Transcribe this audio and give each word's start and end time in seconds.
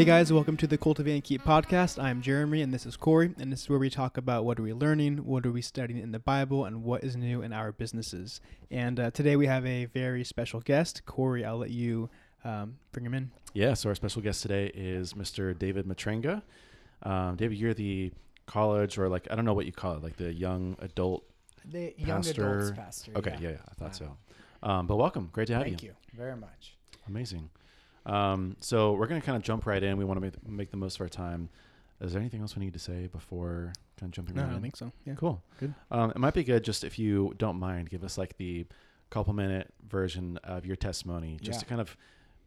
Hey 0.00 0.06
guys, 0.06 0.32
welcome 0.32 0.56
to 0.56 0.66
the 0.66 0.78
Cultivate 0.78 1.12
and 1.12 1.22
Keep 1.22 1.42
podcast. 1.42 2.02
I'm 2.02 2.22
Jeremy 2.22 2.62
and 2.62 2.72
this 2.72 2.86
is 2.86 2.96
Corey, 2.96 3.34
and 3.38 3.52
this 3.52 3.60
is 3.60 3.68
where 3.68 3.78
we 3.78 3.90
talk 3.90 4.16
about 4.16 4.46
what 4.46 4.58
are 4.58 4.62
we 4.62 4.72
learning, 4.72 5.26
what 5.26 5.44
are 5.44 5.52
we 5.52 5.60
studying 5.60 6.00
in 6.00 6.10
the 6.10 6.18
Bible, 6.18 6.64
and 6.64 6.82
what 6.82 7.04
is 7.04 7.16
new 7.16 7.42
in 7.42 7.52
our 7.52 7.70
businesses. 7.70 8.40
And 8.70 8.98
uh, 8.98 9.10
today 9.10 9.36
we 9.36 9.46
have 9.46 9.66
a 9.66 9.84
very 9.84 10.24
special 10.24 10.60
guest. 10.60 11.04
Corey, 11.04 11.44
I'll 11.44 11.58
let 11.58 11.68
you 11.68 12.08
um, 12.44 12.78
bring 12.92 13.04
him 13.04 13.12
in. 13.12 13.30
Yeah, 13.52 13.74
so 13.74 13.90
our 13.90 13.94
special 13.94 14.22
guest 14.22 14.40
today 14.40 14.70
is 14.72 15.12
Mr. 15.12 15.56
David 15.58 15.84
Matrenga. 15.84 16.40
Um, 17.02 17.36
David, 17.36 17.58
you're 17.58 17.74
the 17.74 18.10
college 18.46 18.96
or 18.96 19.10
like 19.10 19.28
I 19.30 19.34
don't 19.34 19.44
know 19.44 19.52
what 19.52 19.66
you 19.66 19.72
call 19.72 19.96
it, 19.96 20.02
like 20.02 20.16
the 20.16 20.32
young 20.32 20.78
adult. 20.80 21.24
The 21.66 21.92
young 21.98 22.22
Pastor. 22.22 22.60
adults 22.60 22.70
pastor. 22.74 23.12
Okay, 23.16 23.32
yeah. 23.32 23.48
yeah, 23.48 23.50
yeah 23.50 23.58
I 23.68 23.74
thought 23.74 24.00
Wow. 24.00 24.16
so. 24.62 24.66
Um, 24.66 24.86
but 24.86 24.96
welcome, 24.96 25.28
great 25.30 25.48
to 25.48 25.56
have 25.56 25.64
Thank 25.64 25.82
you. 25.82 25.90
Thank 25.90 26.12
you 26.14 26.16
very 26.16 26.36
much. 26.36 26.78
Amazing. 27.06 27.50
Um, 28.10 28.56
so 28.60 28.92
we're 28.94 29.06
gonna 29.06 29.20
kind 29.20 29.36
of 29.36 29.42
jump 29.42 29.66
right 29.66 29.82
in. 29.82 29.96
We 29.96 30.04
want 30.04 30.18
to 30.18 30.20
make 30.20 30.48
make 30.48 30.70
the 30.70 30.76
most 30.76 30.96
of 30.96 31.00
our 31.02 31.08
time. 31.08 31.48
Is 32.00 32.12
there 32.12 32.20
anything 32.20 32.40
else 32.40 32.56
we 32.56 32.64
need 32.64 32.72
to 32.72 32.78
say 32.78 33.06
before 33.08 33.72
kind 33.98 34.08
of 34.08 34.12
jumping 34.12 34.34
No, 34.34 34.42
right 34.42 34.46
I 34.48 34.50
don't 34.50 34.56
in? 34.56 34.62
think 34.62 34.76
so. 34.76 34.90
Yeah. 35.04 35.14
Cool. 35.14 35.42
Good. 35.58 35.74
Um, 35.90 36.10
it 36.10 36.16
might 36.18 36.32
be 36.34 36.42
good 36.44 36.64
just 36.64 36.82
if 36.82 36.98
you 36.98 37.34
don't 37.36 37.58
mind, 37.58 37.90
give 37.90 38.02
us 38.02 38.16
like 38.16 38.36
the 38.38 38.66
couple 39.10 39.32
minute 39.34 39.72
version 39.88 40.38
of 40.44 40.64
your 40.64 40.76
testimony, 40.76 41.38
just 41.42 41.58
Yeah. 41.58 41.60
to 41.60 41.66
kind 41.66 41.80
of 41.80 41.96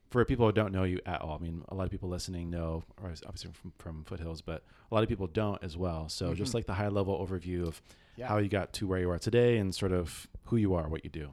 for 0.09 0.23
people 0.25 0.45
who 0.45 0.51
don't 0.51 0.71
know 0.71 0.83
you 0.83 0.99
at 1.05 1.21
all. 1.21 1.35
I 1.39 1.43
mean, 1.43 1.63
a 1.69 1.75
lot 1.75 1.85
of 1.85 1.91
people 1.91 2.07
listening 2.09 2.49
know, 2.49 2.83
or 3.01 3.09
obviously 3.25 3.51
from, 3.51 3.73
from 3.79 4.03
Foothills, 4.05 4.41
but 4.41 4.63
a 4.91 4.93
lot 4.93 5.01
of 5.03 5.09
people 5.09 5.27
don't 5.27 5.63
as 5.63 5.75
well. 5.77 6.07
So 6.09 6.33
just 6.35 6.51
Mhm. 6.51 6.55
like 6.55 6.65
the 6.67 6.73
high 6.75 6.87
level 6.89 7.17
overview 7.25 7.67
of 7.67 7.81
Yeah. 8.15 8.27
how 8.27 8.37
you 8.37 8.47
got 8.49 8.73
to 8.73 8.87
where 8.87 8.99
you 8.99 9.09
are 9.09 9.17
today 9.19 9.57
and 9.57 9.73
sort 9.73 9.91
of 9.91 10.27
who 10.45 10.55
you 10.57 10.73
are, 10.75 10.87
what 10.87 11.03
you 11.03 11.09
do. 11.09 11.31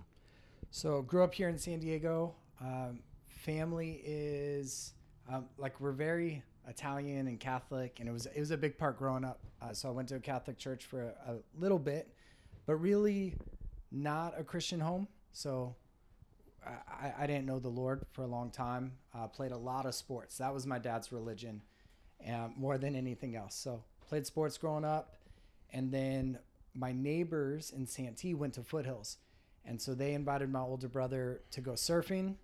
So 0.71 1.03
grew 1.03 1.25
up 1.25 1.35
here 1.35 1.49
in 1.49 1.59
San 1.59 1.79
Diego. 1.81 2.35
Um, 2.61 3.01
family 3.41 4.01
is 4.05 4.93
um, 5.33 5.47
like 5.59 5.81
we're 5.81 5.93
very 5.93 6.43
Italian 6.69 7.27
and 7.27 7.41
Catholic, 7.41 7.99
and 8.01 8.09
it 8.09 8.13
was 8.13 8.27
it 8.27 8.39
was 8.39 8.51
a 8.51 8.57
big 8.57 8.79
part 8.79 8.99
growing 8.99 9.25
up. 9.25 9.41
Uh, 9.61 9.73
so 9.73 9.89
I 9.89 9.93
went 9.93 10.09
to 10.09 10.17
a 10.17 10.21
Catholic 10.21 10.59
church 10.59 10.85
for 10.85 11.03
a, 11.03 11.33
a 11.33 11.37
little 11.59 11.79
bit, 11.79 12.13
but 12.67 12.77
really 12.77 13.35
not 13.91 14.35
a 14.39 14.45
Christian 14.45 14.81
home. 14.81 15.09
So 15.33 15.75
I, 16.67 17.13
I 17.21 17.27
didn't 17.27 17.47
know 17.47 17.59
the 17.59 17.69
Lord 17.69 18.05
for 18.13 18.23
a 18.23 18.27
long 18.27 18.51
time. 18.51 18.93
Uh, 19.15 19.27
played 19.27 19.53
a 19.53 19.59
lot 19.59 19.87
of 19.87 19.95
sports. 19.95 20.39
That 20.39 20.53
was 20.53 20.67
my 20.67 20.79
dad's 20.79 21.13
religion, 21.13 21.63
um, 22.29 22.55
more 22.57 22.79
than 22.79 22.95
anything 22.95 23.37
else. 23.37 23.55
So 23.55 23.83
played 24.09 24.27
sports 24.27 24.59
growing 24.59 24.85
up, 24.85 25.17
and 25.73 25.91
then 25.91 26.39
my 26.75 26.93
neighbors 26.93 27.73
in 27.75 27.87
Santee 27.87 28.35
went 28.35 28.55
to 28.55 28.63
Foothills, 28.63 29.19
and 29.65 29.81
so 29.81 29.95
they 29.95 30.15
invited 30.15 30.51
my 30.51 30.61
older 30.61 30.89
brother 30.89 31.43
to 31.53 31.61
go 31.61 31.73
surfing. 31.73 32.37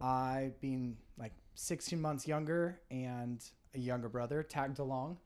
I, 0.00 0.52
being 0.60 0.96
like 1.18 1.32
16 1.54 2.00
months 2.00 2.26
younger 2.26 2.80
and 2.90 3.42
a 3.74 3.78
younger 3.78 4.08
brother, 4.08 4.42
tagged 4.42 4.78
along, 4.78 5.18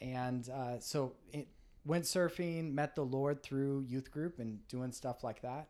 and 0.00 0.48
uh, 0.48 0.78
so 0.78 1.14
it 1.32 1.48
went 1.84 2.04
surfing. 2.04 2.72
Met 2.72 2.94
the 2.94 3.04
Lord 3.04 3.42
through 3.42 3.84
youth 3.88 4.10
group 4.10 4.38
and 4.38 4.66
doing 4.68 4.92
stuff 4.92 5.22
like 5.24 5.42
that 5.42 5.68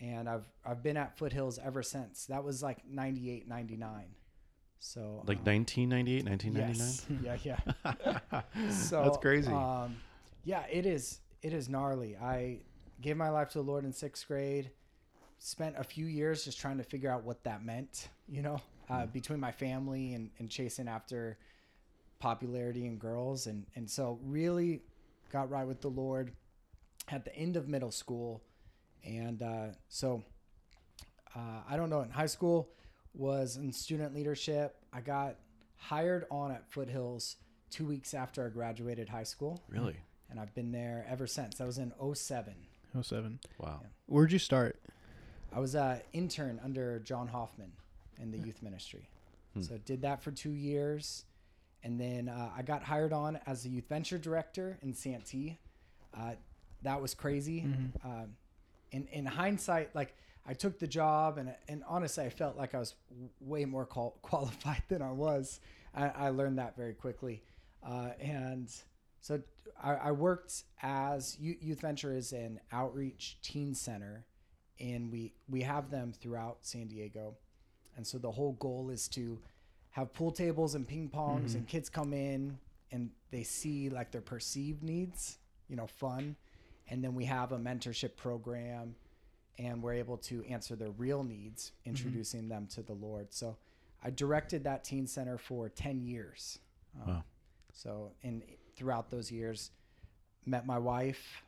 and 0.00 0.28
I've 0.28 0.46
I've 0.64 0.82
been 0.82 0.96
at 0.96 1.16
Foothills 1.16 1.58
ever 1.58 1.82
since. 1.82 2.26
That 2.26 2.44
was 2.44 2.62
like 2.62 2.78
98, 2.88 3.48
99. 3.48 4.04
So 4.80 5.22
Like 5.26 5.38
um, 5.38 5.44
1998, 5.44 6.24
1999? 6.24 6.78
yes. 7.22 7.42
yeah, 7.44 7.60
yeah. 8.34 8.70
So 8.70 9.02
That's 9.04 9.18
crazy. 9.18 9.52
Um, 9.52 9.96
yeah, 10.44 10.64
it 10.70 10.86
is. 10.86 11.20
It 11.42 11.52
is 11.52 11.68
gnarly. 11.68 12.16
I 12.16 12.60
gave 13.00 13.16
my 13.16 13.28
life 13.30 13.50
to 13.50 13.58
the 13.58 13.64
Lord 13.64 13.84
in 13.84 13.92
sixth 13.92 14.26
grade. 14.26 14.70
Spent 15.38 15.74
a 15.78 15.84
few 15.84 16.06
years 16.06 16.44
just 16.44 16.58
trying 16.58 16.78
to 16.78 16.84
figure 16.84 17.10
out 17.10 17.24
what 17.24 17.44
that 17.44 17.64
meant. 17.64 18.08
You 18.28 18.42
know, 18.42 18.60
uh, 18.88 19.02
Hmm. 19.04 19.10
between 19.12 19.40
my 19.40 19.52
family 19.52 20.14
and, 20.14 20.30
and 20.38 20.48
chasing 20.50 20.88
after 20.88 21.38
popularity 22.18 22.86
and 22.86 22.98
girls, 22.98 23.46
and 23.46 23.66
and 23.76 23.90
so 23.90 24.18
really 24.22 24.82
got 25.32 25.50
right 25.50 25.66
with 25.66 25.80
the 25.80 25.88
Lord 25.90 26.32
at 27.08 27.24
the 27.24 27.34
end 27.36 27.56
of 27.56 27.68
middle 27.68 27.90
school, 27.90 28.42
and 29.04 29.42
uh, 29.42 29.66
so 29.88 30.22
uh, 31.36 31.60
I 31.68 31.76
don't 31.76 31.90
know. 31.90 32.00
In 32.00 32.10
high 32.10 32.26
school, 32.26 32.70
was 33.14 33.56
in 33.56 33.72
student 33.72 34.14
leadership. 34.14 34.76
I 34.92 35.00
got 35.00 35.36
hired 35.76 36.24
on 36.30 36.50
at 36.52 36.70
Foothills 36.70 37.36
two 37.70 37.84
weeks 37.86 38.14
after 38.14 38.46
I 38.46 38.48
graduated 38.48 39.08
high 39.08 39.24
school, 39.24 39.60
really? 39.68 39.96
and 40.30 40.38
I've 40.40 40.54
been 40.54 40.72
there 40.72 41.04
ever 41.08 41.26
since. 41.26 41.60
I 41.60 41.64
was 41.64 41.76
in 41.78 41.92
07. 42.14 42.54
07. 43.02 43.40
Wow. 43.58 43.80
Yeah. 43.82 43.88
Where'd 44.06 44.32
you 44.32 44.38
start? 44.38 44.80
I 45.54 45.60
was 45.60 45.74
an 45.74 46.00
intern 46.12 46.60
under 46.64 46.98
John 47.00 47.28
Hoffman 47.28 47.72
in 48.20 48.30
the 48.30 48.38
youth 48.38 48.62
ministry. 48.62 49.08
Hmm. 49.54 49.62
So 49.62 49.78
did 49.78 50.02
that 50.02 50.22
for 50.22 50.30
two 50.32 50.50
years, 50.50 51.24
and 51.82 52.00
then 52.00 52.28
uh, 52.28 52.50
I 52.56 52.62
got 52.62 52.82
hired 52.82 53.12
on 53.12 53.38
as 53.46 53.62
the 53.62 53.68
youth 53.70 53.88
venture 53.88 54.18
director 54.18 54.78
in 54.82 54.94
Santee. 54.94 55.58
Uh, 56.16 56.32
that 56.82 57.00
was 57.00 57.14
crazy. 57.14 57.62
Mhm. 57.62 58.04
Um, 58.04 58.36
in 58.90 59.06
in 59.08 59.26
hindsight, 59.26 59.94
like 59.94 60.14
I 60.46 60.54
took 60.54 60.78
the 60.78 60.86
job, 60.86 61.38
and 61.38 61.54
and 61.68 61.82
honestly, 61.86 62.24
I 62.24 62.30
felt 62.30 62.56
like 62.56 62.74
I 62.74 62.78
was 62.78 62.94
w- 63.10 63.28
way 63.40 63.64
more 63.64 63.86
qual- 63.86 64.18
qualified 64.22 64.82
than 64.88 65.02
I 65.02 65.12
was. 65.12 65.60
I, 65.94 66.08
I 66.08 66.28
learned 66.30 66.58
that 66.58 66.76
very 66.76 66.94
quickly, 66.94 67.42
uh, 67.86 68.10
and 68.20 68.68
so 69.20 69.40
I, 69.80 69.94
I 69.94 70.10
worked 70.12 70.64
as 70.82 71.38
Youth 71.38 71.58
Youth 71.62 71.80
Venture 71.80 72.12
is 72.12 72.32
an 72.32 72.60
outreach 72.72 73.38
teen 73.42 73.74
center, 73.74 74.24
and 74.80 75.10
we 75.12 75.32
we 75.48 75.62
have 75.62 75.90
them 75.90 76.12
throughout 76.12 76.58
San 76.62 76.86
Diego, 76.88 77.34
and 77.96 78.06
so 78.06 78.18
the 78.18 78.30
whole 78.30 78.52
goal 78.52 78.90
is 78.90 79.08
to 79.08 79.38
have 79.90 80.12
pool 80.12 80.32
tables 80.32 80.74
and 80.74 80.86
ping 80.86 81.08
pongs, 81.08 81.50
Mhm. 81.52 81.54
and 81.56 81.68
kids 81.68 81.88
come 81.88 82.12
in 82.12 82.58
and 82.90 83.10
they 83.30 83.42
see 83.44 83.88
like 83.90 84.10
their 84.10 84.20
perceived 84.20 84.82
needs, 84.82 85.38
you 85.68 85.76
know, 85.76 85.86
fun, 85.86 86.36
and 86.88 87.02
then 87.02 87.14
we 87.14 87.24
have 87.24 87.52
a 87.52 87.58
mentorship 87.58 88.16
program, 88.16 88.94
and 89.58 89.82
we're 89.82 89.94
able 89.94 90.16
to 90.18 90.44
answer 90.44 90.74
their 90.76 90.90
real 90.90 91.22
needs, 91.22 91.72
introducing 91.84 92.48
them 92.48 92.66
to 92.68 92.82
the 92.82 92.92
Lord. 92.94 93.32
So 93.32 93.56
I 94.02 94.10
directed 94.10 94.64
that 94.64 94.84
teen 94.84 95.06
center 95.06 95.38
for 95.38 95.68
ten 95.68 96.02
years. 96.02 96.58
Um, 97.00 97.08
Wow. 97.08 97.24
So 97.72 98.12
in 98.22 98.42
throughout 98.76 99.10
those 99.10 99.30
years, 99.30 99.70
met 100.46 100.66
my 100.66 100.78
wife. 100.78 101.42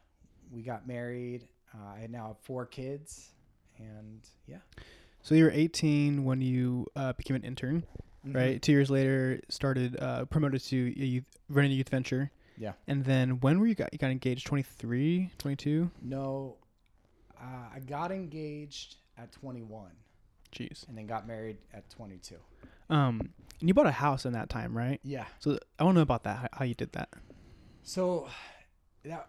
We 0.52 0.62
got 0.62 0.86
married. 0.86 1.48
Uh, 1.76 2.02
I 2.02 2.06
now 2.08 2.28
have 2.28 2.38
four 2.42 2.64
kids, 2.66 3.30
and 3.78 4.20
yeah, 4.46 4.58
So 5.22 5.34
you 5.34 5.44
were 5.44 5.50
18 5.50 6.24
when 6.24 6.40
you 6.40 6.86
uh, 6.96 7.12
became 7.14 7.36
an 7.36 7.44
intern, 7.44 7.84
Mm-hmm. 8.26 8.36
right? 8.36 8.60
Two 8.62 8.72
years 8.72 8.90
later, 8.90 9.40
started 9.50 9.96
uh, 10.00 10.24
promoted 10.24 10.60
to 10.64 10.76
a 11.00 11.04
youth, 11.04 11.24
running 11.48 11.70
a 11.70 11.74
youth 11.74 11.90
venture. 11.90 12.32
Yeah. 12.58 12.72
And 12.88 13.04
then 13.04 13.38
when 13.40 13.60
were 13.60 13.66
you 13.68 13.76
got 13.76 13.92
you 13.92 13.98
got 14.00 14.10
engaged? 14.10 14.46
23, 14.46 15.30
22? 15.38 15.90
No, 16.02 16.56
uh, 17.40 17.44
I 17.74 17.78
got 17.80 18.10
engaged 18.10 18.96
at 19.16 19.30
21, 19.30 19.90
Jeez. 20.50 20.88
and 20.88 20.98
then 20.98 21.06
got 21.06 21.28
married 21.28 21.58
at 21.72 21.88
22. 21.90 22.34
Um, 22.90 23.20
and 23.60 23.68
you 23.68 23.74
bought 23.74 23.86
a 23.86 23.92
house 23.92 24.24
in 24.26 24.32
that 24.32 24.48
time, 24.48 24.76
right? 24.76 24.98
Yeah. 25.04 25.26
So 25.38 25.58
I 25.78 25.84
want 25.84 25.94
to 25.94 25.98
know 25.98 26.02
about 26.02 26.24
that. 26.24 26.36
How, 26.38 26.48
how 26.52 26.64
you 26.64 26.74
did 26.74 26.92
that? 26.94 27.10
So 27.84 28.28
that 29.04 29.28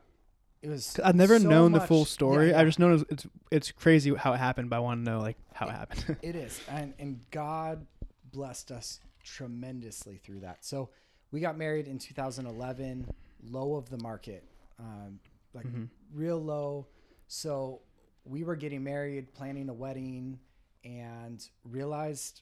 it 0.61 0.69
was. 0.69 0.99
I've 1.03 1.15
never 1.15 1.39
so 1.39 1.47
known 1.49 1.71
the 1.71 1.79
full 1.81 2.05
story. 2.05 2.49
yeah. 2.49 2.59
I 2.61 2.65
just 2.65 2.79
know 2.79 2.93
it's, 2.93 3.03
it's 3.09 3.27
it's 3.51 3.71
crazy 3.71 4.13
how 4.15 4.33
it 4.33 4.37
happened, 4.37 4.69
but 4.69 4.77
I 4.77 4.79
want 4.79 5.03
to 5.05 5.11
know 5.11 5.19
like 5.19 5.37
how 5.53 5.67
it 5.67 5.71
happened. 5.71 6.17
It 6.21 6.35
is, 6.35 6.59
and 6.69 6.93
and 6.99 7.19
God 7.31 7.85
blessed 8.31 8.71
us 8.71 8.99
tremendously 9.23 10.17
through 10.23 10.41
that. 10.41 10.65
So 10.65 10.89
we 11.31 11.39
got 11.39 11.57
married 11.57 11.87
in 11.87 11.99
2011, 11.99 13.07
low 13.49 13.75
of 13.75 13.89
the 13.89 13.97
market, 13.97 14.43
um, 14.79 15.19
like 15.53 15.65
Mhm. 15.65 15.89
real 16.13 16.41
low. 16.41 16.87
So 17.27 17.81
we 18.25 18.43
were 18.43 18.55
getting 18.55 18.83
married, 18.83 19.33
planning 19.33 19.69
a 19.69 19.73
wedding, 19.73 20.39
and 20.83 21.45
realized 21.65 22.41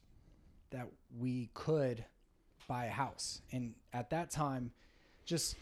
that 0.71 0.87
we 1.17 1.49
could 1.53 2.05
buy 2.67 2.85
a 2.85 2.91
house. 2.91 3.41
And 3.51 3.73
at 3.93 4.09
that 4.11 4.29
time, 4.31 4.71
just 5.25 5.55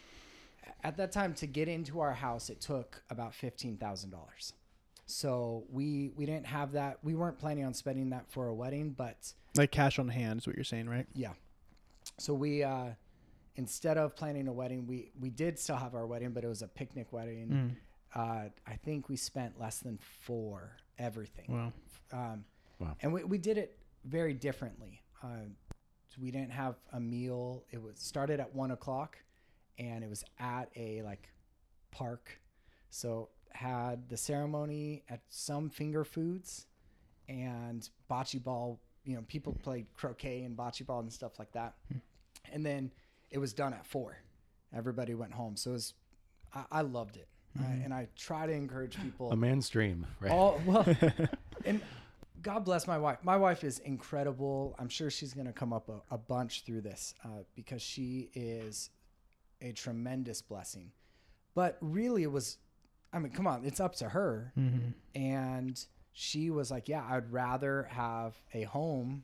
at 0.83 0.98
that 0.98 1.12
time 1.12 1.33
to 1.36 1.48
get 1.48 1.68
into 1.68 2.00
our 2.00 2.13
house, 2.13 2.50
it 2.50 2.62
took 2.62 3.04
about 3.10 3.33
fifteen 3.33 3.77
thousand 3.77 4.12
dollars. 4.12 4.54
So 5.06 5.65
we 5.71 6.12
we 6.15 6.25
didn't 6.25 6.48
have 6.48 6.74
that. 6.74 7.00
We 7.04 7.15
weren't 7.15 7.38
planning 7.38 7.65
on 7.65 7.74
spending 7.74 8.10
that 8.12 8.31
for 8.31 8.48
a 8.48 8.54
wedding, 8.54 8.92
but 8.92 9.33
like 9.56 9.71
cash 9.71 10.00
on 10.00 10.07
hand 10.07 10.39
is 10.42 10.48
what 10.48 10.56
you're 10.56 10.63
saying, 10.65 10.89
right? 10.89 11.07
yeah. 11.13 11.33
So 12.18 12.33
we 12.33 12.63
uh, 12.63 12.89
instead 13.56 13.98
of 13.98 14.15
planning 14.15 14.48
a 14.48 14.54
wedding, 14.54 14.88
we 14.88 15.12
we 15.19 15.30
did 15.30 15.60
still 15.60 15.75
have 15.77 15.95
our 15.95 16.06
wedding, 16.07 16.31
but 16.31 16.44
it 16.44 16.48
was 16.48 16.62
a 16.62 16.68
picnic 16.68 17.12
wedding. 17.12 17.48
Mm. 17.50 17.75
Uh, 18.15 18.50
I 18.68 18.75
think 18.83 19.10
we 19.10 19.15
spent 19.15 19.60
less 19.60 19.80
than 19.80 19.98
four 20.21 20.77
everything. 21.00 21.45
Wow. 21.50 21.74
Um, 22.12 22.45
Wow. 22.80 22.95
And 23.01 23.13
we, 23.13 23.24
we 23.24 23.38
did 23.38 23.57
it 23.57 23.77
very 24.06 24.33
differently. 24.33 25.01
Uh, 25.24 25.48
we 26.21 26.31
didn't 26.31 26.51
have 26.51 26.75
a 26.92 27.00
meal. 27.00 27.63
It 27.71 27.81
was 27.81 27.94
started 27.98 28.39
at 28.39 28.54
one 28.54 28.71
o'clock, 28.71 29.18
and 29.78 30.04
it 30.04 30.10
was 30.10 30.24
at 30.40 30.70
a 30.75 31.02
like 31.04 31.30
park. 31.92 32.40
So 32.90 33.30
had 33.52 34.10
the 34.10 34.18
ceremony 34.18 35.04
at 35.10 35.22
some 35.30 35.70
finger 35.70 36.04
foods, 36.04 36.68
and 37.28 37.88
bocce 38.10 38.44
ball 38.44 38.80
you 39.06 39.16
know, 39.16 39.24
people 39.28 39.54
played 39.64 39.86
croquet 39.96 40.44
and 40.44 40.58
bocce 40.58 40.86
ball 40.86 41.00
and 41.00 41.12
stuff 41.12 41.40
like 41.40 41.52
that. 41.54 41.75
And 42.52 42.66
then 42.66 42.92
it 43.31 43.38
was 43.38 43.54
done 43.54 43.74
at 43.74 43.86
four. 43.86 44.18
Everybody 44.75 45.14
went 45.14 45.34
home. 45.34 45.56
So 45.56 45.72
it 45.72 45.74
was, 45.74 45.94
I, 46.54 46.64
I 46.72 46.81
loved 46.81 47.18
it. 47.18 47.28
I, 47.60 47.66
and 47.84 47.94
I 47.94 48.08
try 48.16 48.48
to 48.48 48.52
encourage 48.52 49.00
people. 49.00 49.31
A 49.31 49.36
man's 49.36 49.70
dream, 49.70 50.08
right? 50.20 50.31
All 50.31 50.60
well, 50.66 50.84
and 51.66 51.80
God 52.42 52.66
bless 52.66 52.88
my 52.88 52.98
wife. 52.98 53.20
My 53.22 53.38
wife 53.38 53.64
is 53.64 53.78
incredible. 53.80 54.75
I'm 54.80 54.90
sure 54.90 55.12
she's 55.12 55.36
going 55.36 55.46
to 55.46 55.54
come 55.54 55.72
up 55.72 55.88
a, 55.88 56.02
a 56.10 56.18
bunch 56.18 56.64
through 56.66 56.81
this 56.81 57.14
uh, 57.24 57.44
because 57.56 57.84
she 57.84 58.31
is 58.34 58.90
a 59.63 59.71
tremendous 59.71 60.42
blessing. 60.44 60.92
But 61.56 61.77
really, 61.81 62.21
it 62.24 62.31
was. 62.31 62.57
I 63.12 63.19
mean, 63.19 63.31
come 63.31 63.48
on, 63.48 63.63
it's 63.65 63.80
up 63.80 63.95
to 63.98 64.10
her. 64.10 64.51
And 65.15 65.83
she 66.12 66.50
was 66.51 66.69
like, 66.71 66.88
"Yeah, 66.89 67.06
I'd 67.10 67.31
rather 67.31 67.83
have 67.83 68.36
a 68.54 68.63
home 68.63 69.24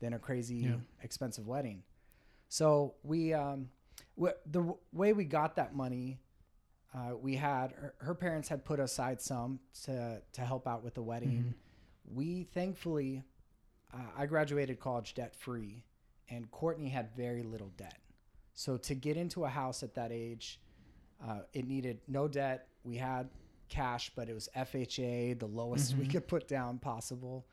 than 0.00 0.12
a 0.14 0.18
crazy 0.18 0.56
Yeah. 0.56 0.76
expensive 1.02 1.46
wedding." 1.46 1.82
So 2.48 2.94
we, 3.02 3.32
um, 3.34 3.70
w- 4.16 4.34
the 4.46 4.58
w- 4.60 4.78
way 4.92 5.12
we 5.12 5.24
got 5.24 5.56
that 5.56 5.74
money 5.74 6.18
uh, 6.92 7.14
we 7.16 7.36
had 7.36 7.70
her, 7.70 7.94
her 7.98 8.14
parents 8.16 8.48
had 8.48 8.64
put 8.64 8.80
aside 8.80 9.20
some 9.20 9.60
to 9.84 10.20
to 10.32 10.40
help 10.40 10.66
out 10.66 10.82
with 10.82 10.94
the 10.94 11.02
wedding. 11.02 11.54
We 12.12 12.44
thankfully, 12.52 13.22
uh, 13.94 13.98
I 14.18 14.26
graduated 14.26 14.80
college 14.80 15.14
debt 15.14 15.34
free, 15.36 15.84
and 16.28 16.50
Courtney 16.50 16.88
had 16.88 17.14
very 17.16 17.42
little 17.44 17.70
debt. 17.76 17.96
So 18.60 18.76
to 18.76 18.94
get 18.94 19.16
into 19.16 19.46
a 19.46 19.48
house 19.48 19.82
at 19.82 19.94
that 19.94 20.12
age, 20.12 20.60
uh, 21.26 21.38
it 21.54 21.66
needed 21.66 21.98
no 22.06 22.28
debt. 22.28 22.68
We 22.84 22.96
had 22.96 23.30
cash, 23.70 24.12
but 24.14 24.28
it 24.28 24.34
was 24.34 24.50
FHA, 24.54 25.38
the 25.38 25.46
lowest 25.46 25.96
we 25.96 26.04
could 26.06 26.28
put 26.28 26.46
down 26.46 26.78
possible, 26.78 27.46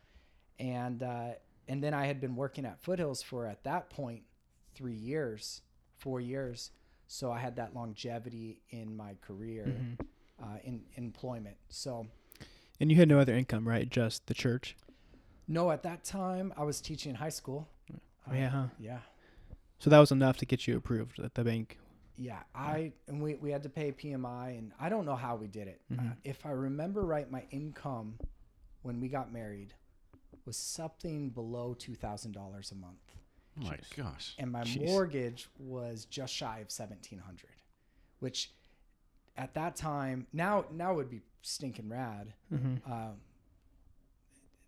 and 0.60 1.02
uh, 1.02 1.30
and 1.70 1.82
then 1.82 1.94
I 1.94 2.08
had 2.08 2.20
been 2.20 2.36
working 2.36 2.66
at 2.66 2.82
Foothills 2.82 3.24
for 3.24 3.48
at 3.48 3.64
that 3.64 3.90
point 3.90 4.24
three 4.76 4.96
years, 4.96 5.62
four 5.96 6.20
years. 6.20 6.72
So 7.08 7.32
I 7.32 7.40
had 7.40 7.56
that 7.56 7.74
longevity 7.74 8.60
in 8.72 8.98
my 8.98 9.16
career, 9.22 9.74
uh, 10.44 10.58
in, 10.66 10.82
in 10.98 11.06
employment. 11.06 11.56
So 11.70 12.06
And 12.82 12.92
you 12.92 12.98
had 12.98 13.08
no 13.08 13.18
other 13.18 13.34
income, 13.34 13.66
right? 13.66 13.90
Just 13.90 14.28
the 14.28 14.34
church. 14.34 14.76
no, 15.48 15.72
at 15.72 15.84
that 15.84 16.04
time 16.04 16.54
I 16.58 16.66
was 16.66 16.82
teaching 16.82 17.12
in 17.12 17.16
high 17.16 17.30
school. 17.30 17.70
Oh, 18.30 18.34
yeah, 18.34 18.50
huh? 18.50 18.66
Yeah. 18.78 19.00
So 19.80 19.90
that 19.90 20.00
was 20.00 20.12
enough 20.12 20.38
to 20.38 20.46
get 20.46 20.68
you 20.68 20.76
approved 20.78 21.20
at 21.20 21.36
the 21.36 21.44
bank. 21.44 21.78
Yeah, 22.18 22.40
I 22.56 22.94
and 23.08 23.22
we, 23.22 23.36
we 23.36 23.52
had 23.52 23.62
to 23.64 23.70
pay 23.70 23.92
PMI, 23.92 24.58
and 24.58 24.72
I 24.80 24.90
don't 24.90 25.06
know 25.06 25.16
how 25.16 25.36
we 25.36 25.48
did 25.48 25.68
it. 25.68 25.82
Uh, 25.92 26.02
Mhm. 26.02 26.18
if 26.24 26.46
I 26.48 26.50
remember 26.50 27.06
right, 27.06 27.30
my 27.30 27.46
income 27.52 28.18
when 28.82 29.00
we 29.00 29.08
got 29.08 29.32
married 29.32 29.74
was 30.46 30.58
something 30.58 31.30
below 31.30 31.76
two 31.76 31.94
thousand 31.94 32.32
dollars 32.32 32.72
a 32.72 32.76
month, 32.76 33.14
oh 33.60 33.66
my 33.66 33.78
gosh. 33.96 34.34
and 34.40 34.52
my 34.52 34.64
Jeez. 34.64 34.86
mortgage 34.88 35.48
was 35.60 36.06
just 36.06 36.34
shy 36.34 36.58
of 36.60 36.72
seventeen 36.72 37.20
hundred, 37.20 37.52
which 38.20 38.52
at 39.36 39.54
that 39.54 39.76
time 39.76 40.26
now 40.34 40.66
now 40.72 40.96
would 40.96 41.12
be 41.12 41.22
stinking 41.44 41.88
rad. 41.90 42.34
Mm-hmm. 42.52 42.92
Um, 42.92 43.18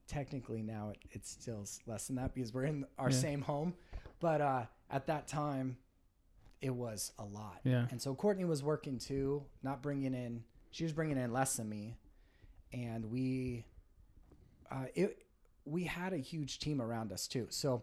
technically 0.08 0.62
now 0.62 0.90
it, 0.90 0.98
it's 1.12 1.30
still 1.32 1.62
s- 1.62 1.80
less 1.88 2.08
than 2.08 2.16
that 2.18 2.34
because 2.34 2.54
we're 2.54 2.66
in 2.66 2.86
our 3.00 3.10
Yeah. 3.10 3.16
same 3.18 3.42
home, 3.42 3.74
but 4.20 4.42
uh, 4.42 4.66
at 4.90 5.08
that 5.08 5.28
time 5.28 5.78
it 6.62 6.74
was 6.76 7.14
a 7.18 7.26
lot. 7.26 7.60
Yeah. 7.64 7.86
And 7.90 8.02
so 8.02 8.14
Courtney 8.14 8.46
was 8.46 8.64
working 8.64 8.98
too, 8.98 9.44
not 9.64 9.82
bringing 9.82 10.14
in. 10.14 10.44
She 10.72 10.84
was 10.84 10.94
bringing 10.94 11.18
in 11.18 11.32
less 11.32 11.56
than 11.56 11.68
me, 11.70 11.98
and 12.72 13.06
we, 13.06 13.66
uh, 14.70 14.86
it, 14.94 15.26
we 15.66 15.86
had 15.86 16.14
a 16.14 16.18
huge 16.18 16.60
team 16.60 16.82
around 16.82 17.12
us 17.12 17.28
too. 17.28 17.48
So, 17.50 17.82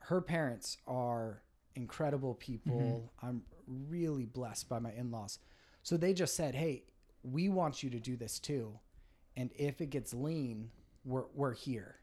her 0.00 0.20
parents 0.20 0.76
are 0.86 1.42
incredible 1.76 2.34
people. 2.34 3.10
I'm 3.22 3.42
really 3.66 4.26
blessed 4.26 4.68
by 4.68 4.80
my 4.80 4.92
in-laws. 4.92 5.38
So 5.82 5.96
they 5.96 6.12
just 6.12 6.34
said, 6.34 6.54
"Hey, 6.54 6.84
we 7.22 7.48
want 7.48 7.82
you 7.82 7.90
to 7.90 8.00
do 8.00 8.16
this 8.16 8.38
too, 8.38 8.78
and 9.36 9.50
if 9.54 9.80
it 9.80 9.90
gets 9.90 10.12
lean, 10.12 10.70
we're 11.04 11.24
we're 11.34 11.54
here." 11.54 11.99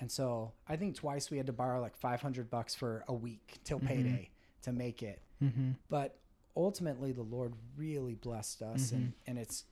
And 0.00 0.10
so 0.10 0.52
I 0.68 0.76
think 0.76 0.96
twice 0.96 1.30
we 1.30 1.36
had 1.36 1.46
to 1.46 1.52
borrow 1.52 1.80
like 1.80 1.96
500 1.96 2.50
bucks 2.50 2.74
for 2.74 3.04
a 3.08 3.12
week 3.14 3.58
till 3.64 3.78
payday 3.80 4.30
to 4.62 4.72
make 4.72 5.02
it 5.02 5.20
Mm-hmm. 5.42 5.70
but 5.88 6.16
ultimately 6.54 7.12
the 7.12 7.22
lord 7.22 7.54
really 7.76 8.14
blessed 8.14 8.60
us 8.60 8.92
and, 8.92 9.14
and 9.26 9.38
it's 9.38 9.64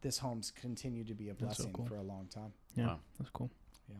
this 0.00 0.18
home's 0.18 0.50
continued 0.50 1.06
to 1.06 1.14
be 1.14 1.28
a 1.28 1.34
That's 1.34 1.56
so 1.58 1.64
blessing 1.64 1.72
cool. 1.72 1.86
for 1.86 1.96
a 1.96 2.02
long 2.02 2.26
time 2.34 2.52
Yeah, 2.74 2.86
Wow. 2.86 2.98
that's 3.18 3.30
cool. 3.30 3.48
Yeah, 3.88 3.96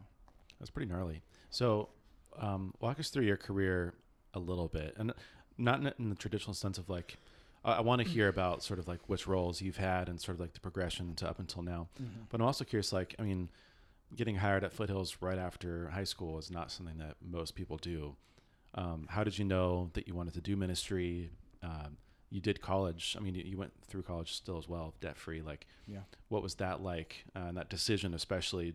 that's 0.58 0.70
pretty 0.70 0.90
gnarly. 0.90 1.22
So, 1.50 1.88
um, 2.38 2.74
walk 2.80 2.98
us 2.98 3.10
through 3.10 3.24
your 3.26 3.36
career 3.36 3.94
a 4.34 4.38
little 4.40 4.66
bit, 4.68 4.94
and 4.98 5.12
not 5.56 5.80
in, 5.80 5.92
in 5.98 6.08
the 6.08 6.14
traditional 6.16 6.54
sense 6.54 6.78
of 6.78 6.88
like. 6.88 7.16
I 7.64 7.74
I 7.74 7.80
want 7.80 8.00
to 8.02 8.06
hear 8.08 8.28
about 8.28 8.62
sort 8.62 8.78
of 8.78 8.86
like 8.88 9.00
which 9.08 9.26
roles 9.26 9.60
you've 9.60 9.76
had 9.78 10.08
and 10.08 10.20
sort 10.20 10.36
of 10.36 10.40
like 10.40 10.52
the 10.54 10.60
progression 10.60 11.14
to 11.16 11.28
up 11.28 11.38
until 11.40 11.62
now. 11.62 11.88
But 12.28 12.40
I'm 12.40 12.46
also 12.46 12.64
curious, 12.64 12.92
like, 12.92 13.14
I 13.18 13.22
mean, 13.22 13.48
getting 14.14 14.36
hired 14.36 14.64
at 14.64 14.72
Foothills 14.72 15.16
right 15.20 15.38
after 15.38 15.88
high 15.90 16.04
school 16.04 16.38
is 16.38 16.50
not 16.50 16.70
something 16.70 16.98
that 16.98 17.16
most 17.22 17.54
people 17.54 17.76
do. 17.76 18.16
Um, 18.74 19.06
how 19.10 19.24
did 19.24 19.38
you 19.38 19.44
know 19.44 19.90
that 19.94 20.06
you 20.08 20.14
wanted 20.14 20.34
to 20.34 20.40
do 20.40 20.56
ministry? 20.56 21.30
Um, 21.62 21.96
you 22.30 22.40
did 22.40 22.60
college. 22.60 23.16
I 23.18 23.22
mean, 23.22 23.34
you, 23.34 23.42
you 23.44 23.56
went 23.56 23.72
through 23.86 24.02
college 24.02 24.32
still 24.32 24.58
as 24.58 24.68
well, 24.68 24.94
debt 25.00 25.16
free. 25.16 25.40
Like, 25.42 25.66
Yeah. 25.86 26.00
what 26.28 26.42
was 26.42 26.56
that 26.56 26.82
like? 26.82 27.24
Uh, 27.34 27.40
and 27.48 27.56
that 27.56 27.70
decision, 27.70 28.12
especially 28.14 28.74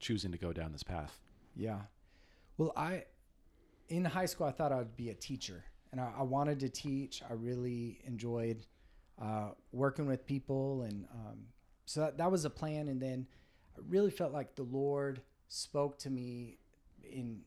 choosing 0.00 0.32
to 0.32 0.38
go 0.38 0.52
down 0.52 0.72
this 0.72 0.82
path. 0.82 1.20
yeah 1.56 1.78
well 2.58 2.72
i 2.76 3.04
in 3.88 4.04
high 4.04 4.26
school 4.26 4.46
i 4.46 4.50
thought 4.50 4.70
i 4.72 4.76
would 4.76 4.96
be 4.96 5.08
a 5.10 5.14
teacher 5.14 5.64
and 5.92 6.00
i, 6.00 6.10
I 6.18 6.22
wanted 6.22 6.60
to 6.60 6.68
teach 6.68 7.22
i 7.30 7.32
really 7.32 8.00
enjoyed 8.04 8.66
uh, 9.22 9.50
working 9.72 10.06
with 10.06 10.26
people 10.26 10.82
and 10.82 11.06
um, 11.14 11.38
so 11.86 12.00
that, 12.00 12.18
that 12.18 12.30
was 12.30 12.44
a 12.44 12.50
plan 12.50 12.88
and 12.88 13.00
then 13.00 13.26
i 13.76 13.80
really 13.88 14.10
felt 14.10 14.32
like 14.32 14.54
the 14.54 14.62
lord 14.62 15.20
spoke 15.48 15.98
to 15.98 16.10
me 16.10 16.58
in 17.02 17.40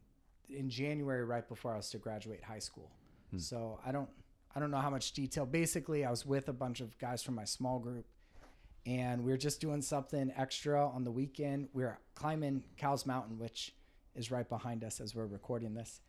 in 0.49 0.69
january 0.69 1.23
right 1.23 1.47
before 1.47 1.73
i 1.73 1.77
was 1.77 1.89
to 1.89 1.97
graduate 1.97 2.43
high 2.43 2.59
school. 2.59 2.91
So 3.37 3.79
i 3.85 3.91
don't 3.91 4.09
i 4.55 4.59
don't 4.59 4.71
know 4.71 4.77
how 4.77 4.89
much 4.89 5.11
detail. 5.13 5.45
Basically 5.45 6.05
i 6.05 6.09
was 6.09 6.25
with 6.25 6.47
a 6.47 6.53
bunch 6.53 6.79
of 6.79 6.97
guys 6.97 7.21
from 7.23 7.35
my 7.35 7.43
small 7.45 7.79
group 7.79 8.05
and 8.85 9.23
we 9.23 9.31
were 9.31 9.37
just 9.37 9.59
doing 9.59 9.81
something 9.81 10.31
extra 10.37 10.87
on 10.87 11.03
the 11.03 11.11
weekend. 11.11 11.67
We 11.73 11.83
were 11.83 11.99
climbing 12.15 12.63
Cowles 12.77 13.05
Mountain 13.05 13.37
which 13.37 13.75
is 14.15 14.31
right 14.31 14.47
behind 14.47 14.83
us 14.83 14.99
as 15.01 15.13
we're 15.13 15.25
recording 15.25 15.73
this. 15.73 15.99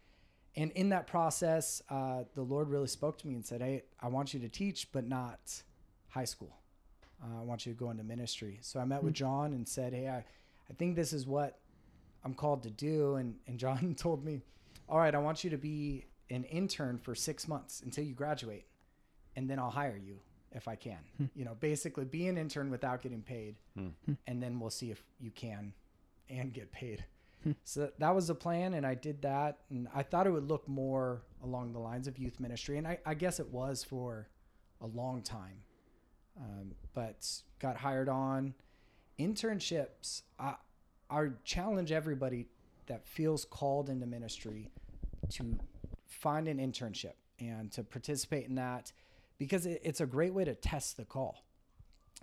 And 0.56 0.70
in 0.72 0.88
that 0.90 1.06
process 1.06 1.82
uh, 1.90 2.24
the 2.34 2.42
lord 2.42 2.68
really 2.68 2.86
spoke 2.88 3.18
to 3.18 3.26
me 3.26 3.34
and 3.34 3.44
said 3.44 3.60
hey 3.60 3.82
i 4.00 4.08
want 4.08 4.32
you 4.34 4.40
to 4.40 4.48
teach 4.48 4.90
but 4.92 5.06
not 5.06 5.62
high 6.08 6.24
school 6.24 6.56
uh, 7.22 7.40
i 7.40 7.42
want 7.42 7.66
you 7.66 7.72
to 7.72 7.78
go 7.78 7.90
into 7.90 8.02
ministry. 8.04 8.58
So 8.62 8.80
i 8.80 8.84
met 8.84 9.02
with 9.02 9.14
mm-hmm. 9.14 9.24
john 9.24 9.52
and 9.52 9.68
said 9.68 9.92
hey 9.92 10.08
i, 10.08 10.18
I 10.18 10.74
think 10.78 10.96
this 10.96 11.12
is 11.12 11.26
what 11.26 11.58
i'm 12.24 12.34
called 12.34 12.62
to 12.64 12.70
do. 12.70 13.16
And, 13.16 13.34
and 13.46 13.58
john 13.58 13.94
told 13.98 14.24
me 14.24 14.40
all 14.88 14.98
right 14.98 15.14
i 15.14 15.18
want 15.18 15.44
you 15.44 15.50
to 15.50 15.58
be 15.58 16.06
an 16.30 16.44
intern 16.44 16.98
for 16.98 17.14
six 17.14 17.48
months 17.48 17.82
until 17.84 18.04
you 18.04 18.14
graduate 18.14 18.66
and 19.36 19.48
then 19.48 19.58
i'll 19.58 19.70
hire 19.70 19.96
you 20.02 20.18
if 20.52 20.66
i 20.66 20.74
can. 20.74 20.98
Hmm. 21.16 21.26
You 21.34 21.44
know 21.44 21.56
basically 21.58 22.04
be 22.04 22.26
an 22.26 22.38
intern 22.38 22.70
without 22.70 23.02
getting 23.02 23.22
paid 23.22 23.56
hmm. 23.74 23.88
Hmm. 24.06 24.14
and 24.26 24.42
then 24.42 24.60
we'll 24.60 24.70
see 24.70 24.90
if 24.90 25.02
you 25.20 25.30
can 25.30 25.72
and 26.28 26.52
get 26.52 26.72
paid. 26.72 27.04
So 27.64 27.90
that 27.98 28.14
was 28.14 28.26
the 28.26 28.34
plan 28.34 28.74
and 28.74 28.84
i 28.84 28.94
did 28.94 29.22
that 29.22 29.58
and 29.70 29.88
i 29.94 30.02
thought 30.02 30.26
it 30.26 30.30
would 30.30 30.48
look 30.48 30.68
more 30.68 31.22
along 31.42 31.72
the 31.72 31.78
lines 31.78 32.08
of 32.08 32.18
youth 32.18 32.40
ministry 32.40 32.78
and 32.78 32.86
i, 32.86 32.98
I 33.06 33.14
guess 33.14 33.40
it 33.40 33.48
was 33.48 33.84
for 33.84 34.28
a 34.80 34.86
long 34.86 35.22
time 35.22 35.62
um, 36.40 36.72
but 36.94 37.26
got 37.58 37.76
hired 37.76 38.08
on. 38.08 38.54
Internships 39.18 40.22
I, 40.38 40.54
I 41.10 41.28
challenge 41.44 41.92
everybody 41.92 42.46
that 42.86 43.06
feels 43.06 43.44
called 43.44 43.88
into 43.88 44.06
ministry 44.06 44.70
to 45.30 45.58
find 46.06 46.48
an 46.48 46.58
internship 46.58 47.14
and 47.40 47.70
to 47.72 47.82
participate 47.82 48.46
in 48.48 48.54
that 48.54 48.92
because 49.38 49.66
it, 49.66 49.80
it's 49.84 50.00
a 50.00 50.06
great 50.06 50.32
way 50.32 50.44
to 50.44 50.54
test 50.54 50.96
the 50.96 51.04
call. 51.04 51.44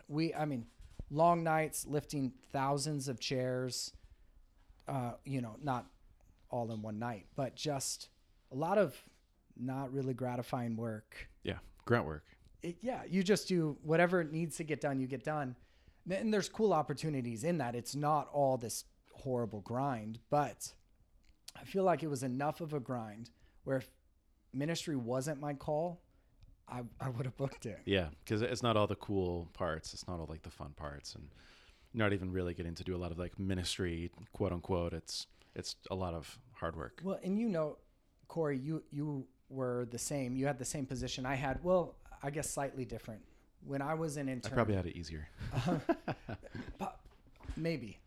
We 0.08 0.34
i 0.34 0.46
mean 0.46 0.66
long 1.12 1.44
nights 1.44 1.86
lifting 1.88 2.34
thousands 2.52 3.08
of 3.08 3.20
chairs 3.20 3.94
uh, 4.88 5.14
you 5.24 5.42
know 5.42 5.56
not 5.62 5.86
all 6.50 6.72
in 6.72 6.82
one 6.82 7.00
night 7.00 7.26
but 7.36 7.56
just 7.56 8.10
a 8.52 8.56
lot 8.56 8.78
of 8.78 8.96
not 9.58 9.94
really 9.94 10.14
gratifying 10.14 10.76
work. 10.76 11.30
Yeah, 11.44 11.58
grunt 11.86 12.06
work. 12.06 12.24
It, 12.66 12.78
yeah, 12.82 13.02
you 13.10 13.24
just 13.24 13.48
do 13.48 13.78
whatever 13.84 14.24
needs 14.24 14.58
to 14.58 14.64
get 14.64 14.82
done, 14.82 15.00
you 15.00 15.08
get 15.08 15.24
done. 15.24 15.56
And 16.10 16.34
there's 16.34 16.50
cool 16.50 16.74
opportunities 16.74 17.44
in 17.44 17.58
that. 17.60 17.76
It's 17.76 17.96
not 17.96 18.28
all 18.32 18.58
this 18.58 18.86
horrible 19.14 19.62
grind, 19.62 20.20
but 20.30 20.74
I 21.60 21.64
feel 21.64 21.84
like 21.84 22.04
it 22.04 22.08
was 22.08 22.24
enough 22.24 22.62
of 22.62 22.74
a 22.74 22.80
grind 22.80 23.30
where 23.64 23.78
if 23.78 23.90
ministry 24.54 24.96
wasn't 24.96 25.40
my 25.40 25.54
call, 25.54 26.02
I, 26.68 26.82
I 27.00 27.10
would 27.10 27.26
have 27.26 27.38
booked 27.38 27.66
it. 27.66 27.80
Yeah, 27.86 28.08
because 28.24 28.42
it's 28.42 28.64
not 28.64 28.78
all 28.78 28.88
the 28.88 28.96
cool 28.96 29.50
parts. 29.54 29.94
It's 29.94 30.08
not 30.08 30.20
all 30.20 30.28
like 30.30 30.42
the 30.42 30.50
fun 30.50 30.74
parts, 30.76 31.16
and 31.16 31.28
not 31.94 32.14
even 32.14 32.32
really 32.32 32.54
getting 32.54 32.76
to 32.76 32.84
do 32.84 32.96
a 32.96 32.98
lot 32.98 33.12
of 33.12 33.20
like 33.20 33.38
ministry, 33.40 34.12
quote 34.34 34.52
unquote. 34.52 34.94
It's 34.94 35.28
it's 35.56 35.76
a 35.92 35.96
lot 35.96 36.14
of 36.14 36.40
hard 36.54 36.76
work. 36.76 37.02
Well, 37.04 37.20
and 37.24 37.40
you 37.40 37.50
know, 37.50 37.78
Corey, 38.28 38.58
you 38.58 38.84
you 38.92 39.28
were 39.50 39.88
the 39.92 40.00
same. 40.00 40.36
You 40.36 40.48
had 40.48 40.58
the 40.58 40.66
same 40.66 40.86
position 40.86 41.26
I 41.26 41.36
had. 41.36 41.64
Well, 41.64 41.96
I 42.25 42.32
guess 42.32 42.50
slightly 42.50 42.86
different. 42.86 43.22
When 43.67 43.82
I 43.82 43.94
was 43.94 44.17
an 44.17 44.27
intern, 44.29 44.53
I 44.53 44.55
probably 44.55 44.75
had 44.75 44.86
it 44.88 44.96
easier. 44.98 45.27
maybe, 47.58 48.00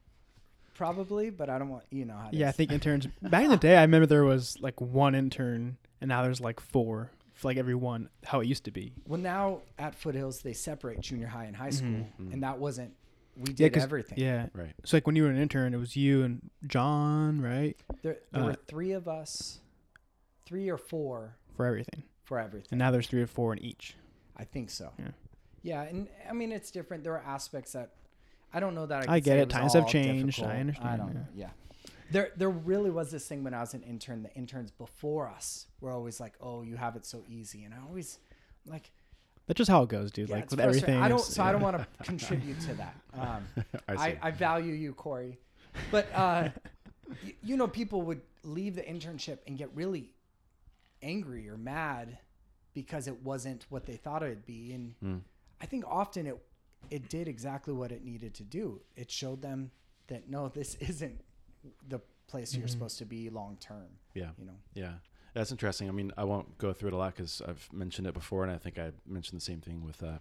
probably, 0.74 1.30
but 1.30 1.48
I 1.48 1.58
don't 1.58 1.68
want 1.68 1.84
you 1.90 2.04
know 2.04 2.14
how. 2.16 2.28
it 2.28 2.34
Yeah, 2.34 2.48
I 2.48 2.52
think 2.52 2.72
interns 2.72 3.06
back 3.22 3.44
in 3.44 3.50
the 3.50 3.56
day. 3.56 3.76
I 3.76 3.82
remember 3.82 4.06
there 4.06 4.24
was 4.24 4.58
like 4.60 4.80
one 4.80 5.14
intern, 5.14 5.76
and 6.00 6.08
now 6.08 6.22
there's 6.22 6.40
like 6.40 6.60
four 6.60 7.10
like 7.44 7.56
every 7.56 7.74
one. 7.74 8.08
How 8.24 8.40
it 8.40 8.46
used 8.48 8.64
to 8.64 8.70
be. 8.72 8.92
Well, 9.06 9.20
now 9.20 9.60
at 9.78 9.94
Foothills 9.94 10.42
they 10.42 10.52
separate 10.52 11.00
junior 11.00 11.28
high 11.28 11.44
and 11.44 11.56
high 11.56 11.70
school, 11.70 12.06
Mhm. 12.20 12.32
and 12.32 12.42
that 12.42 12.58
wasn't. 12.58 12.94
We 13.36 13.54
Yeah, 13.56 13.68
everything. 13.74 14.18
Yeah. 14.18 14.48
Right. 14.52 14.74
So 14.84 14.96
like 14.96 15.06
when 15.06 15.14
you 15.14 15.22
were 15.22 15.30
an 15.30 15.36
intern, 15.36 15.72
it 15.72 15.76
was 15.76 15.94
you 15.96 16.24
and 16.24 16.50
John, 16.66 17.40
right, 17.40 17.76
There, 18.02 18.16
there 18.32 18.42
Uh, 18.42 18.46
were 18.46 18.54
three 18.66 18.90
of 18.90 19.06
us, 19.06 19.60
three 20.44 20.68
or 20.68 20.76
four 20.76 21.36
for 21.56 21.64
everything. 21.64 22.02
for 22.24 22.40
everything. 22.40 22.66
And 22.72 22.80
now 22.80 22.90
there's 22.90 23.06
three 23.06 23.22
or 23.22 23.28
four 23.28 23.52
in 23.52 23.60
each. 23.60 23.94
I 24.38 24.44
think 24.44 24.70
so. 24.70 24.90
Yeah. 24.98 25.08
Yeah, 25.62 25.82
and 25.82 26.08
I 26.28 26.32
mean 26.32 26.52
it's 26.52 26.70
different. 26.70 27.02
There 27.04 27.14
are 27.14 27.24
aspects 27.26 27.72
that 27.72 27.90
I 28.52 28.60
don't 28.60 28.74
know 28.74 28.86
that 28.86 29.08
I. 29.08 29.14
I 29.16 29.20
get 29.20 29.32
say 29.32 29.38
it. 29.40 29.50
Times 29.50 29.74
have 29.74 29.88
changed. 29.88 30.40
I 30.40 30.46
difficult. 30.46 30.50
I 30.50 30.60
understand, 30.60 30.98
don't 30.98 31.08
yeah. 31.08 31.14
know. 31.14 31.26
Yeah. 31.34 31.48
There, 32.10 32.30
there 32.36 32.48
really 32.48 32.90
was 32.90 33.10
this 33.10 33.26
thing 33.28 33.44
when 33.44 33.52
I 33.52 33.60
was 33.60 33.74
an 33.74 33.82
intern. 33.82 34.22
The 34.22 34.32
interns 34.34 34.70
before 34.70 35.28
us 35.28 35.66
were 35.80 35.90
always 35.90 36.20
like, 36.20 36.34
"Oh, 36.40 36.62
you 36.62 36.76
have 36.76 36.96
it 36.96 37.04
so 37.04 37.22
easy," 37.28 37.64
and 37.64 37.74
I 37.74 37.78
always, 37.86 38.18
like, 38.66 38.90
That's 39.46 39.58
just 39.58 39.70
how 39.70 39.82
it 39.82 39.90
goes, 39.90 40.10
dude. 40.10 40.30
yeah, 40.30 40.36
like 40.36 40.50
with 40.50 40.58
everything. 40.60 40.96
I 40.96 41.08
don't. 41.08 41.18
it's- 41.18 41.34
So 41.34 41.42
I 41.42 41.52
don't 41.52 41.60
want 41.60 41.76
to 41.76 41.86
contribute 42.04 42.60
to 42.60 42.74
that. 42.74 42.94
Um, 43.18 43.46
I 43.88 43.96
see. 43.96 44.02
I, 44.02 44.18
I 44.22 44.30
value 44.30 44.72
you, 44.72 44.94
Corey, 44.94 45.38
but 45.90 46.06
uh, 46.14 46.48
y- 47.24 47.34
you 47.42 47.56
know, 47.58 47.66
people 47.68 48.00
would 48.02 48.20
leave 48.44 48.74
the 48.76 48.82
internship 48.82 49.38
and 49.46 49.58
get 49.58 49.68
really 49.74 50.12
angry 51.02 51.48
or 51.48 51.56
mad 51.58 52.16
because 52.82 53.08
it 53.08 53.22
wasn't 53.22 53.66
what 53.70 53.84
they 53.86 53.96
thought 53.96 54.22
it 54.22 54.28
would 54.28 54.46
be, 54.46 54.72
and 54.72 54.94
Mm. 55.02 55.20
I 55.60 55.66
think 55.66 55.84
often 55.86 56.26
it 56.26 56.36
it 56.90 57.08
did 57.08 57.26
exactly 57.28 57.74
what 57.74 57.90
it 57.90 58.04
needed 58.04 58.32
to 58.34 58.44
do. 58.44 58.80
It 58.96 59.10
showed 59.10 59.42
them 59.42 59.70
that 60.06 60.28
no, 60.30 60.48
this 60.48 60.74
isn't 60.90 61.20
the 61.88 62.00
place 62.28 62.54
you're 62.54 62.66
Mhm. 62.68 62.70
supposed 62.70 62.98
to 62.98 63.04
be 63.04 63.28
long 63.30 63.56
term. 63.58 63.88
yeah. 64.14 64.30
You 64.38 64.44
know, 64.46 64.58
Yeah, 64.74 64.94
that's 65.34 65.50
interesting. 65.50 65.88
I 65.88 65.92
mean, 65.92 66.12
I 66.16 66.24
won't 66.24 66.56
go 66.58 66.72
through 66.72 66.88
it 66.88 66.94
a 66.94 66.96
lot 66.96 67.14
because 67.16 67.42
I've 67.42 67.68
mentioned 67.72 68.06
it 68.06 68.14
before, 68.14 68.42
and 68.44 68.52
I 68.52 68.58
think 68.58 68.78
I 68.78 68.92
mentioned 69.06 69.40
the 69.40 69.44
same 69.44 69.60
thing 69.60 69.84
with 69.84 70.02
uh, 70.02 70.18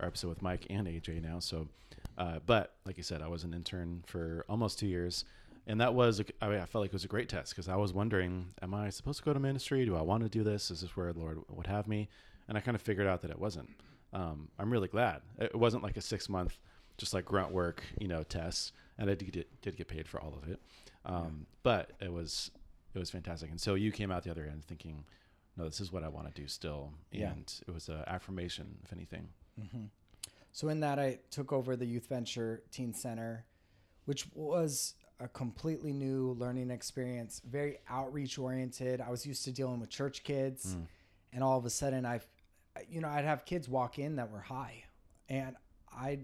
our 0.00 0.06
episode 0.06 0.28
with 0.30 0.42
Mike 0.42 0.66
and 0.70 0.88
AJ 0.88 1.20
now. 1.20 1.38
So, 1.40 1.68
uh, 2.16 2.38
but 2.46 2.76
like 2.86 2.96
you 2.96 3.02
said, 3.02 3.20
I 3.20 3.28
was 3.28 3.44
an 3.44 3.52
intern 3.52 4.02
for 4.06 4.44
almost 4.48 4.78
two 4.78 4.86
years, 4.86 5.24
and 5.66 5.80
that 5.80 5.94
was 5.94 6.20
I, 6.40 6.48
mean, 6.48 6.58
I 6.60 6.64
felt 6.66 6.82
like 6.82 6.90
it 6.90 6.92
was 6.94 7.04
a 7.04 7.08
great 7.08 7.28
test 7.28 7.50
because 7.52 7.68
I 7.68 7.76
was 7.76 7.92
wondering, 7.92 8.48
am 8.62 8.74
I 8.74 8.90
supposed 8.90 9.18
to 9.18 9.24
go 9.24 9.32
to 9.32 9.40
ministry? 9.40 9.84
Do 9.84 9.96
I 9.96 10.02
want 10.02 10.22
to 10.22 10.28
do 10.28 10.42
this? 10.42 10.70
Is 10.70 10.80
this 10.80 10.96
where 10.96 11.12
the 11.12 11.20
Lord 11.20 11.38
would 11.48 11.66
have 11.66 11.86
me? 11.86 12.08
And 12.48 12.58
I 12.58 12.60
kind 12.60 12.74
of 12.74 12.82
figured 12.82 13.06
out 13.06 13.20
that 13.22 13.30
it 13.30 13.38
wasn't. 13.38 13.68
Um, 14.12 14.48
I'm 14.58 14.70
really 14.72 14.88
glad 14.88 15.22
it 15.38 15.54
wasn't 15.54 15.82
like 15.84 15.96
a 15.96 16.00
six 16.00 16.28
month, 16.28 16.58
just 16.98 17.14
like 17.14 17.24
grunt 17.24 17.52
work, 17.52 17.82
you 17.98 18.08
know, 18.08 18.22
test, 18.24 18.72
and 18.98 19.08
I 19.08 19.14
did, 19.14 19.44
did 19.62 19.76
get 19.76 19.86
paid 19.86 20.08
for 20.08 20.20
all 20.20 20.34
of 20.42 20.48
it. 20.48 20.60
Um, 21.04 21.46
But 21.62 21.92
it 22.00 22.12
was 22.12 22.50
it 22.94 22.98
was 22.98 23.10
fantastic. 23.10 23.50
And 23.50 23.60
so 23.60 23.74
you 23.76 23.92
came 23.92 24.10
out 24.10 24.24
the 24.24 24.30
other 24.32 24.44
end 24.50 24.64
thinking, 24.64 25.04
no, 25.56 25.64
this 25.64 25.80
is 25.80 25.92
what 25.92 26.02
I 26.02 26.08
want 26.08 26.34
to 26.34 26.40
do 26.40 26.48
still. 26.48 26.92
And 27.12 27.20
Yeah. 27.20 27.68
it 27.68 27.72
was 27.72 27.88
an 27.88 28.02
affirmation, 28.08 28.78
if 28.82 28.92
anything. 28.92 29.28
so 30.52 30.68
in 30.68 30.80
that 30.80 30.98
I 30.98 31.18
took 31.30 31.52
over 31.52 31.76
the 31.76 31.86
Youth 31.86 32.08
Venture 32.08 32.62
Teen 32.72 32.92
Center, 32.92 33.44
which 34.06 34.26
was 34.34 34.94
a 35.20 35.28
completely 35.28 35.92
new 35.92 36.32
learning 36.38 36.70
experience, 36.70 37.40
very 37.48 37.78
outreach 37.88 38.38
oriented. 38.38 39.00
I 39.00 39.10
was 39.10 39.26
used 39.26 39.44
to 39.44 39.52
dealing 39.52 39.78
with 39.80 39.90
church 39.90 40.22
kids, 40.24 40.74
Mm. 40.74 40.86
and 41.34 41.44
all 41.44 41.58
of 41.58 41.64
a 41.66 41.70
sudden 41.70 42.04
I've, 42.06 42.26
you 42.88 43.00
know, 43.00 43.08
I'd 43.08 43.24
have 43.24 43.44
kids 43.44 43.68
walk 43.68 43.98
in 43.98 44.16
that 44.16 44.30
were 44.30 44.40
high, 44.40 44.84
and 45.28 45.56
I, 45.92 46.20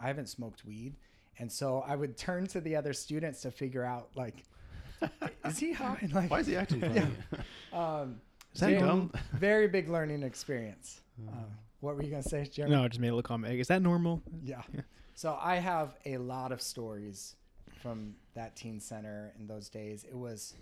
I 0.00 0.06
haven't 0.06 0.28
smoked 0.28 0.64
weed, 0.64 0.96
and 1.38 1.50
so 1.52 1.80
I 1.86 1.94
would 1.94 2.16
turn 2.16 2.46
to 2.48 2.60
the 2.60 2.74
other 2.76 2.92
students 2.92 3.42
to 3.42 3.50
figure 3.50 3.84
out 3.84 4.08
like, 4.16 4.44
is 5.44 5.58
he 5.58 5.72
high? 5.82 5.98
And, 6.00 6.12
Like, 6.12 6.30
Why 6.30 6.40
is 6.40 6.46
he 6.46 6.56
acting 6.56 6.80
funny? 6.80 7.00
um, 7.72 8.20
Is 8.54 8.60
that 8.60 8.70
very, 8.70 8.80
dumb? 8.80 9.12
very 9.34 9.68
big 9.68 9.88
learning 9.88 10.22
experience. 10.22 11.00
Uh, 11.28 11.32
what 11.80 11.94
were 11.96 12.02
you 12.02 12.10
gonna 12.10 12.22
say, 12.22 12.44
Jeremy? 12.46 12.74
No, 12.74 12.84
I 12.84 12.88
just 12.88 13.00
made 13.00 13.08
a 13.08 13.12
little 13.14 13.22
comment. 13.22 13.54
Is 13.60 13.68
that 13.68 13.82
normal? 13.82 14.22
Yeah. 14.42 14.62
Yeah. 14.72 14.80
So 15.14 15.36
I 15.40 15.56
have 15.56 15.94
a 16.06 16.16
lot 16.18 16.50
of 16.52 16.62
stories 16.62 17.36
from 17.78 18.14
that 18.34 18.56
teen 18.56 18.80
center 18.80 19.32
in 19.38 19.46
those 19.46 19.68
days. 19.68 20.04
It 20.04 20.16
was 20.16 20.54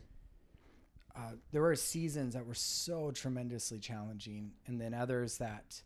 uh, 1.16 1.32
there 1.50 1.62
were 1.62 1.74
seasons 1.74 2.34
that 2.34 2.44
were 2.46 2.54
so 2.54 3.10
tremendously 3.10 3.78
challenging, 3.78 4.52
and 4.66 4.80
then 4.80 4.92
others 4.94 5.38
that 5.38 5.80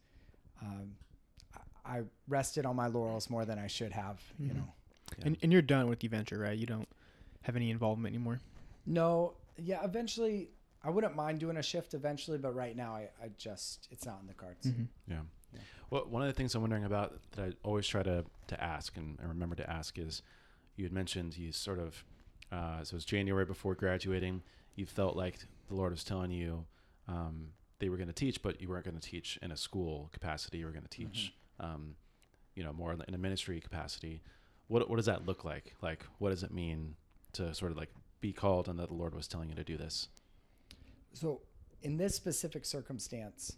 um, 0.62 0.92
I 1.84 1.99
I 1.99 2.02
rested 2.28 2.66
on 2.66 2.76
my 2.76 2.88
laurels 2.88 3.30
more 3.30 3.44
than 3.44 3.58
I 3.58 3.66
should 3.68 3.92
have. 3.92 4.20
You 4.38 4.50
Mhm. 4.50 4.56
know. 4.56 4.72
Yeah. 5.18 5.25
And, 5.26 5.37
and 5.42 5.52
you're 5.52 5.62
done 5.62 5.88
with 5.88 6.00
the 6.00 6.08
venture, 6.08 6.38
right? 6.38 6.56
You 6.56 6.66
don't 6.66 6.88
have 7.42 7.56
any 7.56 7.70
involvement 7.70 8.14
anymore. 8.14 8.40
No. 8.87 9.34
Yeah. 9.56 9.84
Eventually, 9.84 10.50
I 10.84 10.90
wouldn't 10.90 11.16
mind 11.16 11.40
doing 11.40 11.56
a 11.56 11.62
shift 11.62 11.94
eventually, 11.94 12.38
but 12.38 12.54
right 12.54 12.76
now, 12.76 12.94
I, 12.94 13.08
I 13.22 13.30
just 13.38 13.88
it's 13.90 14.06
not 14.06 14.18
in 14.20 14.26
the 14.26 14.34
cards. 14.34 14.66
Mhm. 14.66 14.88
Yeah. 15.08 15.22
Yeah. 15.52 15.60
Well, 15.90 16.06
one 16.08 16.22
of 16.22 16.28
the 16.28 16.34
things 16.34 16.54
I'm 16.54 16.60
wondering 16.60 16.84
about 16.84 17.18
that 17.32 17.42
I 17.44 17.52
always 17.64 17.87
try 17.87 18.02
to, 18.04 18.25
to 18.49 18.62
ask 18.62 18.96
and, 18.96 19.18
and 19.18 19.28
remember 19.28 19.56
to 19.56 19.68
ask 19.68 19.99
is 19.99 20.22
you 20.80 20.87
had 20.87 20.92
mentioned 20.92 21.37
you 21.37 21.52
sort 21.52 21.78
of, 21.78 22.02
uh, 22.50 22.82
so 22.82 22.94
it 22.94 22.96
was 22.96 23.04
January 23.04 23.44
before 23.44 23.75
graduating. 23.75 24.42
You 24.76 24.87
felt 24.87 25.14
like 25.14 25.38
the 25.68 25.75
Lord 25.75 25.92
was 25.92 26.02
telling 26.02 26.30
you 26.30 26.64
um, 27.06 27.49
they 27.80 27.90
were 27.90 27.99
going 27.99 28.08
to 28.08 28.14
teach, 28.14 28.42
but 28.42 28.62
you 28.62 28.68
weren't 28.70 28.87
going 28.87 28.99
to 28.99 29.08
teach 29.08 29.38
in 29.42 29.52
a 29.52 29.56
school 29.58 30.08
capacity. 30.10 30.58
You 30.58 30.64
were 30.64 30.72
going 30.72 30.84
to 30.84 30.88
teach, 30.88 31.34
um, 31.60 31.96
you 32.54 32.64
know, 32.64 32.72
more 32.72 32.96
in 33.06 33.14
a 33.14 33.18
ministry 33.18 33.60
capacity. 33.60 34.22
What, 34.68 34.88
what 34.88 34.96
does 34.96 35.06
that 35.06 35.26
look 35.26 35.44
like? 35.44 35.75
Like, 35.82 36.06
what 36.18 36.30
does 36.30 36.42
it 36.42 36.50
mean 36.50 36.94
to 37.34 37.54
sort 37.54 37.72
of 37.72 37.76
like 37.76 37.90
be 38.22 38.32
called 38.32 38.66
and 38.66 38.78
that 38.78 38.88
the 38.88 38.94
Lord 38.94 39.14
was 39.14 39.28
telling 39.28 39.50
you 39.50 39.54
to 39.56 39.64
do 39.64 39.76
this? 39.76 40.08
So, 41.12 41.42
in 41.82 41.99
this 41.99 42.14
specific 42.14 42.64
circumstance, 42.64 43.56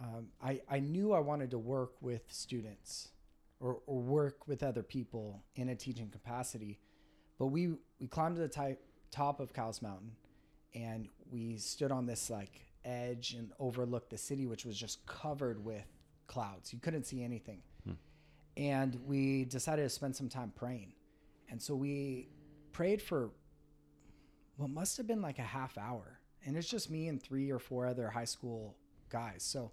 um, 0.00 0.28
I, 0.40 0.60
I 0.70 0.78
knew 0.78 1.12
I 1.12 1.20
wanted 1.20 1.50
to 1.52 1.58
work 1.58 1.92
with 2.00 2.22
students 2.28 3.08
or, 3.60 3.80
or 3.86 4.00
work 4.00 4.46
with 4.46 4.62
other 4.62 4.82
people 4.82 5.42
in 5.56 5.68
a 5.68 5.74
teaching 5.74 6.10
capacity. 6.10 6.78
But 7.38 7.46
we, 7.46 7.74
we 8.00 8.06
climbed 8.06 8.36
to 8.36 8.42
the 8.42 8.48
ty- 8.48 8.76
top 9.10 9.40
of 9.40 9.52
Cowles 9.52 9.82
Mountain 9.82 10.12
and 10.74 11.08
we 11.30 11.56
stood 11.56 11.92
on 11.92 12.06
this 12.06 12.30
like 12.30 12.66
edge 12.84 13.34
and 13.38 13.50
overlooked 13.58 14.10
the 14.10 14.18
city, 14.18 14.46
which 14.46 14.64
was 14.64 14.78
just 14.78 15.06
covered 15.06 15.64
with 15.64 15.86
clouds. 16.26 16.72
You 16.72 16.78
couldn't 16.80 17.04
see 17.04 17.22
anything. 17.22 17.62
Hmm. 17.84 17.92
And 18.56 18.98
we 19.06 19.44
decided 19.44 19.82
to 19.82 19.88
spend 19.88 20.14
some 20.14 20.28
time 20.28 20.52
praying. 20.54 20.92
And 21.50 21.60
so 21.60 21.74
we 21.74 22.28
prayed 22.72 23.00
for 23.00 23.30
what 24.56 24.70
must 24.70 24.96
have 24.96 25.06
been 25.06 25.22
like 25.22 25.38
a 25.38 25.42
half 25.42 25.76
hour. 25.78 26.18
And 26.46 26.56
it's 26.56 26.68
just 26.68 26.90
me 26.90 27.08
and 27.08 27.22
three 27.22 27.50
or 27.50 27.58
four 27.58 27.86
other 27.86 28.08
high 28.08 28.24
school 28.24 28.76
guys. 29.08 29.42
So 29.42 29.72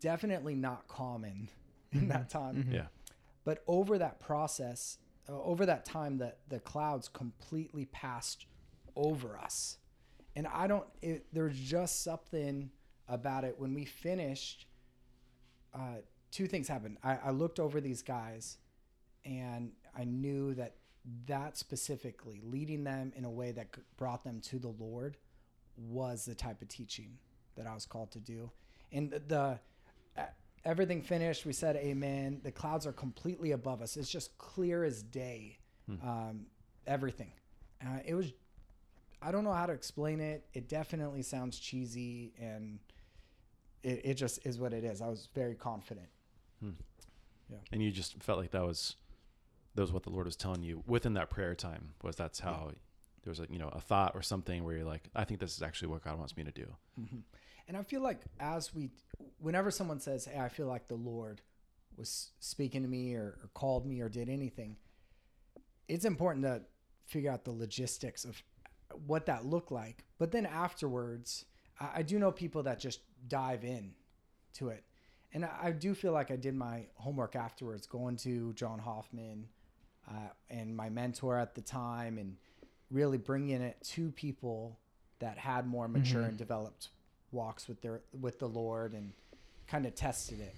definitely 0.00 0.54
not 0.54 0.88
common 0.88 1.50
in 1.92 2.08
that 2.08 2.28
time. 2.30 2.64
Mhm. 2.64 2.72
Yeah. 2.72 2.86
But 3.44 3.62
over 3.66 3.98
that 3.98 4.20
process, 4.20 4.98
uh, 5.28 5.40
over 5.42 5.64
that 5.66 5.84
time, 5.84 6.18
that 6.18 6.38
the 6.48 6.60
clouds 6.60 7.08
completely 7.08 7.86
passed 7.86 8.46
over 8.94 9.38
us. 9.38 9.78
And 10.36 10.46
I 10.46 10.66
don't, 10.66 10.86
it, 11.02 11.26
there's 11.32 11.58
just 11.58 12.02
something 12.02 12.70
about 13.08 13.44
it. 13.44 13.58
When 13.58 13.74
we 13.74 13.84
finished, 13.84 14.66
uh, 15.74 15.96
two 16.30 16.46
things 16.46 16.68
happened. 16.68 16.98
I, 17.02 17.16
I 17.24 17.30
looked 17.30 17.58
over 17.58 17.80
these 17.80 18.02
guys 18.02 18.58
and 19.24 19.72
I 19.96 20.04
knew 20.04 20.54
that 20.54 20.76
that 21.26 21.56
specifically, 21.56 22.42
leading 22.44 22.84
them 22.84 23.12
in 23.16 23.24
a 23.24 23.30
way 23.30 23.50
that 23.52 23.68
brought 23.96 24.24
them 24.24 24.40
to 24.42 24.58
the 24.58 24.68
Lord, 24.68 25.16
was 25.76 26.24
the 26.24 26.34
type 26.34 26.60
of 26.60 26.68
teaching 26.68 27.18
that 27.56 27.66
I 27.66 27.74
was 27.74 27.86
called 27.86 28.10
to 28.12 28.20
do. 28.20 28.50
And 28.92 29.10
the, 29.10 29.20
the 29.20 29.58
uh, 30.16 30.22
everything 30.64 31.02
finished. 31.02 31.46
We 31.46 31.52
said 31.52 31.76
amen. 31.76 32.40
The 32.42 32.52
clouds 32.52 32.86
are 32.86 32.92
completely 32.92 33.52
above 33.52 33.82
us. 33.82 33.96
It's 33.96 34.10
just 34.10 34.36
clear 34.38 34.84
as 34.84 35.02
day. 35.02 35.58
Hmm. 35.86 36.08
Um, 36.08 36.46
everything. 36.86 37.32
Uh, 37.84 37.98
it 38.04 38.14
was. 38.14 38.32
I 39.20 39.32
don't 39.32 39.42
know 39.44 39.52
how 39.52 39.66
to 39.66 39.72
explain 39.72 40.20
it. 40.20 40.44
It 40.54 40.68
definitely 40.68 41.22
sounds 41.22 41.58
cheesy, 41.58 42.32
and 42.40 42.78
it, 43.82 44.00
it 44.04 44.14
just 44.14 44.46
is 44.46 44.58
what 44.60 44.72
it 44.72 44.84
is. 44.84 45.00
I 45.00 45.08
was 45.08 45.28
very 45.34 45.54
confident. 45.54 46.08
Yeah. 47.50 47.56
and 47.72 47.82
you 47.82 47.90
just 47.90 48.22
felt 48.22 48.38
like 48.38 48.50
that 48.50 48.64
was 48.66 48.96
that 49.74 49.80
was 49.80 49.92
what 49.92 50.02
the 50.02 50.10
lord 50.10 50.26
was 50.26 50.36
telling 50.36 50.62
you 50.62 50.82
within 50.86 51.14
that 51.14 51.30
prayer 51.30 51.54
time 51.54 51.94
was 52.02 52.14
that's 52.16 52.40
how 52.40 52.72
there 53.22 53.30
was 53.30 53.40
a 53.40 53.46
you 53.48 53.58
know 53.58 53.68
a 53.68 53.80
thought 53.80 54.12
or 54.14 54.20
something 54.22 54.64
where 54.64 54.76
you're 54.76 54.84
like 54.84 55.04
i 55.14 55.24
think 55.24 55.40
this 55.40 55.56
is 55.56 55.62
actually 55.62 55.88
what 55.88 56.02
god 56.04 56.18
wants 56.18 56.36
me 56.36 56.44
to 56.44 56.50
do 56.50 56.66
hmm 56.96 57.20
And 57.68 57.76
I 57.76 57.82
feel 57.82 58.00
like 58.00 58.22
as 58.40 58.74
we, 58.74 58.90
whenever 59.38 59.70
someone 59.70 60.00
says, 60.00 60.24
"Hey, 60.24 60.40
I 60.40 60.48
feel 60.48 60.66
like 60.66 60.88
the 60.88 60.94
Lord 60.96 61.42
was 61.96 62.30
speaking 62.40 62.82
to 62.82 62.88
me 62.88 63.14
or, 63.14 63.38
or 63.42 63.50
called 63.54 63.84
me 63.86 64.00
or 64.00 64.08
did 64.08 64.28
anything, 64.28 64.76
it's 65.86 66.04
important 66.04 66.44
to 66.44 66.62
figure 67.04 67.30
out 67.30 67.44
the 67.44 67.50
logistics 67.50 68.24
of 68.24 68.42
what 69.06 69.26
that 69.26 69.44
looked 69.44 69.70
like. 69.70 70.04
But 70.18 70.32
then 70.32 70.46
afterwards, 70.46 71.44
I, 71.80 71.90
I 71.96 72.02
do 72.02 72.18
know 72.18 72.32
people 72.32 72.62
that 72.64 72.78
just 72.78 73.00
dive 73.28 73.64
in 73.64 73.92
to 74.54 74.68
it. 74.70 74.84
And 75.34 75.44
I, 75.44 75.50
I 75.64 75.70
do 75.72 75.94
feel 75.94 76.12
like 76.12 76.30
I 76.30 76.36
did 76.36 76.54
my 76.54 76.86
homework 76.94 77.36
afterwards, 77.36 77.86
going 77.86 78.16
to 78.18 78.52
John 78.54 78.78
Hoffman 78.78 79.46
uh, 80.08 80.30
and 80.48 80.74
my 80.74 80.88
mentor 80.88 81.36
at 81.38 81.54
the 81.54 81.60
time, 81.60 82.16
and 82.16 82.36
really 82.90 83.18
bringing 83.18 83.60
it 83.60 83.76
to 83.82 84.10
people 84.12 84.78
that 85.18 85.36
had 85.36 85.66
more 85.66 85.86
mature 85.88 86.22
Mhm. 86.22 86.28
and 86.28 86.38
developed 86.38 86.88
walks 87.32 87.68
with 87.68 87.82
their 87.82 88.00
with 88.18 88.38
the 88.38 88.48
Lord, 88.48 88.92
and 88.92 89.12
kind 89.66 89.86
of 89.86 89.94
tested 89.94 90.40
it. 90.40 90.54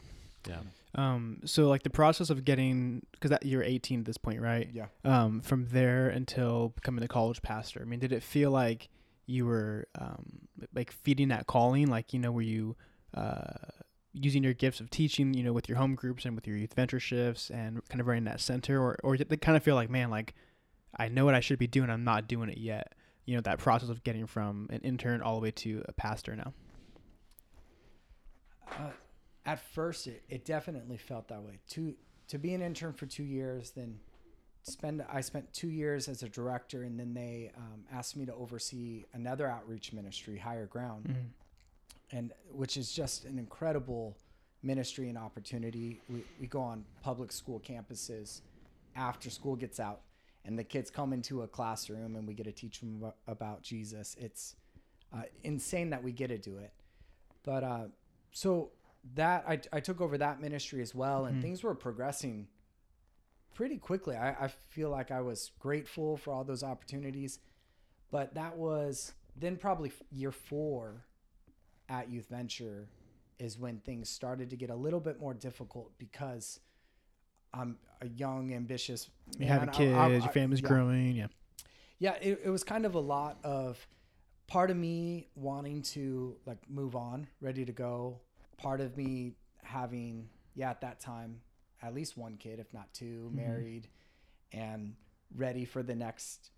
Yeah. 0.48 0.60
Um, 0.94 1.40
so 1.44 1.68
like 1.68 1.82
the 1.82 1.90
process 1.90 2.30
of 2.30 2.44
getting 2.44 3.04
because 3.12 3.30
that 3.30 3.44
you're 3.44 3.62
18 3.62 4.00
at 4.00 4.06
this 4.06 4.16
point, 4.16 4.40
right? 4.40 4.68
Yeah. 4.72 4.86
Um, 5.04 5.40
from 5.40 5.66
there 5.70 6.08
until 6.08 6.70
becoming 6.70 7.04
a 7.04 7.08
college 7.08 7.42
pastor. 7.42 7.80
I 7.82 7.84
mean, 7.84 8.00
did 8.00 8.12
it 8.12 8.22
feel 8.22 8.50
like 8.50 8.88
you 9.26 9.46
were 9.46 9.86
um, 9.98 10.48
like 10.74 10.90
feeding 10.90 11.28
that 11.28 11.46
calling? 11.46 11.88
Like 11.88 12.12
you 12.12 12.18
know, 12.18 12.32
were 12.32 12.42
you 12.42 12.76
uh, 13.14 13.52
using 14.12 14.42
your 14.42 14.54
gifts 14.54 14.80
of 14.80 14.90
teaching, 14.90 15.34
you 15.34 15.44
know, 15.44 15.52
with 15.52 15.68
your 15.68 15.78
home 15.78 15.94
groups 15.94 16.24
and 16.24 16.34
with 16.34 16.46
your 16.46 16.56
youth 16.56 16.74
venture 16.74 17.00
shifts 17.00 17.50
and 17.50 17.86
kind 17.88 18.00
of 18.00 18.06
running 18.06 18.24
that 18.24 18.40
center, 18.40 18.80
or 18.80 18.96
or 19.02 19.16
did 19.16 19.32
it 19.32 19.40
kind 19.40 19.56
of 19.56 19.62
feel 19.62 19.74
like, 19.74 19.90
man, 19.90 20.10
like 20.10 20.34
I 20.96 21.08
know 21.08 21.24
what 21.24 21.34
I 21.34 21.40
should 21.40 21.58
be 21.58 21.66
doing, 21.66 21.90
I'm 21.90 22.04
not 22.04 22.28
doing 22.28 22.48
it 22.48 22.58
yet. 22.58 22.94
You 23.30 23.36
know, 23.36 23.42
that 23.42 23.60
process 23.60 23.90
of 23.90 24.02
getting 24.02 24.26
from 24.26 24.66
an 24.70 24.80
intern 24.80 25.22
all 25.22 25.36
the 25.36 25.40
way 25.40 25.52
to 25.52 25.84
a 25.86 25.92
pastor 25.92 26.34
now. 26.34 26.52
Uh, 28.68 28.90
at 29.46 29.60
first, 29.72 30.08
it, 30.08 30.24
it 30.28 30.44
definitely 30.44 30.96
felt 30.96 31.28
that 31.28 31.40
way. 31.40 31.60
To 31.70 31.94
to 32.26 32.38
be 32.38 32.54
an 32.54 32.60
intern 32.60 32.92
for 32.92 33.06
two 33.06 33.22
years, 33.22 33.70
then 33.70 34.00
spend 34.64 35.04
I 35.08 35.20
spent 35.20 35.52
two 35.52 35.68
years 35.68 36.08
as 36.08 36.24
a 36.24 36.28
director, 36.28 36.82
and 36.82 36.98
then 36.98 37.14
they 37.14 37.52
um, 37.56 37.84
asked 37.92 38.16
me 38.16 38.26
to 38.26 38.34
oversee 38.34 39.04
another 39.12 39.46
outreach 39.48 39.92
ministry, 39.92 40.36
Higher 40.36 40.66
Ground, 40.66 41.04
Mm-hmm. 41.04 42.16
and 42.16 42.32
which 42.50 42.76
is 42.76 42.90
just 42.92 43.26
an 43.26 43.38
incredible 43.38 44.16
ministry 44.64 45.08
and 45.08 45.16
opportunity. 45.16 46.00
We 46.08 46.24
we 46.40 46.48
go 46.48 46.62
on 46.62 46.84
public 47.00 47.30
school 47.30 47.60
campuses 47.60 48.40
after 48.96 49.30
school 49.30 49.54
gets 49.54 49.78
out, 49.78 50.00
and 50.44 50.58
the 50.58 50.64
kids 50.64 50.90
come 50.90 51.12
into 51.12 51.42
a 51.42 51.48
classroom, 51.48 52.16
and 52.16 52.26
we 52.26 52.34
get 52.34 52.44
to 52.44 52.52
teach 52.52 52.80
them 52.80 52.98
abo- 53.00 53.12
about 53.26 53.62
Jesus. 53.62 54.16
It's 54.18 54.56
uh, 55.12 55.22
insane 55.44 55.90
that 55.90 56.02
we 56.02 56.12
get 56.12 56.28
to 56.28 56.38
do 56.38 56.58
it, 56.58 56.72
but 57.42 57.64
uh, 57.64 57.84
so 58.32 58.70
that 59.14 59.44
I, 59.48 59.60
I 59.72 59.80
took 59.80 60.00
over 60.00 60.16
that 60.18 60.40
ministry 60.40 60.82
as 60.82 60.94
well 60.94 61.24
and 61.24 61.38
Mhm. 61.38 61.42
things 61.42 61.62
were 61.64 61.74
progressing 61.74 62.46
pretty 63.54 63.78
quickly 63.78 64.14
I, 64.14 64.44
I 64.44 64.48
feel 64.68 64.90
like 64.90 65.10
i 65.10 65.20
was 65.22 65.52
grateful 65.58 66.18
for 66.18 66.32
all 66.34 66.44
those 66.44 66.62
opportunities 66.62 67.40
but 68.10 68.34
that 68.34 68.56
was 68.58 69.12
then 69.36 69.56
probably 69.56 69.90
year 70.12 70.30
four 70.32 71.06
at 71.88 72.10
youth 72.10 72.28
venture 72.28 72.88
is 73.38 73.58
when 73.58 73.78
things 73.80 74.08
started 74.10 74.50
to 74.50 74.56
get 74.56 74.68
a 74.68 74.76
little 74.76 75.00
bit 75.00 75.18
more 75.18 75.32
difficult 75.34 75.92
because 75.98 76.60
i'm 77.54 77.76
a 78.02 78.08
young 78.08 78.52
ambitious 78.54 79.10
You 79.34 79.40
man. 79.40 79.48
having 79.48 79.68
I- 79.68 79.72
kids, 79.72 79.94
I- 79.96 80.08
your 80.08 80.22
I- 80.22 80.28
family's 80.28 80.60
yeah 80.62 80.68
growing, 80.68 81.16
yeah. 81.16 81.26
yeah 81.98 82.14
it, 82.20 82.40
it 82.44 82.50
was 82.50 82.64
kind 82.64 82.86
of 82.86 82.94
a 82.94 83.00
lot 83.00 83.38
of 83.44 83.86
part 84.46 84.70
of 84.70 84.76
me 84.76 85.28
wanting 85.34 85.82
to 85.82 86.36
like 86.46 86.58
move 86.68 86.96
on 86.96 87.26
ready 87.40 87.64
to 87.64 87.72
go 87.72 88.20
part 88.56 88.80
of 88.80 88.96
me 88.96 89.34
having 89.62 90.28
yeah 90.54 90.70
at 90.70 90.80
that 90.80 91.00
time 91.00 91.40
at 91.82 91.94
least 91.94 92.16
one 92.16 92.36
kid 92.36 92.58
if 92.58 92.72
not 92.74 92.92
2 92.94 93.30
Mhm. 93.32 93.34
married 93.36 93.88
and 94.52 94.94
ready 95.36 95.64
for 95.64 95.82
the 95.82 95.94
next 95.94 96.50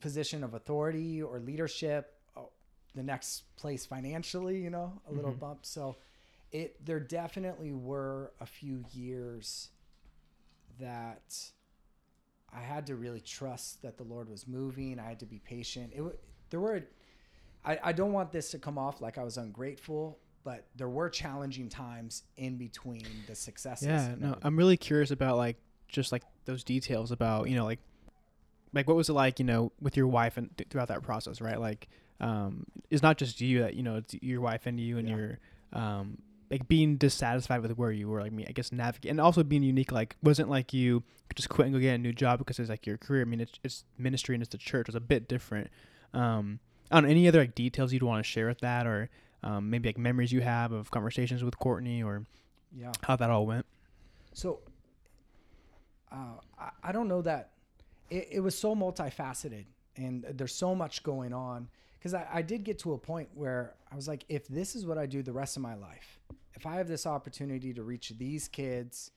position 0.00 0.42
of 0.44 0.54
authority 0.54 1.22
or 1.22 1.38
leadership 1.38 2.18
oh, 2.36 2.50
the 2.94 3.02
next 3.02 3.44
place 3.56 3.86
financially 3.86 4.58
you 4.60 4.70
know 4.70 5.00
a 5.08 5.12
little 5.12 5.32
Mhm. 5.32 5.38
bump 5.38 5.66
so 5.66 5.96
it 6.54 6.76
there 6.86 7.00
definitely 7.00 7.72
were 7.72 8.32
a 8.40 8.46
few 8.46 8.84
years 8.92 9.70
that 10.78 11.36
I 12.54 12.60
had 12.60 12.86
to 12.86 12.94
really 12.94 13.20
trust 13.20 13.82
that 13.82 13.98
the 13.98 14.04
Lord 14.04 14.28
was 14.30 14.46
moving. 14.46 15.00
I 15.00 15.08
had 15.08 15.18
to 15.20 15.26
be 15.26 15.40
patient. 15.40 15.92
It 15.92 16.02
there 16.50 16.60
were 16.60 16.84
I, 17.64 17.78
I 17.82 17.92
don't 17.92 18.12
want 18.12 18.30
this 18.30 18.50
to 18.52 18.58
come 18.58 18.78
off 18.78 19.00
like 19.00 19.18
I 19.18 19.24
was 19.24 19.36
ungrateful, 19.36 20.18
but 20.44 20.66
there 20.76 20.88
were 20.88 21.10
challenging 21.10 21.68
times 21.68 22.22
in 22.36 22.56
between 22.56 23.06
the 23.26 23.34
successes. 23.34 23.88
Yeah, 23.88 24.14
no. 24.16 24.38
I'm 24.42 24.56
really 24.56 24.76
curious 24.76 25.10
about 25.10 25.36
like 25.36 25.56
just 25.88 26.12
like 26.12 26.22
those 26.44 26.62
details 26.62 27.10
about 27.10 27.48
you 27.48 27.56
know 27.56 27.64
like 27.64 27.80
like 28.72 28.86
what 28.86 28.96
was 28.96 29.08
it 29.08 29.14
like 29.14 29.40
you 29.40 29.44
know 29.44 29.72
with 29.80 29.96
your 29.96 30.06
wife 30.06 30.36
and 30.36 30.56
th- 30.56 30.68
throughout 30.70 30.88
that 30.88 31.02
process, 31.02 31.40
right? 31.40 31.58
Like, 31.58 31.88
um, 32.20 32.64
it's 32.90 33.02
not 33.02 33.18
just 33.18 33.40
you 33.40 33.62
that 33.62 33.74
you 33.74 33.82
know 33.82 33.96
it's 33.96 34.14
your 34.22 34.40
wife 34.40 34.66
and 34.66 34.78
you 34.78 34.98
and 34.98 35.08
Yeah. 35.08 35.16
your 35.16 35.38
um 35.72 36.18
like 36.50 36.68
being 36.68 36.96
dissatisfied 36.96 37.62
with 37.62 37.72
where 37.72 37.92
you 37.92 38.08
were. 38.08 38.20
Like 38.20 38.32
me, 38.32 38.44
I 38.48 38.52
guess 38.52 38.72
navigate 38.72 39.10
and 39.10 39.20
also 39.20 39.42
being 39.42 39.62
unique. 39.62 39.92
Like, 39.92 40.16
wasn't 40.22 40.50
like 40.50 40.72
you 40.72 41.02
could 41.28 41.36
just 41.36 41.48
quit 41.48 41.66
and 41.66 41.74
go 41.74 41.80
get 41.80 41.94
a 41.94 41.98
new 41.98 42.12
job 42.12 42.38
because 42.38 42.58
it's 42.58 42.70
like 42.70 42.86
your 42.86 42.98
career. 42.98 43.22
I 43.22 43.24
mean, 43.24 43.40
it's 43.40 43.58
it's 43.62 43.84
ministry 43.98 44.34
and 44.34 44.42
it's 44.42 44.52
the 44.52 44.58
church. 44.58 44.88
It's 44.88 44.96
a 44.96 45.00
bit 45.00 45.28
different. 45.28 45.70
Um, 46.12 46.60
I 46.90 46.98
any 46.98 47.26
other 47.28 47.40
like 47.40 47.54
details 47.54 47.92
you'd 47.92 48.02
want 48.02 48.24
to 48.24 48.28
share 48.28 48.48
with 48.48 48.60
that 48.60 48.86
or. 48.86 49.10
Um, 49.42 49.68
maybe 49.68 49.90
like 49.90 49.98
memories 49.98 50.32
you 50.32 50.40
have 50.40 50.72
of 50.72 50.90
conversations 50.90 51.44
with 51.44 51.58
Courtney 51.58 52.02
or 52.02 52.24
yeah. 52.74 52.92
how 53.02 53.14
that 53.14 53.28
all 53.28 53.44
went. 53.44 53.66
So 54.32 54.60
uh, 56.10 56.38
I, 56.58 56.70
I 56.82 56.92
don't 56.92 57.08
know 57.08 57.22
that 57.22 57.50
it, 58.10 58.28
it 58.32 58.40
was 58.40 58.56
so 58.56 58.74
multifaceted 58.74 59.66
and 59.96 60.24
there's 60.30 60.54
so 60.54 60.74
much 60.74 61.02
going 61.02 61.32
on 61.32 61.68
because 62.04 62.12
I, 62.12 62.26
I 62.34 62.42
did 62.42 62.64
get 62.64 62.78
to 62.80 62.92
a 62.92 62.98
point 62.98 63.30
where 63.32 63.76
I 63.90 63.96
was 63.96 64.06
like, 64.06 64.26
if 64.28 64.46
this 64.46 64.76
is 64.76 64.84
what 64.84 64.98
I 64.98 65.06
do 65.06 65.22
the 65.22 65.32
rest 65.32 65.56
of 65.56 65.62
my 65.62 65.74
life, 65.74 66.20
if 66.52 66.66
I 66.66 66.74
have 66.74 66.86
this 66.86 67.06
opportunity 67.06 67.72
to 67.72 67.82
reach 67.82 68.12
these 68.18 68.46
kids, 68.46 69.10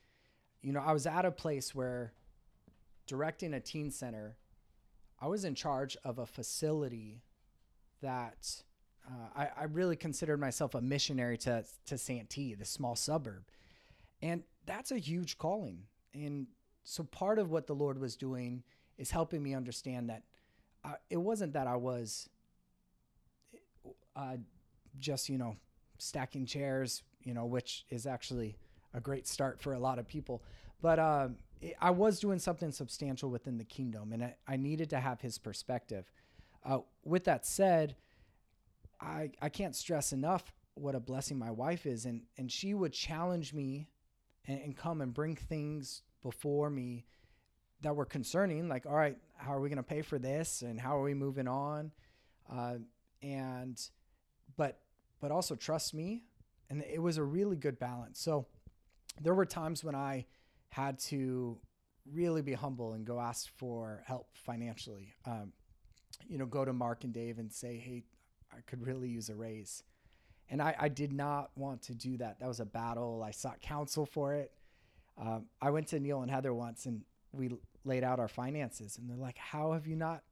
you 0.62 0.71
know, 0.71 0.80
I 0.80 0.93
was 0.93 1.06
at 1.06 1.26
a 1.26 1.32
place 1.32 1.76
where 1.76 2.13
directing 3.06 3.54
a 3.54 3.60
teen 3.60 3.91
center, 3.91 4.38
I 5.19 5.28
was 5.28 5.43
in 5.43 5.54
charge 5.54 5.97
of 6.06 6.17
a 6.17 6.26
facility 6.26 7.23
that 8.02 8.63
uh, 9.06 9.32
I, 9.36 9.50
I 9.58 9.63
really 9.65 9.97
considered 9.97 10.39
myself 10.39 10.73
a 10.73 10.80
missionary 10.80 11.38
to 11.39 11.65
to 11.88 11.97
Santee, 11.97 12.54
the 12.54 12.63
small 12.63 12.95
suburb, 12.95 13.43
and 14.21 14.43
that's 14.65 14.91
a 14.91 14.97
huge 14.97 15.38
calling. 15.38 15.84
And 16.13 16.47
so 16.86 17.04
part 17.04 17.38
of 17.38 17.52
what 17.52 17.67
the 17.67 17.76
Lord 17.76 18.00
was 18.00 18.15
doing 18.15 18.63
is 18.97 19.12
helping 19.12 19.43
me 19.43 19.54
understand 19.54 20.10
that 20.10 20.23
uh, 20.86 20.93
it 21.10 21.17
wasn't 21.17 21.52
that 21.52 21.67
I 21.67 21.76
was 21.76 22.30
uh, 24.17 24.38
just 24.99 25.30
you 25.30 25.38
know 25.38 25.56
stacking 25.99 26.45
chairs, 26.45 27.03
you 27.23 27.34
know, 27.34 27.45
which 27.45 27.86
is 27.89 28.06
actually 28.06 28.58
a 28.93 28.99
great 28.99 29.27
start 29.27 29.62
for 29.62 29.73
a 29.73 29.80
lot 29.80 29.99
of 29.99 30.08
people, 30.08 30.43
but 30.82 30.99
it, 31.62 31.75
I 31.82 31.91
was 31.91 32.19
doing 32.19 32.39
something 32.39 32.71
substantial 32.71 33.30
within 33.30 33.58
the 33.58 33.63
kingdom, 33.63 34.12
and 34.13 34.23
I, 34.23 34.36
I 34.47 34.58
needed 34.58 34.89
to 34.91 34.99
have 34.99 35.21
His 35.21 35.38
perspective. 35.38 36.12
Uh, 36.65 36.80
with 37.06 37.23
that 37.25 37.45
said, 37.45 37.95
I 38.99 39.32
I 39.41 39.49
can't 39.49 39.75
stress 39.75 40.13
enough 40.13 40.51
what 40.73 40.95
a 40.95 40.99
blessing 40.99 41.38
my 41.38 41.51
wife 41.51 41.86
is, 41.86 42.06
and 42.06 42.21
and 42.38 42.51
she 42.51 42.73
would 42.73 42.93
challenge 42.93 43.53
me, 43.53 43.88
and, 44.47 44.60
and 44.62 44.77
come 44.77 45.01
and 45.01 45.13
bring 45.13 45.36
things 45.36 46.01
before 46.23 46.69
me 46.69 47.06
that 47.82 47.95
were 47.95 48.06
concerning, 48.06 48.67
like 48.67 48.86
all 48.86 48.95
right, 48.95 49.17
how 49.36 49.53
are 49.53 49.62
we 49.62 49.69
going 49.69 49.77
to 49.77 49.84
pay 49.84 50.01
for 50.01 50.19
this, 50.19 50.62
and 50.62 50.80
how 50.80 50.97
are 50.97 51.03
we 51.03 51.13
moving 51.13 51.47
on, 51.47 51.91
uh, 52.51 52.75
and 53.21 53.89
but 54.57 54.79
but 55.19 55.31
also 55.31 55.55
trust 55.55 55.93
me, 55.93 56.23
and 56.69 56.83
it 56.83 57.01
was 57.01 57.17
a 57.17 57.23
really 57.23 57.55
good 57.55 57.79
balance. 57.79 58.19
So 58.19 58.45
there 59.21 59.33
were 59.33 59.45
times 59.45 59.83
when 59.83 59.95
I 59.95 60.25
had 60.69 60.99
to 60.99 61.57
really 62.13 62.41
be 62.41 62.53
humble 62.53 62.93
and 62.93 63.05
go 63.05 63.19
ask 63.19 63.49
for 63.57 64.03
help 64.05 64.29
financially. 64.33 65.13
Um, 65.25 65.51
you 66.27 66.37
know, 66.37 66.45
go 66.45 66.65
to 66.65 66.73
Mark 66.73 67.03
and 67.03 67.13
Dave 67.13 67.39
and 67.39 67.51
say, 67.51 67.77
hey, 67.77 68.03
I 68.51 68.61
could 68.65 68.85
really 68.85 69.07
use 69.07 69.29
a 69.29 69.35
raise. 69.35 69.83
And 70.49 70.61
I, 70.61 70.75
I 70.79 70.87
did 70.89 71.11
not 71.11 71.51
want 71.55 71.81
to 71.83 71.95
do 71.95 72.17
that. 72.17 72.39
That 72.39 72.47
was 72.47 72.59
a 72.59 72.65
battle. 72.65 73.23
I 73.25 73.31
sought 73.31 73.59
counsel 73.61 74.05
for 74.05 74.33
it. 74.33 74.51
Um, 75.19 75.45
I 75.61 75.71
went 75.71 75.87
to 75.87 75.99
Neil 75.99 76.21
and 76.21 76.31
Heather 76.31 76.53
once 76.53 76.85
and 76.85 77.01
we 77.33 77.49
laid 77.83 78.03
out 78.03 78.19
our 78.19 78.27
finances. 78.27 78.97
And 78.97 79.09
they're 79.09 79.17
like, 79.17 79.37
How 79.37 79.73
have 79.73 79.87
you 79.87 79.95
not 79.95 80.23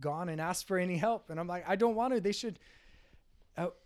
gone 0.00 0.28
and 0.28 0.40
asked 0.40 0.66
for 0.66 0.78
any 0.78 0.96
help? 0.96 1.28
And 1.28 1.38
I'm 1.38 1.48
like, 1.48 1.68
I 1.68 1.76
don't 1.76 1.94
want 1.94 2.14
to. 2.14 2.20
They 2.20 2.32
should. 2.32 2.58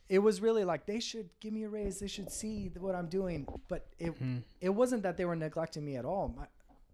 It 0.09 0.19
was 0.19 0.41
really 0.41 0.65
like 0.65 0.87
they 0.87 1.01
should 1.01 1.31
give 1.41 1.53
me 1.53 1.65
a 1.65 1.69
raise. 1.69 1.99
They 1.99 2.07
should 2.09 2.31
see 2.31 2.71
what 2.79 2.95
I'm 2.95 3.09
doing. 3.09 3.47
But 3.69 3.87
it 3.99 4.11
Hmm. 4.19 4.39
it 4.61 4.69
wasn't 4.71 5.03
that 5.03 5.17
they 5.17 5.25
were 5.25 5.37
neglecting 5.37 5.85
me 5.85 5.97
at 5.97 6.05
all. 6.05 6.29
My, 6.37 6.47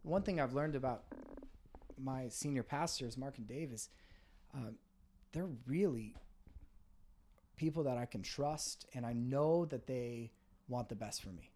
one 0.03 0.23
thing 0.23 0.41
I've 0.41 0.53
learned 0.55 0.77
about 0.77 1.05
my 1.99 2.29
senior 2.29 2.63
pastors, 2.63 3.17
Mark 3.19 3.37
and 3.39 3.47
Dave, 3.47 3.73
is 3.73 3.89
um, 4.55 4.77
they're 5.33 5.49
really 5.67 6.15
people 7.57 7.83
that 7.85 7.99
I 7.99 8.07
can 8.07 8.23
trust, 8.23 8.87
and 8.95 9.05
I 9.05 9.13
know 9.13 9.67
that 9.67 9.87
they 9.87 10.31
want 10.69 10.89
the 10.89 10.95
best 10.95 11.23
for 11.23 11.29
me. 11.31 11.51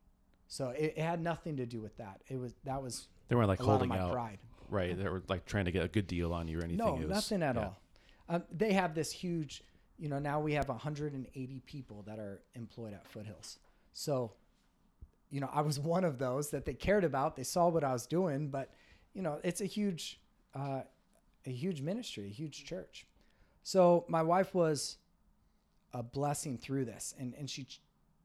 So 0.48 0.68
it, 0.70 0.94
it 0.96 1.02
had 1.02 1.22
nothing 1.22 1.56
to 1.56 1.66
do 1.66 1.80
with 1.80 1.96
that. 1.96 2.20
It 2.28 2.36
was 2.36 2.54
that 2.64 2.82
was 2.82 3.08
They 3.28 3.36
weren't 3.36 3.48
like 3.48 3.60
a 3.60 3.62
lot 3.62 3.74
of 3.74 3.80
holding 3.80 3.88
my 3.88 3.98
out, 3.98 4.12
pride. 4.12 4.38
right? 4.68 4.96
They 4.98 5.08
were 5.08 5.22
like 5.28 5.46
trying 5.46 5.64
to 5.64 5.72
get 5.72 5.84
a 5.84 5.88
good 5.88 6.06
deal 6.06 6.32
on 6.34 6.48
you 6.48 6.58
or 6.58 6.64
anything. 6.64 6.84
No, 6.84 6.94
was- 6.94 7.08
nothing 7.08 7.42
at 7.42 7.54
yeah. 7.54 7.62
all. 7.62 7.76
Um, 8.28 8.42
they 8.50 8.72
have 8.72 8.94
this 8.94 9.10
huge, 9.12 9.62
you 10.04 10.10
know, 10.10 10.18
now 10.18 10.38
we 10.38 10.52
have 10.52 10.68
180 10.68 11.62
people 11.64 12.04
that 12.06 12.18
are 12.18 12.42
employed 12.54 12.92
at 12.92 13.08
Foothills. 13.08 13.58
So, 13.94 14.32
you 15.30 15.40
know, 15.40 15.48
I 15.50 15.62
was 15.62 15.80
one 15.94 16.04
of 16.04 16.18
those 16.18 16.50
that 16.50 16.66
they 16.66 16.74
cared 16.74 17.04
about. 17.04 17.36
They 17.36 17.42
saw 17.42 17.68
what 17.68 17.82
I 17.82 17.90
was 17.90 18.06
doing, 18.06 18.48
but, 18.48 18.70
you 19.14 19.22
know, 19.22 19.40
it's 19.42 19.62
a 19.62 19.64
huge, 19.64 20.20
uh, 20.54 20.82
a 21.46 21.50
huge 21.50 21.80
ministry, 21.80 22.26
a 22.26 22.28
huge 22.28 22.66
church. 22.66 23.06
So 23.62 24.04
my 24.06 24.20
wife 24.20 24.54
was 24.54 24.98
a 25.94 26.02
blessing 26.02 26.58
through 26.58 26.84
this, 26.84 27.14
and 27.18 27.34
and 27.38 27.48
she 27.48 27.66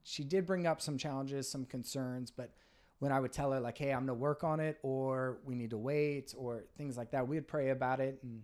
she 0.04 0.26
did 0.26 0.46
bring 0.46 0.68
up 0.68 0.82
some 0.82 0.98
challenges, 0.98 1.50
some 1.50 1.64
concerns, 1.64 2.30
but 2.30 2.52
when 2.98 3.14
I 3.14 3.22
would 3.22 3.32
tell 3.32 3.54
her 3.54 3.60
like, 3.62 3.78
"Hey, 3.78 3.94
I'm 3.94 4.02
gonna 4.02 4.16
work 4.16 4.44
on 4.44 4.60
it," 4.60 4.80
or 4.84 5.38
"We 5.46 5.56
need 5.56 5.70
to 5.70 5.78
wait," 5.78 6.34
or 6.38 6.66
things 6.78 6.98
like 6.98 7.12
that, 7.12 7.26
we 7.26 7.38
would 7.38 7.48
pray 7.48 7.70
about 7.70 8.02
it, 8.02 8.20
and 8.22 8.44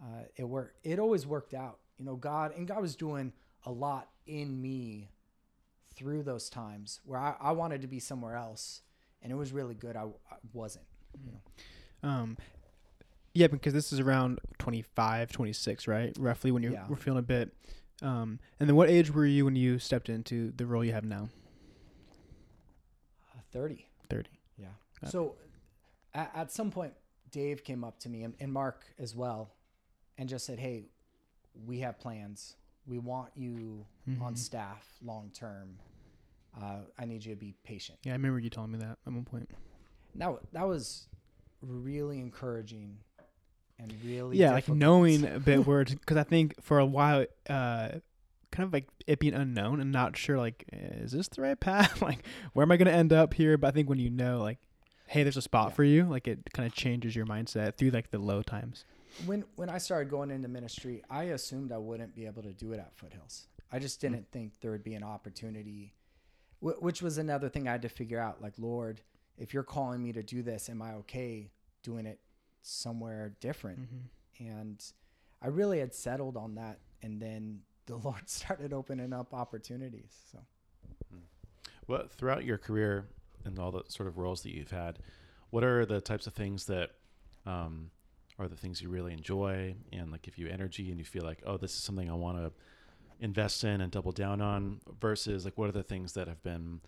uh, 0.00 0.24
it 0.36 0.44
worked. 0.44 0.86
It 0.86 1.00
always 1.00 1.26
worked 1.26 1.54
out, 1.54 1.80
you 2.02 2.10
know. 2.10 2.16
God 2.16 2.52
and 2.56 2.66
God 2.66 2.80
was 2.82 2.96
doing 2.96 3.32
a 3.64 3.70
lot 3.70 4.08
in 4.26 4.60
me 4.60 5.10
through 5.94 6.22
those 6.24 6.48
times 6.50 7.00
where 7.04 7.18
I, 7.20 7.34
I 7.40 7.52
wanted 7.52 7.82
to 7.82 7.86
be 7.88 8.00
somewhere 8.00 8.34
else, 8.34 8.80
and 9.22 9.30
it 9.30 9.36
was 9.36 9.52
really 9.52 9.74
good. 9.74 9.94
I, 9.96 10.02
I 10.04 10.36
wasn't. 10.52 10.86
You 11.24 11.32
know. 11.32 12.08
Um, 12.08 12.36
yeah, 13.34 13.46
because 13.46 13.72
this 13.72 13.92
is 13.92 14.00
around 14.00 14.40
25, 14.58 15.30
26, 15.32 15.86
right? 15.88 16.14
Roughly 16.18 16.50
when 16.50 16.62
you're 16.62 16.72
Yeah. 16.72 16.86
we're 16.88 16.96
feeling 16.96 17.20
a 17.20 17.22
bit. 17.22 17.54
Um, 18.02 18.40
and 18.58 18.68
then 18.68 18.74
what 18.76 18.90
age 18.90 19.12
were 19.12 19.24
you 19.24 19.44
when 19.44 19.54
you 19.54 19.78
stepped 19.78 20.08
into 20.08 20.52
the 20.56 20.66
role 20.66 20.84
you 20.84 20.92
have 20.92 21.04
now? 21.04 21.28
Uh, 23.34 23.40
Thirty. 23.52 23.86
30. 24.10 24.28
Yeah. 24.58 24.66
So 25.08 25.36
at, 26.14 26.30
at 26.34 26.52
some 26.52 26.70
point, 26.70 26.92
Dave 27.30 27.64
came 27.64 27.84
up 27.84 27.98
to 28.00 28.08
me 28.08 28.22
and, 28.24 28.34
and 28.40 28.52
Mark 28.52 28.84
as 28.98 29.14
well 29.14 29.54
and 30.18 30.28
just 30.28 30.44
said, 30.44 30.58
Hey, 30.58 30.90
we 31.66 31.80
have 31.80 31.98
plans. 31.98 32.56
We 32.86 32.98
want 32.98 33.30
you 33.36 33.86
on 34.20 34.34
Mhm. 34.34 34.38
staff 34.38 34.86
long 35.02 35.30
term. 35.30 35.78
Uh, 36.60 36.80
I 36.98 37.04
need 37.06 37.24
you 37.24 37.34
to 37.34 37.40
be 37.40 37.54
patient. 37.64 37.98
Yeah, 38.04 38.12
I 38.12 38.16
remember 38.16 38.38
you 38.38 38.50
telling 38.50 38.72
me 38.72 38.78
that 38.78 38.98
at 39.06 39.12
one 39.12 39.24
point. 39.24 39.48
That, 40.16 40.34
that 40.52 40.66
was 40.68 41.08
really 41.62 42.18
encouraging 42.18 42.98
and 43.78 43.92
really 44.04 44.36
yeah, 44.36 44.52
like 44.52 44.68
knowing 44.68 45.24
a 45.36 45.38
bit 45.40 45.66
where 45.66 45.84
because 45.84 46.16
I 46.16 46.24
think 46.24 46.60
for 46.62 46.78
a 46.78 46.84
while, 46.86 47.24
uh, 47.48 47.88
kind 48.50 48.66
of 48.66 48.72
like 48.72 48.86
it 49.06 49.18
being 49.18 49.32
unknown 49.34 49.80
and 49.80 49.90
not 49.92 50.16
sure, 50.16 50.36
like, 50.38 50.64
is 50.72 51.12
this 51.12 51.28
the 51.28 51.40
right 51.42 51.58
path? 51.58 52.02
like, 52.02 52.24
where 52.52 52.62
am 52.64 52.70
I 52.72 52.76
going 52.76 52.86
to 52.86 52.92
end 52.92 53.12
up 53.12 53.32
here? 53.34 53.56
But 53.56 53.68
I 53.68 53.70
think 53.70 53.88
when 53.88 53.98
you 53.98 54.10
know, 54.10 54.40
like, 54.42 54.58
hey, 55.06 55.22
there's 55.22 55.38
a 55.38 55.42
spot 55.42 55.68
Yeah. 55.70 55.74
for 55.74 55.84
you, 55.84 56.04
like, 56.04 56.28
it 56.28 56.40
kind 56.52 56.66
of 56.66 56.74
changes 56.74 57.16
your 57.16 57.24
mindset 57.26 57.76
through 57.76 57.90
like 57.90 58.10
the 58.10 58.18
low 58.18 58.42
times. 58.42 58.84
When 59.26 59.44
when 59.56 59.68
I 59.68 59.78
started 59.78 60.10
going 60.10 60.30
into 60.30 60.48
ministry, 60.48 61.02
I 61.10 61.24
assumed 61.24 61.72
I 61.72 61.78
wouldn't 61.78 62.14
be 62.14 62.26
able 62.26 62.42
to 62.42 62.52
do 62.52 62.72
it 62.72 62.78
at 62.78 62.94
Foothills. 62.96 63.46
I 63.70 63.78
just 63.78 64.00
Hmm. 64.00 64.08
didn't 64.12 64.30
think 64.30 64.60
there 64.60 64.70
would 64.70 64.84
be 64.84 64.94
an 64.94 65.02
opportunity, 65.02 65.94
wh- 66.60 66.80
which 66.82 67.00
was 67.02 67.18
another 67.18 67.48
thing 67.48 67.66
I 67.68 67.72
had 67.72 67.82
to 67.82 67.88
figure 67.88 68.18
out. 68.18 68.40
Like, 68.42 68.58
Lord, 68.58 69.00
if 69.38 69.54
you're 69.54 69.62
calling 69.64 70.02
me 70.02 70.12
to 70.12 70.22
do 70.22 70.42
this, 70.42 70.68
am 70.68 70.82
I 70.82 70.94
okay 70.94 71.50
doing 71.82 72.06
it 72.06 72.20
somewhere 72.62 73.34
different? 73.40 73.80
Mm-hmm. 73.80 74.46
And 74.48 74.84
I 75.40 75.48
really 75.48 75.78
had 75.78 75.94
settled 75.94 76.36
on 76.36 76.54
that, 76.56 76.80
and 77.02 77.20
then 77.20 77.60
the 77.86 77.96
Lord 77.96 78.28
started 78.28 78.72
opening 78.72 79.12
up 79.12 79.32
opportunities. 79.34 80.12
So 80.30 80.38
Well, 81.86 82.06
throughout 82.08 82.44
your 82.44 82.58
career 82.58 83.08
and 83.44 83.58
all 83.58 83.72
the 83.72 83.82
sort 83.88 84.06
of 84.08 84.18
roles 84.18 84.42
that 84.42 84.54
you've 84.54 84.70
had, 84.70 84.98
what 85.50 85.64
are 85.64 85.84
the 85.84 86.00
types 86.00 86.26
of 86.26 86.34
things 86.34 86.66
that 86.66 86.92
um, 87.44 87.90
are 88.42 88.48
the 88.48 88.56
things 88.56 88.82
you 88.82 88.88
really 88.88 89.12
enjoy 89.12 89.74
and 89.92 90.10
like 90.10 90.22
give 90.22 90.36
you 90.38 90.48
energy 90.48 90.90
and 90.90 90.98
you 90.98 91.04
feel 91.04 91.22
like, 91.24 91.38
oh, 91.46 91.56
this 91.56 91.72
is 91.72 91.82
something 91.82 92.10
I 92.10 92.14
want 92.14 92.38
to 92.38 92.52
invest 93.20 93.62
in 93.64 93.80
and 93.80 93.90
double 93.92 94.12
down 94.12 94.40
on 94.40 94.80
versus 95.00 95.44
like 95.44 95.56
what 95.56 95.68
are 95.68 95.72
the 95.72 95.82
things 95.82 96.12
that 96.14 96.26
have 96.26 96.42
been 96.42 96.80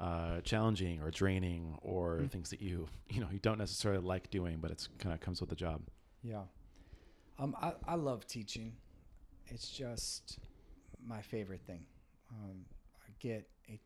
uh, 0.00 0.40
challenging 0.40 1.00
or 1.02 1.10
draining 1.10 1.76
or 1.82 2.20
Mm. 2.22 2.30
things 2.30 2.50
that 2.50 2.60
you 2.62 2.88
you 3.08 3.20
know 3.20 3.28
you 3.30 3.38
don't 3.38 3.58
necessarily 3.58 4.02
like 4.02 4.30
doing 4.30 4.58
but 4.60 4.70
it's 4.70 4.88
kind 4.98 5.12
of 5.14 5.20
comes 5.20 5.40
with 5.40 5.50
the 5.50 5.56
job 5.56 5.82
Yeah. 6.22 6.42
Um, 7.38 7.54
I, 7.60 7.72
I 7.86 7.94
love 7.96 8.26
teaching. 8.26 8.72
It's 9.48 9.68
just 9.70 10.38
my 11.04 11.20
favorite 11.20 11.62
thing. 11.66 11.84
Um, 12.30 12.64
I 13.06 13.10
get 13.20 13.48
a 13.68 13.78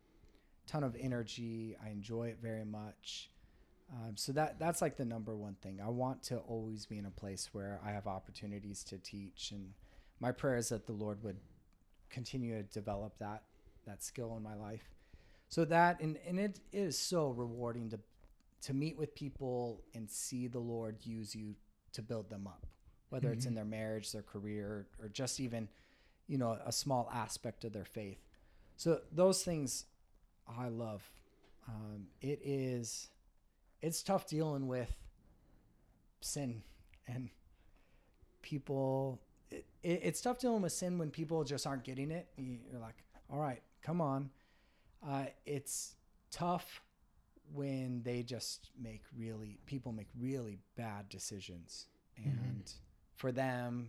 ton 0.65 0.83
of 0.83 0.95
energy. 0.99 1.75
I 1.83 1.89
enjoy 1.89 2.27
it 2.27 2.37
very 2.41 2.65
much. 2.65 3.31
Um, 3.91 4.17
so 4.17 4.31
that 4.33 4.59
that's 4.59 4.81
like 4.81 4.97
the 4.97 5.05
number 5.05 5.35
one 5.35 5.55
thing. 5.61 5.79
I 5.83 5.89
want 5.89 6.21
to 6.23 6.37
always 6.39 6.85
be 6.85 6.97
in 6.97 7.05
a 7.05 7.11
place 7.11 7.49
where 7.53 7.79
I 7.85 7.91
have 7.91 8.05
opportunities 8.05 8.83
to 8.85 8.97
teach, 8.97 9.51
and 9.51 9.73
my 10.19 10.31
prayer 10.31 10.57
is 10.57 10.69
that 10.69 10.85
the 10.85 10.93
Lord 10.93 11.23
would 11.23 11.37
continue 12.09 12.57
to 12.57 12.63
develop 12.63 13.17
that 13.19 13.43
that 13.85 14.03
skill 14.03 14.35
in 14.35 14.43
my 14.43 14.55
life. 14.55 14.83
So 15.47 15.63
that 15.65 16.01
and 16.01 16.17
and 16.27 16.37
it, 16.39 16.59
it 16.73 16.79
is 16.79 16.99
so 16.99 17.29
rewarding 17.29 17.89
to 17.91 17.99
to 18.63 18.73
meet 18.73 18.97
with 18.97 19.15
people 19.15 19.83
and 19.95 20.09
see 20.09 20.47
the 20.47 20.59
Lord 20.59 20.97
use 21.05 21.33
you 21.35 21.55
to 21.93 22.01
build 22.01 22.29
them 22.29 22.45
up, 22.47 22.65
whether 23.09 23.31
it's 23.31 23.45
in 23.45 23.53
Mhm. 23.53 23.55
their 23.55 23.65
marriage, 23.65 24.11
their 24.11 24.23
career, 24.23 24.87
or 24.99 25.07
just 25.07 25.39
even, 25.39 25.69
you 26.27 26.37
know, 26.37 26.59
a 26.65 26.71
small 26.73 27.09
aspect 27.13 27.63
of 27.63 27.71
their 27.71 27.85
faith. 27.85 28.19
So 28.75 29.01
those 29.11 29.43
things 29.43 29.85
I 30.45 30.67
love. 30.67 31.09
Um, 31.67 32.07
it 32.21 32.39
is, 32.43 33.09
it's 33.81 34.01
tough 34.03 34.27
dealing 34.27 34.67
with 34.67 34.91
sin 36.21 36.63
and 37.07 37.29
people. 38.41 39.19
It, 39.51 39.65
it, 39.83 40.01
it's 40.03 40.21
tough 40.21 40.39
dealing 40.39 40.61
with 40.61 40.71
sin 40.73 40.97
when 40.97 41.09
people 41.09 41.43
just 41.43 41.65
aren't 41.67 41.83
getting 41.83 42.11
it. 42.11 42.27
You- 42.37 42.59
You're 42.71 42.81
like, 42.81 42.95
all 43.31 43.39
right, 43.39 43.61
come 43.81 44.01
on. 44.01 44.29
Uh, 45.07 45.25
it's 45.45 45.95
tough 46.31 46.81
when 47.53 48.01
they 48.03 48.23
just 48.23 48.69
make 48.81 49.03
really 49.17 49.57
people 49.65 49.93
make 49.93 50.07
really 50.19 50.57
bad 50.75 51.07
decisions 51.07 51.85
and 52.17 52.73
for 53.15 53.31
them 53.31 53.87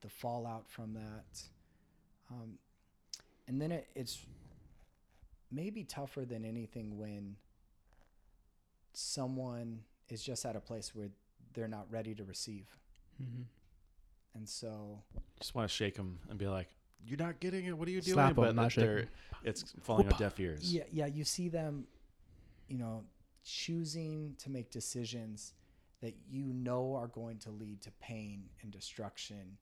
the 0.00 0.08
fallout 0.08 0.64
from 0.70 0.94
that 0.94 1.42
um, 2.30 2.52
and 3.46 3.60
then 3.60 3.70
it, 3.70 3.86
it's 3.94 4.24
maybe 5.52 5.84
tougher 5.84 6.24
than 6.24 6.42
anything 6.42 6.96
when 6.98 7.36
someone 8.96 9.80
is 10.08 10.22
just 10.22 10.46
at 10.46 10.56
a 10.56 10.60
place 10.60 10.94
where 10.94 11.08
they're 11.52 11.68
not 11.68 11.86
ready 11.90 12.14
to 12.14 12.24
receive. 12.24 12.66
Mm-hmm. 13.22 13.42
and 14.34 14.46
so 14.46 14.98
just 15.40 15.54
want 15.54 15.66
to 15.66 15.74
shake 15.74 15.94
them 15.94 16.18
and 16.28 16.38
be 16.38 16.46
like 16.46 16.68
you're 17.02 17.16
not 17.18 17.40
getting 17.40 17.64
it. 17.64 17.78
What 17.78 17.88
are 17.88 17.92
you 17.92 18.02
doing? 18.02 18.14
Slap 18.14 18.30
'em, 18.30 18.34
but 18.34 18.54
not 18.54 18.72
shake 18.72 18.84
they're 18.84 18.98
'em. 19.00 19.08
it's 19.42 19.74
falling 19.80 20.12
on 20.12 20.18
deaf 20.18 20.38
ears. 20.38 20.72
Yeah 20.72 20.82
yeah 20.90 21.06
you 21.06 21.24
see 21.24 21.48
them 21.48 21.86
you 22.68 22.76
know 22.78 23.04
choosing 23.42 24.34
to 24.38 24.50
make 24.50 24.70
decisions 24.70 25.54
that 26.02 26.14
you 26.28 26.44
know 26.52 26.94
are 26.94 27.06
going 27.06 27.38
to 27.38 27.50
lead 27.50 27.80
to 27.82 27.90
pain 28.00 28.44
and 28.62 28.70
destruction 28.70 29.56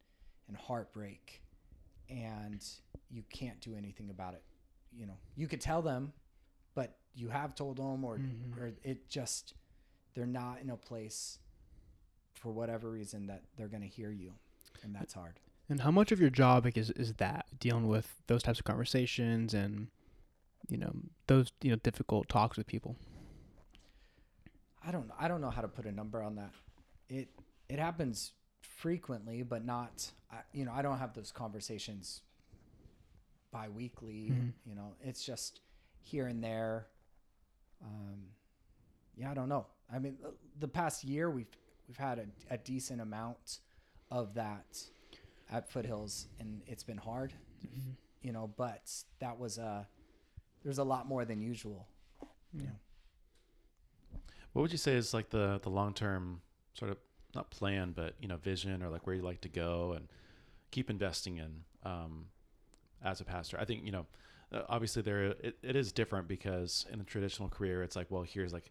and 0.48 0.56
heartbreak 0.56 1.42
and 2.08 2.64
you 3.08 3.22
can't 3.30 3.60
do 3.60 3.76
anything 3.76 4.10
about 4.10 4.34
it 4.34 4.42
you 4.96 5.06
know. 5.06 5.16
You 5.36 5.48
could 5.48 5.60
tell 5.60 5.82
them 5.82 6.12
but 6.74 6.96
you 7.14 7.28
have 7.28 7.54
told 7.54 7.76
them 7.78 8.04
or 8.04 8.18
Mhm. 8.18 8.56
or 8.58 8.72
it 8.82 9.08
just 9.08 9.54
they're 10.14 10.26
not 10.26 10.60
in 10.60 10.70
a 10.70 10.76
place 10.76 11.38
for 12.34 12.52
whatever 12.52 12.90
reason 12.90 13.26
that 13.26 13.42
they're 13.56 13.68
going 13.68 13.82
to 13.82 13.88
hear 13.88 14.10
you 14.10 14.34
and 14.82 14.94
that's 14.94 15.14
hard 15.14 15.40
And 15.68 15.80
how 15.80 15.90
much 15.90 16.12
of 16.12 16.20
your 16.20 16.30
job 16.30 16.64
like, 16.66 16.76
is 16.76 16.90
is 16.90 17.14
that 17.14 17.46
dealing 17.58 17.86
with 17.88 18.20
those 18.26 18.42
types 18.42 18.58
of 18.58 18.64
conversations 18.64 19.54
and 19.54 19.88
you 20.68 20.76
know 20.76 20.92
those 21.26 21.52
you 21.62 21.70
know 21.70 21.76
difficult 21.76 22.28
talks 22.28 22.56
with 22.58 22.66
people? 22.66 22.96
I 24.82 24.90
don't 24.90 25.10
I 25.18 25.28
don't 25.28 25.40
know 25.40 25.50
how 25.50 25.62
to 25.62 25.68
put 25.68 25.86
a 25.86 25.92
number 25.92 26.22
on 26.22 26.34
that. 26.36 26.52
It 27.08 27.28
it 27.68 27.78
happens 27.78 28.32
frequently, 28.60 29.42
but 29.42 29.64
not 29.64 30.12
I, 30.30 30.40
you 30.52 30.64
know 30.66 30.72
I 30.72 30.82
don't 30.82 30.98
have 30.98 31.14
those 31.14 31.32
conversations 31.32 32.20
bi-weekly. 33.50 34.30
Mhm. 34.32 34.52
You 34.66 34.74
know, 34.74 34.94
it's 35.00 35.24
just 35.24 35.60
here 36.04 36.26
and 36.26 36.42
there. 36.42 36.86
Um, 37.82 38.20
yeah, 39.16 39.30
I 39.30 39.34
don't 39.34 39.48
know. 39.48 39.66
I 39.92 39.98
mean, 39.98 40.16
the- 40.22 40.34
the 40.60 40.68
past 40.68 41.04
year 41.04 41.30
we've 41.30 41.48
we've 41.88 41.96
had 41.96 42.18
a, 42.18 42.26
a 42.54 42.58
decent 42.58 43.00
amount 43.00 43.58
of 44.10 44.34
that 44.34 44.78
at 45.50 45.68
Foothills, 45.70 46.28
and 46.40 46.62
it's 46.66 46.82
been 46.84 46.96
hard. 46.98 47.32
You 48.22 48.32
know, 48.32 48.50
but 48.56 48.90
that 49.18 49.38
was 49.38 49.58
a 49.58 49.86
there's 50.62 50.78
a 50.78 50.84
lot 50.84 51.06
more 51.06 51.24
than 51.24 51.40
usual. 51.40 51.86
Yeah. 52.52 52.70
What 54.52 54.62
would 54.62 54.72
you 54.72 54.78
say 54.78 54.94
is 54.94 55.12
like 55.12 55.30
the 55.30 55.58
the 55.62 55.70
long 55.70 55.92
term 55.94 56.40
sort 56.74 56.90
of 56.90 56.98
not 57.34 57.50
plan, 57.50 57.92
but 57.94 58.14
you 58.20 58.28
know, 58.28 58.36
vision 58.36 58.82
or 58.82 58.88
like 58.88 59.06
where 59.06 59.16
you 59.16 59.22
like 59.22 59.40
to 59.42 59.48
go 59.48 59.92
and 59.92 60.08
keep 60.70 60.88
investing 60.88 61.38
in 61.38 61.64
um, 61.82 62.26
as 63.04 63.20
a 63.20 63.24
pastor? 63.24 63.58
I 63.60 63.64
think 63.64 63.84
you 63.84 63.92
know 63.92 64.06
uh, 64.52 64.62
obviously 64.68 65.02
there 65.02 65.24
it, 65.24 65.56
it 65.62 65.76
is 65.76 65.92
different 65.92 66.28
because 66.28 66.86
in 66.92 67.00
a 67.00 67.04
traditional 67.04 67.48
career 67.48 67.82
it's 67.82 67.96
like 67.96 68.10
well 68.10 68.22
here's 68.22 68.52
like 68.52 68.70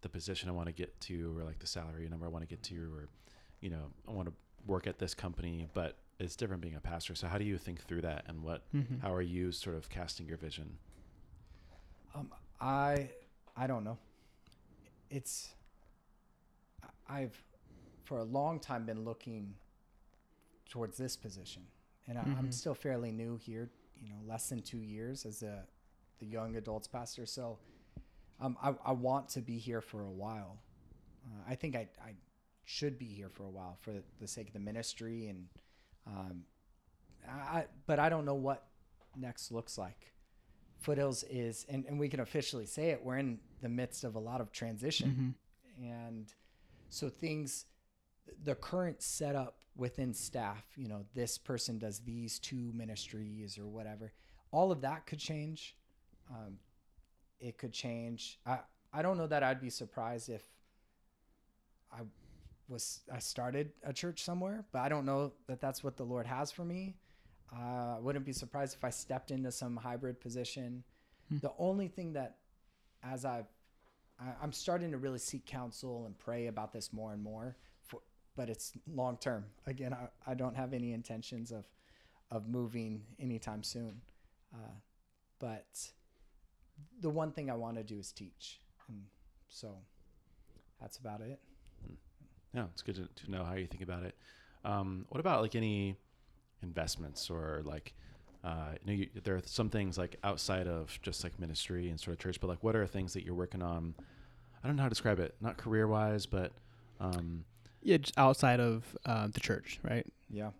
the 0.00 0.08
position 0.08 0.48
I 0.48 0.52
want 0.52 0.66
to 0.68 0.72
get 0.72 0.98
to 1.02 1.36
or 1.36 1.44
like 1.44 1.58
the 1.58 1.66
salary 1.66 2.08
number 2.08 2.26
I 2.26 2.28
want 2.28 2.42
to 2.42 2.48
get 2.48 2.62
to 2.64 2.76
or 2.94 3.08
you 3.60 3.70
know 3.70 3.90
I 4.08 4.12
want 4.12 4.28
to 4.28 4.34
work 4.66 4.86
at 4.86 4.98
this 4.98 5.14
company 5.14 5.66
but 5.74 5.96
it's 6.20 6.36
different 6.36 6.62
being 6.62 6.74
a 6.76 6.80
pastor 6.80 7.14
so 7.14 7.26
how 7.26 7.38
do 7.38 7.44
you 7.44 7.58
think 7.58 7.82
through 7.84 8.02
that 8.02 8.24
and 8.28 8.42
what 8.42 8.62
Mhm. 8.74 9.00
how 9.00 9.12
are 9.12 9.22
you 9.22 9.52
sort 9.52 9.76
of 9.76 9.88
casting 9.88 10.26
your 10.26 10.36
vision 10.38 10.78
Um, 12.14 12.32
I 12.60 13.10
I 13.56 13.66
don't 13.66 13.84
know. 13.84 13.98
It's 15.10 15.54
I've 17.08 17.42
for 18.04 18.18
a 18.18 18.24
long 18.24 18.60
time 18.60 18.84
been 18.86 19.04
looking 19.04 19.54
towards 20.68 20.96
this 20.96 21.16
position, 21.16 21.62
and 22.06 22.18
I, 22.18 22.22
I'm 22.36 22.46
Mhm. 22.46 22.52
still 22.52 22.74
fairly 22.74 23.12
new 23.12 23.36
here. 23.36 23.70
You 24.00 24.10
know, 24.10 24.18
less 24.26 24.48
than 24.48 24.62
two 24.62 24.78
years 24.82 25.26
as 25.26 25.42
a 25.42 25.64
the 26.20 26.26
young 26.26 26.56
adults 26.56 26.88
pastor. 26.88 27.26
So, 27.26 27.58
um, 28.40 28.56
I 28.62 28.74
I 28.84 28.92
want 28.92 29.28
to 29.30 29.40
be 29.40 29.58
here 29.58 29.80
for 29.80 30.02
a 30.02 30.10
while. 30.10 30.58
Uh, 31.26 31.42
I 31.52 31.54
think 31.54 31.76
I 31.76 31.88
I 32.02 32.14
should 32.64 32.98
be 32.98 33.06
here 33.06 33.28
for 33.30 33.44
a 33.44 33.50
while 33.50 33.78
for 33.80 33.92
the 34.20 34.28
sake 34.28 34.48
of 34.48 34.52
the 34.52 34.60
ministry 34.60 35.28
and 35.28 35.46
um, 36.06 36.42
I 37.28 37.64
but 37.86 37.98
I 37.98 38.08
don't 38.08 38.24
know 38.24 38.34
what 38.34 38.66
next 39.16 39.50
looks 39.52 39.78
like. 39.78 40.12
Foothills 40.78 41.24
is, 41.24 41.66
and, 41.68 41.84
and 41.86 41.98
we 41.98 42.08
can 42.08 42.20
officially 42.20 42.64
say 42.66 42.90
it, 42.90 43.04
we're 43.04 43.16
in 43.18 43.40
the 43.62 43.68
midst 43.68 44.04
of 44.04 44.14
a 44.14 44.18
lot 44.18 44.40
of 44.40 44.52
transition. 44.52 45.34
Mhm. 45.80 45.84
And 45.84 46.32
so 46.88 47.08
things, 47.08 47.66
the 48.44 48.54
current 48.54 49.02
setup 49.02 49.57
within 49.78 50.12
staff, 50.12 50.66
you 50.76 50.88
know, 50.88 51.04
this 51.14 51.38
person 51.38 51.78
does 51.78 52.00
these 52.00 52.38
two 52.40 52.72
ministries 52.74 53.56
or 53.56 53.66
whatever, 53.66 54.12
all 54.50 54.70
of 54.70 54.82
that 54.82 55.06
could 55.06 55.20
change. 55.20 55.76
Um, 56.30 56.58
it 57.40 57.56
could 57.56 57.72
change. 57.72 58.38
I, 58.44 58.58
I 58.92 59.02
don't 59.02 59.16
know 59.16 59.28
that 59.28 59.42
I'd 59.42 59.60
be 59.60 59.70
surprised 59.70 60.28
if 60.28 60.42
I 61.92 62.00
was, 62.68 63.00
I 63.10 63.20
started 63.20 63.70
a 63.84 63.92
church 63.92 64.24
somewhere, 64.24 64.64
but 64.72 64.80
I 64.80 64.88
don't 64.88 65.06
know 65.06 65.32
that 65.46 65.60
that's 65.60 65.82
what 65.84 65.96
the 65.96 66.04
Lord 66.04 66.26
has 66.26 66.50
for 66.50 66.64
me. 66.64 66.96
Uh, 67.54 67.96
I 67.96 67.98
wouldn't 68.00 68.26
be 68.26 68.32
surprised 68.32 68.74
if 68.76 68.84
I 68.84 68.90
stepped 68.90 69.30
into 69.30 69.52
some 69.52 69.76
hybrid 69.76 70.20
position. 70.20 70.82
Hmm. 71.30 71.38
The 71.38 71.52
only 71.56 71.88
thing 71.88 72.14
that, 72.14 72.38
as 73.02 73.24
I've, 73.24 73.46
I, 74.20 74.32
I'm 74.42 74.52
starting 74.52 74.90
to 74.90 74.98
really 74.98 75.20
seek 75.20 75.46
counsel 75.46 76.04
and 76.04 76.18
pray 76.18 76.48
about 76.48 76.72
this 76.72 76.92
more 76.92 77.12
and 77.12 77.22
more, 77.22 77.56
but 78.38 78.48
it's 78.48 78.72
long 78.94 79.16
term. 79.18 79.44
Again, 79.66 79.92
I, 79.92 80.30
I 80.30 80.34
don't 80.34 80.56
have 80.56 80.72
any 80.72 80.92
intentions 80.92 81.50
of, 81.50 81.64
of 82.30 82.48
moving 82.48 83.02
anytime 83.18 83.64
soon. 83.64 84.00
Uh, 84.54 84.78
but 85.40 85.90
the 87.00 87.10
one 87.10 87.32
thing 87.32 87.50
I 87.50 87.54
want 87.54 87.78
to 87.78 87.82
do 87.82 87.98
is 87.98 88.12
teach, 88.12 88.60
and 88.88 89.02
so 89.48 89.74
that's 90.80 90.98
about 90.98 91.20
it. 91.20 91.40
yeah 92.54 92.66
it's 92.72 92.82
good 92.82 92.94
to, 92.94 93.24
to 93.24 93.30
know 93.30 93.44
how 93.44 93.54
you 93.54 93.66
think 93.66 93.82
about 93.82 94.04
it 94.04 94.14
um, 94.64 95.04
what 95.08 95.18
about 95.18 95.42
like 95.42 95.56
any 95.56 95.96
investments 96.62 97.30
or 97.30 97.62
like 97.64 97.92
uh, 98.44 98.72
you 98.84 98.86
know 98.86 98.92
you, 99.00 99.08
there 99.24 99.34
are 99.34 99.42
some 99.44 99.68
things 99.68 99.98
like 99.98 100.16
outside 100.22 100.68
of 100.68 100.96
just 101.02 101.24
like 101.24 101.38
ministry 101.40 101.90
and 101.90 101.98
sort 101.98 102.14
of 102.14 102.20
church 102.20 102.40
but 102.40 102.46
like 102.46 102.62
what 102.62 102.76
are 102.76 102.86
things 102.86 103.12
that 103.14 103.24
you're 103.24 103.34
working 103.34 103.62
on 103.62 103.94
i 104.62 104.66
don't 104.68 104.76
know 104.76 104.82
how 104.82 104.88
to 104.88 104.94
describe 104.94 105.18
it 105.18 105.34
not 105.40 105.56
career 105.56 105.88
wise 105.88 106.24
but 106.26 106.52
um, 107.00 107.44
Yeah, 107.82 107.98
just 107.98 108.18
outside 108.18 108.60
of 108.60 108.84
uh, 109.06 109.28
the 109.28 109.40
church, 109.40 109.78
right? 109.82 110.06
Yeah. 110.28 110.50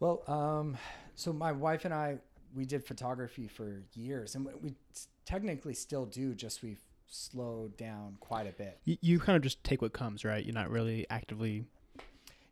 Well, 0.00 0.22
um, 0.26 0.76
so 1.14 1.32
my 1.32 1.52
wife 1.52 1.84
and 1.84 1.94
I, 1.94 2.18
we 2.54 2.64
did 2.64 2.84
photography 2.84 3.48
for 3.48 3.82
years, 3.94 4.34
and 4.34 4.48
we, 4.60 4.74
technically 5.24 5.74
still 5.74 6.04
do. 6.06 6.34
Just 6.34 6.62
we've 6.62 6.80
slowed 7.06 7.76
down 7.76 8.16
quite 8.20 8.46
a 8.48 8.52
bit. 8.52 8.80
You, 8.84 8.96
you 9.00 9.20
kind 9.20 9.36
of 9.36 9.42
just 9.42 9.62
take 9.62 9.80
what 9.82 9.92
comes, 9.92 10.24
right? 10.24 10.44
You're 10.44 10.54
not 10.54 10.70
really 10.70 11.06
actively 11.10 11.64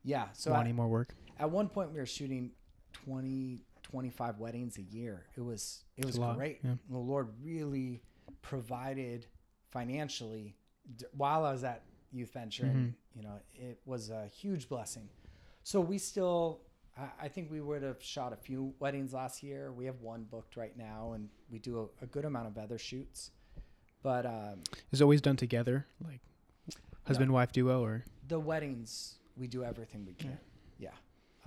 Yeah. 0.05 0.27
So 0.33 0.53
wanting 0.53 0.73
I, 0.75 0.77
more 0.77 0.88
work. 0.88 1.14
at 1.38 1.51
one 1.51 1.69
point 1.69 1.93
we 1.93 1.99
were 1.99 2.07
shooting 2.07 2.53
20, 3.05 3.61
25 3.83 4.38
weddings 4.38 4.79
a 4.79 4.83
year. 4.83 5.25
It 5.37 5.40
was 5.40 5.85
it 5.97 6.05
was 6.05 6.19
great. 6.19 6.61
yeah. 6.62 6.75
The 6.88 6.99
Lord 6.99 7.29
really 7.43 8.03
provided 8.43 9.27
financially 9.71 10.55
d- 10.97 11.07
while 11.12 11.45
I 11.45 11.53
was 11.53 11.64
at 11.64 11.83
Youth 12.12 12.33
Venture, 12.33 12.64
and 12.66 12.92
Mhm. 12.92 12.94
you 13.16 13.23
know 13.23 13.40
it 13.55 13.81
was 13.85 14.11
a 14.11 14.27
huge 14.29 14.68
blessing. 14.68 15.09
So 15.62 15.81
we 15.81 15.99
still, 15.99 16.61
I, 16.96 17.09
I 17.23 17.29
think 17.29 17.51
we 17.51 17.61
would 17.61 17.83
have 17.83 18.03
shot 18.03 18.33
a 18.33 18.37
few 18.37 18.75
weddings 18.79 19.12
last 19.12 19.42
year. 19.42 19.73
We 19.73 19.85
have 19.87 20.01
one 20.01 20.25
booked 20.25 20.57
right 20.57 20.77
now, 20.77 21.12
and 21.12 21.29
we 21.51 21.59
do 21.59 21.90
a, 22.01 22.05
a 22.05 22.07
good 22.07 22.25
amount 22.25 22.49
of 22.49 22.59
other 22.59 22.79
shoots. 22.79 23.31
But 24.03 24.25
um, 24.27 24.62
Is 24.92 25.03
always 25.03 25.20
done 25.20 25.37
together, 25.37 25.87
like 26.05 26.20
husband 27.05 27.33
wife 27.33 27.53
duo, 27.53 27.83
or 27.85 28.05
the 28.29 28.40
weddings 28.40 29.16
we 29.37 29.46
do 29.46 29.64
everything 29.64 30.05
we 30.07 30.12
can 30.14 30.38
yeah, 30.79 30.90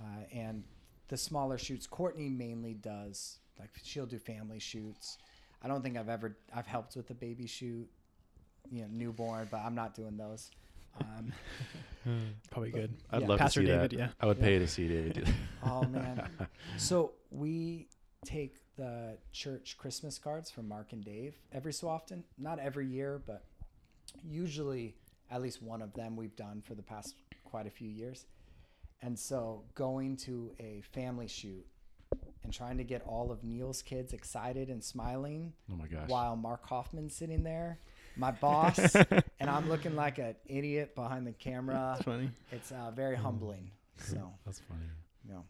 Uh, 0.00 0.04
and 0.32 0.64
the 1.08 1.16
smaller 1.16 1.56
shoots 1.58 1.86
courtney 1.86 2.28
mainly 2.28 2.74
does 2.74 3.38
like 3.58 3.70
she'll 3.82 4.06
do 4.06 4.18
family 4.18 4.58
shoots 4.58 5.16
i 5.62 5.68
don't 5.68 5.82
think 5.82 5.96
i've 5.96 6.08
ever 6.08 6.36
i've 6.54 6.66
helped 6.66 6.96
with 6.96 7.06
the 7.06 7.14
baby 7.14 7.46
shoot 7.46 7.88
you 8.70 8.80
know 8.82 8.88
newborn 8.90 9.46
but 9.50 9.58
i'm 9.60 9.74
not 9.74 9.94
doing 9.94 10.16
those 10.16 10.50
um, 11.00 11.32
probably 12.50 12.70
But- 12.70 12.80
good. 12.80 12.94
i'd 13.12 13.22
Yeah. 13.22 13.28
love 13.28 13.38
Pastor 13.38 13.60
to 13.62 13.66
see 13.66 13.72
David, 13.72 13.90
that 13.92 13.98
yeah. 13.98 14.08
i 14.20 14.26
would 14.26 14.38
Yeah. 14.38 14.44
pay 14.44 14.58
to 14.58 14.66
see 14.68 14.88
david 14.88 15.12
do 15.14 15.20
that. 15.22 15.34
oh 15.64 15.82
man 15.84 16.28
so 16.76 17.12
we 17.30 17.88
take 18.24 18.56
the 18.76 19.16
church 19.32 19.76
christmas 19.78 20.18
cards 20.18 20.50
from 20.50 20.68
mark 20.68 20.92
and 20.92 21.04
dave 21.04 21.34
every 21.52 21.72
so 21.72 21.88
often 21.88 22.24
not 22.38 22.58
every 22.58 22.86
year 22.86 23.20
but 23.26 23.44
usually 24.22 24.94
at 25.30 25.42
least 25.42 25.62
one 25.62 25.82
of 25.82 25.92
them 25.94 26.16
we've 26.16 26.36
done 26.36 26.62
for 26.64 26.74
the 26.74 26.82
past 26.82 27.14
quite 27.44 27.66
a 27.66 27.70
few 27.70 27.88
years 27.88 28.26
and 29.02 29.18
so 29.18 29.62
going 29.74 30.16
to 30.16 30.50
a 30.60 30.82
family 30.92 31.26
shoot 31.28 31.64
and 32.42 32.52
trying 32.52 32.76
to 32.78 32.84
get 32.84 33.02
all 33.02 33.30
of 33.30 33.42
neil's 33.44 33.82
kids 33.82 34.12
excited 34.12 34.68
and 34.70 34.82
smiling 34.82 35.52
oh 35.72 35.76
my 35.76 35.86
gosh 35.86 36.08
while 36.08 36.36
mark 36.36 36.66
hoffman's 36.66 37.14
sitting 37.14 37.42
there 37.42 37.78
my 38.16 38.30
boss 38.30 38.78
and 39.40 39.50
i'm 39.50 39.68
looking 39.68 39.96
like 39.96 40.18
an 40.18 40.34
idiot 40.46 40.94
behind 40.94 41.26
the 41.26 41.32
camera 41.32 41.94
That's 41.94 42.04
funny. 42.04 42.30
it's 42.52 42.70
uh, 42.72 42.90
very 42.94 43.16
humbling 43.16 43.70
so 43.96 44.32
that's 44.44 44.60
funny 44.60 44.86
no. 45.28 45.44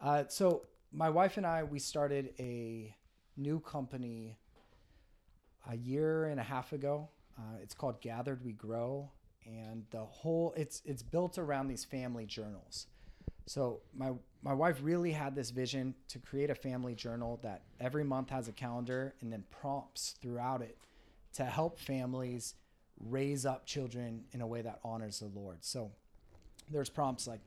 Uh, 0.00 0.24
so 0.28 0.62
my 0.92 1.08
wife 1.10 1.36
and 1.36 1.46
I, 1.46 1.62
we 1.62 1.78
started 1.78 2.34
a 2.38 2.94
new 3.36 3.60
company 3.60 4.36
a 5.70 5.76
year 5.76 6.26
and 6.26 6.38
a 6.38 6.42
half 6.42 6.72
ago. 6.72 7.08
Uh, 7.38 7.58
it's 7.62 7.74
called 7.74 8.00
Gathered 8.00 8.44
We 8.44 8.52
Grow, 8.52 9.10
and 9.46 9.84
the 9.90 10.04
whole 10.04 10.54
it's 10.56 10.82
it's 10.84 11.02
built 11.02 11.38
around 11.38 11.68
these 11.68 11.84
family 11.84 12.26
journals. 12.26 12.86
So 13.46 13.80
my 13.96 14.12
my 14.42 14.52
wife 14.52 14.78
really 14.82 15.10
had 15.12 15.34
this 15.34 15.50
vision 15.50 15.94
to 16.08 16.18
create 16.18 16.50
a 16.50 16.54
family 16.54 16.94
journal 16.94 17.40
that 17.42 17.62
every 17.80 18.04
month 18.04 18.30
has 18.30 18.46
a 18.48 18.52
calendar 18.52 19.14
and 19.20 19.32
then 19.32 19.44
prompts 19.50 20.14
throughout 20.20 20.62
it 20.62 20.76
to 21.34 21.44
help 21.44 21.78
families 21.78 22.54
raise 22.98 23.44
up 23.44 23.66
children 23.66 24.24
in 24.32 24.40
a 24.40 24.46
way 24.46 24.62
that 24.62 24.80
honors 24.84 25.20
the 25.20 25.26
Lord. 25.26 25.58
So 25.60 25.90
there's 26.70 26.88
prompts 26.88 27.26
like 27.26 27.40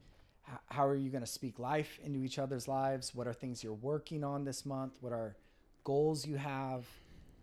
how 0.67 0.85
are 0.85 0.95
you 0.95 1.09
going 1.09 1.23
to 1.23 1.27
speak 1.27 1.59
life 1.59 1.99
into 2.03 2.23
each 2.23 2.39
other's 2.39 2.67
lives? 2.67 3.13
What 3.13 3.27
are 3.27 3.33
things 3.33 3.63
you're 3.63 3.73
working 3.73 4.23
on 4.23 4.45
this 4.45 4.65
month? 4.65 4.97
What 5.01 5.11
are 5.11 5.35
goals 5.83 6.25
you 6.25 6.37
have? 6.37 6.85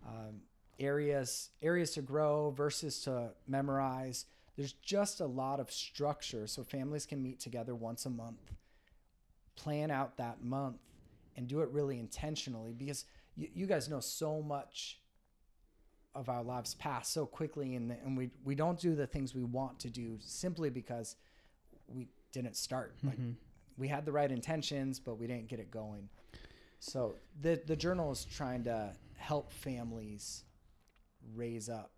Um, 0.07 0.41
areas 0.79 1.49
areas 1.61 1.91
to 1.91 2.01
grow 2.01 2.51
versus 2.51 3.01
to 3.01 3.29
memorize. 3.47 4.25
There's 4.57 4.73
just 4.73 5.19
a 5.19 5.25
lot 5.25 5.59
of 5.59 5.71
structure 5.71 6.47
so 6.47 6.63
families 6.63 7.05
can 7.05 7.21
meet 7.21 7.39
together 7.39 7.75
once 7.75 8.05
a 8.05 8.09
month, 8.09 8.53
plan 9.55 9.91
out 9.91 10.17
that 10.17 10.43
month, 10.43 10.79
and 11.35 11.47
do 11.47 11.61
it 11.61 11.69
really 11.69 11.99
intentionally 11.99 12.73
because 12.73 13.05
you, 13.35 13.49
you 13.53 13.65
guys 13.65 13.89
know 13.89 13.99
so 13.99 14.41
much 14.41 14.99
of 16.15 16.29
our 16.29 16.43
lives 16.43 16.73
pass 16.75 17.09
so 17.09 17.25
quickly 17.25 17.75
and, 17.75 17.91
and 18.05 18.17
we, 18.17 18.29
we 18.43 18.55
don't 18.55 18.79
do 18.79 18.95
the 18.95 19.05
things 19.05 19.35
we 19.35 19.43
want 19.43 19.77
to 19.79 19.89
do 19.89 20.17
simply 20.21 20.69
because 20.69 21.15
we 21.87 22.07
didn't 22.31 22.55
start 22.55 22.95
like 23.03 23.19
Mhm. 23.19 23.35
we 23.77 23.87
had 23.89 24.05
the 24.05 24.11
right 24.11 24.31
intentions 24.31 24.99
but 24.99 25.15
we 25.19 25.27
didn't 25.27 25.47
get 25.47 25.59
it 25.59 25.69
going 25.69 26.09
so 26.79 27.15
the 27.41 27.61
the 27.67 27.75
journal 27.75 28.11
is 28.11 28.25
trying 28.25 28.63
to 28.63 28.93
help 29.17 29.51
families 29.51 30.43
raise 31.35 31.69
up 31.69 31.91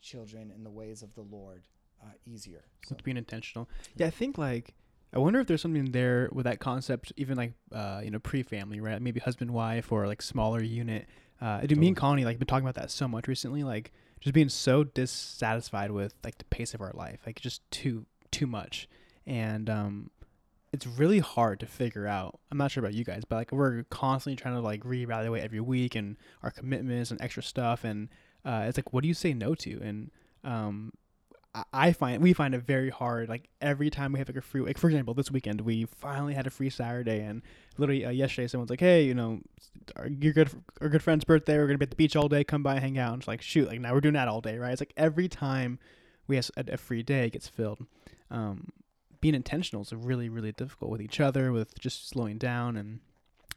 children 0.00 0.50
in 0.54 0.62
the 0.64 0.70
ways 0.70 1.02
of 1.02 1.14
the 1.14 1.22
lord 1.22 1.62
uh, 2.02 2.06
easier 2.26 2.62
so 2.86 2.94
with 2.94 3.02
being 3.04 3.16
intentional. 3.16 3.68
Yeah, 3.96 4.06
I 4.06 4.10
think 4.10 4.38
like 4.38 4.74
I 5.12 5.18
wonder 5.18 5.40
if 5.40 5.46
there's 5.48 5.62
something 5.62 5.90
there 5.90 6.28
with 6.32 6.44
that 6.44 6.60
concept, 6.60 7.12
even 7.16 7.36
like 7.36 7.54
uh, 7.72 8.00
you 8.04 8.10
know 8.12 8.18
pre-family, 8.20 8.78
right? 8.80 9.00
Maybe 9.02 9.18
husband 9.20 9.50
wife 9.50 9.90
or 9.90 10.06
like 10.06 10.22
smaller 10.22 10.62
unit. 10.62 11.06
Uh, 11.40 11.60
dude, 11.60 11.78
me 11.78 11.88
and 11.88 11.96
Connie 11.96 12.24
like 12.24 12.38
been 12.38 12.46
talking 12.46 12.66
about 12.66 12.80
that 12.80 12.90
so 12.90 13.06
much 13.06 13.28
recently, 13.28 13.62
like 13.62 13.92
just 14.20 14.34
being 14.34 14.48
so 14.48 14.84
dissatisfied 14.84 15.90
with 15.90 16.14
like 16.24 16.38
the 16.38 16.44
pace 16.46 16.74
of 16.74 16.80
our 16.80 16.92
life, 16.94 17.20
like 17.26 17.40
just 17.40 17.68
too 17.70 18.06
too 18.30 18.46
much, 18.46 18.88
and 19.26 19.70
um, 19.70 20.10
it's 20.72 20.86
really 20.86 21.20
hard 21.20 21.60
to 21.60 21.66
figure 21.66 22.06
out. 22.06 22.38
I'm 22.50 22.58
not 22.58 22.70
sure 22.70 22.82
about 22.82 22.94
you 22.94 23.04
guys, 23.04 23.22
but 23.28 23.36
like 23.36 23.52
we're 23.52 23.84
constantly 23.84 24.36
trying 24.36 24.54
to 24.54 24.60
like 24.60 24.82
reevaluate 24.82 25.42
every 25.42 25.60
week 25.60 25.94
and 25.94 26.16
our 26.42 26.50
commitments 26.50 27.10
and 27.10 27.20
extra 27.20 27.42
stuff, 27.42 27.84
and 27.84 28.08
uh, 28.44 28.64
it's 28.66 28.76
like, 28.76 28.92
what 28.92 29.02
do 29.02 29.08
you 29.08 29.14
say 29.14 29.32
no 29.32 29.54
to? 29.54 29.80
And 29.82 30.10
um, 30.44 30.92
I- 31.72 31.92
find 31.92 32.22
we 32.22 32.32
find 32.32 32.54
it 32.54 32.62
very 32.62 32.90
hard. 32.90 33.28
Like 33.28 33.48
every 33.60 33.90
time 33.90 34.12
we 34.12 34.18
have 34.18 34.28
like 34.28 34.36
a 34.36 34.42
free, 34.42 34.60
like 34.60 34.78
for 34.78 34.88
example, 34.88 35.14
this 35.14 35.30
weekend 35.30 35.60
we 35.62 35.86
finally 35.86 36.34
had 36.34 36.46
a 36.46 36.50
free 36.50 36.70
Saturday, 36.70 37.20
and 37.20 37.42
literally 37.78 38.04
uh, 38.04 38.10
yesterday 38.10 38.46
someone's 38.48 38.70
like, 38.70 38.80
"Hey, 38.80 39.04
you 39.04 39.14
know, 39.14 39.40
our, 39.96 40.06
your 40.06 40.32
good 40.32 40.50
our 40.80 40.88
good 40.88 41.02
friend's 41.02 41.24
birthday. 41.24 41.56
We're 41.56 41.66
gonna 41.66 41.78
be 41.78 41.84
at 41.84 41.90
the 41.90 41.96
beach 41.96 42.16
all 42.16 42.28
day. 42.28 42.44
Come 42.44 42.62
by 42.62 42.78
hang 42.78 42.98
out." 42.98 43.14
And 43.14 43.22
it's 43.22 43.28
like, 43.28 43.42
shoot, 43.42 43.68
like 43.68 43.80
now 43.80 43.92
we're 43.94 44.00
doing 44.00 44.14
that 44.14 44.28
all 44.28 44.40
day, 44.40 44.58
right? 44.58 44.72
It's 44.72 44.80
like 44.80 44.92
every 44.96 45.28
time 45.28 45.78
we 46.26 46.36
have 46.36 46.50
a, 46.56 46.74
a 46.74 46.76
free 46.76 47.02
day 47.02 47.30
gets 47.30 47.48
filled. 47.48 47.86
Um, 48.30 48.68
being 49.20 49.34
intentional 49.34 49.82
is 49.82 49.92
really 49.92 50.28
really 50.28 50.52
difficult 50.52 50.90
with 50.90 51.00
each 51.02 51.18
other, 51.18 51.50
with 51.50 51.78
just 51.78 52.08
slowing 52.08 52.38
down 52.38 52.76
and 52.76 53.00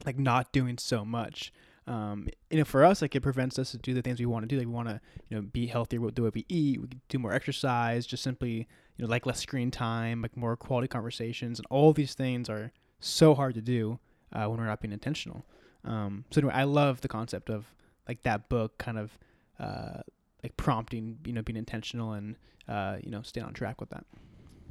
like 0.06 0.18
not 0.18 0.52
doing 0.52 0.78
so 0.78 1.06
much. 1.06 1.54
Um, 1.88 2.28
you 2.50 2.58
know, 2.58 2.66
for 2.66 2.84
us, 2.84 3.02
like 3.02 3.16
it 3.16 3.22
prevents 3.22 3.58
us 3.58 3.72
to 3.72 3.78
do 3.78 3.94
the 3.94 4.02
things 4.02 4.20
we 4.20 4.26
want 4.26 4.44
to 4.44 4.48
do. 4.48 4.58
Like 4.58 4.68
we 4.68 4.74
want 4.74 4.88
to, 4.90 5.02
you 5.30 5.38
know, 5.38 5.42
be 5.42 5.68
healthier 5.68 6.00
with 6.00 6.16
the 6.16 6.24
way 6.24 6.32
we 6.34 6.46
eat. 6.48 6.82
We 6.82 6.88
do 7.10 7.20
more 7.20 7.34
exercise. 7.34 8.06
Just 8.06 8.24
simply, 8.24 8.68
you 8.98 9.06
know, 9.06 9.08
like 9.08 9.26
less 9.26 9.40
screen 9.40 9.72
time, 9.72 10.22
like 10.22 10.38
more 10.38 10.56
quality 10.56 10.88
conversations, 10.88 11.60
and 11.60 11.66
all 11.70 11.94
these 11.94 12.14
things 12.14 12.50
are 12.50 12.72
so 13.00 13.34
hard 13.34 13.56
to 13.56 13.62
do 13.62 14.00
uh, 14.32 14.46
when 14.46 14.60
we're 14.60 14.66
not 14.66 14.82
being 14.82 14.92
intentional. 14.92 15.46
Um, 15.84 16.26
so 16.30 16.40
anyway, 16.40 16.54
I 16.54 16.64
love 16.64 17.02
the 17.02 17.08
concept 17.08 17.50
of 17.50 17.66
like 18.08 18.22
that 18.24 18.48
book, 18.50 18.78
kind 18.78 19.00
of 19.00 19.18
uh, 19.60 20.02
like 20.44 20.56
prompting, 20.58 21.18
you 21.26 21.34
know, 21.34 21.42
being 21.42 21.58
intentional 21.58 22.14
and 22.14 22.36
uh, 22.68 22.98
you 23.04 23.10
know, 23.12 23.22
staying 23.22 23.46
on 23.46 23.54
track 23.54 23.80
with 23.82 23.90
that. 23.90 24.06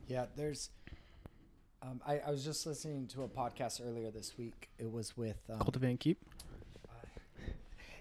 Yeah, 0.06 0.26
there's. 0.36 0.70
Um, 1.82 2.00
I, 2.06 2.18
I 2.18 2.30
was 2.30 2.44
just 2.44 2.66
listening 2.66 3.06
to 3.08 3.22
a 3.22 3.28
podcast 3.28 3.80
earlier 3.82 4.10
this 4.10 4.36
week. 4.36 4.68
It 4.78 4.90
was 4.90 5.16
with 5.16 5.38
um, 5.50 5.58
Cultivate 5.60 5.90
and 5.90 6.00
keep. 6.00 6.18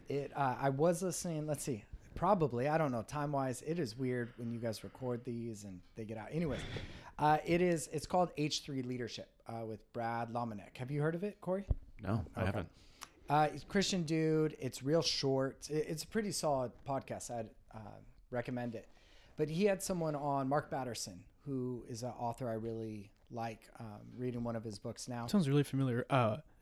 It. 0.10 0.32
Uh, 0.36 0.56
I 0.60 0.70
was 0.70 1.02
listening. 1.04 1.46
Let's 1.48 1.64
see. 1.64 1.84
Probably 2.16 2.68
I 2.68 2.78
don't 2.78 2.92
know 2.92 3.04
time 3.04 3.32
wise. 3.32 3.62
It 3.66 3.80
is 3.80 3.98
weird 3.98 4.34
when 4.38 4.52
you 4.52 4.60
guys 4.60 4.84
record 4.84 5.24
these 5.24 5.64
and 5.64 5.80
they 5.96 6.04
get 6.04 6.18
out. 6.18 6.28
Anyways, 6.32 6.60
uh, 7.18 7.38
it 7.46 7.62
is. 7.62 7.88
It's 7.94 8.06
called 8.06 8.32
H 8.38 8.62
three 8.64 8.82
Leadership 8.82 9.30
uh, 9.48 9.66
with 9.66 9.80
Brad 9.94 10.30
Lomenick. 10.34 10.76
Have 10.78 10.92
you 10.92 11.02
heard 11.02 11.16
of 11.16 11.24
it, 11.24 11.40
Corey? 11.40 11.66
No, 12.04 12.26
I 12.36 12.40
Okay. 12.42 12.46
haven't. 12.48 12.70
Uh, 13.30 13.48
Christian 13.70 14.04
dude. 14.04 14.58
It's 14.60 14.82
real 14.84 15.02
short. 15.04 15.70
It- 15.70 15.86
It's 15.88 16.04
a 16.04 16.08
pretty 16.08 16.32
solid 16.32 16.72
podcast. 16.88 17.30
I'd 17.32 17.50
uh, 17.74 17.80
recommend 18.32 18.76
it. 18.76 18.88
But 19.38 19.50
he 19.50 19.66
had 19.66 19.82
someone 19.82 20.16
on, 20.16 20.50
Mark 20.50 20.70
Batterson, 20.72 21.20
who 21.46 21.84
is 21.88 22.04
an 22.04 22.12
author 22.20 22.50
I 22.50 22.54
really 22.56 23.12
like. 23.32 23.62
Um, 23.80 23.86
reading 24.18 24.44
one 24.44 24.56
of 24.58 24.64
his 24.64 24.80
books 24.80 25.08
now. 25.08 25.28
Sounds 25.28 25.48
really 25.48 25.64
familiar. 25.64 26.06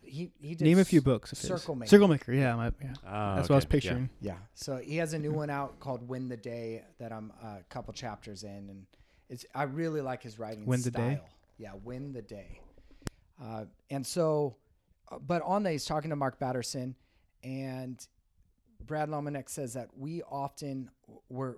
He 0.01 0.31
he 0.39 0.55
did 0.55 0.63
name 0.65 0.79
a 0.79 0.85
few 0.85 1.01
books. 1.01 1.31
Of 1.33 1.39
his. 1.39 1.47
Circle 1.47 1.75
Maker. 1.75 1.89
Circle 1.89 2.07
Maker. 2.07 2.33
Yeah, 2.33 2.55
my, 2.55 2.71
yeah. 2.81 2.93
Ah, 3.05 3.35
That's 3.35 3.49
what 3.49 3.55
I 3.55 3.57
was 3.57 3.65
okay, 3.65 3.77
yeah. 3.77 3.81
picturing. 3.81 4.09
Yeah. 4.21 4.35
So 4.53 4.77
he 4.77 4.97
has 4.97 5.13
a 5.13 5.19
new 5.19 5.31
one 5.31 5.49
out 5.49 5.79
called 5.79 6.07
Win 6.07 6.29
the 6.29 6.37
Day 6.37 6.83
that 6.99 7.11
I'm 7.11 7.31
a 7.43 7.57
couple 7.69 7.93
chapters 7.93 8.43
in, 8.43 8.69
and 8.69 8.85
it's 9.29 9.45
I 9.53 9.63
really 9.63 10.01
like 10.01 10.23
his 10.23 10.39
writing 10.39 10.65
Win 10.65 10.81
the 10.81 10.89
style. 10.91 11.09
Day? 11.09 11.21
Yeah, 11.57 11.71
Win 11.83 12.13
the 12.13 12.21
Day. 12.21 12.61
Uh, 13.41 13.65
and 13.89 14.05
so, 14.05 14.55
uh, 15.11 15.17
but 15.19 15.41
on 15.43 15.63
that 15.63 15.71
he's 15.71 15.85
talking 15.85 16.09
to 16.11 16.15
Mark 16.15 16.39
Batterson, 16.39 16.95
and 17.43 18.05
Brad 18.85 19.09
Lomenick 19.09 19.49
says 19.49 19.73
that 19.73 19.89
we 19.97 20.21
often 20.23 20.89
we're 21.29 21.55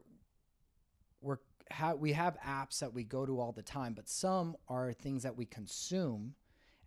we're 1.22 1.38
ha- 1.72 1.94
we 1.94 2.14
have 2.14 2.38
apps 2.46 2.80
that 2.80 2.94
we 2.94 3.04
go 3.04 3.26
to 3.26 3.40
all 3.40 3.52
the 3.52 3.62
time, 3.62 3.94
but 3.94 4.10
some 4.10 4.56
are 4.68 4.92
things 4.92 5.24
that 5.24 5.38
we 5.38 5.46
consume, 5.46 6.34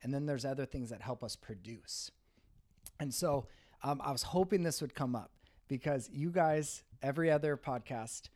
and 0.02 0.12
then 0.12 0.26
there's 0.26 0.44
other 0.44 0.66
things 0.66 0.90
that 0.90 1.00
help 1.02 1.22
us 1.24 1.36
produce. 1.36 2.10
And 3.00 3.12
so 3.12 3.46
um, 3.82 4.00
I 4.04 4.12
was 4.12 4.22
hoping 4.22 4.62
this 4.62 4.80
would 4.80 4.94
come 4.94 5.14
up 5.16 5.30
because 5.68 6.08
you 6.12 6.30
guys, 6.30 6.82
every 7.02 7.30
other 7.30 7.56
podcast, 7.56 8.28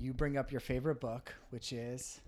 you 0.00 0.12
bring 0.12 0.36
up 0.36 0.50
your 0.50 0.60
favorite 0.60 1.00
book, 1.00 1.34
which 1.50 1.72
is 1.72 2.20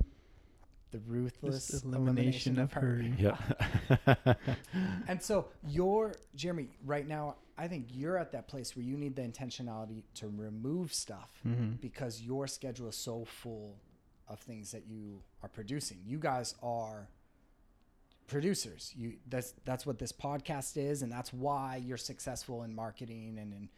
The 0.92 0.98
Ruthless 1.00 1.68
This 1.68 1.82
elimination 1.82 2.59
of 2.59 2.72
hurry. 2.72 3.12
Yeah. 3.18 3.37
And 5.09 5.22
so 5.22 5.46
you're, 5.66 6.14
Jeremy, 6.35 6.68
right 6.85 7.06
now, 7.06 7.37
I 7.59 7.68
think 7.68 7.87
you're 7.92 8.18
at 8.18 8.32
that 8.32 8.48
place 8.48 8.76
where 8.76 8.85
you 8.85 8.96
need 8.96 9.16
the 9.16 9.22
intentionality 9.22 10.02
to 10.14 10.28
remove 10.28 10.92
stuff 10.92 11.30
Mm-hmm. 11.46 11.72
because 11.80 12.20
your 12.20 12.46
schedule 12.46 12.88
is 12.88 12.96
so 12.96 13.24
full 13.24 13.76
of 14.28 14.40
things 14.40 14.72
that 14.72 14.87
you 14.87 15.22
are 15.42 15.48
producing. 15.48 15.98
You 16.04 16.18
guys 16.18 16.54
are 16.62 17.09
producers. 18.26 18.92
You 18.96 19.14
that's 19.28 19.54
that's 19.64 19.86
what 19.86 19.98
this 19.98 20.12
podcast 20.12 20.76
is, 20.76 21.02
and 21.02 21.10
that's 21.10 21.32
why 21.32 21.82
you're 21.84 21.96
successful 21.96 22.62
in 22.62 22.74
marketing 22.74 23.38
and 23.38 23.52
in 23.52 23.68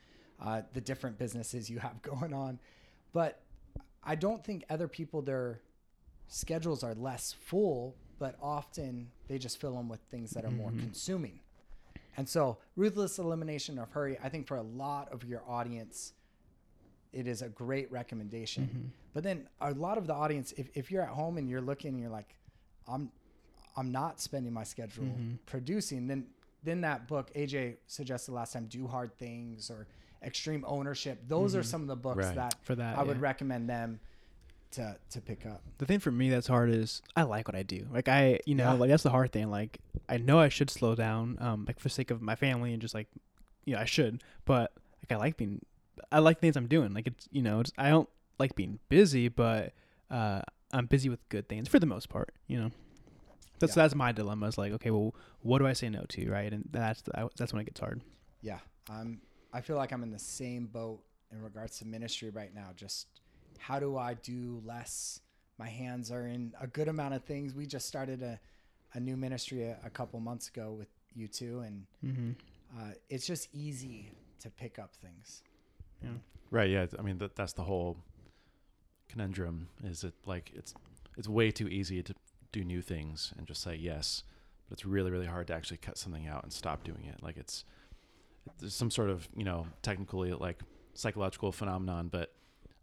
uh, 0.40 0.62
the 0.72 0.80
different 0.80 1.18
businesses 1.18 1.68
you 1.68 1.78
have 1.78 2.00
going 2.02 2.32
on. 2.32 2.58
But 3.12 3.40
I 4.04 4.14
don't 4.14 4.44
think 4.44 4.64
other 4.70 4.88
people 4.88 5.22
their 5.22 5.60
schedules 6.28 6.82
are 6.84 6.94
less 6.94 7.34
full, 7.44 7.96
but 8.18 8.36
often 8.42 9.10
they 9.28 9.38
just 9.38 9.60
fill 9.60 9.74
them 9.74 9.88
with 9.88 10.00
things 10.10 10.30
that 10.32 10.44
are 10.44 10.50
more 10.50 10.70
consuming. 10.78 11.40
And 12.16 12.28
so, 12.28 12.58
ruthless 12.76 13.18
elimination 13.18 13.78
of 13.78 13.90
hurry, 13.90 14.18
I 14.22 14.28
think 14.28 14.46
for 14.46 14.56
a 14.56 14.62
lot 14.62 15.12
of 15.12 15.24
your 15.24 15.42
audience, 15.48 16.12
it 17.12 17.26
is 17.26 17.42
a 17.42 17.48
great 17.48 17.90
recommendation. 17.92 18.92
But 19.14 19.22
then 19.22 19.48
a 19.60 19.72
lot 19.72 19.98
of 19.98 20.06
the 20.06 20.14
audience, 20.14 20.52
if, 20.56 20.68
if 20.74 20.90
you're 20.90 21.02
at 21.02 21.08
home 21.10 21.38
and 21.38 21.48
you're 21.48 21.60
looking 21.60 21.90
and 21.90 22.00
you're 22.00 22.10
like, 22.10 22.34
I'm 22.86 23.10
I'm 23.78 23.92
not 23.92 24.20
spending 24.20 24.52
my 24.52 24.64
schedule 24.64 25.08
producing, 25.46 26.06
then 26.08 26.26
then 26.64 26.80
that 26.82 27.06
book 27.06 27.30
AJ 27.34 27.76
suggested 27.86 28.32
last 28.32 28.52
time, 28.52 28.66
Do 28.66 28.86
Hard 28.88 29.16
Things 29.18 29.70
or 29.70 29.86
Extreme 30.22 30.64
Ownership. 30.66 31.20
Those 31.28 31.54
are 31.54 31.62
some 31.62 31.82
of 31.82 31.86
the 31.88 31.96
books 31.96 32.26
Right. 32.26 32.34
that 32.34 32.54
For 32.62 32.74
that, 32.74 32.98
I 32.98 33.02
would 33.04 33.20
recommend 33.20 33.68
them 33.70 34.00
to 34.72 34.96
to 35.10 35.20
pick 35.20 35.46
up. 35.46 35.62
the 35.78 35.86
thing 35.86 35.98
for 36.00 36.10
me 36.10 36.28
that's 36.28 36.46
hard 36.48 36.68
is 36.70 37.00
I 37.16 37.22
like 37.22 37.48
what 37.48 37.54
I 37.54 37.62
do. 37.62 37.86
Like 37.92 38.08
I, 38.08 38.40
you 38.44 38.54
know, 38.54 38.64
Yeah. 38.72 38.78
like 38.80 38.90
that's 38.90 39.02
the 39.04 39.10
hard 39.10 39.32
thing. 39.32 39.48
Like 39.50 39.78
I 40.08 40.18
know 40.18 40.38
I 40.40 40.48
should 40.50 40.68
slow 40.70 40.94
down, 40.94 41.38
um, 41.40 41.64
like 41.66 41.78
for 41.80 41.88
sake 41.88 42.10
of 42.10 42.20
my 42.20 42.34
family 42.34 42.72
and 42.72 42.82
just 42.82 42.94
like, 42.94 43.08
you 43.64 43.74
know, 43.74 43.80
I 43.80 43.84
should. 43.86 44.22
But 44.44 44.72
like 45.02 45.12
I 45.12 45.16
like 45.16 45.36
being, 45.36 45.64
I 46.12 46.18
like 46.18 46.40
things 46.40 46.56
I'm 46.56 46.66
doing. 46.66 46.92
Like 46.94 47.06
it's, 47.06 47.28
you 47.30 47.40
know, 47.42 47.60
it's, 47.60 47.72
I 47.78 47.88
don't 47.90 48.08
like 48.38 48.54
being 48.56 48.78
busy, 48.88 49.28
but 49.28 49.72
uh, 50.10 50.42
I'm 50.72 50.86
busy 50.86 51.08
with 51.08 51.26
good 51.30 51.48
things 51.48 51.68
for 51.68 51.78
the 51.78 51.86
most 51.86 52.08
part. 52.08 52.34
You 52.46 52.60
know, 52.60 52.70
that's 53.58 53.76
Yeah. 53.76 53.82
that's 53.84 53.94
my 53.94 54.12
dilemma. 54.12 54.46
Is 54.46 54.58
like, 54.58 54.72
okay, 54.72 54.90
well, 54.90 55.14
what 55.40 55.58
do 55.58 55.66
I 55.66 55.72
say 55.72 55.88
no 55.88 56.04
to, 56.08 56.30
right? 56.30 56.52
And 56.52 56.64
that's 56.70 57.02
the, 57.02 57.28
that's 57.36 57.52
when 57.52 57.60
it 57.62 57.66
gets 57.66 57.80
hard. 57.80 58.00
Yeah, 58.40 58.58
I'm. 58.90 59.20
I 59.52 59.60
feel 59.62 59.76
like 59.76 59.92
I'm 59.92 60.02
in 60.02 60.10
the 60.10 60.18
same 60.18 60.66
boat 60.66 61.00
in 61.32 61.40
regards 61.42 61.78
to 61.78 61.86
ministry 61.86 62.30
right 62.30 62.54
now. 62.54 62.68
Just 62.76 63.06
how 63.58 63.78
do 63.80 63.96
I 63.96 64.14
do 64.14 64.62
less? 64.64 65.20
My 65.58 65.68
hands 65.68 66.12
are 66.12 66.26
in 66.26 66.52
a 66.60 66.66
good 66.66 66.86
amount 66.88 67.14
of 67.14 67.24
things. 67.24 67.52
We 67.54 67.66
just 67.66 67.88
started 67.88 68.22
a, 68.22 68.38
a 68.94 69.00
new 69.00 69.16
ministry 69.16 69.64
a, 69.64 69.76
a 69.84 69.90
couple 69.90 70.20
months 70.20 70.48
ago 70.48 70.72
with 70.72 70.88
you 71.14 71.26
two, 71.28 71.60
and 71.60 71.86
Mm-hmm. 72.04 72.30
uh, 72.78 72.92
it's 73.08 73.26
just 73.26 73.48
easy 73.52 74.12
to 74.40 74.50
pick 74.50 74.78
up 74.78 74.94
things. 74.94 75.42
Yeah. 76.02 76.10
Right. 76.52 76.70
Yeah. 76.70 76.86
I 76.96 77.02
mean, 77.02 77.18
that, 77.18 77.34
that's 77.34 77.54
the 77.54 77.64
whole 77.64 77.96
conundrum. 79.08 79.68
Is 79.84 80.04
it 80.04 80.14
like 80.26 80.52
it's 80.54 80.74
it's 81.16 81.28
way 81.28 81.50
too 81.50 81.68
easy 81.68 82.02
to 82.02 82.14
do 82.52 82.64
new 82.64 82.82
things 82.82 83.32
and 83.36 83.46
just 83.46 83.62
say 83.62 83.74
yes, 83.74 84.22
but 84.68 84.74
it's 84.74 84.84
really 84.86 85.10
really 85.10 85.26
hard 85.26 85.46
to 85.48 85.54
actually 85.54 85.78
cut 85.78 85.98
something 85.98 86.26
out 86.26 86.42
and 86.42 86.52
stop 86.52 86.84
doing 86.84 87.04
it. 87.04 87.22
Like 87.22 87.36
it's 87.36 87.64
there's 88.58 88.74
some 88.74 88.90
sort 88.90 89.10
of 89.10 89.28
you 89.36 89.44
know 89.44 89.66
technically 89.82 90.32
like 90.32 90.60
psychological 90.94 91.52
phenomenon, 91.52 92.08
but 92.08 92.32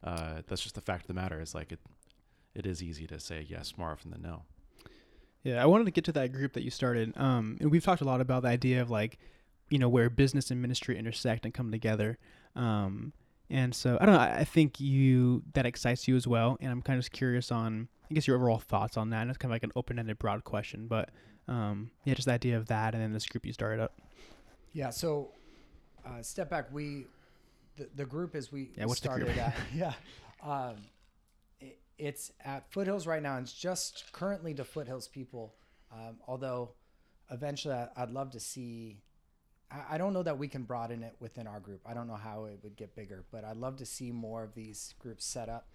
uh, 0.04 0.42
that's 0.48 0.62
just 0.62 0.76
the 0.76 0.82
fact 0.82 1.04
of 1.04 1.08
the 1.08 1.14
matter. 1.14 1.42
Is 1.42 1.56
like 1.56 1.72
it 1.72 1.80
it 2.54 2.66
is 2.66 2.82
easy 2.82 3.06
to 3.08 3.20
say 3.20 3.46
yes 3.48 3.74
more 3.78 3.92
often 3.92 4.12
than 4.12 4.22
no. 4.22 4.44
Yeah, 5.44 5.62
I 5.62 5.68
wanted 5.68 5.86
to 5.86 5.92
get 5.92 6.06
to 6.06 6.12
that 6.14 6.32
group 6.32 6.54
that 6.54 6.64
you 6.64 6.72
started. 6.72 7.16
Um, 7.16 7.58
and 7.62 7.70
we've 7.70 7.84
talked 7.84 8.02
a 8.02 8.06
lot 8.06 8.20
about 8.20 8.42
the 8.42 8.48
idea 8.48 8.82
of 8.82 8.90
like, 8.90 9.20
you 9.70 9.78
know, 9.78 9.88
where 9.88 10.10
business 10.10 10.50
and 10.50 10.60
ministry 10.60 10.98
intersect 10.98 11.46
and 11.46 11.54
come 11.54 11.72
together. 11.72 12.18
Um, 12.56 13.14
and 13.50 13.74
so 13.74 13.98
I 14.02 14.06
don't 14.06 14.16
know. 14.16 14.22
I 14.22 14.44
think 14.44 14.80
you 14.80 15.44
that 15.54 15.66
excites 15.66 16.08
you 16.08 16.16
as 16.16 16.28
well. 16.28 16.58
And 16.62 16.72
I'm 16.72 16.82
kind 16.82 16.98
of 16.98 17.04
just 17.04 17.12
curious 17.12 17.52
on, 17.52 17.88
I 18.10 18.14
guess, 18.14 18.28
your 18.28 18.36
overall 18.38 18.60
thoughts 18.60 18.98
on 18.98 19.10
that. 19.12 19.22
And 19.22 19.30
it's 19.30 19.38
kind 19.38 19.52
of 19.52 19.56
like 19.56 19.64
an 19.64 19.72
open-ended, 19.76 20.18
broad 20.20 20.44
question, 20.44 20.88
but 20.88 21.10
um, 21.48 21.92
yeah, 22.06 22.16
just 22.16 22.28
the 22.28 22.34
idea 22.34 22.58
of 22.58 22.68
that, 22.68 22.94
and 22.96 23.04
then 23.04 23.14
this 23.14 23.26
group 23.28 23.46
you 23.46 23.54
started 23.54 23.80
up. 23.80 23.94
Yeah. 24.74 24.90
So, 24.90 25.30
uh, 26.06 26.22
step 26.22 26.50
back. 26.50 26.74
We, 26.74 27.06
the, 27.78 27.88
the 27.96 28.06
group 28.06 28.36
is 28.36 28.52
we 28.52 28.72
Yeah, 28.76 28.86
what's 28.86 29.00
the 29.00 29.10
group? 29.10 29.30
at. 29.38 29.56
Yeah. 29.74 29.94
Um, 30.44 30.76
it, 31.60 31.80
it's 31.98 32.32
at 32.44 32.72
Foothills 32.72 33.06
right 33.08 33.22
now, 33.22 33.38
and 33.38 33.46
it's 33.46 33.54
just 33.54 34.12
currently 34.12 34.54
to 34.56 34.64
Foothills 34.64 35.08
people. 35.08 35.54
Um, 35.92 36.18
although, 36.28 36.72
eventually, 37.30 37.76
I, 37.76 37.90
I'd 37.96 38.10
love 38.12 38.32
to 38.32 38.40
see. 38.40 39.02
I, 39.90 39.98
don't 39.98 40.14
know 40.14 40.24
that 40.24 40.38
we 40.38 40.48
can 40.48 40.64
broaden 40.64 41.04
it 41.04 41.16
within 41.20 41.48
our 41.48 41.60
group. 41.60 41.82
I 41.86 41.94
don't 41.94 42.08
know 42.08 42.16
how 42.16 42.46
it 42.46 42.60
would 42.64 42.76
get 42.76 42.96
bigger, 42.96 43.24
but 43.32 43.44
I'd 43.44 43.58
love 43.58 43.78
to 43.78 43.86
see 43.86 44.12
more 44.12 44.44
of 44.44 44.54
these 44.54 44.94
groups 45.00 45.26
set 45.26 45.50
up. 45.50 45.68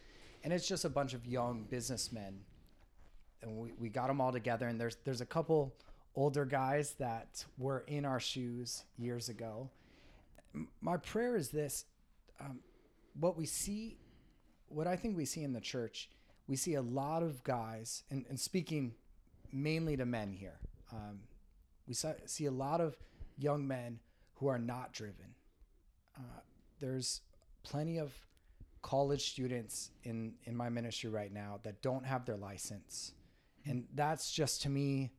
And 0.43 0.53
it's 0.53 0.67
just 0.67 0.85
a 0.85 0.89
bunch 0.89 1.13
of 1.13 1.27
young 1.27 1.65
businessmen 1.69 2.41
and 3.43 3.57
we, 3.57 3.73
we 3.79 3.89
got 3.89 4.09
them 4.09 4.21
all 4.21 4.33
together. 4.33 4.67
And 4.69 4.81
there's 4.81 4.97
there's 5.05 5.21
a 5.21 5.27
couple 5.27 5.75
older 6.15 6.45
guys 6.45 6.95
that 6.99 7.45
were 7.59 7.85
in 7.87 8.05
our 8.05 8.21
shoes 8.21 8.85
years 8.99 9.29
ago. 9.29 9.71
My 10.81 10.97
prayer 10.97 11.37
is 11.37 11.51
this: 11.51 11.85
um, 12.41 12.61
what 13.19 13.37
we 13.37 13.47
see, 13.47 13.99
what 14.69 14.87
I 14.87 14.97
think 14.97 15.17
we 15.17 15.25
see 15.25 15.43
in 15.43 15.53
the 15.53 15.61
church, 15.61 16.11
we 16.47 16.57
see 16.57 16.75
a 16.75 16.83
lot 16.83 17.23
of 17.23 17.43
guys, 17.45 18.05
and, 18.11 18.25
and 18.29 18.39
speaking 18.39 18.95
mainly 19.53 19.97
to 19.97 20.07
men 20.07 20.33
here, 20.33 20.59
um, 20.93 21.21
we 21.87 21.95
see 21.95 22.47
a 22.47 22.51
lot 22.51 22.81
of 22.81 22.97
young 23.43 23.67
men 23.67 23.99
who 24.35 24.47
are 24.49 24.59
not 24.59 24.93
driven. 24.93 25.35
Uh, 26.17 26.41
there's 26.81 27.21
plenty 27.63 27.99
of 27.99 28.13
college 28.83 29.31
students 29.31 29.91
in 30.05 30.33
in 30.45 30.57
my 30.57 30.69
ministry 30.69 31.11
right 31.11 31.33
now 31.33 31.61
that 31.63 31.83
don't 31.83 32.07
have 32.07 32.25
their 32.25 32.37
license. 32.37 33.13
And 33.67 33.87
that's 33.95 34.33
just 34.33 34.63
to 34.63 34.71
me 34.71 35.11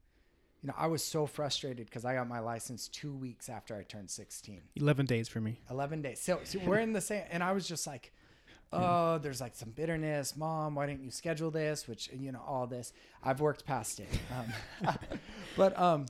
you 0.62 0.68
know 0.68 0.74
i 0.78 0.88
was 0.88 1.04
so 1.04 1.26
frustrated 1.26 1.86
because 1.88 2.06
i 2.06 2.14
got 2.14 2.28
my 2.28 2.40
license 2.40 2.88
two 2.88 3.12
weeks 3.12 3.50
after 3.50 3.76
i 3.76 3.84
turned 3.84 4.10
16 4.10 4.62
11 4.76 5.06
days 5.06 5.28
for 5.28 5.42
me. 5.42 5.60
11 5.70 6.02
days. 6.02 6.20
So, 6.22 6.40
so 6.44 6.60
we're 6.60 6.80
in 6.80 6.94
the 6.94 7.02
same 7.02 7.24
and 7.32 7.44
i 7.44 7.52
was 7.52 7.68
just 7.68 7.86
like 7.88 8.12
oh 8.74 9.18
there's 9.18 9.42
like 9.42 9.54
some 9.54 9.72
bitterness. 9.72 10.38
Mom 10.38 10.76
why 10.76 10.86
didn't 10.86 11.04
you 11.04 11.12
schedule 11.12 11.52
this? 11.52 11.88
Which 11.90 12.10
you 12.14 12.32
know 12.32 12.42
all 12.48 12.68
this. 12.68 12.94
I've 13.22 13.42
worked 13.42 13.66
past 13.66 14.00
it. 14.00 14.08
Um, 14.34 14.96
but 15.58 15.78
um 15.78 16.06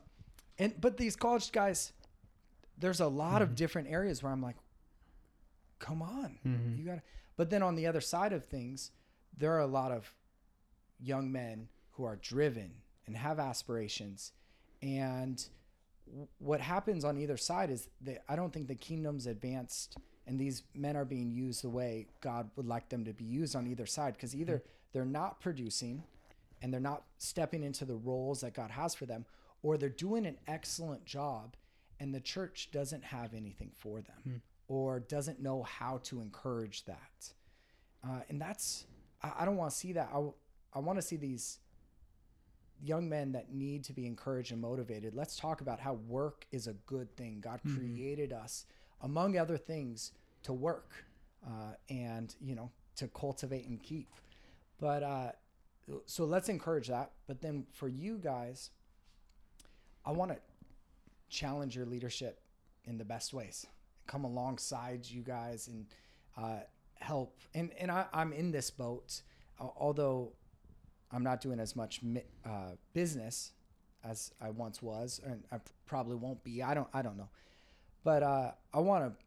and 0.59 0.79
but 0.79 0.95
these 0.95 1.15
college 1.15 1.51
guys 1.51 1.91
there's 2.81 2.99
a 2.99 3.07
lot 3.07 3.41
of 3.41 3.55
different 3.55 3.87
areas 3.89 4.21
where 4.21 4.31
i'm 4.31 4.41
like 4.41 4.57
come 5.79 6.01
on. 6.01 6.37
Mhm. 6.45 6.77
you 6.77 6.85
gotta 6.85 7.01
but 7.37 7.49
then 7.49 7.63
on 7.63 7.75
the 7.75 7.87
other 7.87 8.01
side 8.01 8.33
of 8.33 8.45
things 8.45 8.91
there 9.37 9.51
are 9.53 9.59
a 9.61 9.67
lot 9.67 9.91
of 9.91 10.13
young 10.99 11.31
men 11.31 11.69
who 11.93 12.03
are 12.03 12.17
driven 12.17 12.71
and 13.07 13.15
have 13.17 13.39
aspirations. 13.39 14.33
And 14.83 15.43
w- 16.07 16.27
what 16.37 16.61
happens 16.61 17.03
on 17.03 17.17
either 17.17 17.37
side 17.37 17.69
is 17.71 17.89
that 18.01 18.23
i 18.29 18.35
don't 18.35 18.51
think 18.53 18.67
the 18.67 18.75
kingdom's 18.75 19.25
advanced 19.25 19.97
and 20.27 20.39
these 20.39 20.63
men 20.75 20.95
are 20.95 21.05
being 21.05 21.31
used 21.31 21.63
the 21.63 21.69
way 21.69 22.07
god 22.21 22.49
would 22.55 22.65
like 22.67 22.89
them 22.89 23.03
to 23.05 23.13
be 23.13 23.23
used 23.25 23.55
on 23.55 23.65
either 23.67 23.85
side 23.87 24.13
because 24.13 24.35
either 24.35 24.61
they're 24.93 25.05
not 25.05 25.39
producing 25.39 26.03
and 26.61 26.71
they're 26.73 26.79
not 26.79 27.03
stepping 27.17 27.63
into 27.63 27.85
the 27.85 27.95
roles 27.95 28.41
that 28.41 28.53
god 28.53 28.69
has 28.71 28.93
for 28.93 29.05
them 29.05 29.25
or 29.63 29.77
they're 29.77 29.89
doing 29.89 30.25
an 30.25 30.37
excellent 30.47 31.05
job 31.05 31.55
and 32.01 32.13
the 32.13 32.19
church 32.19 32.69
doesn't 32.71 33.03
have 33.03 33.33
anything 33.33 33.71
for 33.77 34.01
them 34.01 34.41
or 34.67 34.99
doesn't 34.99 35.39
know 35.41 35.63
how 35.63 35.99
to 36.03 36.21
encourage 36.21 36.83
that 36.85 37.33
uh, 38.03 38.21
and 38.29 38.41
that's 38.41 38.85
I, 39.21 39.31
I 39.39 39.45
don't 39.45 39.57
want 39.57 39.71
to 39.71 39.77
see 39.77 39.93
that. 39.93 40.09
I 40.73 40.79
want 40.79 40.97
to 40.97 41.01
see 41.01 41.17
these 41.17 41.59
young 42.83 43.07
men 43.09 43.31
that 43.33 43.53
need 43.53 43.83
to 43.85 43.93
be 43.93 44.07
encouraged 44.07 44.51
and 44.51 44.61
motivated. 44.61 45.13
Let's 45.13 45.35
talk 45.35 45.61
about 45.61 45.79
how 45.79 45.93
work 46.07 46.45
is 46.51 46.67
a 46.67 46.73
good 46.73 47.15
thing. 47.15 47.39
God 47.41 47.59
created 47.75 48.33
us, 48.33 48.65
among 49.01 49.37
other 49.37 49.57
things, 49.57 50.13
to 50.43 50.53
work 50.53 51.05
uh, 51.45 51.73
and 51.89 52.33
you 52.41 52.55
know 52.55 52.71
to 52.95 53.07
cultivate 53.07 53.67
and 53.67 53.81
keep. 53.81 54.09
But 54.79 55.03
uh, 55.03 55.31
so 56.05 56.25
let's 56.25 56.49
encourage 56.49 56.87
that. 56.87 57.11
But 57.27 57.41
then 57.41 57.65
for 57.71 57.87
you 57.87 58.17
guys, 58.17 58.71
I 60.05 60.11
want 60.11 60.31
to 60.31 60.37
challenge 61.31 61.75
your 61.75 61.85
leadership 61.85 62.39
in 62.85 62.97
the 62.97 63.05
best 63.05 63.33
ways. 63.33 63.65
Come 64.05 64.25
alongside 64.25 65.09
you 65.09 65.21
guys 65.21 65.67
and 65.67 65.85
uh, 66.37 66.59
help. 66.99 67.37
And 67.55 67.71
and 67.79 67.89
I, 67.89 68.05
I'm 68.13 68.33
in 68.33 68.51
this 68.51 68.69
boat, 68.69 69.21
uh, 69.59 69.67
although 69.77 70.33
I'm 71.11 71.23
not 71.23 71.41
doing 71.41 71.59
as 71.59 71.75
much 71.75 72.01
uh, 72.45 72.49
business 72.93 73.53
as 74.03 74.31
I 74.41 74.49
once 74.49 74.81
was, 74.81 75.21
and 75.25 75.43
I 75.51 75.59
probably 75.85 76.15
won't 76.15 76.43
be. 76.43 76.61
I 76.61 76.73
don't 76.73 76.87
I 76.93 77.01
don't 77.01 77.17
know, 77.17 77.29
but 78.03 78.23
uh, 78.23 78.51
I 78.73 78.79
want 78.79 79.05
to 79.05 79.25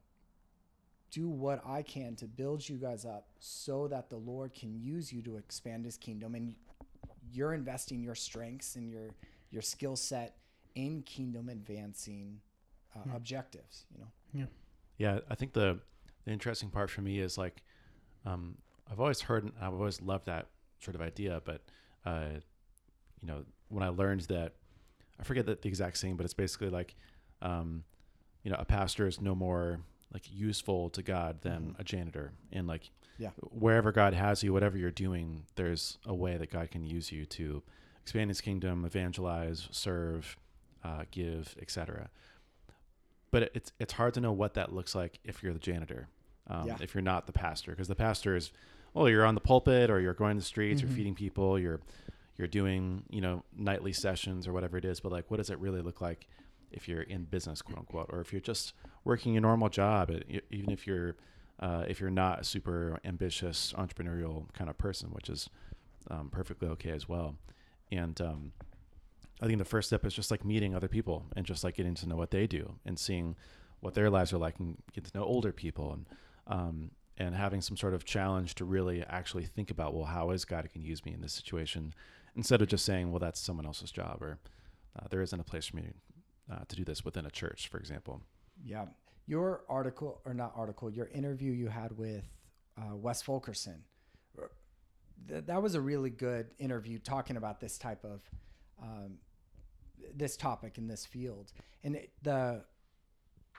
do 1.18 1.28
what 1.28 1.62
I 1.64 1.82
can 1.82 2.16
to 2.16 2.26
build 2.26 2.68
you 2.68 2.76
guys 2.76 3.05
up 3.05 3.28
so 3.38 3.86
that 3.88 4.11
the 4.11 4.16
Lord 4.16 4.52
can 4.52 4.74
use 4.74 5.12
you 5.12 5.22
to 5.22 5.36
expand 5.36 5.84
His 5.84 5.96
kingdom, 5.96 6.34
and 6.34 6.55
you're 7.32 7.55
investing 7.55 8.02
your 8.02 8.16
strengths 8.16 8.76
and 8.76 8.90
your 8.90 9.11
your 9.50 9.62
skill 9.62 9.96
set 9.96 10.36
in 10.74 11.02
kingdom 11.02 11.48
advancing 11.48 12.40
uh, 12.94 13.14
objectives. 13.14 13.86
You 13.92 14.00
know. 14.00 14.08
Yeah, 14.32 14.46
Yeah. 14.98 15.18
I 15.30 15.34
think 15.34 15.52
the 15.52 15.80
the 16.24 16.32
interesting 16.32 16.70
part 16.70 16.90
for 16.90 17.02
me 17.02 17.18
is 17.20 17.36
like 17.36 17.62
um, 18.24 18.56
I've 18.90 19.00
always 19.00 19.20
heard 19.20 19.44
and 19.44 19.52
I've 19.60 19.74
always 19.74 20.00
loved 20.00 20.26
that 20.26 20.46
sort 20.80 20.94
of 20.94 21.00
idea, 21.02 21.40
but 21.44 21.62
uh, 22.06 22.40
you 23.20 23.28
know 23.28 23.44
when 23.68 23.82
I 23.82 23.88
learned 23.88 24.22
that 24.22 24.54
I 25.18 25.22
forget 25.22 25.46
the, 25.46 25.56
the 25.60 25.68
exact 25.68 25.96
saying, 25.98 26.16
but 26.16 26.24
it's 26.24 26.34
basically 26.34 26.70
like 26.70 26.94
um, 27.42 27.84
you 28.42 28.50
know 28.50 28.56
a 28.58 28.64
pastor 28.64 29.06
is 29.06 29.20
no 29.20 29.34
more 29.34 29.80
like 30.12 30.24
useful 30.32 30.90
to 30.90 31.02
God 31.02 31.40
than 31.42 31.74
a 31.78 31.84
janitor, 31.84 32.32
and 32.52 32.66
like 32.66 32.90
Yeah. 33.18 33.30
wherever 33.50 33.90
God 33.92 34.14
has 34.14 34.42
you, 34.42 34.52
whatever 34.52 34.78
you're 34.78 34.90
doing, 34.92 35.44
there's 35.56 35.98
a 36.06 36.14
way 36.14 36.36
that 36.36 36.50
God 36.50 36.70
can 36.70 36.84
use 36.84 37.10
you 37.12 37.26
to 37.26 37.62
expand 38.02 38.30
His 38.30 38.40
kingdom, 38.40 38.84
evangelize, 38.84 39.68
serve, 39.72 40.36
uh, 40.85 41.05
give, 41.11 41.55
etc 41.61 42.09
but 43.30 43.51
it's 43.53 43.72
it's 43.80 43.95
hard 43.95 44.14
to 44.14 44.20
know 44.20 44.30
what 44.30 44.55
that 44.55 44.72
looks 44.72 44.95
like 44.95 45.18
if 45.24 45.43
you're 45.43 45.53
the 45.53 45.59
janitor, 45.59 46.07
um, 46.47 46.68
Yeah. 46.68 46.76
if 46.80 46.95
you're 46.95 47.03
not 47.03 47.26
the 47.26 47.32
pastor, 47.32 47.72
because 47.72 47.89
the 47.89 47.97
pastor 47.97 48.37
is, 48.37 48.53
well, 48.93 49.09
you're 49.09 49.24
on 49.26 49.35
the 49.35 49.41
pulpit 49.41 49.91
or 49.91 49.99
you're 50.01 50.14
going 50.14 50.37
to 50.37 50.41
the 50.41 50.47
streets, 50.47 50.80
Mhm. 50.80 50.85
you're 50.85 50.93
feeding 50.93 51.14
people, 51.16 51.59
you're 51.59 51.80
you're 52.37 52.47
doing 52.47 53.03
you 53.11 53.20
know 53.20 53.43
nightly 53.57 53.93
sessions 53.93 54.47
or 54.47 54.53
whatever 54.53 54.76
it 54.76 54.85
is. 54.85 55.01
But 55.01 55.11
like, 55.11 55.30
what 55.32 55.39
does 55.39 55.51
it 55.51 55.59
really 55.59 55.80
look 55.82 56.01
like 56.01 56.28
if 56.70 56.87
you're 56.89 57.03
in 57.03 57.24
business, 57.24 57.61
quote 57.61 57.78
unquote, 57.78 58.07
or 58.12 58.20
if 58.20 58.32
you're 58.32 58.41
just 58.41 58.72
working 59.03 59.37
a 59.37 59.41
normal 59.41 59.68
job, 59.68 60.12
even 60.51 60.70
if 60.70 60.87
you're 60.87 61.16
uh, 61.59 61.85
if 61.89 62.01
you're 62.01 62.11
not 62.11 62.41
a 62.43 62.45
super 62.45 63.01
ambitious 63.05 63.72
entrepreneurial 63.76 64.53
kind 64.53 64.70
of 64.70 64.78
person, 64.78 65.11
which 65.11 65.28
is 65.28 65.51
um, 66.09 66.30
perfectly 66.30 66.68
okay 66.68 66.91
as 66.91 67.09
well. 67.09 67.35
And 67.91 68.20
um, 68.20 68.53
I 69.41 69.47
think 69.47 69.59
the 69.59 69.64
first 69.64 69.89
step 69.89 70.05
is 70.07 70.14
just 70.14 70.30
like 70.30 70.45
meeting 70.45 70.74
other 70.74 70.89
people 70.89 71.26
and 71.37 71.45
just 71.45 71.64
like 71.64 71.76
getting 71.76 71.95
to 71.95 72.09
know 72.09 72.16
what 72.16 72.30
they 72.30 72.47
do 72.47 72.76
and 72.85 72.99
seeing 72.99 73.37
what 73.80 73.95
their 73.95 74.09
lives 74.11 74.32
are 74.32 74.39
like 74.39 74.59
and 74.59 74.76
get 74.93 75.05
to 75.05 75.18
know 75.18 75.24
older 75.24 75.53
people 75.53 75.93
and 75.93 76.07
um, 76.47 76.91
and 77.16 77.35
having 77.35 77.61
some 77.61 77.76
sort 77.76 77.95
of 77.95 78.05
challenge 78.05 78.55
to 78.57 78.64
really 78.64 79.03
actually 79.05 79.45
think 79.45 79.70
about 79.70 79.95
well 79.95 80.05
how 80.07 80.30
is 80.30 80.45
God 80.45 80.68
can 80.72 80.82
use 80.82 81.05
me 81.05 81.12
in 81.12 81.20
this 81.20 81.32
situation 81.32 81.95
instead 82.37 82.62
of 82.62 82.68
just 82.68 82.85
saying 82.85 83.11
well 83.11 83.18
that's 83.20 83.41
someone 83.41 83.66
else's 83.66 83.91
job 83.91 84.22
or 84.22 84.39
uh, 84.99 85.07
there 85.11 85.22
isn't 85.22 85.41
a 85.41 85.45
place 85.45 85.66
for 85.66 85.76
me 85.76 85.91
uh, 86.51 86.61
to 86.68 86.76
do 86.76 86.85
this 86.85 87.05
within 87.05 87.26
a 87.26 87.30
church 87.30 87.68
for 87.68 87.78
example 87.78 88.22
Yeah. 88.64 88.87
Your 89.26 89.64
article, 89.68 90.20
or 90.26 90.35
not 90.35 90.53
article, 90.55 90.91
your 90.91 91.07
interview 91.09 91.53
you 91.53 91.68
had 91.68 91.97
with 91.97 92.24
uh, 92.76 92.95
Wes 92.95 93.22
Fulkerson, 93.22 93.82
th- 95.28 95.45
that 95.47 95.62
was 95.62 95.74
a 95.74 95.80
really 95.80 96.11
good 96.11 96.49
interview 96.59 96.99
talking 96.99 97.37
about 97.37 97.59
this 97.61 97.78
type 97.78 98.05
of, 98.05 98.20
um, 98.82 99.18
this 100.14 100.36
topic 100.36 100.78
in 100.78 100.86
this 100.86 101.04
field. 101.06 101.52
And 101.82 101.96
it, 101.96 102.12
the 102.22 102.64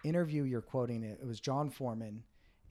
interview 0.03 0.43
you're 0.43 0.61
quoting, 0.61 1.03
it, 1.03 1.19
it 1.21 1.27
was 1.27 1.39
John 1.39 1.69
Foreman, 1.69 2.23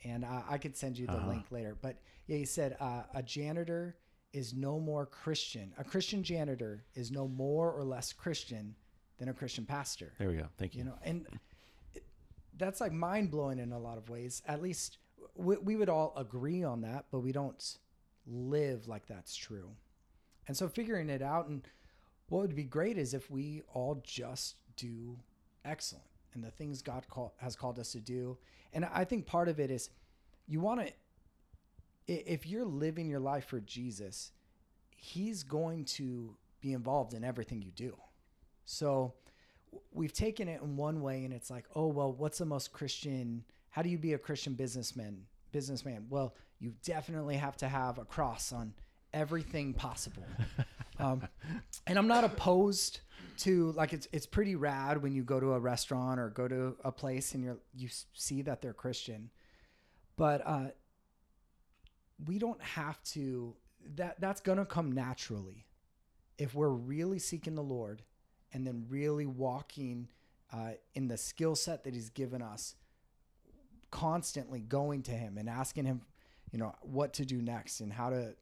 and 0.04 0.24
I, 0.24 0.42
I 0.50 0.58
could 0.58 0.76
send 0.76 0.98
you 0.98 1.06
the 1.06 1.14
Uh-huh. 1.14 1.28
link 1.28 1.46
later. 1.50 1.76
But 1.80 1.96
yeah, 2.26 2.36
he 2.36 2.44
said 2.44 2.76
uh, 2.80 3.02
a 3.14 3.22
janitor 3.22 3.96
is 4.32 4.52
no 4.54 4.78
more 4.80 5.06
Christian. 5.06 5.72
A 5.78 5.84
Christian 5.84 6.22
janitor 6.22 6.84
is 6.94 7.10
no 7.10 7.28
more 7.28 7.70
or 7.72 7.84
less 7.84 8.12
Christian 8.12 8.74
than 9.18 9.28
a 9.28 9.32
Christian 9.32 9.64
pastor 9.64 10.12
there 10.18 10.28
we 10.28 10.36
go 10.36 10.48
thank 10.58 10.74
you, 10.74 10.80
you 10.80 10.84
know 10.86 10.98
and 11.04 11.24
it, 11.94 12.02
that's 12.58 12.80
like 12.80 12.90
mind 12.90 13.30
blowing 13.30 13.60
in 13.60 13.70
a 13.70 13.78
lot 13.78 13.96
of 13.96 14.10
ways 14.10 14.42
at 14.48 14.60
least 14.60 14.98
we, 15.36 15.56
we 15.58 15.76
would 15.76 15.88
all 15.88 16.12
agree 16.16 16.64
on 16.64 16.80
that 16.80 17.04
but 17.12 17.20
we 17.20 17.30
don't 17.30 17.78
live 18.26 18.88
like 18.88 19.06
that's 19.06 19.36
true 19.36 19.70
and 20.48 20.56
so 20.56 20.66
figuring 20.66 21.08
it 21.10 21.22
out 21.22 21.46
and 21.46 21.62
what 22.28 22.42
would 22.42 22.54
be 22.54 22.64
great 22.64 22.98
is 22.98 23.14
if 23.14 23.30
we 23.30 23.62
all 23.72 24.00
just 24.04 24.56
do 24.76 25.16
excellent 25.64 26.04
and 26.34 26.42
the 26.42 26.50
things 26.50 26.82
god 26.82 27.06
call, 27.08 27.34
has 27.38 27.56
called 27.56 27.78
us 27.78 27.92
to 27.92 28.00
do 28.00 28.36
and 28.72 28.84
i 28.92 29.04
think 29.04 29.26
part 29.26 29.48
of 29.48 29.60
it 29.60 29.70
is 29.70 29.90
you 30.46 30.60
want 30.60 30.80
to 30.80 30.92
if 32.06 32.46
you're 32.46 32.64
living 32.64 33.08
your 33.08 33.20
life 33.20 33.46
for 33.46 33.60
jesus 33.60 34.32
he's 34.96 35.42
going 35.42 35.84
to 35.84 36.36
be 36.60 36.72
involved 36.72 37.14
in 37.14 37.24
everything 37.24 37.62
you 37.62 37.70
do 37.70 37.96
so 38.64 39.14
we've 39.92 40.12
taken 40.12 40.48
it 40.48 40.60
in 40.62 40.76
one 40.76 41.00
way 41.00 41.24
and 41.24 41.32
it's 41.32 41.50
like, 41.50 41.64
oh 41.74 41.86
well, 41.86 42.12
what's 42.12 42.38
the 42.38 42.44
most 42.44 42.72
Christian 42.72 43.44
how 43.70 43.82
do 43.82 43.88
you 43.88 43.98
be 43.98 44.12
a 44.12 44.18
Christian 44.18 44.54
businessman 44.54 45.22
businessman? 45.52 46.06
Well, 46.08 46.34
you 46.58 46.74
definitely 46.84 47.36
have 47.36 47.56
to 47.58 47.68
have 47.68 47.98
a 47.98 48.04
cross 48.04 48.52
on 48.52 48.74
everything 49.12 49.74
possible. 49.74 50.24
um, 50.98 51.26
and 51.86 51.98
I'm 51.98 52.08
not 52.08 52.24
opposed 52.24 53.00
to 53.38 53.72
like 53.72 53.92
it's 53.92 54.06
it's 54.12 54.26
pretty 54.26 54.54
rad 54.54 55.02
when 55.02 55.12
you 55.12 55.24
go 55.24 55.40
to 55.40 55.54
a 55.54 55.58
restaurant 55.58 56.20
or 56.20 56.28
go 56.28 56.46
to 56.46 56.76
a 56.84 56.92
place 56.92 57.34
and 57.34 57.42
you're 57.42 57.58
you 57.74 57.88
see 58.12 58.42
that 58.42 58.62
they're 58.62 58.72
Christian. 58.72 59.30
But 60.16 60.42
uh 60.46 60.66
we 62.24 62.38
don't 62.38 62.62
have 62.62 63.02
to 63.02 63.54
that 63.96 64.20
that's 64.20 64.40
to 64.40 64.64
come 64.64 64.92
naturally 64.92 65.66
if 66.38 66.54
we're 66.54 66.68
really 66.68 67.18
seeking 67.18 67.54
the 67.54 67.62
Lord 67.62 68.02
and 68.52 68.66
then 68.66 68.86
really 68.88 69.26
walking 69.26 70.08
uh, 70.52 70.72
in 70.94 71.08
the 71.08 71.16
skill 71.16 71.54
set 71.54 71.84
that 71.84 71.94
He's 71.94 72.10
given 72.10 72.42
us, 72.42 72.74
constantly 73.90 74.60
going 74.60 75.02
to 75.04 75.12
Him 75.12 75.38
and 75.38 75.48
asking 75.48 75.84
Him, 75.84 76.02
you 76.52 76.58
know, 76.58 76.74
what 76.82 77.12
to 77.14 77.24
do 77.24 77.40
next 77.42 77.80
and 77.80 77.92
how 77.92 78.10
to 78.10 78.34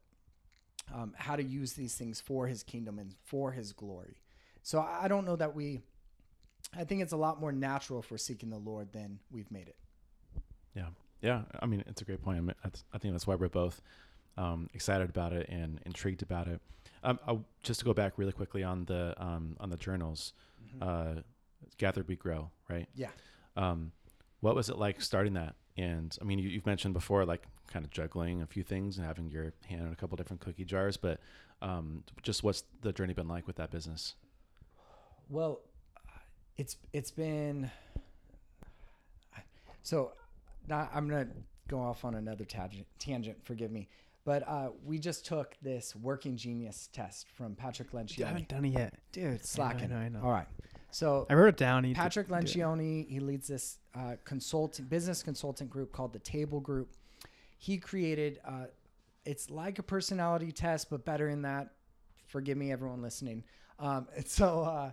um, 0.95 1.15
how 1.17 1.37
to 1.37 1.43
use 1.43 1.73
these 1.75 1.95
things 1.95 2.21
for 2.21 2.47
His 2.47 2.63
kingdom 2.63 2.99
and 2.99 3.15
for 3.25 3.53
His 3.53 3.73
glory. 3.73 4.17
So 4.63 4.79
I 4.81 5.05
I 5.05 5.09
don't 5.09 5.25
know 5.25 5.37
that 5.37 5.55
we. 5.55 5.81
I 6.77 6.85
think 6.85 7.03
it's 7.03 7.13
a 7.13 7.17
lot 7.17 7.41
more 7.41 7.53
natural 7.53 7.99
if 7.99 8.11
we're 8.11 8.19
seeking 8.19 8.49
the 8.49 8.59
Lord 8.59 8.93
than 8.93 9.19
we've 9.31 9.51
made 9.51 9.69
it. 9.69 9.77
Yeah, 10.75 10.87
yeah. 11.21 11.43
I 11.61 11.67
mean, 11.67 11.85
it's 11.87 12.01
a 12.01 12.05
great 12.05 12.23
point. 12.23 12.39
I, 12.39 12.41
mean, 12.41 12.55
that's, 12.63 12.85
I 12.95 12.99
think 12.99 13.13
that's 13.13 13.27
why 13.27 13.35
we're 13.35 13.49
both 13.49 13.83
um, 14.39 14.71
excited 14.73 15.11
about 15.11 15.33
it 15.33 15.49
and 15.49 15.81
intrigued 15.85 16.23
about 16.23 16.49
it. 16.49 16.61
Um, 17.03 17.19
I'll, 17.27 17.45
just 17.63 17.81
to 17.81 17.85
go 17.85 17.93
back 17.93 18.15
really 18.17 18.33
quickly 18.33 18.63
on 18.63 18.85
the 18.85 19.15
um, 19.19 19.57
on 19.61 19.71
the 19.71 19.77
journals, 19.77 20.33
uh, 20.81 21.15
gather, 21.79 22.03
be, 22.03 22.17
grow, 22.17 22.51
right? 22.69 22.89
Yeah. 22.95 23.09
Um, 23.57 23.93
what 24.41 24.55
was 24.55 24.69
it 24.69 24.79
like 24.79 25.01
starting 25.01 25.35
that? 25.35 25.55
And 25.77 26.17
I 26.21 26.25
mean, 26.25 26.39
you, 26.39 26.49
you've 26.49 26.67
mentioned 26.67 26.95
before, 26.95 27.25
like 27.25 27.43
kind 27.69 27.85
of 27.85 27.91
juggling 27.91 28.43
a 28.43 28.47
few 28.47 28.63
things 28.63 28.99
and 28.99 29.07
having 29.07 29.31
your 29.31 29.53
hand 29.67 29.83
in 29.87 29.93
a 29.93 29.97
couple 29.97 30.17
different 30.17 30.41
cookie 30.41 30.65
jars, 30.65 30.97
but 30.97 31.21
um, 31.63 32.03
just 32.23 32.43
what's 32.43 32.65
the 32.83 32.93
journey 32.93 33.15
been 33.15 33.29
like 33.29 33.47
with 33.47 33.57
that 33.57 33.71
business? 33.71 34.15
Well, 35.29 35.61
it's 36.57 36.77
it's 36.93 37.11
been 37.11 37.71
so. 39.83 40.13
Now 40.69 40.89
I'm 40.95 41.09
gonna 41.09 41.29
go 41.69 41.81
off 41.81 42.05
on 42.05 42.15
another 42.15 42.45
tangent. 42.45 42.87
Tangent, 42.99 43.39
forgive 43.45 43.71
me, 43.71 43.89
but 44.25 44.47
uh, 44.47 44.69
we 44.85 44.99
just 44.99 45.27
took 45.27 45.55
this 45.63 45.95
working 45.97 46.37
genius 46.37 46.89
test 46.93 47.27
from 47.37 47.55
Patrick 47.55 47.89
I 47.95 47.99
Lencioni. 47.99 48.25
haven't 48.27 48.49
done 48.49 48.65
it 48.65 48.69
yet. 48.71 48.95
Dude, 49.13 49.45
slacking. 49.45 49.85
I 49.93 49.95
know, 49.95 49.97
I 49.97 50.09
know. 50.09 50.21
All 50.23 50.31
right, 50.31 50.47
so 50.91 51.27
I 51.31 51.35
wrote 51.35 51.49
it 51.49 51.57
down. 51.57 51.85
You 51.85 51.95
Patrick 51.95 52.29
did- 52.29 52.35
do. 52.47 52.59
Lencioni, 52.61 53.09
he 53.09 53.19
leads 53.21 53.49
this 53.49 53.79
uh, 53.95 54.17
consulting 54.25 54.85
business 54.87 55.23
consulting 55.23 55.67
group 55.69 55.93
called 55.93 56.13
the 56.13 56.19
Table 56.21 56.61
Group. 56.61 56.91
He 57.63 57.79
created 57.79 58.41
uh, 58.45 58.65
it's 59.25 59.49
like 59.49 59.79
a 59.79 59.85
personality 59.85 60.51
test, 60.51 60.91
but 60.91 61.05
better 61.05 61.29
in 61.29 61.43
that. 61.43 61.75
Forgive 62.27 62.59
me, 62.59 62.73
everyone 62.73 63.01
listening. 63.01 63.45
Um, 63.79 64.09
and 64.17 64.27
so 64.39 64.63
uh, 64.63 64.91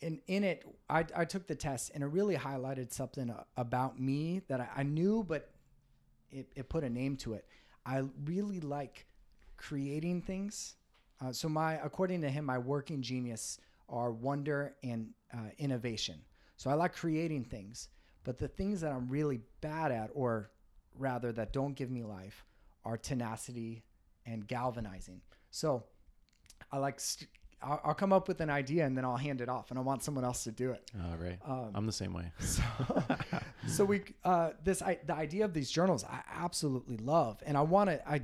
in 0.00 0.18
in 0.26 0.42
it, 0.42 0.64
I, 0.88 1.04
I 1.14 1.26
took 1.26 1.46
the 1.46 1.54
test 1.54 1.90
and 1.92 2.02
it 2.02 2.06
really 2.06 2.36
highlighted 2.36 2.90
something 2.90 3.30
about 3.58 4.00
me 4.00 4.40
that 4.48 4.62
I, 4.62 4.68
I 4.78 4.82
knew, 4.82 5.26
but 5.28 5.50
it, 6.30 6.50
it 6.56 6.70
put 6.70 6.84
a 6.84 6.88
name 6.88 7.18
to 7.18 7.34
it. 7.34 7.44
I 7.84 8.04
really 8.24 8.60
like 8.60 9.06
creating 9.58 10.22
things. 10.22 10.76
Uh, 11.20 11.32
so 11.32 11.50
my, 11.50 11.74
according 11.84 12.22
to 12.22 12.30
him, 12.30 12.46
my 12.46 12.56
working 12.56 13.02
genius 13.02 13.58
are 13.90 14.10
wonder 14.10 14.74
and 14.82 15.10
uh, 15.34 15.50
innovation. 15.58 16.18
So 16.56 16.70
I 16.70 16.74
like 16.74 16.94
creating 16.94 17.44
things, 17.44 17.90
but 18.24 18.38
the 18.38 18.48
things 18.48 18.80
that 18.80 18.90
I'm 18.90 19.06
really 19.06 19.42
bad 19.60 19.92
at, 19.92 20.08
or 20.14 20.50
rather 21.00 21.32
that 21.32 21.52
don't 21.52 21.74
give 21.74 21.90
me 21.90 22.04
life, 22.04 22.44
are 22.84 22.96
tenacity 22.96 23.82
and 24.26 24.46
galvanizing. 24.46 25.20
So 25.50 25.84
I 26.70 26.78
like, 26.78 27.00
st- 27.00 27.28
I'll, 27.62 27.80
I'll 27.84 27.94
come 27.94 28.12
up 28.12 28.28
with 28.28 28.40
an 28.40 28.50
idea 28.50 28.86
and 28.86 28.96
then 28.96 29.04
I'll 29.04 29.16
hand 29.16 29.40
it 29.40 29.48
off, 29.48 29.70
and 29.70 29.78
I 29.78 29.82
want 29.82 30.02
someone 30.02 30.24
else 30.24 30.44
to 30.44 30.50
do 30.50 30.70
it. 30.72 30.90
Uh, 30.96 31.16
right. 31.16 31.38
Um, 31.46 31.70
I'm 31.74 31.86
the 31.86 31.92
same 31.92 32.12
way. 32.12 32.32
so, 32.40 32.62
so 33.66 33.84
we 33.84 34.02
uh, 34.24 34.50
this 34.64 34.82
I, 34.82 34.98
the 35.06 35.14
idea 35.14 35.44
of 35.44 35.52
these 35.52 35.70
journals 35.70 36.04
I 36.04 36.20
absolutely 36.32 36.96
love, 36.98 37.42
and 37.44 37.56
I 37.56 37.62
want 37.62 37.90
to 37.90 38.08
I 38.08 38.22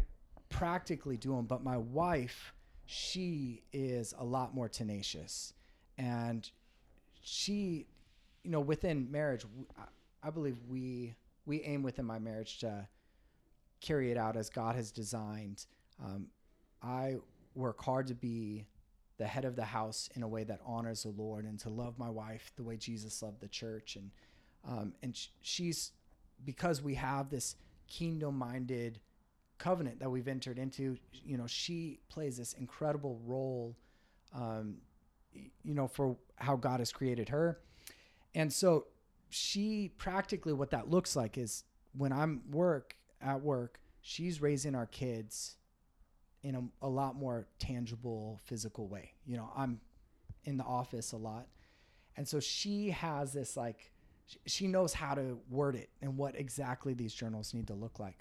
practically 0.49 1.17
do 1.17 1.35
them. 1.37 1.45
But 1.45 1.63
my 1.63 1.77
wife, 1.77 2.55
she 2.87 3.63
is 3.73 4.15
a 4.19 4.25
lot 4.25 4.55
more 4.55 4.69
tenacious, 4.69 5.53
and 5.99 6.49
she, 7.23 7.87
you 8.43 8.51
know, 8.51 8.61
within 8.61 9.11
marriage, 9.11 9.45
I 10.23 10.31
believe 10.31 10.57
we 10.69 11.15
we 11.47 11.63
aim 11.63 11.83
within 11.83 12.05
my 12.05 12.19
marriage 12.19 12.59
to 12.59 12.89
carry 13.81 14.11
it 14.11 14.19
out 14.19 14.37
as 14.37 14.51
God 14.51 14.75
has 14.75 14.91
designed. 14.91 15.67
Um, 16.05 16.27
I 16.83 17.17
work 17.55 17.83
hard 17.83 18.09
to 18.09 18.15
be 18.15 18.67
the 19.19 19.27
head 19.27 19.45
of 19.45 19.57
the 19.57 19.65
house 19.65 20.11
in 20.15 20.23
a 20.23 20.29
way 20.29 20.45
that 20.45 20.61
honors 20.67 21.05
the 21.05 21.09
Lord 21.09 21.45
and 21.45 21.59
to 21.61 21.71
love 21.71 21.99
my 21.99 22.11
wife 22.11 22.53
the 22.57 22.63
way 22.63 22.77
Jesus 22.77 23.23
loved 23.23 23.41
the 23.41 23.49
church. 23.49 23.97
And 23.97 24.11
um, 24.69 24.95
and 25.03 25.17
sh- 25.17 25.29
she's 25.41 25.93
because 26.45 26.83
we 26.83 26.95
have 26.97 27.31
this 27.31 27.57
kingdom-minded 27.89 29.01
covenant 29.59 30.01
that 30.01 30.11
we've 30.11 30.29
entered 30.29 30.59
into. 30.59 30.99
You 31.13 31.39
know, 31.39 31.47
she 31.47 32.01
plays 32.09 32.37
this 32.37 32.53
incredible 32.55 33.21
role. 33.25 33.77
Um, 34.35 34.79
you 35.63 35.75
know, 35.75 35.87
for 35.87 36.17
how 36.37 36.57
God 36.57 36.81
has 36.81 36.93
created 36.93 37.29
her, 37.29 37.61
and 38.35 38.53
so 38.53 38.87
she 39.29 39.91
practically 39.97 40.53
what 40.53 40.71
that 40.71 40.91
looks 40.91 41.17
like 41.17 41.37
is 41.39 41.65
when 41.97 42.13
I'm 42.13 42.43
work 42.51 42.97
at 43.21 43.43
work, 43.43 43.81
she's 44.01 44.41
raising 44.41 44.75
our 44.75 44.87
kids 44.87 45.57
in 46.43 46.55
a, 46.55 46.87
a 46.87 46.89
lot 46.89 47.17
more 47.17 47.47
tangible 47.59 48.39
physical 48.45 48.87
way. 48.89 49.13
You 49.27 49.37
know, 49.37 49.51
I'm 49.57 49.81
in 50.45 50.57
the 50.57 50.65
office 50.65 51.13
a 51.13 51.17
lot. 51.17 51.47
And 52.17 52.27
so 52.27 52.41
she 52.41 52.91
has 52.91 53.33
this 53.33 53.57
like 53.57 53.91
she 54.47 54.67
knows 54.67 54.93
how 54.93 55.15
to 55.15 55.39
word 55.51 55.77
it 55.77 55.89
and 56.03 56.17
what 56.17 56.35
exactly 56.37 56.95
these 56.95 57.15
journals 57.15 57.55
need 57.55 57.67
to 57.69 57.75
look 57.75 57.99
like. 57.99 58.19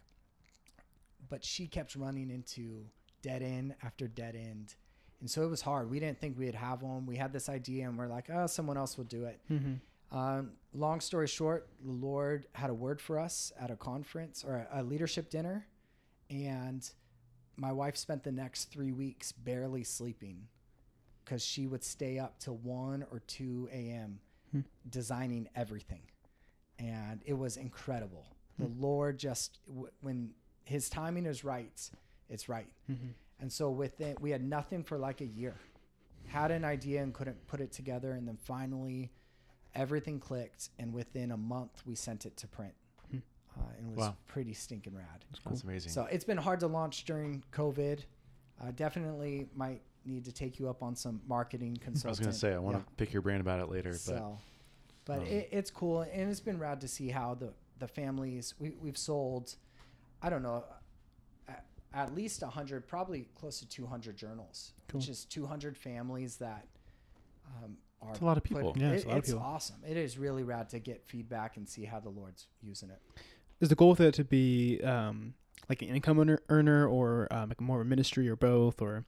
But 1.30 1.44
she 1.44 1.68
kept 1.68 1.96
running 1.96 2.30
into 2.30 2.86
dead 3.22 3.42
end 3.42 3.76
after 3.84 4.08
dead 4.08 4.36
end. 4.36 4.76
And 5.22 5.30
so 5.30 5.44
it 5.44 5.50
was 5.50 5.62
hard. 5.62 5.90
We 5.90 6.00
didn't 6.00 6.20
think 6.20 6.38
we'd 6.38 6.54
have 6.56 6.84
one. 6.84 7.06
We 7.06 7.16
had 7.16 7.34
this 7.34 7.50
idea 7.50 7.88
and 7.88 7.98
we're 7.98 8.08
like, 8.08 8.30
oh, 8.32 8.46
someone 8.48 8.78
else 8.78 8.98
will 8.98 9.06
do 9.06 9.26
it. 9.26 9.40
Mhm. 9.50 9.80
Um, 10.16 10.52
long 10.74 11.02
story 11.02 11.28
short, 11.28 11.68
the 11.84 11.92
Lord 11.92 12.48
had 12.54 12.70
a 12.70 12.74
word 12.74 13.02
for 13.02 13.20
us 13.20 13.52
at 13.60 13.70
a 13.70 13.76
conference 13.76 14.46
or 14.48 14.66
a, 14.72 14.82
a 14.82 14.84
leadership 14.84 15.30
dinner, 15.30 15.68
and 16.30 16.90
my 17.58 17.72
wife 17.74 17.98
spent 17.98 18.24
the 18.24 18.32
next 18.32 18.72
three 18.72 18.94
weeks 18.94 19.34
barely 19.34 19.84
sleeping 19.84 20.48
because 21.24 21.44
she 21.44 21.68
would 21.68 21.84
stay 21.84 22.18
up 22.18 22.40
till 22.40 22.56
one 22.58 23.06
or 23.12 23.20
two 23.28 23.68
a.m. 23.74 24.20
Hmm. 24.52 24.62
designing 24.90 25.50
everything, 25.56 26.04
and 26.80 27.20
it 27.26 27.34
was 27.34 27.58
incredible. 27.58 28.26
The 28.58 28.68
Hmm. 28.68 28.82
Lord 28.82 29.18
just 29.20 29.60
w- 29.68 29.90
when 30.00 30.34
His 30.64 30.90
timing 30.90 31.26
is 31.26 31.44
right, 31.44 31.92
it's 32.30 32.48
right. 32.48 32.72
Mhm. 32.90 33.14
And 33.42 33.52
so 33.52 33.70
with 33.70 34.00
it, 34.02 34.20
we 34.22 34.32
had 34.32 34.44
nothing 34.44 34.82
for 34.84 34.98
like 34.98 35.20
a 35.22 35.26
year. 35.26 35.56
Had 36.28 36.52
an 36.52 36.64
idea 36.64 37.04
and 37.04 37.14
couldn't 37.14 37.46
put 37.48 37.60
it 37.60 37.72
together, 37.74 38.14
and 38.14 38.26
then 38.28 38.38
finally, 38.38 39.12
everything 39.76 40.20
clicked. 40.20 40.70
And 40.80 40.94
within 40.94 41.32
a 41.32 41.38
month, 41.38 41.84
we 41.86 41.96
sent 41.96 42.26
it 42.26 42.36
to 42.38 42.48
print, 42.48 42.74
Hmm. 43.12 43.18
uh, 43.58 43.62
and 43.78 43.88
it 43.88 43.96
was 43.98 44.08
Wow. 44.08 44.16
pretty 44.28 44.54
stinking 44.54 44.96
rad. 44.96 45.26
That's 45.46 45.64
amazing. 45.64 45.92
So 45.92 46.06
it's 46.06 46.26
been 46.26 46.38
hard 46.38 46.60
to 46.62 46.68
launch 46.68 47.04
during 47.06 47.44
COVID. 47.52 48.04
Uh, 48.62 48.72
definitely 48.72 49.50
might 49.54 49.82
need 50.06 50.24
to 50.26 50.32
take 50.32 50.60
you 50.60 50.70
up 50.70 50.82
on 50.82 50.96
some 50.96 51.22
marketing 51.28 51.76
consulting. 51.78 52.08
I 52.08 52.12
was 52.12 52.20
going 52.20 52.32
to 52.32 52.38
say, 52.38 52.54
I 52.54 52.60
want 52.60 52.78
to 52.78 52.94
pick 52.96 53.12
your 53.12 53.22
brain 53.22 53.42
about 53.42 53.60
it 53.60 53.70
later, 53.70 53.92
but 53.92 54.00
So, 54.00 54.40
but 55.04 55.20
um, 55.20 55.26
it, 55.26 55.50
it's 55.52 55.70
cool, 55.72 56.02
and 56.02 56.30
it's 56.32 56.40
been 56.40 56.58
rad 56.60 56.80
to 56.82 56.88
see 56.88 57.10
how 57.10 57.36
the 57.36 57.54
the 57.80 57.88
families 57.88 58.54
we 58.60 58.70
we've 58.82 58.98
sold. 58.98 59.56
I 60.22 60.30
don't 60.30 60.42
know, 60.42 60.64
at, 61.94 62.16
least 62.16 62.42
hundred, 62.42 62.88
probably 62.88 63.28
close 63.36 63.60
to 63.60 63.68
two 63.68 63.86
hundred 63.86 64.16
journals, 64.16 64.74
which 64.92 65.10
is 65.10 65.26
two 65.26 65.46
hundred 65.46 65.78
families 65.78 66.38
that 66.38 66.68
um, 67.64 67.78
are. 68.02 68.12
It's 68.12 68.22
a 68.22 68.26
lot 68.26 68.38
of 68.38 68.44
people. 68.44 68.76
Yeah, 68.78 68.92
it's 68.92 69.04
it- 69.04 69.06
a 69.06 69.10
lot 69.10 69.14
of 69.18 69.24
it's 69.24 69.30
people. 69.32 69.44
awesome. 69.46 69.76
It 69.88 69.98
is 69.98 70.18
really 70.18 70.44
rad 70.44 70.70
to 70.70 70.80
get 70.80 71.06
feedback 71.06 71.58
and 71.58 71.68
see 71.68 71.86
how 71.86 72.00
the 72.00 72.10
Lord's 72.10 72.48
using 72.62 72.90
it. 72.90 73.02
Is 73.62 73.70
the 73.70 73.76
goal 73.76 73.90
with 73.92 74.02
it 74.02 74.14
to 74.16 74.24
be 74.24 74.82
um, 74.84 75.34
like 75.70 75.82
an 75.82 75.88
income 75.90 76.20
earner, 76.20 76.40
earner 76.50 76.88
or 76.88 77.28
um, 77.32 77.50
like 77.50 77.62
more 77.62 77.80
of 77.82 77.88
a 77.88 77.90
ministry 77.90 78.28
or 78.30 78.36
both? 78.36 78.82
Or 78.82 79.06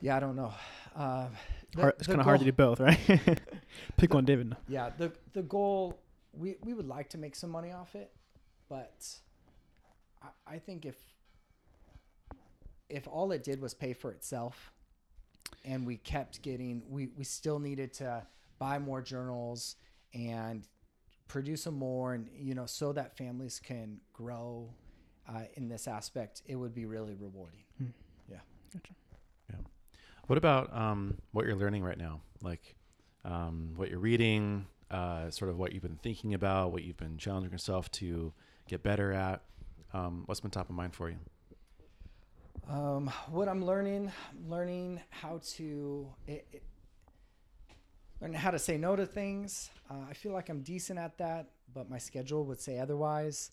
Yeah, 0.00 0.16
I 0.16 0.20
don't 0.20 0.36
know. 0.36 0.52
Uh, 0.94 1.28
the- 1.74 1.82
hard, 1.82 1.94
it's 1.98 2.06
kind 2.06 2.20
of 2.20 2.24
hard 2.24 2.38
to 2.40 2.44
do 2.44 2.52
both, 2.52 2.80
right? 2.80 2.98
Pick 3.96 4.14
one, 4.14 4.24
David. 4.24 4.56
Yeah, 4.68 4.90
the 4.96 5.12
the 5.32 5.42
goal 5.42 5.98
we 6.32 6.56
we 6.64 6.72
would 6.72 6.86
like 6.86 7.10
to 7.10 7.18
make 7.18 7.34
some 7.34 7.50
money 7.50 7.72
off 7.72 7.94
it, 7.94 8.10
but 8.68 9.04
I, 10.22 10.54
I 10.54 10.58
think 10.58 10.86
if 10.86 10.96
if 12.88 13.06
all 13.06 13.32
it 13.32 13.42
did 13.44 13.60
was 13.60 13.74
pay 13.74 13.92
for 13.92 14.10
itself, 14.12 14.72
and 15.68 15.86
we 15.86 15.98
kept 15.98 16.42
getting 16.42 16.82
we 16.88 17.08
we 17.16 17.24
still 17.24 17.58
needed 17.58 17.92
to 17.94 18.26
buy 18.58 18.78
more 18.78 19.02
journals 19.02 19.76
and 20.14 20.66
produce 21.28 21.64
them 21.64 21.78
more, 21.78 22.14
and 22.14 22.28
you 22.34 22.54
know 22.54 22.66
so 22.66 22.92
that 22.92 23.16
families 23.16 23.60
can 23.62 24.00
grow 24.12 24.70
uh, 25.28 25.42
in 25.54 25.68
this 25.68 25.86
aspect, 25.86 26.42
it 26.46 26.56
would 26.56 26.74
be 26.74 26.86
really 26.86 27.14
rewarding. 27.14 27.60
Yeah. 28.30 28.38
Gotcha. 28.72 28.94
Yeah. 29.50 29.56
What 30.26 30.38
about 30.38 30.74
um, 30.74 31.18
what 31.32 31.46
you're 31.46 31.56
learning 31.56 31.84
right 31.84 31.98
now? 31.98 32.22
Like 32.42 32.74
um, 33.24 33.72
what 33.76 33.90
you're 33.90 33.98
reading, 33.98 34.66
uh, 34.90 35.30
sort 35.30 35.50
of 35.50 35.58
what 35.58 35.72
you've 35.72 35.82
been 35.82 35.98
thinking 36.02 36.34
about, 36.34 36.72
what 36.72 36.82
you've 36.82 36.96
been 36.96 37.18
challenging 37.18 37.52
yourself 37.52 37.90
to 37.92 38.32
get 38.68 38.82
better 38.82 39.12
at. 39.12 39.42
Um, 39.92 40.22
what's 40.26 40.40
been 40.40 40.50
top 40.50 40.68
of 40.68 40.74
mind 40.74 40.94
for 40.94 41.10
you? 41.10 41.16
Um, 42.68 43.10
what 43.30 43.48
I'm 43.48 43.64
learning, 43.64 44.12
learning 44.46 45.00
how 45.10 45.40
to 45.56 46.08
it, 46.26 46.46
it, 46.52 46.62
learning 48.20 48.36
how 48.38 48.50
to 48.50 48.58
say 48.58 48.76
no 48.76 48.94
to 48.94 49.06
things. 49.06 49.70
Uh, 49.90 49.94
I 50.08 50.12
feel 50.12 50.32
like 50.32 50.48
I'm 50.50 50.60
decent 50.62 50.98
at 50.98 51.16
that, 51.18 51.50
but 51.72 51.88
my 51.88 51.98
schedule 51.98 52.44
would 52.44 52.60
say 52.60 52.78
otherwise. 52.78 53.50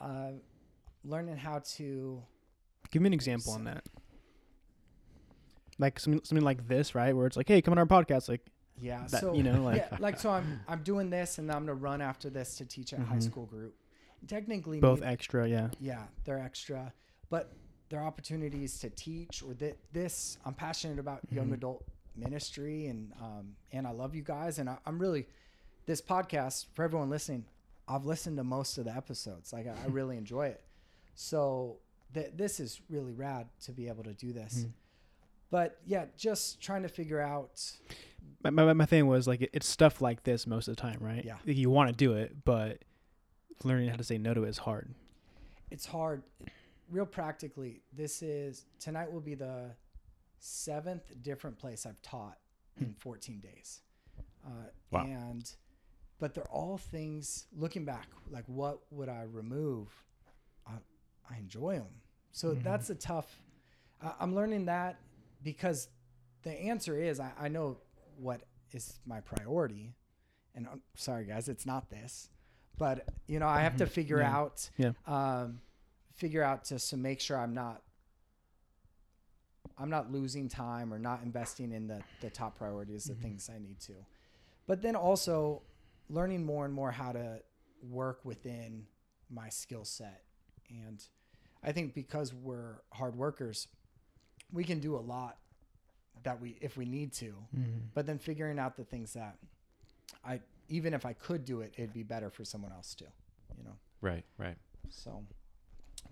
Uh, 0.00 0.32
learning 1.04 1.36
how 1.36 1.60
to 1.76 2.22
Give 2.90 3.00
me 3.00 3.06
an 3.08 3.14
example 3.14 3.52
on 3.54 3.64
that. 3.64 3.84
Like 5.78 5.98
something, 5.98 6.20
something 6.24 6.44
like 6.44 6.68
this, 6.68 6.94
right? 6.94 7.16
Where 7.16 7.26
it's 7.26 7.36
like, 7.36 7.48
hey, 7.48 7.62
come 7.62 7.72
on 7.72 7.78
our 7.78 7.86
podcast. 7.86 8.28
Like, 8.28 8.42
yeah, 8.78 9.06
That- 9.10 9.20
so 9.20 9.32
you 9.32 9.42
know, 9.42 9.62
like- 9.62 9.86
yeah, 9.90 9.96
like 9.98 10.18
so 10.20 10.30
I'm 10.30 10.60
I'm 10.68 10.82
doing 10.82 11.08
this, 11.08 11.38
and 11.38 11.50
I'm 11.50 11.62
gonna 11.62 11.74
run 11.74 12.02
after 12.02 12.28
this 12.28 12.56
to 12.58 12.66
teach 12.66 12.92
a 12.92 13.00
high 13.00 13.16
Mhm. 13.16 13.22
school 13.22 13.46
group. 13.46 13.74
Technically, 14.28 14.78
both 14.78 15.02
extra, 15.02 15.48
yeah. 15.48 15.70
yeah, 15.80 16.06
they're 16.24 16.38
extra, 16.38 16.92
but 17.30 17.52
there 17.92 18.00
are 18.00 18.06
opportunities 18.06 18.78
to 18.80 18.88
teach 18.88 19.42
or 19.46 19.52
that 19.54 19.76
this. 19.92 20.38
I'm 20.46 20.54
passionate 20.54 20.98
about 20.98 21.20
young 21.30 21.50
Mhm. 21.50 21.54
adult 21.54 21.84
ministry, 22.16 22.86
and 22.86 23.12
um, 23.20 23.54
and 23.70 23.86
I 23.86 23.90
love 23.90 24.14
you 24.14 24.22
guys, 24.22 24.58
and 24.58 24.68
I, 24.70 24.78
I'm 24.86 24.98
really 24.98 25.26
this 25.84 26.00
podcast 26.00 26.66
for 26.74 26.84
everyone 26.84 27.10
listening. 27.10 27.44
I've 27.86 28.06
listened 28.06 28.38
to 28.38 28.44
most 28.44 28.78
of 28.78 28.86
the 28.86 28.96
episodes. 28.96 29.52
Like 29.52 29.66
I, 29.66 29.72
I 29.84 29.86
really 29.88 30.16
enjoy 30.16 30.46
it. 30.46 30.64
So 31.14 31.80
th- 32.14 32.32
this 32.34 32.60
is 32.60 32.80
really 32.88 33.12
rad 33.12 33.48
to 33.64 33.72
be 33.72 33.88
able 33.88 34.04
to 34.04 34.14
do 34.14 34.32
this. 34.32 34.64
Mhm. 34.64 34.72
But 35.50 35.78
yeah, 35.84 36.06
just 36.16 36.62
trying 36.62 36.82
to 36.84 36.88
figure 36.88 37.20
out. 37.20 37.60
My, 38.42 38.48
my, 38.50 38.72
my 38.72 38.86
thing 38.86 39.06
was 39.06 39.28
like, 39.28 39.42
it- 39.42 39.50
it's 39.52 39.68
stuff 39.68 40.00
like 40.00 40.22
this 40.22 40.46
most 40.46 40.66
of 40.66 40.76
the 40.76 40.80
time, 40.80 40.96
right? 41.00 41.22
Yeah. 41.24 41.36
You 41.44 41.68
want 41.68 41.90
to 41.90 41.94
do 41.94 42.14
it, 42.14 42.42
but 42.46 42.78
learning 43.64 43.90
how 43.90 43.96
to 43.96 44.04
say 44.04 44.16
no 44.16 44.32
to 44.32 44.44
it 44.44 44.48
is 44.48 44.58
hard. 44.58 44.94
It's 45.70 45.84
hard. 45.86 46.22
Real 46.92 47.06
practically, 47.06 47.80
this 47.90 48.20
is 48.22 48.66
tonight 48.78 49.10
will 49.10 49.22
be 49.22 49.34
the 49.34 49.70
seventh 50.38 51.10
different 51.22 51.58
place 51.58 51.86
I've 51.86 52.00
taught 52.02 52.36
in 52.78 52.94
14 52.98 53.40
days. 53.40 53.80
Uh, 54.44 54.50
Wow. 54.90 55.04
And, 55.06 55.50
but 56.18 56.34
they're 56.34 56.50
all 56.50 56.76
things. 56.76 57.46
Looking 57.56 57.86
back, 57.86 58.08
like 58.30 58.44
what 58.46 58.80
would 58.90 59.08
I 59.08 59.22
remove? 59.22 59.88
I, 60.66 60.72
I 61.30 61.38
enjoy 61.38 61.76
them. 61.76 62.02
So 62.32 62.54
Mhm. 62.54 62.62
that's 62.62 62.90
a 62.90 62.94
tough. 62.94 63.40
I 64.02 64.12
I'm 64.20 64.34
learning 64.34 64.66
that 64.66 65.00
because 65.42 65.88
the 66.42 66.52
answer 66.52 67.00
is 67.00 67.20
I, 67.20 67.32
I 67.38 67.48
know 67.48 67.78
what 68.18 68.42
is 68.72 68.98
my 69.06 69.20
priority, 69.22 69.94
and 70.54 70.66
I'm 70.70 70.82
sorry 70.94 71.24
guys, 71.24 71.48
it's 71.48 71.64
not 71.64 71.88
this, 71.88 72.28
but 72.76 73.08
you 73.26 73.38
know 73.38 73.48
I 73.48 73.62
have 73.62 73.76
to 73.78 73.86
figure 73.98 74.18
Yeah. 74.20 74.36
out 74.36 74.68
Yeah. 74.76 74.92
um, 75.06 75.60
figure 76.22 76.44
out 76.44 76.64
to, 76.66 76.78
to 76.78 76.96
make 76.96 77.18
sure 77.20 77.36
I'm 77.36 77.52
not 77.52 77.82
I'm 79.78 79.90
not 79.90 80.12
losing 80.12 80.48
time 80.48 80.92
or 80.94 80.98
not 80.98 81.20
investing 81.24 81.72
in 81.72 81.88
the, 81.88 82.00
the 82.20 82.30
top 82.30 82.56
priorities, 82.58 83.04
the 83.04 83.14
Mhm. 83.14 83.22
things 83.22 83.50
I 83.52 83.58
need 83.58 83.80
to. 83.80 83.94
But 84.66 84.82
then 84.82 84.94
also 84.94 85.62
learning 86.08 86.44
more 86.44 86.64
and 86.64 86.72
more 86.74 86.92
how 86.92 87.10
to 87.12 87.42
work 87.82 88.24
within 88.24 88.86
my 89.30 89.48
skill 89.48 89.84
set. 89.84 90.22
And 90.70 91.02
I 91.64 91.72
think 91.72 91.94
because 91.94 92.32
we're 92.34 92.76
hard 92.92 93.16
workers, 93.16 93.66
we 94.52 94.62
can 94.62 94.78
do 94.78 94.94
a 94.94 95.00
lot 95.14 95.38
that 96.22 96.40
we 96.40 96.50
if 96.60 96.76
we 96.76 96.84
need 96.84 97.12
to. 97.14 97.30
Mm-hmm. 97.56 97.78
But 97.94 98.06
then 98.06 98.18
figuring 98.18 98.58
out 98.60 98.76
the 98.76 98.84
things 98.84 99.14
that 99.14 99.36
I 100.24 100.40
even 100.68 100.94
if 100.94 101.04
I 101.04 101.14
could 101.14 101.44
do 101.44 101.62
it, 101.62 101.74
it'd 101.76 101.92
be 101.92 102.04
better 102.04 102.30
for 102.30 102.44
someone 102.44 102.72
else 102.72 102.94
too. 102.94 103.10
You 103.58 103.64
know. 103.64 103.76
Right, 104.00 104.24
right. 104.38 104.58
So, 104.90 105.24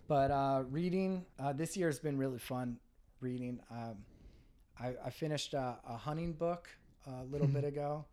but 0.09 0.31
uh, 0.31 0.63
reading 0.71 1.25
uh, 1.39 1.53
this 1.53 1.77
year 1.77 1.89
has 1.89 1.99
been 1.99 2.19
really 2.19 2.39
fun. 2.39 2.79
Reading, 3.21 3.61
um, 3.71 3.97
I, 4.81 4.95
I 5.05 5.11
finished 5.11 5.53
a, 5.53 5.77
a 5.87 5.97
hunting 5.97 6.33
book 6.33 6.69
a 7.07 7.23
little 7.25 7.47
Mhm. 7.47 7.53
bit 7.53 7.65
ago, 7.65 8.07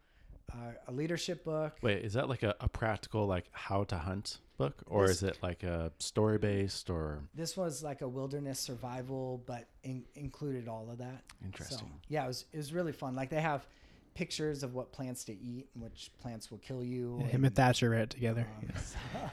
uh, 0.53 0.71
a 0.88 0.91
leadership 0.91 1.45
book. 1.45 1.78
Wait, 1.82 2.03
is 2.03 2.13
that 2.13 2.28
like 2.28 2.43
a, 2.43 2.55
a 2.59 2.67
practical 2.67 3.25
like 3.25 3.45
how 3.51 3.86
to 3.86 3.97
hunt 3.97 4.39
book, 4.57 4.84
or 4.86 5.07
This- 5.07 5.17
is 5.17 5.23
it 5.23 5.38
like 5.41 5.63
a 5.63 5.91
story 5.99 6.38
based 6.38 6.89
or 6.89 7.23
This 7.34 7.55
was 7.55 7.84
like 7.84 8.01
a 8.01 8.07
wilderness 8.07 8.59
survival, 8.59 9.41
but 9.45 9.69
in, 9.84 10.03
included 10.15 10.67
all 10.67 10.89
of 10.91 10.97
that. 10.97 11.23
interesting? 11.45 11.78
So, 11.80 11.86
yeah, 12.09 12.25
it 12.25 12.28
was 12.28 12.45
it 12.51 12.57
was 12.57 12.73
really 12.73 12.91
fun. 12.91 13.15
Like 13.15 13.30
they 13.30 13.39
have 13.41 13.65
pictures 14.13 14.63
of 14.63 14.73
what 14.73 14.91
plants 14.91 15.23
to 15.25 15.32
eat 15.34 15.69
and 15.73 15.84
which 15.84 16.11
plants 16.19 16.49
will 16.51 16.57
kill 16.57 16.84
you. 16.84 17.19
him 17.30 17.45
and 17.45 17.55
Thatcher 17.55 17.91
read 17.91 18.01
it 18.01 18.09
together. 18.09 18.45
um, 18.59 18.67
Yeah. 19.13 19.30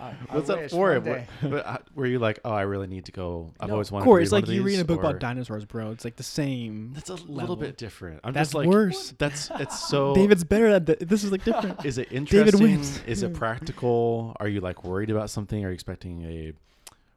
I- 0.00 0.10
I 0.10 0.34
What's 0.36 0.48
up 0.50 0.60
wish 0.60 0.70
for 0.70 0.88
one 0.92 0.96
it? 0.98 1.04
Day. 1.04 1.26
but, 1.42 1.66
uh, 1.66 1.78
were 1.94 2.06
you 2.06 2.18
like, 2.18 2.38
oh, 2.44 2.50
I 2.52 2.62
really 2.62 2.86
need 2.86 3.06
to 3.06 3.12
go? 3.12 3.52
I've 3.58 3.70
always 3.72 3.90
wanted. 3.90 4.04
Corey, 4.04 4.20
to 4.20 4.22
it's 4.24 4.32
read 4.32 4.36
one 4.36 4.42
like 4.42 4.48
of 4.48 4.54
you 4.54 4.62
reading 4.62 4.80
a 4.80 4.84
these, 4.84 4.96
book 4.96 5.00
about 5.04 5.18
dinosaurs, 5.20 5.64
bro. 5.64 5.90
It's 5.90 6.04
like 6.04 6.16
the 6.16 6.22
same. 6.22 6.92
That's 6.94 7.10
a 7.10 7.14
little 7.14 7.56
bit 7.56 7.76
different. 7.76 8.20
I'm 8.24 8.32
That's 8.32 8.48
just 8.50 8.54
like, 8.54 8.68
worse. 8.68 9.14
That's 9.18 9.50
it's 9.58 9.88
so. 9.88 10.14
David's 10.16 10.44
better 10.44 10.66
at 10.68 10.86
that. 10.86 11.08
This 11.08 11.24
is 11.24 11.32
like 11.32 11.44
different. 11.44 11.84
Is 11.84 11.98
it 11.98 12.08
David 12.10 12.16
interesting? 12.28 12.60
wins. 12.62 13.02
Is 13.06 13.22
it 13.22 13.34
practical? 13.34 14.36
Are 14.40 14.48
you 14.48 14.60
like 14.60 14.84
worried 14.84 15.10
about 15.10 15.30
something? 15.30 15.64
Are 15.64 15.68
you 15.68 15.74
expecting 15.74 16.22
a 16.24 16.52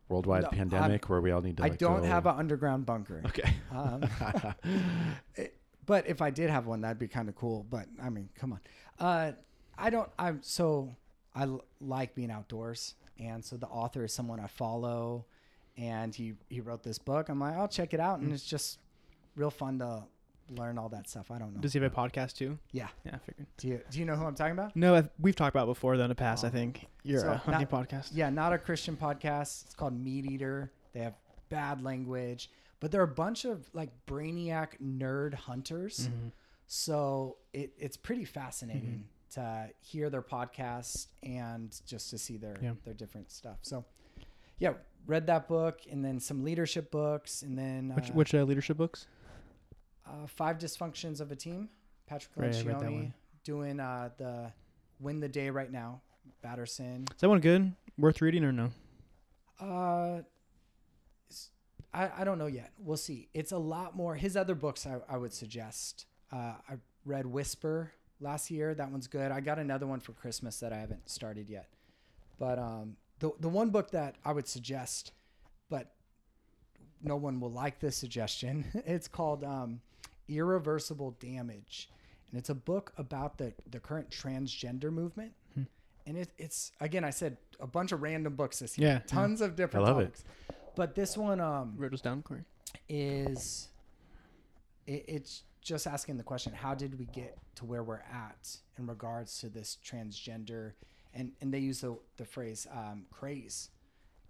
worldwide 0.10 0.42
No, 0.44 0.48
I'm- 0.50 0.58
pandemic 0.58 1.08
where 1.10 1.22
we 1.22 1.32
all 1.32 1.42
need 1.42 1.58
to? 1.58 1.64
I 1.64 1.68
Like, 1.68 1.78
don't 1.78 2.02
go- 2.02 2.08
have 2.08 2.26
an 2.26 2.36
underground 2.38 2.86
bunker. 2.86 3.22
Okay. 3.28 3.54
Um, 3.72 4.04
it- 5.36 5.56
but 5.86 6.08
if 6.08 6.22
I 6.22 6.30
did 6.30 6.50
have 6.50 6.68
one, 6.68 6.82
that'd 6.82 7.00
be 7.00 7.08
kind 7.08 7.28
of 7.30 7.36
cool. 7.36 7.66
But 7.70 7.86
I 8.02 8.10
mean, 8.10 8.30
come 8.36 8.54
on. 8.54 8.60
Uh, 9.00 9.32
I 9.78 9.90
don't. 9.90 10.10
I'm 10.18 10.40
so 10.44 10.96
I 11.36 11.44
l- 11.44 11.64
like 11.80 12.14
being 12.16 12.32
outdoors, 12.32 12.96
and 13.20 13.44
so 13.44 13.58
the 13.58 13.68
author 13.68 14.04
is 14.04 14.14
someone 14.14 14.40
I 14.40 14.48
follow, 14.48 15.26
and 15.78 16.14
he 16.14 16.34
he 16.50 16.60
wrote 16.62 16.84
this 16.84 16.98
book. 17.00 17.30
I'm 17.30 17.40
like, 17.40 17.56
I'll 17.56 17.68
check 17.68 17.94
it 17.94 18.00
out, 18.00 18.20
and 18.20 18.30
Mm. 18.32 18.34
it's 18.34 18.46
just 18.46 18.80
real 19.36 19.52
fun 19.52 19.80
to 19.80 20.04
learn 20.50 20.78
all 20.78 20.90
that 20.90 21.08
stuff. 21.08 21.32
I 21.32 21.38
don't 21.38 21.54
know. 21.56 21.62
Does 21.62 21.72
he 21.72 21.80
have 21.80 21.90
a 21.92 21.96
podcast 21.96 22.36
too? 22.36 22.60
Yeah. 22.74 22.90
Yeah, 23.06 23.16
I 23.16 23.18
figured. 23.20 23.48
Do 23.58 23.68
you 23.70 23.82
do 23.90 24.00
you 24.00 24.06
know 24.06 24.16
who 24.16 24.26
I'm 24.26 24.36
talking 24.36 24.52
about? 24.54 24.76
No, 24.76 24.96
I, 24.96 25.04
we've 25.20 25.36
talked 25.36 25.56
about 25.56 25.64
it 25.64 25.68
before 25.74 25.96
though 25.96 26.04
in 26.04 26.10
the 26.10 26.16
past. 26.16 26.44
I 26.44 26.48
Oh. 26.50 26.52
think 26.52 26.88
you're 27.04 27.22
So, 27.22 27.32
a 27.32 27.38
hunting 27.38 27.68
not- 27.72 27.88
podcast. 27.90 28.10
Yeah, 28.14 28.30
not 28.30 28.52
a 28.52 28.58
Christian 28.58 28.98
podcast. 28.98 29.66
It's 29.66 29.76
called 29.76 29.94
Meat 29.94 30.26
Eater. 30.26 30.72
They 30.92 31.00
have 31.00 31.16
bad 31.48 31.82
language, 31.82 32.50
but 32.82 32.92
they're 32.92 33.02
a 33.04 33.08
bunch 33.08 33.46
of 33.46 33.70
like 33.74 33.90
brainiac 34.06 34.80
nerd 34.84 35.34
hunters. 35.36 36.10
Mhm. 36.10 36.32
So 36.68 37.38
it, 37.54 37.74
it's 37.78 37.96
pretty 37.98 38.26
fascinating 38.26 38.82
Mm-hmm. 38.82 39.11
To 39.32 39.70
hear 39.80 40.10
their 40.10 40.22
podcast 40.22 41.08
and 41.24 41.80
just 41.86 42.10
to 42.10 42.18
see 42.18 42.38
their 42.38 42.58
Yeah. 42.62 42.74
their 42.84 42.94
different 42.94 43.32
stuff. 43.32 43.58
So 43.62 43.86
yeah, 44.60 44.74
read 45.08 45.28
that 45.28 45.48
book 45.48 45.80
and 45.90 46.04
then 46.04 46.20
some 46.20 46.44
leadership 46.44 46.92
books 46.92 47.42
and 47.42 47.58
then 47.58 47.94
Which 47.96 48.10
uh, 48.10 48.14
which 48.14 48.36
uh, 48.36 48.44
leadership 48.44 48.78
books? 48.78 49.08
uh, 50.06 50.28
five 50.28 50.58
dysfunctions 50.58 51.22
of 51.22 51.32
a 51.32 51.36
team. 51.36 51.70
Patrick 52.08 52.32
Right, 52.36 52.54
I 52.56 52.62
read 52.64 52.80
that 52.80 52.90
Lencioni 52.90 52.94
one. 52.94 53.14
doing 53.44 53.80
uh, 53.80 54.10
the 54.18 54.52
win 55.00 55.20
the 55.20 55.30
day 55.30 55.50
right 55.50 55.72
now. 55.72 56.02
Batterson. 56.44 57.06
Is 57.14 57.22
that 57.22 57.30
one 57.30 57.40
good? 57.40 57.74
Worth 57.98 58.22
reading 58.22 58.44
or 58.44 58.52
no? 58.52 58.70
Uh, 59.60 60.22
I, 61.94 62.10
I 62.20 62.24
don't 62.24 62.38
know 62.38 62.48
yet. 62.48 62.72
We'll 62.80 62.98
see. 62.98 63.28
It's 63.34 63.52
a 63.52 63.58
lot 63.58 63.96
more. 63.96 64.16
His 64.16 64.36
other 64.38 64.56
books 64.56 64.86
I, 64.88 64.98
I 65.10 65.18
would 65.18 65.34
suggest. 65.34 66.06
Uh, 66.32 66.54
I 66.70 66.76
read 67.06 67.26
Whisper 67.26 67.92
last 68.22 68.50
year. 68.52 68.74
That 68.74 68.92
one's 68.92 69.08
good. 69.08 69.32
I 69.32 69.40
got 69.42 69.60
another 69.60 69.88
one 69.88 70.00
for 70.00 70.14
Christmas 70.14 70.60
that 70.60 70.72
I 70.72 70.78
haven't 70.78 71.10
started 71.10 71.50
yet. 71.50 71.68
But 72.40 72.58
um, 72.60 72.96
the 73.20 73.32
the 73.40 73.50
one 73.50 73.70
book 73.70 73.92
that 73.92 74.16
I 74.26 74.32
would 74.34 74.48
suggest, 74.48 75.12
but 75.70 75.94
no 77.04 77.16
one 77.16 77.40
will 77.40 77.52
like 77.52 77.80
this 77.80 77.96
suggestion. 77.96 78.66
It's 78.86 79.08
called 79.08 79.44
um, 79.44 79.82
Irreversible 80.30 81.18
Damage, 81.20 81.90
and 82.30 82.40
it's 82.40 82.50
a 82.50 82.56
book 82.56 82.94
about 82.98 83.38
the 83.38 83.54
the 83.70 83.80
current 83.80 84.10
transgender 84.10 84.92
movement. 84.92 85.34
Hmm. 85.54 85.64
And 86.08 86.18
it, 86.18 86.30
it's 86.38 86.72
again, 86.80 87.04
I 87.04 87.12
said 87.12 87.38
a 87.60 87.68
bunch 87.68 87.92
of 87.92 88.02
random 88.02 88.36
books 88.36 88.60
this 88.60 88.78
year 88.78 88.88
Yeah, 88.88 88.94
yeah. 88.96 89.00
tons 89.06 89.42
of 89.42 89.56
different 89.56 89.86
I 89.86 89.90
love 89.92 90.00
it. 90.00 90.24
But 90.76 90.96
this 90.96 91.16
one 91.18 91.40
um, 91.40 91.74
Wrote 91.78 91.94
us 91.94 92.02
down, 92.02 92.22
Corey. 92.24 92.44
is 92.90 93.68
it, 94.88 95.06
it's 95.08 95.44
just 95.62 95.88
asking 95.88 96.18
the 96.18 96.24
question: 96.24 96.54
How 96.54 96.74
did 96.76 96.98
we 97.00 97.06
get 97.06 97.38
to 97.56 97.66
where 97.66 97.84
we're 97.84 98.04
at 98.12 98.58
in 98.78 98.88
regards 98.88 99.40
to 99.40 99.50
this 99.50 99.78
transgender? 99.86 100.74
And 101.14 101.32
and 101.42 101.54
they 101.54 101.60
use 101.60 101.82
the 101.82 101.98
the 102.18 102.26
phrase 102.26 102.68
um, 102.72 103.06
"craze," 103.12 103.70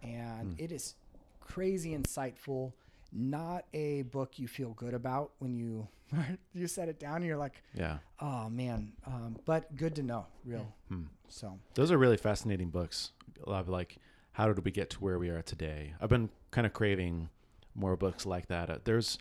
and 0.02 0.54
Hmm. 0.54 0.64
it 0.64 0.72
is 0.72 0.96
crazy 1.40 1.96
insightful. 1.98 2.74
Not 3.14 3.66
a 3.74 4.04
book 4.04 4.40
you 4.40 4.48
feel 4.48 4.70
good 4.74 4.94
about 4.94 5.32
when 5.40 5.54
you 5.54 5.88
you 6.54 6.68
set 6.68 6.88
it 6.90 7.00
down. 7.00 7.18
And 7.18 7.26
you're 7.26 7.38
like, 7.38 7.62
Yeah. 7.74 7.98
oh 8.20 8.50
man, 8.50 8.94
um, 9.06 9.38
but 9.46 9.76
good 9.76 9.96
to 9.96 10.04
know, 10.04 10.26
real. 10.46 10.74
Hmm. 10.88 11.04
So 11.28 11.60
Those 11.76 11.92
are 11.92 11.98
really 11.98 12.18
fascinating 12.18 12.70
books. 12.70 13.12
A 13.46 13.50
lot 13.50 13.62
of 13.62 13.70
like, 13.70 13.98
how 14.34 14.48
did 14.48 14.64
we 14.64 14.72
get 14.72 14.90
to 14.92 15.00
where 15.00 15.20
we 15.20 15.30
are 15.30 15.42
today? 15.42 15.94
I've 16.02 16.10
been 16.10 16.30
kind 16.52 16.66
of 16.68 16.74
craving 16.74 17.30
more 17.76 17.96
books 17.98 18.26
like 18.26 18.48
that. 18.48 18.70
Uh, 18.70 18.78
there's, 18.84 19.18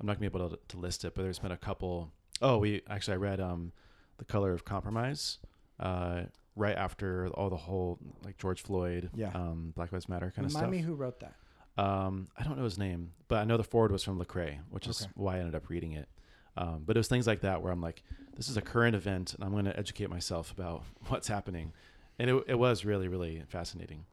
I'm 0.00 0.06
not 0.06 0.14
gonna 0.18 0.30
be 0.30 0.38
able 0.38 0.50
to, 0.50 0.58
to 0.68 0.76
list 0.78 1.04
it, 1.04 1.14
but 1.14 1.22
there's 1.22 1.38
been 1.38 1.52
a 1.52 1.56
couple. 1.56 2.10
Oh, 2.42 2.58
we 2.58 2.82
actually 2.88 3.14
I 3.14 3.18
read 3.18 3.40
um, 3.40 3.72
the 4.18 4.24
Color 4.24 4.52
of 4.52 4.64
Compromise, 4.64 5.38
uh, 5.80 6.22
right 6.56 6.76
after 6.76 7.28
all 7.28 7.48
the 7.50 7.56
whole 7.56 7.98
like 8.24 8.36
George 8.38 8.62
Floyd, 8.62 9.10
Yeah. 9.14 9.30
um, 9.34 9.72
Black 9.76 9.92
Lives 9.92 10.08
Matter 10.08 10.26
kind 10.34 10.38
remind 10.38 10.46
of 10.46 10.50
stuff. 10.52 10.62
Remind 10.62 10.72
me 10.72 10.78
who 10.86 10.94
wrote 10.94 11.20
that. 11.20 11.34
Um, 11.76 12.28
I 12.36 12.44
don't 12.44 12.56
know 12.56 12.64
his 12.64 12.78
name, 12.78 13.12
but 13.28 13.38
I 13.38 13.44
know 13.44 13.56
the 13.56 13.64
foreword 13.64 13.90
was 13.92 14.04
from 14.04 14.18
Lecrae, 14.20 14.58
which 14.70 14.86
is 14.86 15.02
Okay. 15.02 15.10
why 15.16 15.36
I 15.36 15.38
ended 15.40 15.54
up 15.56 15.68
reading 15.68 15.92
it. 15.92 16.08
Um, 16.56 16.82
but 16.86 16.96
it 16.96 17.00
was 17.00 17.08
things 17.08 17.26
like 17.26 17.40
that 17.40 17.62
where 17.62 17.72
I'm 17.72 17.80
like, 17.80 18.04
this 18.36 18.48
is 18.48 18.56
a 18.56 18.62
current 18.62 18.94
event, 18.94 19.34
and 19.34 19.42
I'm 19.42 19.50
going 19.50 19.64
to 19.64 19.76
educate 19.76 20.08
myself 20.08 20.52
about 20.52 20.84
what's 21.08 21.26
happening, 21.26 21.72
and 22.18 22.30
it, 22.30 22.44
it 22.46 22.54
was 22.58 22.84
really 22.84 23.08
really 23.08 23.42
fascinating. 23.48 24.04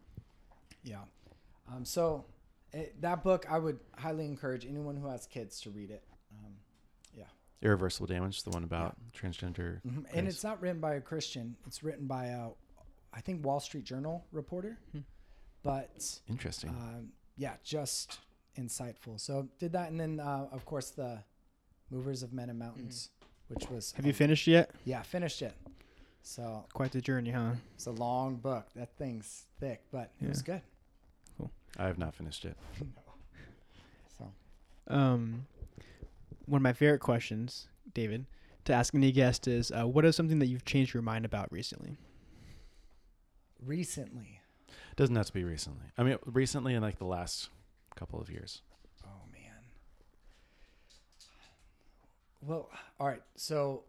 Yeah. 0.83 1.01
Um, 1.71 1.85
so 1.85 2.25
it, 2.73 3.01
that 3.01 3.23
book, 3.23 3.45
I 3.49 3.57
would 3.59 3.79
highly 3.97 4.25
encourage 4.25 4.65
anyone 4.65 4.95
who 4.95 5.07
has 5.07 5.25
kids 5.27 5.61
to 5.61 5.69
read 5.71 5.91
it. 5.91 6.03
Um, 6.31 6.53
yeah. 7.15 7.25
Irreversible 7.61 8.07
damage, 8.07 8.43
the 8.43 8.49
one 8.51 8.63
about 8.63 8.95
transgender. 9.13 9.81
mhm. 9.85 10.05
And 10.13 10.27
it's 10.27 10.43
not 10.43 10.61
written 10.61 10.79
by 10.79 10.95
a 10.95 11.01
Christian. 11.01 11.55
It's 11.67 11.83
written 11.83 12.07
by 12.07 12.27
a, 12.27 12.49
I 13.13 13.21
think 13.21 13.45
Wall 13.45 13.59
Street 13.59 13.83
Journal 13.83 14.25
reporter, 14.31 14.77
Hmm. 14.93 14.99
but 15.63 16.19
Interesting. 16.29 16.69
um, 16.69 17.11
yeah, 17.37 17.55
just 17.63 18.19
insightful. 18.57 19.19
So 19.19 19.47
did 19.59 19.73
that, 19.73 19.89
and 19.91 19.99
then 19.99 20.19
uh, 20.19 20.47
of 20.51 20.65
course 20.65 20.91
the 20.91 21.23
Movers 21.89 22.23
of 22.23 22.31
Men 22.31 22.49
and 22.49 22.57
Mountains, 22.57 23.09
which 23.49 23.69
was 23.69 23.87
Mm-hmm. 23.87 23.95
Have 23.97 24.05
you 24.05 24.11
um, 24.13 24.15
finished 24.17 24.47
yet? 24.47 24.71
yeah 24.85 25.01
finished 25.01 25.41
it. 25.41 25.53
So 26.23 26.65
Quite 26.73 26.91
the 26.91 27.01
journey, 27.01 27.31
huh? 27.31 27.53
it's 27.75 27.87
a 27.87 27.91
long 27.91 28.35
book. 28.35 28.67
That 28.75 28.95
thing's 28.97 29.45
thick, 29.59 29.81
but 29.91 30.11
it 30.21 30.29
was 30.29 30.41
good. 30.41 30.61
I 31.77 31.87
have 31.87 31.97
not 31.97 32.13
finished 32.15 32.45
it. 32.45 32.57
So 34.17 34.31
Um, 34.87 35.45
one 36.45 36.57
of 36.59 36.63
my 36.63 36.73
favorite 36.73 36.99
questions, 36.99 37.67
David, 37.93 38.25
to 38.65 38.73
ask 38.73 38.93
any 38.93 39.11
guest 39.11 39.47
is, 39.47 39.71
uh, 39.71 39.87
what 39.87 40.03
is 40.05 40.15
something 40.15 40.39
that 40.39 40.47
you've 40.47 40.65
changed 40.65 40.93
your 40.93 41.01
mind 41.03 41.25
about 41.25 41.51
recently? 41.51 41.97
recently, 43.63 44.41
Doesn't 44.95 45.15
have 45.15 45.27
to 45.27 45.33
be 45.33 45.43
recently. 45.43 45.85
I 45.97 46.03
mean, 46.03 46.17
recently 46.25 46.73
in 46.73 46.81
like 46.81 46.97
the 46.97 47.05
last 47.05 47.49
couple 47.95 48.19
of 48.19 48.29
years. 48.29 48.61
oh 49.05 49.21
man. 49.31 49.63
Well, 52.41 52.69
all 52.99 53.07
right. 53.07 53.21
So 53.35 53.83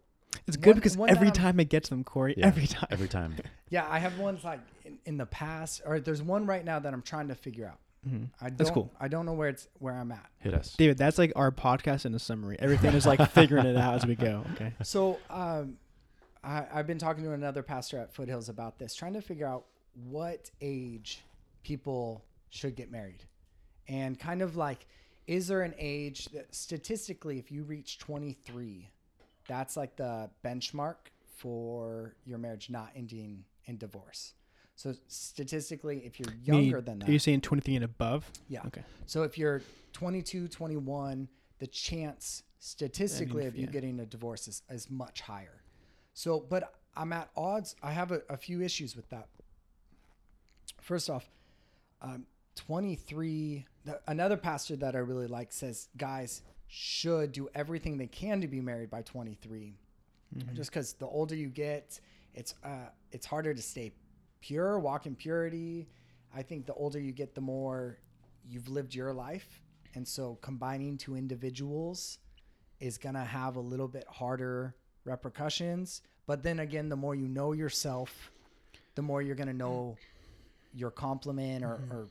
It's 0.47 0.57
good 0.57 0.67
One- 0.71 0.75
because 0.75 0.97
one 0.97 1.07
that 1.07 1.15
every 1.17 1.27
I'm- 1.27 1.33
time 1.35 1.59
it 1.59 1.69
gets 1.69 1.89
them, 1.89 2.03
Corey. 2.03 2.35
Yeah, 2.37 2.47
every 2.47 2.67
time. 2.67 2.87
Every 2.91 3.07
time. 3.07 3.35
yeah, 3.69 3.87
I 3.89 3.99
have 3.99 4.17
ones 4.19 4.43
like 4.43 4.59
in, 4.85 4.97
in 5.05 5.17
the 5.17 5.25
past, 5.25 5.81
or 5.85 5.99
there's 5.99 6.21
one 6.21 6.45
right 6.45 6.63
now 6.65 6.79
that 6.79 6.93
I'm 6.93 7.01
trying 7.01 7.27
to 7.29 7.35
figure 7.35 7.67
out. 7.67 7.79
Mhm. 8.07 8.29
I 8.41 8.49
don't, 8.49 8.57
That's 8.57 8.69
cool. 8.69 8.91
I 8.99 9.07
don't 9.07 9.25
know 9.25 9.31
where 9.33 9.47
it's 9.47 9.67
where 9.79 9.93
I'm 9.93 10.11
at. 10.11 10.25
Hit 10.39 10.53
us. 10.53 10.73
David, 10.77 10.97
that's 10.97 11.17
like 11.17 11.31
our 11.37 11.51
podcast 11.51 12.05
in 12.05 12.13
a 12.13 12.19
summary. 12.19 12.57
Everything 12.59 12.93
is 12.95 13.05
like 13.05 13.21
figuring 13.31 13.65
it 13.65 13.77
out 13.77 13.93
as 13.95 14.05
we 14.05 14.15
go. 14.15 14.43
Okay. 14.55 14.73
So 14.83 15.19
um, 15.29 15.77
I, 16.43 16.65
I've 16.73 16.85
been 16.87 16.97
talking 16.97 17.23
to 17.23 17.31
another 17.31 17.63
pastor 17.63 17.97
at 17.99 18.13
Foothills 18.13 18.49
about 18.49 18.77
this, 18.77 18.93
trying 18.93 19.13
to 19.13 19.21
figure 19.21 19.47
out 19.47 19.65
what 20.09 20.49
age 20.59 21.21
people 21.63 22.25
should 22.49 22.75
get 22.75 22.91
married, 22.91 23.23
and 23.87 24.19
kind 24.19 24.41
of 24.41 24.57
like, 24.57 24.85
is 25.27 25.47
there 25.47 25.61
an 25.61 25.73
age 25.77 26.25
that 26.33 26.53
statistically, 26.53 27.39
if 27.39 27.51
you 27.51 27.63
reach 27.63 27.99
23, 27.99 28.89
that's 29.47 29.77
like 29.77 29.95
the 29.95 30.29
benchmark 30.43 30.95
for 31.37 32.15
your 32.25 32.37
marriage 32.37 32.69
not 32.69 32.91
ending 32.95 33.43
in 33.65 33.77
divorce. 33.77 34.33
So 34.75 34.93
statistically, 35.07 35.99
if 36.05 36.19
you're 36.19 36.33
younger 36.43 36.81
than 36.81 36.99
that, 36.99 37.09
Are 37.09 37.11
you 37.11 37.19
saying 37.19 37.41
23 37.41 37.75
and 37.75 37.85
above? 37.85 38.29
yeah. 38.47 38.61
Okay. 38.67 38.83
So 39.05 39.23
if 39.23 39.37
you're 39.37 39.61
22, 39.93 40.47
21, 40.47 41.27
the 41.59 41.67
chance 41.67 42.43
statistically 42.59 43.45
of 43.45 43.55
you 43.55 43.65
yeah. 43.65 43.71
getting 43.71 43.99
a 43.99 44.05
divorce 44.05 44.47
is, 44.47 44.63
is 44.69 44.89
much 44.89 45.21
higher. 45.21 45.61
So, 46.13 46.39
but 46.39 46.73
I'm 46.95 47.13
at 47.13 47.29
odds. 47.35 47.75
I 47.83 47.91
have 47.91 48.11
a, 48.11 48.21
a 48.29 48.37
few 48.37 48.61
issues 48.61 48.95
with 48.95 49.09
that. 49.09 49.27
First 50.81 51.09
off, 51.09 51.29
um, 52.01 52.25
23, 52.55 53.65
the, 53.85 53.99
another 54.07 54.37
pastor 54.37 54.75
that 54.77 54.95
I 54.95 54.99
really 54.99 55.27
like 55.27 55.51
says 55.51 55.89
guys 55.97 56.41
should 56.75 57.31
do 57.31 57.47
everything 57.53 57.99
they 57.99 58.07
can 58.07 58.41
to 58.41 58.47
be 58.47 58.59
married 58.59 58.89
by 58.89 59.03
23. 59.03 59.75
Just 60.55 60.71
because 60.71 60.93
the 60.93 61.05
older 61.05 61.35
you 61.35 61.49
get, 61.49 61.99
it's 62.33 62.55
uh, 62.63 62.89
it's 63.11 63.27
harder 63.27 63.53
to 63.53 63.61
stay 63.61 63.91
pure, 64.41 64.79
walk 64.79 65.05
in 65.05 65.15
purity. 65.15 65.87
I 66.35 66.41
think 66.41 66.65
the 66.65 66.73
older 66.73 66.99
you 66.99 67.11
get, 67.11 67.35
the 67.35 67.41
more 67.41 67.99
you've 68.49 68.67
lived 68.67 68.95
your 68.95 69.13
life, 69.13 69.61
and 69.93 70.07
so 70.07 70.39
combining 70.41 70.97
two 70.97 71.15
individuals 71.15 72.17
is 72.79 72.97
gonna 72.97 73.23
have 73.23 73.55
a 73.57 73.59
little 73.59 73.87
bit 73.87 74.05
harder 74.09 74.73
repercussions. 75.05 76.01
But 76.25 76.41
then 76.41 76.59
again, 76.59 76.89
the 76.89 76.95
more 76.95 77.13
you 77.13 77.27
know 77.27 77.51
yourself, 77.51 78.31
the 78.95 79.03
more 79.03 79.21
you're 79.21 79.35
gonna 79.35 79.53
know 79.53 79.95
your 80.73 80.89
complement 80.89 81.63
or, 81.63 81.73
or 81.91 82.07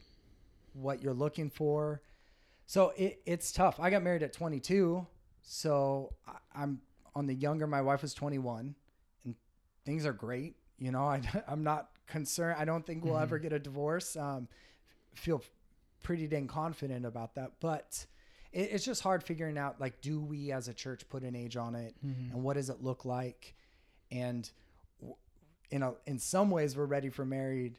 what 0.74 1.02
you're 1.02 1.14
looking 1.14 1.50
for. 1.50 2.00
So 2.72 2.94
it, 2.96 3.20
it's 3.26 3.52
tough. 3.52 3.78
I 3.78 3.90
got 3.90 4.02
married 4.02 4.22
at 4.22 4.32
22, 4.32 5.06
so 5.42 6.14
I, 6.26 6.36
I'm 6.62 6.80
on 7.14 7.26
the 7.26 7.34
younger. 7.34 7.66
My 7.66 7.82
wife 7.82 8.00
was 8.00 8.14
21, 8.14 8.74
and 9.26 9.34
things 9.84 10.06
are 10.06 10.14
great. 10.14 10.56
You 10.78 10.90
know, 10.90 11.02
I, 11.14 11.20
I'm 11.46 11.62
not 11.64 11.90
concerned. 12.06 12.56
I 12.58 12.64
don't 12.64 12.86
think 12.86 13.04
we'll 13.04 13.18
ever 13.18 13.38
get 13.38 13.52
a 13.52 13.58
divorce. 13.58 14.16
Um, 14.16 14.48
feel 15.14 15.42
pretty 16.02 16.26
dang 16.26 16.46
confident 16.46 17.04
about 17.04 17.34
that, 17.34 17.50
but 17.60 18.06
it, 18.52 18.70
it's 18.72 18.86
just 18.86 19.02
hard 19.02 19.22
figuring 19.22 19.58
out 19.58 19.78
like, 19.78 20.00
do 20.00 20.18
we 20.18 20.50
as 20.50 20.68
a 20.68 20.72
church 20.72 21.06
put 21.10 21.24
an 21.24 21.36
age 21.36 21.58
on 21.58 21.74
it, 21.74 21.94
Mm-hmm. 22.02 22.34
and 22.34 22.42
what 22.42 22.54
does 22.54 22.70
it 22.70 22.82
look 22.82 23.04
like, 23.04 23.54
and 24.10 24.50
you 25.70 25.78
know, 25.78 25.98
in 26.06 26.18
some 26.18 26.50
ways, 26.50 26.74
we're 26.74 26.86
ready 26.86 27.10
for 27.10 27.26
married, 27.26 27.78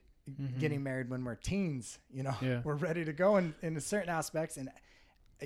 getting 0.60 0.84
married 0.84 1.10
when 1.10 1.24
we're 1.26 1.34
teens. 1.34 1.98
You 2.14 2.22
know, 2.22 2.30
Mm-hmm. 2.30 2.46
Yeah. 2.46 2.62
we're 2.64 2.76
ready 2.76 3.04
to 3.06 3.12
go 3.14 3.38
in 3.38 3.56
in 3.64 3.80
certain 3.82 4.10
aspects, 4.10 4.58
and 4.58 4.70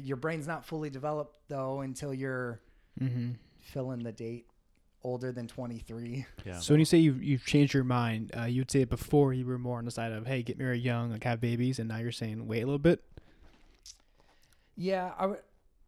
your 0.03 0.17
brain's 0.17 0.47
not 0.47 0.65
fully 0.65 0.89
developed 0.89 1.35
though 1.49 1.81
until 1.81 2.13
you're 2.13 2.59
Mm-hmm. 2.99 3.33
filling 3.61 3.99
the 4.01 4.11
date 4.11 4.47
older 5.03 5.31
than 5.31 5.47
23. 5.47 6.25
Yeah. 6.45 6.57
So 6.59 6.73
when 6.73 6.79
you 6.79 6.85
say 6.85 6.97
you've, 6.97 7.21
you've 7.21 7.45
changed 7.45 7.73
your 7.75 7.83
mind, 7.83 8.31
uh, 8.35 8.45
you'd 8.45 8.71
say 8.71 8.81
it 8.81 8.89
before 8.89 9.33
you 9.33 9.45
were 9.45 9.59
more 9.59 9.77
on 9.77 9.85
the 9.85 9.91
side 9.91 10.11
of, 10.11 10.25
hey, 10.25 10.41
get 10.41 10.57
married 10.57 10.81
young, 10.83 11.11
like 11.11 11.23
have 11.23 11.39
babies, 11.39 11.77
and 11.77 11.87
now 11.89 11.97
you're 11.97 12.11
saying 12.11 12.47
wait 12.47 12.61
a 12.63 12.65
little 12.65 12.79
bit. 12.79 13.03
Yeah, 14.75 15.11
I 15.17 15.27
would. 15.27 15.39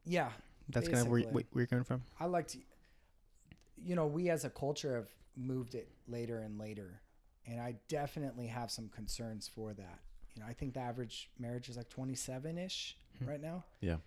Yeah, 0.06 0.30
That's 0.70 0.88
kind 0.88 1.02
of 1.02 1.08
where, 1.08 1.22
Basically. 1.22 1.46
where 1.52 1.62
you're 1.62 1.68
coming 1.68 1.84
from. 1.84 2.04
I 2.20 2.26
like 2.26 2.48
to. 2.50 2.58
You 3.84 3.96
know, 3.96 4.08
we 4.08 4.30
as 4.30 4.46
a 4.46 4.50
culture 4.50 4.96
have 4.96 5.10
moved 5.36 5.74
it 5.76 5.90
later 6.08 6.40
and 6.40 6.60
later, 6.60 7.02
and 7.48 7.60
I 7.60 7.76
definitely 7.88 8.48
have 8.48 8.70
some 8.72 8.90
concerns 8.90 9.48
for 9.48 9.74
that. 9.74 10.00
You 10.40 10.46
know, 10.46 10.50
I 10.50 10.54
think 10.54 10.74
the 10.74 10.80
average 10.80 11.30
marriage 11.38 11.68
is 11.68 11.76
like 11.76 11.90
27 11.90 12.58
ish 12.58 12.96
right 13.28 13.42
now. 13.42 13.66
Yeah. 13.82 13.98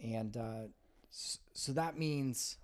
And 0.00 0.36
uh, 0.36 0.68
so 1.10 1.72
that 1.72 1.98
means, 1.98 2.58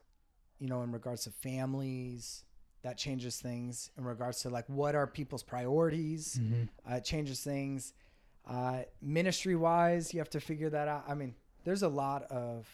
you 0.59 0.69
know, 0.69 0.83
in 0.83 0.93
regards 0.93 1.25
to 1.25 1.31
families, 1.31 2.45
that 2.83 2.99
changes 2.99 3.39
things. 3.39 3.91
In 3.97 4.05
regards 4.05 4.43
to 4.43 4.51
like 4.51 4.69
what 4.69 4.95
are 4.95 5.07
people's 5.07 5.43
priorities, 5.43 6.39
uh, 6.91 6.97
it 6.97 7.05
changes 7.05 7.41
things. 7.41 7.95
Uh, 8.47 8.81
ministry 9.01 9.57
wise, 9.57 10.13
you 10.13 10.21
have 10.21 10.29
to 10.31 10.41
figure 10.41 10.69
that 10.69 10.87
out. 10.87 11.05
I 11.09 11.15
mean, 11.15 11.35
there's 11.65 11.83
a 11.83 11.89
lot 11.89 12.25
of 12.25 12.69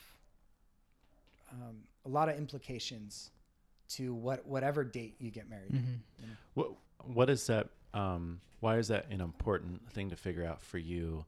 um, 1.52 1.76
a 2.04 2.08
lot 2.08 2.28
of 2.28 2.36
implications 2.36 3.30
to 3.90 4.12
what 4.12 4.44
whatever 4.46 4.82
date 4.82 5.14
you 5.20 5.30
get 5.30 5.48
married. 5.48 5.72
Mm-hmm. 5.72 6.32
What 6.54 6.72
what 7.04 7.30
is 7.30 7.46
that? 7.46 7.68
Um, 7.94 8.40
why 8.60 8.78
is 8.78 8.88
that 8.88 9.06
an 9.10 9.20
important 9.20 9.90
thing 9.90 10.10
to 10.10 10.16
figure 10.16 10.44
out 10.44 10.62
for 10.62 10.78
you 10.78 11.24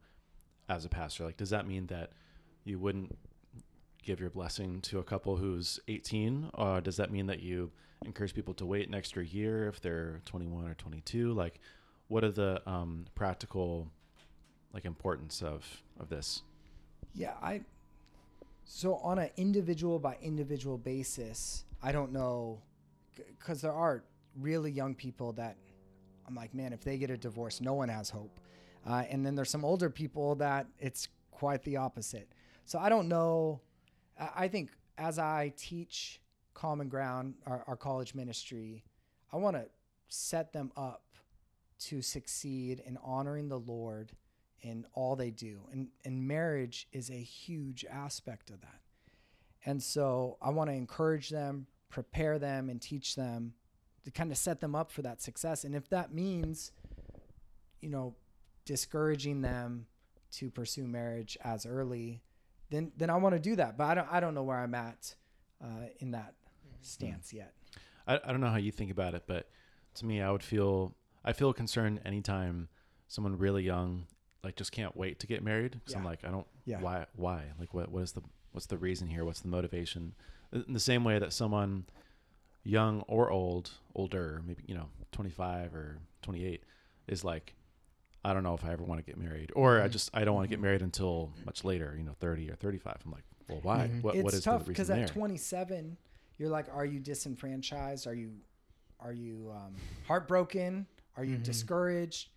as 0.68 0.84
a 0.84 0.88
pastor? 0.88 1.24
Like, 1.24 1.36
does 1.36 1.50
that 1.50 1.66
mean 1.66 1.86
that 1.86 2.12
you 2.64 2.78
wouldn't 2.78 3.16
give 4.02 4.20
your 4.20 4.30
blessing 4.30 4.80
to 4.82 4.98
a 4.98 5.04
couple 5.04 5.36
who's 5.36 5.80
18, 5.88 6.50
or 6.54 6.80
does 6.80 6.96
that 6.96 7.10
mean 7.10 7.26
that 7.26 7.40
you 7.40 7.70
encourage 8.04 8.34
people 8.34 8.54
to 8.54 8.66
wait 8.66 8.88
an 8.88 8.94
extra 8.94 9.24
year 9.24 9.68
if 9.68 9.80
they're 9.80 10.20
21 10.24 10.68
or 10.68 10.74
22? 10.74 11.32
Like, 11.32 11.60
what 12.08 12.24
are 12.24 12.30
the 12.30 12.60
um, 12.68 13.06
practical 13.14 13.88
like 14.74 14.84
importance 14.84 15.42
of 15.42 15.82
of 15.98 16.08
this? 16.08 16.42
Yeah, 17.14 17.34
I. 17.42 17.62
So 18.64 18.96
on 18.96 19.18
an 19.18 19.30
individual 19.36 19.98
by 19.98 20.16
individual 20.22 20.78
basis, 20.78 21.64
I 21.82 21.92
don't 21.92 22.12
know, 22.12 22.60
because 23.16 23.60
there 23.60 23.72
are 23.72 24.04
really 24.40 24.70
young 24.70 24.94
people 24.94 25.32
that 25.32 25.56
I'm 26.26 26.34
like, 26.34 26.54
man, 26.54 26.72
if 26.72 26.82
they 26.82 26.98
get 26.98 27.10
a 27.10 27.16
divorce, 27.16 27.60
no 27.60 27.74
one 27.74 27.88
has 27.88 28.10
hope. 28.10 28.40
Uh, 28.86 29.04
and 29.08 29.24
then 29.24 29.34
there's 29.34 29.50
some 29.50 29.64
older 29.64 29.90
people 29.90 30.34
that 30.36 30.66
it's 30.78 31.08
quite 31.30 31.62
the 31.62 31.76
opposite. 31.76 32.28
So 32.64 32.78
I 32.78 32.88
don't 32.88 33.08
know. 33.08 33.60
I 34.34 34.48
think 34.48 34.70
as 34.98 35.18
I 35.18 35.52
teach 35.56 36.20
Common 36.54 36.88
Ground, 36.88 37.34
our, 37.46 37.64
our 37.66 37.76
college 37.76 38.14
ministry, 38.14 38.84
I 39.32 39.36
want 39.36 39.56
to 39.56 39.66
set 40.08 40.52
them 40.52 40.70
up 40.76 41.02
to 41.80 42.02
succeed 42.02 42.82
in 42.86 42.98
honoring 43.02 43.48
the 43.48 43.58
Lord 43.58 44.12
in 44.60 44.86
all 44.94 45.16
they 45.16 45.30
do. 45.30 45.60
And, 45.72 45.88
and 46.04 46.26
marriage 46.26 46.86
is 46.92 47.10
a 47.10 47.14
huge 47.14 47.84
aspect 47.90 48.50
of 48.50 48.60
that. 48.60 48.80
And 49.64 49.82
so 49.82 50.38
I 50.40 50.50
want 50.50 50.70
to 50.70 50.74
encourage 50.74 51.30
them, 51.30 51.66
prepare 51.88 52.38
them, 52.38 52.68
and 52.68 52.80
teach 52.80 53.16
them 53.16 53.54
to 54.04 54.10
kind 54.10 54.30
of 54.30 54.38
set 54.38 54.60
them 54.60 54.74
up 54.74 54.90
for 54.90 55.02
that 55.02 55.20
success. 55.22 55.64
And 55.64 55.74
if 55.74 55.88
that 55.90 56.12
means, 56.12 56.72
you 57.80 57.88
know, 57.88 58.14
discouraging 58.64 59.42
them 59.42 59.86
to 60.32 60.50
pursue 60.50 60.86
marriage 60.86 61.36
as 61.42 61.66
early, 61.66 62.22
then 62.70 62.92
then 62.96 63.10
I 63.10 63.16
want 63.16 63.34
to 63.34 63.38
do 63.40 63.56
that. 63.56 63.76
But 63.76 63.84
I 63.84 63.94
don't 63.94 64.08
I 64.12 64.20
don't 64.20 64.34
know 64.34 64.42
where 64.42 64.58
I'm 64.58 64.74
at 64.74 65.14
uh, 65.62 65.86
in 65.98 66.12
that 66.12 66.34
stance 66.80 67.32
yet. 67.32 67.52
I, 68.06 68.16
I 68.24 68.30
don't 68.32 68.40
know 68.40 68.50
how 68.50 68.56
you 68.56 68.72
think 68.72 68.90
about 68.90 69.14
it, 69.14 69.24
but 69.26 69.48
to 69.94 70.06
me, 70.06 70.20
I 70.22 70.30
would 70.30 70.42
feel 70.42 70.94
I 71.24 71.32
feel 71.32 71.52
concerned 71.52 72.00
anytime 72.04 72.68
someone 73.08 73.36
really 73.36 73.62
young 73.62 74.06
like 74.42 74.56
just 74.56 74.72
can't 74.72 74.96
wait 74.96 75.20
to 75.20 75.26
get 75.26 75.42
married 75.44 75.72
because 75.72 75.94
I'm 75.94 76.04
like 76.04 76.24
I 76.24 76.30
don't 76.30 76.46
Yeah. 76.64 76.80
why 76.80 77.06
why 77.14 77.44
like 77.60 77.74
what 77.74 77.90
what 77.92 78.02
is 78.02 78.12
the 78.12 78.22
what's 78.52 78.66
the 78.66 78.78
reason 78.78 79.06
here 79.08 79.24
what's 79.24 79.40
the 79.40 79.48
motivation 79.48 80.14
in 80.52 80.72
the 80.72 80.80
same 80.80 81.04
way 81.04 81.18
that 81.18 81.32
someone 81.32 81.84
young 82.64 83.00
or 83.08 83.30
old 83.30 83.70
older 83.94 84.40
maybe 84.46 84.62
you 84.66 84.74
know 84.74 84.88
25 85.12 85.74
or 85.74 85.98
28 86.22 86.62
is 87.08 87.24
like 87.24 87.54
I 88.24 88.32
don't 88.32 88.44
know 88.44 88.54
if 88.54 88.64
I 88.64 88.72
ever 88.72 88.84
want 88.84 89.00
to 89.00 89.04
get 89.04 89.18
married 89.18 89.50
or 89.56 89.80
I 89.80 89.88
Mhm. 89.88 89.90
just 89.90 90.10
I 90.14 90.24
don't 90.24 90.34
want 90.36 90.44
to 90.44 90.48
get 90.48 90.60
married 90.60 90.80
until 90.82 91.32
much 91.44 91.64
later 91.64 91.94
you 91.98 92.04
know 92.04 92.14
30 92.20 92.50
or 92.50 92.54
35 92.54 92.98
I'm 93.04 93.10
like 93.12 93.24
well 93.48 93.58
why 93.62 93.88
Mhm. 93.88 94.02
what 94.02 94.14
it's 94.14 94.24
what 94.24 94.34
is 94.34 94.44
tough 94.44 94.60
the 94.64 94.66
because 94.68 94.90
at 94.90 94.96
there 94.98 95.06
27, 95.08 95.96
you're 96.38 96.48
like, 96.48 96.66
are 96.72 96.84
you 96.86 96.98
disenfranchised? 97.00 98.06
Are 98.06 98.14
you 98.14 98.32
are 99.00 99.12
you 99.12 99.50
um, 99.54 99.74
heartbroken? 100.06 100.86
Are 101.16 101.24
you 101.24 101.36
Mhm. 101.36 101.42
discouraged? 101.42 102.28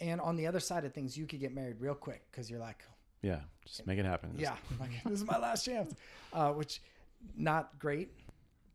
And 0.00 0.20
on 0.20 0.36
the 0.36 0.46
other 0.46 0.60
side 0.60 0.84
of 0.86 0.92
things, 0.94 1.16
you 1.16 1.26
could 1.26 1.40
get 1.40 1.54
married 1.54 1.80
real 1.80 1.94
quick 1.94 2.26
because 2.30 2.50
you're 2.50 2.60
like, 2.60 2.82
yeah 3.22 3.40
just 3.64 3.86
make 3.86 3.98
it 3.98 4.04
happen 4.06 4.30
Just- 4.32 4.40
yeah, 4.42 4.56
like, 4.80 4.90
this 5.04 5.12
is 5.20 5.24
my 5.24 5.38
last 5.38 5.64
chance, 5.64 5.94
uh, 6.32 6.52
which 6.52 6.80
not 7.36 7.78
great. 7.78 8.10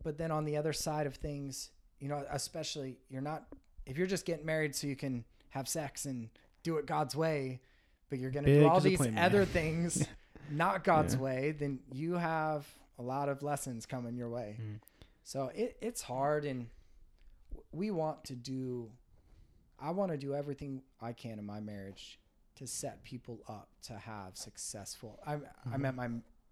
But 0.03 0.17
then 0.17 0.31
on 0.31 0.45
the 0.45 0.57
other 0.57 0.73
side 0.73 1.07
of 1.07 1.15
things, 1.15 1.69
you 1.99 2.07
know, 2.07 2.25
especially 2.31 2.97
you're 3.09 3.21
not 3.21 3.45
if 3.85 3.97
you're 3.97 4.07
just 4.07 4.25
getting 4.25 4.45
married 4.45 4.75
so 4.75 4.87
you 4.87 4.95
can 4.95 5.23
have 5.49 5.67
sex 5.67 6.05
and 6.05 6.29
do 6.63 6.77
it 6.77 6.85
God's 6.85 7.15
way, 7.15 7.59
but 8.09 8.19
you're 8.19 8.31
going 8.31 8.45
to 8.45 8.53
do 8.59 8.67
all 8.67 8.79
these 8.79 8.99
other 9.17 9.45
things 9.45 10.07
not 10.51 10.83
God's 10.83 11.15
Yeah. 11.15 11.19
way, 11.21 11.51
then 11.51 11.79
you 11.91 12.13
have 12.13 12.67
a 12.99 13.01
lot 13.01 13.27
of 13.29 13.41
lessons 13.43 13.85
coming 13.85 14.15
your 14.15 14.29
way. 14.29 14.57
Mm. 14.61 14.79
So 15.23 15.51
it, 15.55 15.77
it's 15.81 16.01
hard, 16.01 16.45
and 16.45 16.67
we 17.71 17.91
want 17.91 18.23
to 18.25 18.35
do. 18.35 18.91
I 19.79 19.89
want 19.91 20.11
to 20.11 20.17
do 20.17 20.35
everything 20.35 20.83
I 21.01 21.13
can 21.13 21.39
in 21.39 21.45
my 21.45 21.59
marriage 21.59 22.19
to 22.55 22.67
set 22.67 23.03
people 23.03 23.39
up 23.49 23.69
to 23.83 23.93
have 23.93 24.37
successful. 24.37 25.19
I 25.25 25.37
I 25.71 25.77
meant 25.77 25.95
my 25.95 26.09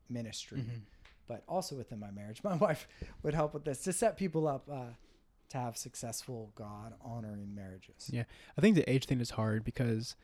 ministry, 0.10 0.62
Mhm. 0.62 0.82
But 1.30 1.44
also 1.48 1.76
within 1.76 2.00
my 2.00 2.12
marriage, 2.12 2.44
my 2.44 2.56
wife 2.58 2.90
would 3.24 3.34
help 3.34 3.54
with 3.54 3.64
this 3.64 3.82
to 3.84 3.94
set 3.94 4.18
people 4.18 4.46
up 4.50 4.68
uh, 4.70 4.96
to 5.50 5.58
have 5.58 5.78
successful 5.78 6.52
God 6.56 6.94
honoring 7.02 7.56
marriages. 7.56 8.10
Yeah. 8.12 8.24
I 8.58 8.62
think 8.62 8.76
the 8.76 8.90
age 8.90 9.06
thing 9.06 9.22
is 9.22 9.30
hard 9.30 9.64
because, 9.64 10.16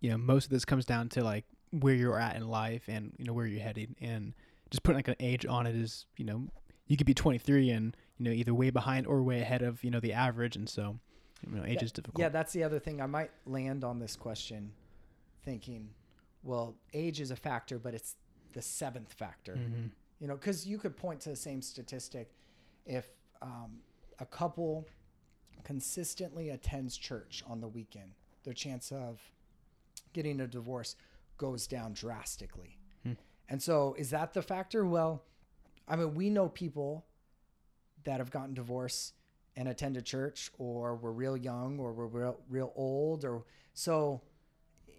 you 0.00 0.10
know, 0.10 0.18
most 0.18 0.44
of 0.44 0.50
this 0.50 0.66
comes 0.66 0.84
down 0.84 1.08
to 1.10 1.24
like 1.24 1.44
where 1.70 1.94
you're 1.94 2.18
at 2.18 2.36
in 2.36 2.48
life 2.48 2.82
and 2.88 3.12
you 3.16 3.24
know 3.24 3.32
where 3.32 3.46
you're 3.46 3.62
headed, 3.62 3.94
and 4.00 4.34
just 4.70 4.82
putting 4.82 4.98
like 4.98 5.08
an 5.08 5.16
age 5.20 5.46
on 5.46 5.66
it 5.66 5.74
is, 5.74 6.04
you 6.16 6.24
know, 6.24 6.48
you 6.86 6.96
could 6.96 7.06
be 7.06 7.14
23 7.14 7.70
and 7.70 7.96
you 8.18 8.24
know 8.24 8.30
either 8.30 8.54
way 8.54 8.70
behind 8.70 9.06
or 9.06 9.22
way 9.22 9.40
ahead 9.40 9.62
of 9.62 9.82
you 9.84 9.90
know 9.90 10.00
the 10.00 10.12
average, 10.12 10.56
and 10.56 10.68
so 10.68 10.98
you 11.46 11.56
know 11.56 11.64
age 11.64 11.76
Yeah, 11.78 11.84
is 11.84 11.92
difficult. 11.92 12.20
Yeah, 12.20 12.28
that's 12.30 12.52
the 12.52 12.64
other 12.64 12.78
thing. 12.78 13.00
I 13.00 13.06
might 13.06 13.30
land 13.46 13.84
on 13.84 13.98
this 13.98 14.16
question 14.16 14.72
thinking, 15.44 15.90
well, 16.42 16.74
age 16.94 17.20
is 17.20 17.30
a 17.30 17.36
factor, 17.36 17.78
but 17.78 17.94
it's 17.94 18.16
the 18.54 18.62
seventh 18.62 19.12
factor. 19.12 19.54
Mhm. 19.54 19.90
You 20.20 20.26
know, 20.26 20.34
because 20.34 20.66
you 20.66 20.78
could 20.78 20.96
point 20.96 21.20
to 21.20 21.30
the 21.30 21.36
same 21.36 21.62
statistic 21.62 22.32
if 22.86 23.06
um, 23.40 23.78
a 24.18 24.26
couple 24.26 24.86
consistently 25.64 26.50
attends 26.50 26.96
church 26.96 27.42
on 27.46 27.60
the 27.60 27.68
weekend, 27.68 28.12
their 28.44 28.54
chance 28.54 28.90
of 28.90 29.20
getting 30.12 30.40
a 30.40 30.46
divorce 30.46 30.96
goes 31.36 31.66
down 31.66 31.92
drastically. 31.92 32.78
Hmm. 33.04 33.12
And 33.48 33.62
so, 33.62 33.94
is 33.98 34.10
that 34.10 34.32
the 34.34 34.42
factor? 34.42 34.84
Well, 34.86 35.22
I 35.86 35.96
mean, 35.96 36.14
we 36.14 36.30
know 36.30 36.48
people 36.48 37.06
that 38.04 38.18
have 38.18 38.30
gotten 38.30 38.54
divorced 38.54 39.14
and 39.56 39.68
attended 39.68 40.04
church, 40.04 40.50
or 40.58 40.96
were 40.96 41.12
real 41.12 41.36
young, 41.36 41.78
or 41.78 41.92
were 41.92 42.06
real, 42.06 42.38
real 42.48 42.72
old, 42.76 43.24
or 43.24 43.44
so. 43.74 44.22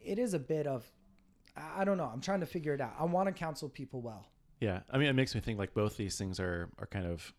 It 0.06 0.18
is 0.18 0.34
a 0.34 0.40
bit 0.40 0.66
of, 0.66 0.90
I 1.56 1.82
I 1.82 1.84
don't 1.84 1.98
know. 1.98 2.10
I'm 2.12 2.22
trying 2.22 2.40
to 2.40 2.46
figure 2.46 2.74
it 2.74 2.82
out. 2.82 2.94
I 3.00 3.06
want 3.06 3.28
to 3.28 3.34
counsel 3.34 3.70
people 3.70 4.02
well. 4.02 4.28
Yeah, 4.60 4.82
I 4.90 4.98
mean, 4.98 5.08
it 5.08 5.14
makes 5.14 5.34
me 5.36 5.42
think 5.42 5.58
like 5.58 5.74
both 5.74 5.96
these 5.98 6.18
things 6.18 6.40
are 6.40 6.70
are 6.78 6.88
kind 6.88 7.06
of 7.06 7.34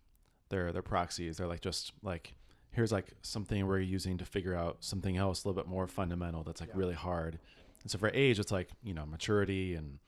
they're 0.49 0.71
they're 0.71 0.81
proxies. 0.81 1.37
They're 1.37 1.47
like 1.47 1.61
just 1.61 1.93
like 2.01 2.33
here's 2.71 2.91
like 2.91 3.13
something 3.21 3.67
we're 3.67 3.79
using 3.79 4.17
to 4.17 4.25
figure 4.25 4.55
out 4.55 4.77
something 4.79 5.17
else 5.17 5.43
a 5.43 5.47
little 5.47 5.61
bit 5.61 5.69
more 5.69 5.87
fundamental 5.87 6.43
that's 6.43 6.61
like 6.61 6.69
Yeah. 6.69 6.77
really 6.77 6.93
hard. 6.95 7.37
And 7.83 7.91
so 7.91 7.97
for 7.97 8.09
age, 8.13 8.39
it's 8.39 8.51
like 8.51 8.69
you 8.83 8.93
know 8.93 9.05
maturity 9.05 9.75
and 9.75 9.99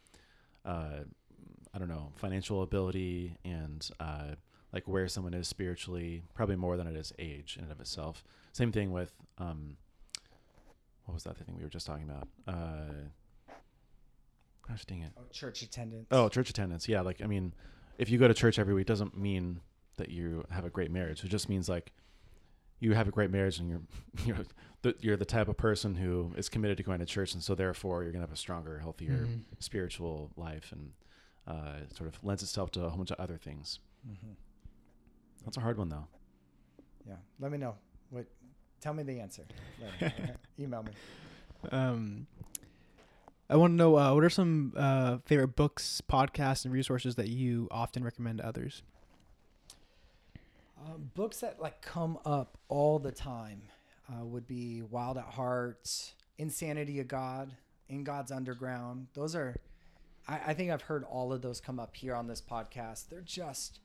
uh, 0.65 1.01
I 1.73 1.77
don't 1.79 1.89
know 1.89 2.11
financial 2.15 2.61
ability 2.63 3.37
and 3.43 3.87
uh, 3.99 4.35
like 4.71 4.87
where 4.87 5.07
someone 5.07 5.33
is 5.33 5.47
spiritually, 5.47 6.23
probably 6.33 6.55
more 6.55 6.77
than 6.77 6.87
it 6.87 6.95
is 6.95 7.13
age 7.19 7.55
in 7.57 7.63
and 7.63 7.71
of 7.71 7.79
itself. 7.79 8.23
Same 8.53 8.71
thing 8.71 8.91
with 8.91 9.13
um, 9.37 9.77
what 11.05 11.13
was 11.13 11.23
that 11.25 11.37
thing 11.37 11.55
we 11.57 11.63
were 11.63 11.69
just 11.69 11.85
talking 11.85 12.09
about? 12.09 12.27
Uh, 12.47 12.93
gosh 14.67 14.85
dang 14.85 15.01
it. 15.01 15.11
Oh, 15.17 15.23
church 15.31 15.61
attendance. 15.61 16.07
Oh, 16.11 16.29
church 16.29 16.49
attendance. 16.49 16.87
Yeah, 16.87 17.01
like 17.01 17.21
I 17.21 17.27
mean, 17.27 17.53
if 17.97 18.09
you 18.09 18.17
go 18.17 18.27
to 18.27 18.33
church 18.33 18.57
every 18.59 18.73
week, 18.73 18.87
doesn't 18.87 19.17
mean 19.17 19.61
that 19.97 20.09
you 20.09 20.43
have 20.49 20.65
a 20.65 20.69
great 20.69 20.91
marriage. 20.91 21.23
It 21.23 21.29
just 21.29 21.49
means 21.49 21.69
like 21.69 21.91
you 22.79 22.93
have 22.93 23.07
a 23.07 23.11
great 23.11 23.29
marriage, 23.31 23.59
and 23.59 23.69
you're 23.69 23.81
you 24.25 24.33
know 24.33 24.43
the, 24.81 24.95
you're 24.99 25.17
the 25.17 25.25
type 25.25 25.47
of 25.47 25.57
person 25.57 25.95
who 25.95 26.33
is 26.35 26.49
committed 26.49 26.77
to 26.77 26.83
going 26.83 26.99
to 26.99 27.05
church, 27.05 27.33
and 27.33 27.43
so 27.43 27.55
therefore 27.55 28.03
you're 28.03 28.11
gonna 28.11 28.23
have 28.25 28.33
a 28.33 28.37
stronger, 28.37 28.79
healthier 28.79 29.27
Mhm. 29.27 29.41
spiritual 29.59 30.31
life, 30.35 30.71
and 30.71 30.91
uh, 31.47 31.79
it 31.83 31.95
sort 31.95 32.07
of 32.07 32.21
lends 32.23 32.41
itself 32.43 32.71
to 32.71 32.83
a 32.83 32.89
whole 32.89 32.97
bunch 32.97 33.11
of 33.11 33.19
other 33.19 33.37
things. 33.37 33.79
Mhm. 34.07 34.35
That's 35.45 35.57
a 35.57 35.61
hard 35.61 35.77
one 35.77 35.89
though. 35.89 36.07
Yeah. 37.07 37.15
Let 37.39 37.51
me 37.51 37.57
know. 37.57 37.75
What? 38.09 38.25
Tell 38.79 38.93
me 38.93 39.03
the 39.03 39.19
answer. 39.19 39.43
Later, 39.81 40.13
all 40.19 40.25
right? 40.25 40.35
Email 40.59 40.83
me. 40.83 40.91
Um, 41.71 42.27
I 43.49 43.57
want 43.57 43.71
to 43.71 43.75
know 43.75 43.97
uh, 43.97 44.13
what 44.13 44.23
are 44.23 44.29
some 44.29 44.73
uh, 44.75 45.17
favorite 45.25 45.55
books, 45.55 46.01
podcasts, 46.09 46.65
and 46.65 46.73
resources 46.73 47.15
that 47.15 47.27
you 47.27 47.67
often 47.71 48.03
recommend 48.03 48.39
to 48.39 48.47
others. 48.47 48.83
Um, 50.85 51.11
books 51.13 51.39
that 51.41 51.61
like 51.61 51.81
come 51.81 52.17
up 52.25 52.57
all 52.67 52.99
the 52.99 53.11
time 53.11 53.61
uh, 54.09 54.25
would 54.25 54.47
be 54.47 54.81
Wild 54.81 55.17
at 55.17 55.25
Heart, 55.25 56.13
Insanity 56.37 56.99
of 56.99 57.07
God, 57.07 57.51
In 57.87 58.03
God's 58.03 58.31
Underground. 58.31 59.07
Those 59.13 59.35
are, 59.35 59.55
I, 60.27 60.39
I 60.47 60.53
think 60.53 60.71
I've 60.71 60.81
heard 60.81 61.03
all 61.03 61.31
of 61.31 61.41
those 61.41 61.61
come 61.61 61.79
up 61.79 61.95
here 61.95 62.15
on 62.15 62.27
this 62.27 62.41
podcast. 62.41 63.09
They're 63.09 63.21
just 63.21 63.79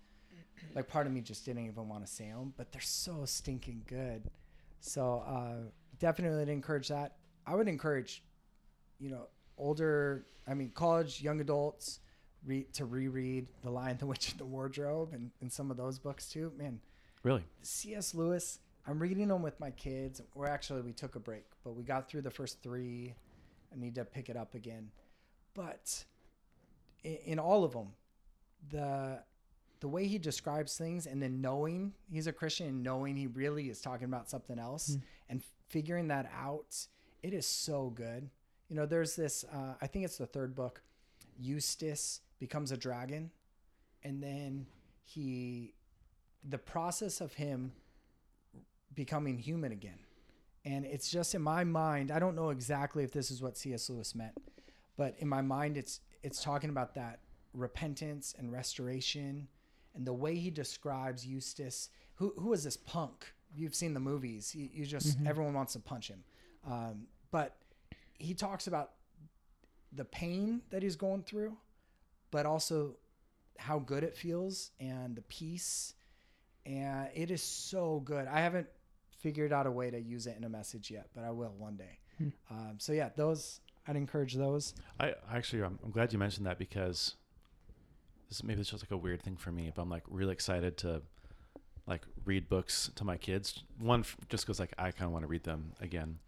like 0.74 0.88
part 0.88 1.06
of 1.06 1.12
me 1.12 1.20
just 1.20 1.44
didn't 1.44 1.66
even 1.66 1.88
want 1.88 2.04
to 2.04 2.10
say 2.10 2.28
them, 2.28 2.52
but 2.56 2.72
they're 2.72 2.80
so 2.80 3.24
stinking 3.24 3.82
good. 3.86 4.30
So 4.80 5.24
uh, 5.26 5.70
definitely 5.98 6.52
encourage 6.52 6.88
that. 6.88 7.16
I 7.46 7.54
would 7.54 7.68
encourage, 7.68 8.22
you 8.98 9.10
know, 9.10 9.28
older, 9.58 10.24
I 10.46 10.54
mean, 10.54 10.70
college, 10.74 11.20
young 11.22 11.40
adults. 11.40 12.00
Read, 12.46 12.72
to 12.74 12.84
reread 12.84 13.48
The 13.62 13.70
Lion, 13.70 13.96
the 13.98 14.06
Witch, 14.06 14.30
and 14.30 14.38
the 14.38 14.44
Wardrobe, 14.46 15.10
and, 15.12 15.32
and 15.40 15.52
some 15.52 15.72
of 15.72 15.76
those 15.76 15.98
books 15.98 16.28
too. 16.30 16.52
Man, 16.56 16.80
Really? 17.24 17.44
C.S. 17.62 18.14
Lewis. 18.14 18.60
I'm 18.86 19.00
reading 19.00 19.26
them 19.28 19.42
with 19.42 19.58
my 19.58 19.72
kids. 19.72 20.22
We're 20.34 20.46
actually 20.46 20.82
we 20.82 20.92
took 20.92 21.16
a 21.16 21.20
break, 21.20 21.44
but 21.64 21.72
we 21.74 21.82
got 21.82 22.08
through 22.08 22.22
the 22.22 22.30
first 22.30 22.62
three. 22.62 23.12
I 23.72 23.76
need 23.78 23.96
to 23.96 24.04
pick 24.04 24.28
it 24.28 24.36
up 24.36 24.54
again. 24.54 24.88
But 25.52 26.04
in, 27.02 27.18
in 27.26 27.38
all 27.40 27.64
of 27.64 27.72
them, 27.72 27.88
the 28.70 29.20
the 29.80 29.88
way 29.88 30.06
he 30.06 30.16
describes 30.18 30.76
things, 30.78 31.06
and 31.06 31.20
then 31.22 31.40
knowing 31.40 31.92
he's 32.10 32.28
a 32.28 32.32
Christian, 32.32 32.66
and 32.68 32.82
knowing 32.82 33.16
he 33.16 33.26
really 33.26 33.68
is 33.68 33.80
talking 33.80 34.06
about 34.06 34.30
something 34.30 34.58
else, 34.60 34.94
Hmm. 34.94 35.00
and 35.28 35.42
figuring 35.68 36.08
that 36.08 36.30
out, 36.34 36.74
it 37.22 37.34
is 37.34 37.46
so 37.46 37.90
good. 37.90 38.30
You 38.68 38.76
know, 38.76 38.86
there's 38.86 39.16
this. 39.16 39.44
Uh, 39.52 39.74
I 39.80 39.86
think 39.86 40.04
it's 40.04 40.18
the 40.18 40.26
third 40.26 40.54
book. 40.54 40.82
Eustace 41.38 42.20
becomes 42.38 42.72
a 42.72 42.76
dragon, 42.76 43.30
and 44.02 44.22
then 44.22 44.66
he 45.04 45.74
the 46.48 46.58
process 46.58 47.20
of 47.20 47.34
him 47.34 47.72
becoming 48.94 49.38
human 49.38 49.72
again. 49.72 49.98
And 50.64 50.84
it's 50.84 51.10
just 51.10 51.34
in 51.34 51.42
my 51.42 51.64
mind, 51.64 52.10
I 52.10 52.18
don't 52.18 52.34
know 52.36 52.50
exactly 52.50 53.04
if 53.04 53.12
this 53.12 53.30
is 53.30 53.40
what 53.42 53.56
C.S. 53.56 53.88
Lewis 53.88 54.14
meant, 54.14 54.36
but 54.96 55.14
in 55.18 55.28
my 55.28 55.40
mind 55.40 55.76
it's 55.76 56.00
it's 56.22 56.42
talking 56.42 56.70
about 56.70 56.94
that 56.94 57.20
repentance 57.54 58.34
and 58.38 58.52
restoration 58.52 59.48
and 59.94 60.06
the 60.06 60.12
way 60.12 60.36
he 60.36 60.50
describes 60.50 61.26
Eustace, 61.26 61.88
who 62.16 62.34
who 62.38 62.52
is 62.52 62.64
this 62.64 62.76
punk? 62.76 63.32
You've 63.54 63.74
seen 63.74 63.94
the 63.94 64.00
movies. 64.00 64.54
You, 64.54 64.68
you 64.72 64.84
just 64.86 65.18
Mhm. 65.18 65.26
everyone 65.26 65.54
wants 65.54 65.72
to 65.72 65.80
punch 65.80 66.08
him. 66.08 66.22
Um, 66.66 67.06
but 67.30 67.56
he 68.18 68.34
talks 68.34 68.66
about 68.66 68.92
the 69.92 70.04
pain 70.04 70.62
that 70.70 70.82
he's 70.82 70.96
going 70.96 71.22
through, 71.22 71.56
but 72.30 72.46
also 72.46 72.96
how 73.58 73.78
good 73.78 74.04
it 74.04 74.16
feels 74.16 74.70
and 74.78 75.16
the 75.16 75.22
peace 75.22 75.94
and 76.66 77.08
it 77.14 77.30
is 77.30 77.42
so 77.42 78.02
good. 78.04 78.28
I 78.28 78.40
haven't 78.40 78.68
figured 79.20 79.52
out 79.52 79.66
a 79.66 79.70
way 79.70 79.90
to 79.90 79.98
use 79.98 80.26
it 80.26 80.36
in 80.36 80.44
a 80.44 80.48
message 80.48 80.90
yet, 80.90 81.08
but 81.14 81.24
I 81.24 81.30
will 81.30 81.54
one 81.56 81.76
day. 81.76 81.98
Hmm. 82.18 82.28
Um, 82.50 82.74
so 82.78 82.92
yeah, 82.92 83.08
those 83.16 83.60
I'd 83.86 83.96
encourage 83.96 84.34
those. 84.34 84.74
I 85.00 85.14
actually, 85.32 85.62
I'm, 85.62 85.78
I'm 85.82 85.90
glad 85.90 86.12
you 86.12 86.18
mentioned 86.18 86.46
that 86.46 86.58
because 86.58 87.14
this 88.28 88.44
maybe 88.44 88.60
it's 88.60 88.70
just 88.70 88.82
like 88.82 88.90
a 88.90 88.96
weird 88.96 89.22
thing 89.22 89.36
for 89.36 89.50
me, 89.50 89.72
but 89.74 89.80
I'm 89.80 89.88
like 89.88 90.04
really 90.08 90.32
excited 90.32 90.76
to 90.78 91.02
like 91.86 92.02
read 92.26 92.50
books 92.50 92.90
to 92.96 93.04
my 93.04 93.16
kids. 93.16 93.62
One, 93.80 94.04
just 94.28 94.44
because 94.44 94.60
like 94.60 94.74
I 94.78 94.90
kind 94.90 95.06
of 95.06 95.12
want 95.12 95.22
to 95.22 95.28
read 95.28 95.44
them 95.44 95.72
again, 95.80 96.18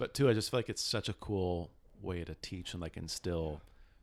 but 0.00 0.14
two, 0.14 0.28
I 0.28 0.32
just 0.32 0.50
feel 0.50 0.58
like 0.58 0.68
it's 0.68 0.82
such 0.82 1.08
a 1.08 1.12
cool 1.14 1.70
way 2.02 2.24
to 2.24 2.34
teach 2.42 2.72
and 2.72 2.80
like 2.82 2.96
instill 2.96 3.60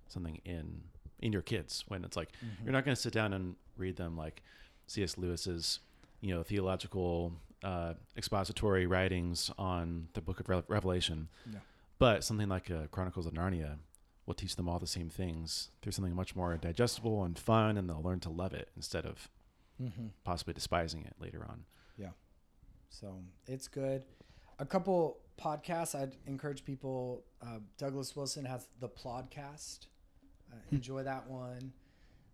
something 0.07 0.39
in 0.45 0.83
in 1.19 1.33
your 1.33 1.41
kids 1.41 1.83
when 1.89 2.05
it's 2.05 2.15
like 2.15 2.29
Mm-hmm. 2.33 2.63
you're 2.65 2.71
not 2.73 2.85
going 2.85 2.95
to 2.95 3.01
sit 3.01 3.11
down 3.13 3.33
and 3.33 3.55
read 3.75 3.95
them 3.97 4.15
like 4.15 4.41
C.S. 4.87 5.17
Lewis's 5.17 5.79
you 6.21 6.33
know 6.33 6.43
theological 6.43 7.33
uh, 7.63 7.95
expository 8.15 8.85
writings 8.85 9.51
on 9.57 10.07
the 10.13 10.21
Book 10.21 10.39
of 10.39 10.47
Re- 10.47 10.63
Revelation, 10.67 11.27
No. 11.51 11.59
but 11.99 12.23
something 12.23 12.47
like 12.47 12.69
uh, 12.71 12.85
Chronicles 12.91 13.25
of 13.25 13.33
Narnia 13.33 13.77
will 14.27 14.35
teach 14.35 14.55
them 14.55 14.69
all 14.69 14.77
the 14.79 14.85
same 14.87 15.09
things 15.09 15.69
through 15.81 15.91
something 15.93 16.13
much 16.15 16.35
more 16.35 16.55
digestible 16.57 17.23
and 17.23 17.37
fun, 17.39 17.77
and 17.77 17.89
they'll 17.89 18.03
learn 18.03 18.19
to 18.21 18.29
love 18.29 18.53
it 18.53 18.69
instead 18.75 19.05
of 19.05 19.29
Mm-hmm. 19.81 20.07
possibly 20.23 20.53
despising 20.55 21.03
it 21.05 21.13
later 21.19 21.45
on. 21.47 21.65
Yeah, 21.97 22.13
so 22.89 23.19
it's 23.47 23.67
good. 23.67 24.01
A 24.59 24.65
couple 24.65 25.19
podcasts 25.39 25.93
I'd 25.93 26.15
encourage 26.25 26.65
people. 26.65 27.23
Uh, 27.41 27.59
Douglas 27.77 28.15
Wilson 28.15 28.45
has 28.45 28.67
the 28.79 28.89
Plodcast. 28.89 29.87
Uh, 30.51 30.55
enjoy 30.71 31.03
that 31.03 31.29
one. 31.29 31.73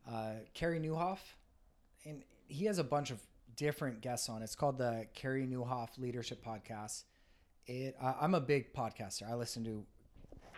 Uh, 0.10 0.34
Carey 0.54 0.80
Nieuwhof, 0.80 1.20
and 2.06 2.24
he 2.48 2.66
has 2.66 2.78
a 2.78 2.84
bunch 2.84 3.10
of 3.12 3.22
different 3.56 4.02
guests 4.02 4.30
on. 4.30 4.42
It's 4.42 4.56
called 4.56 4.78
the 4.78 5.06
Carey 5.14 5.48
Nieuwhof 5.48 5.98
Leadership 5.98 6.44
Podcast. 6.46 7.04
It. 7.66 7.96
I 8.02 8.16
I'm 8.22 8.36
a 8.36 8.42
big 8.42 8.74
podcaster. 8.74 9.30
I 9.30 9.36
listen 9.36 9.64
to 9.64 9.86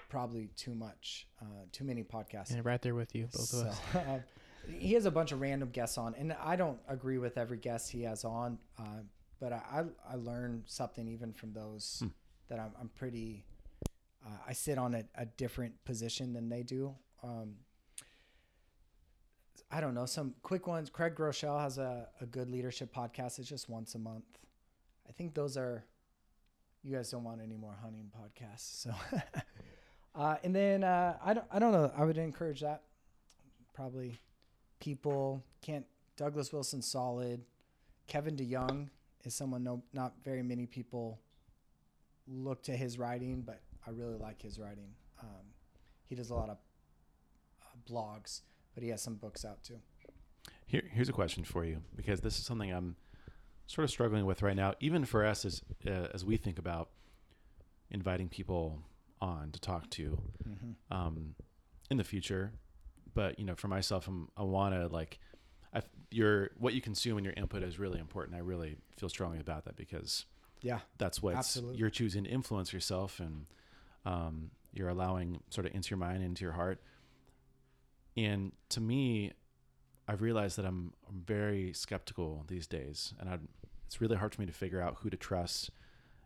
probably 0.09 0.49
too 0.55 0.73
much, 0.73 1.27
uh, 1.41 1.65
too 1.71 1.83
many 1.83 2.03
podcasts. 2.03 2.51
And 2.51 2.63
right 2.65 2.81
there 2.81 2.95
with 2.95 3.13
you, 3.15 3.27
both 3.33 3.53
of 3.53 3.67
us. 3.67 3.79
Uh, 3.95 4.19
he 4.79 4.93
has 4.93 5.05
a 5.05 5.11
bunch 5.11 5.31
of 5.31 5.41
random 5.41 5.69
guests 5.69 5.97
on, 5.97 6.15
and 6.15 6.33
I 6.41 6.55
don't 6.55 6.79
agree 6.87 7.19
with 7.19 7.37
every 7.37 7.57
guest 7.57 7.91
he 7.91 8.01
has 8.01 8.25
on, 8.25 8.57
uh, 8.79 9.01
but 9.39 9.53
I, 9.53 9.61
I 9.71 10.13
I 10.13 10.15
learn 10.15 10.63
something 10.65 11.07
even 11.07 11.33
from 11.33 11.53
those 11.53 11.97
Hmm. 12.01 12.07
that 12.49 12.59
I'm, 12.59 12.71
I'm 12.79 12.89
pretty. 12.89 13.43
Uh, 14.25 14.29
I 14.47 14.53
sit 14.53 14.77
on 14.77 14.95
a, 14.95 15.03
a 15.15 15.25
different 15.25 15.83
position 15.85 16.33
than 16.33 16.49
they 16.49 16.63
do. 16.63 16.95
Um, 17.23 17.55
I 19.71 19.81
don't 19.81 19.93
know 19.93 20.05
some 20.05 20.35
quick 20.41 20.67
ones. 20.67 20.89
Craig 20.89 21.15
Groeschel 21.15 21.59
has 21.59 21.77
a, 21.77 22.07
a 22.21 22.25
good 22.25 22.49
leadership 22.49 22.93
podcast. 22.93 23.39
It's 23.39 23.49
just 23.49 23.67
once 23.69 23.95
a 23.95 23.99
month. 23.99 24.25
I 25.07 25.11
think 25.11 25.33
those 25.33 25.57
are. 25.57 25.83
You 26.83 26.95
guys 26.95 27.09
don't 27.09 27.23
want 27.23 27.41
any 27.41 27.57
more 27.57 27.75
hunting 27.81 28.11
podcasts, 28.15 28.59
so. 28.83 28.91
uh, 30.15 30.35
and 30.43 30.55
then 30.55 30.83
uh, 30.83 31.17
I 31.23 31.33
don't 31.33 31.47
I 31.51 31.57
don't 31.59 31.71
know. 31.71 31.91
I 31.97 32.03
would 32.05 32.17
encourage 32.17 32.61
that. 32.61 32.83
Probably 33.73 34.19
people 34.79 35.43
can't. 35.61 35.85
Douglas 36.15 36.53
Wilson 36.53 36.81
solid. 36.81 37.41
Kevin 38.07 38.35
DeYoung 38.37 38.89
is 39.25 39.33
someone 39.33 39.63
no 39.63 39.83
not 39.93 40.13
very 40.23 40.43
many 40.43 40.65
people 40.65 41.19
look 42.27 42.63
to 42.63 42.75
his 42.75 42.97
writing, 42.97 43.41
but 43.41 43.61
I 43.85 43.91
really 43.91 44.17
like 44.17 44.41
his 44.41 44.59
writing. 44.59 44.89
Um, 45.21 45.53
he 46.07 46.15
does 46.15 46.29
a 46.29 46.35
lot 46.35 46.49
of 46.49 46.57
uh, 47.61 47.91
blogs, 47.91 48.41
but 48.73 48.83
he 48.83 48.89
has 48.89 49.01
some 49.01 49.15
books 49.15 49.45
out 49.45 49.63
too. 49.63 49.79
Here, 50.65 50.83
here's 50.91 51.09
a 51.09 51.13
question 51.13 51.43
for 51.43 51.63
you 51.63 51.81
because 51.95 52.21
this 52.21 52.37
is 52.37 52.45
something 52.45 52.71
I'm 52.71 52.95
sort 53.67 53.83
of 53.83 53.91
struggling 53.91 54.25
with 54.25 54.41
right 54.41 54.55
now, 54.55 54.73
even 54.79 55.05
for 55.05 55.25
us 55.25 55.45
as 55.45 55.61
uh, 55.87 56.07
as 56.13 56.25
we 56.25 56.37
think 56.37 56.59
about 56.59 56.89
inviting 57.91 58.29
people 58.29 58.79
on 59.21 59.51
to 59.51 59.59
talk 59.59 59.89
to 59.91 60.21
um, 60.91 61.35
in 61.89 61.97
the 61.97 62.03
future. 62.03 62.53
But 63.13 63.39
you 63.39 63.45
know, 63.45 63.55
for 63.55 63.67
myself, 63.67 64.07
I'm, 64.07 64.29
I 64.35 64.43
want 64.43 64.75
to 64.75 64.87
like, 64.87 65.19
I, 65.75 65.81
your 66.09 66.51
what 66.57 66.73
you 66.73 66.81
consume 66.81 67.17
and 67.17 67.25
your 67.25 67.33
input 67.35 67.61
is 67.63 67.77
really 67.77 67.99
important. 67.99 68.37
I 68.37 68.39
really 68.39 68.77
feel 68.97 69.09
strongly 69.09 69.39
about 69.39 69.65
that 69.65 69.75
because 69.75 70.25
Yeah, 70.61 70.79
that's 70.97 71.21
what 71.21 71.35
Absolutely. 71.35 71.77
you're 71.77 71.89
choosing 71.89 72.23
to 72.23 72.29
influence 72.29 72.71
yourself 72.73 73.19
and 73.19 73.45
um, 74.05 74.51
you're 74.73 74.89
allowing 74.89 75.41
sort 75.49 75.65
of 75.65 75.73
into 75.73 75.89
your 75.89 75.97
mind 75.97 76.23
into 76.23 76.43
your 76.43 76.53
heart 76.53 76.79
and 78.17 78.51
to 78.69 78.79
me 78.81 79.31
i've 80.07 80.21
realized 80.21 80.57
that 80.57 80.65
i'm, 80.65 80.93
I'm 81.07 81.23
very 81.25 81.73
skeptical 81.73 82.43
these 82.47 82.67
days 82.67 83.13
and 83.19 83.29
i 83.29 83.37
it's 83.87 84.01
really 84.01 84.15
hard 84.17 84.33
for 84.35 84.41
me 84.41 84.47
to 84.47 84.53
figure 84.53 84.81
out 84.81 84.97
who 84.99 85.09
to 85.09 85.17
trust 85.17 85.71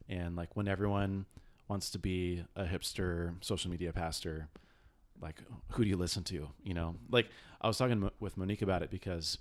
and 0.07 0.35
like 0.35 0.55
when 0.55 0.67
everyone 0.67 1.25
wants 1.67 1.89
to 1.91 1.99
be 1.99 2.43
a 2.55 2.65
hipster 2.65 3.35
social 3.41 3.69
media 3.69 3.93
pastor 3.93 4.49
like 5.21 5.41
who 5.71 5.83
do 5.83 5.89
you 5.89 5.97
listen 5.97 6.23
to 6.23 6.49
you 6.63 6.73
know 6.73 6.95
like 7.11 7.27
i 7.61 7.67
was 7.67 7.77
talking 7.77 8.09
with 8.19 8.37
monique 8.37 8.61
about 8.61 8.81
it 8.81 8.89
because 8.89 9.37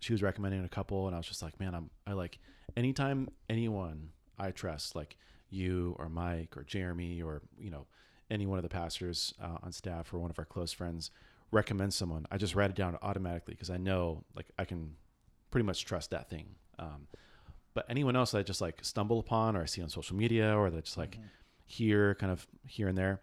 she 0.00 0.12
was 0.12 0.22
recommending 0.22 0.64
a 0.64 0.68
couple 0.68 1.06
and 1.06 1.14
i 1.14 1.18
was 1.18 1.26
just 1.26 1.42
like 1.42 1.58
man 1.60 1.74
i'm 1.74 1.90
i 2.06 2.12
like 2.12 2.38
anytime 2.76 3.28
anyone 3.48 4.10
i 4.38 4.50
trust 4.50 4.96
like 4.96 5.16
you 5.50 5.94
or 5.98 6.08
mike 6.08 6.56
or 6.56 6.62
jeremy 6.64 7.20
or 7.22 7.42
you 7.58 7.70
know 7.70 7.86
any 8.30 8.46
one 8.46 8.58
of 8.58 8.62
the 8.62 8.68
pastors 8.68 9.34
uh, 9.42 9.58
on 9.62 9.72
staff 9.72 10.12
or 10.14 10.18
one 10.18 10.30
of 10.30 10.38
our 10.38 10.44
close 10.46 10.72
friends 10.72 11.10
recommends 11.50 11.94
someone 11.94 12.24
i 12.30 12.38
just 12.38 12.54
write 12.54 12.70
it 12.70 12.76
down 12.76 12.96
automatically 13.02 13.54
because 13.54 13.70
i 13.70 13.76
know 13.76 14.24
like 14.34 14.46
i 14.58 14.64
can 14.64 14.94
pretty 15.50 15.66
much 15.66 15.84
trust 15.84 16.10
that 16.10 16.30
thing 16.30 16.46
um, 16.78 17.06
but 17.74 17.84
anyone 17.90 18.16
else 18.16 18.30
that 18.30 18.38
i 18.38 18.42
just 18.42 18.62
like 18.62 18.78
stumble 18.82 19.18
upon 19.18 19.54
or 19.54 19.62
i 19.62 19.66
see 19.66 19.82
on 19.82 19.88
social 19.88 20.16
media 20.16 20.56
or 20.56 20.70
that 20.70 20.84
just 20.84 20.96
like 20.96 21.12
Mm-hmm. 21.16 21.26
hear 21.66 22.14
kind 22.16 22.32
of 22.32 22.46
here 22.66 22.88
and 22.88 22.96
there 22.98 23.20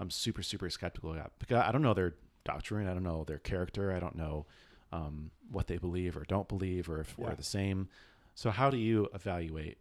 i'm 0.00 0.10
super 0.10 0.42
super 0.42 0.68
skeptical 0.70 1.12
about 1.12 1.32
because 1.38 1.62
i 1.62 1.70
don't 1.70 1.82
know 1.82 1.94
their 1.94 2.14
doctrine 2.44 2.88
i 2.88 2.92
don't 2.92 3.04
know 3.04 3.22
their 3.24 3.38
character 3.38 3.92
i 3.92 4.00
don't 4.00 4.16
know 4.16 4.46
um, 4.92 5.30
what 5.52 5.68
they 5.68 5.78
believe 5.78 6.16
or 6.16 6.24
don't 6.24 6.48
believe 6.48 6.88
or 6.88 7.00
if 7.00 7.14
Yeah. 7.16 7.26
we're 7.28 7.34
the 7.36 7.44
same 7.44 7.88
so 8.34 8.50
how 8.50 8.70
do 8.70 8.76
you 8.76 9.08
evaluate 9.14 9.78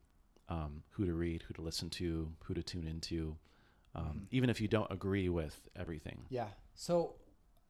um, 0.49 0.84
who 0.91 1.05
to 1.05 1.13
read 1.13 1.41
who 1.47 1.53
to 1.55 1.61
listen 1.61 1.89
to 1.91 2.32
who 2.43 2.53
to 2.53 2.61
tune 2.61 2.86
into 2.86 3.36
um, 3.95 4.03
Mhm. 4.05 4.28
even 4.32 4.49
if 4.51 4.61
you 4.61 4.67
don't 4.67 4.91
agree 4.91 5.30
with 5.30 5.67
everything 5.76 6.26
Yeah. 6.30 6.49
So 6.76 7.15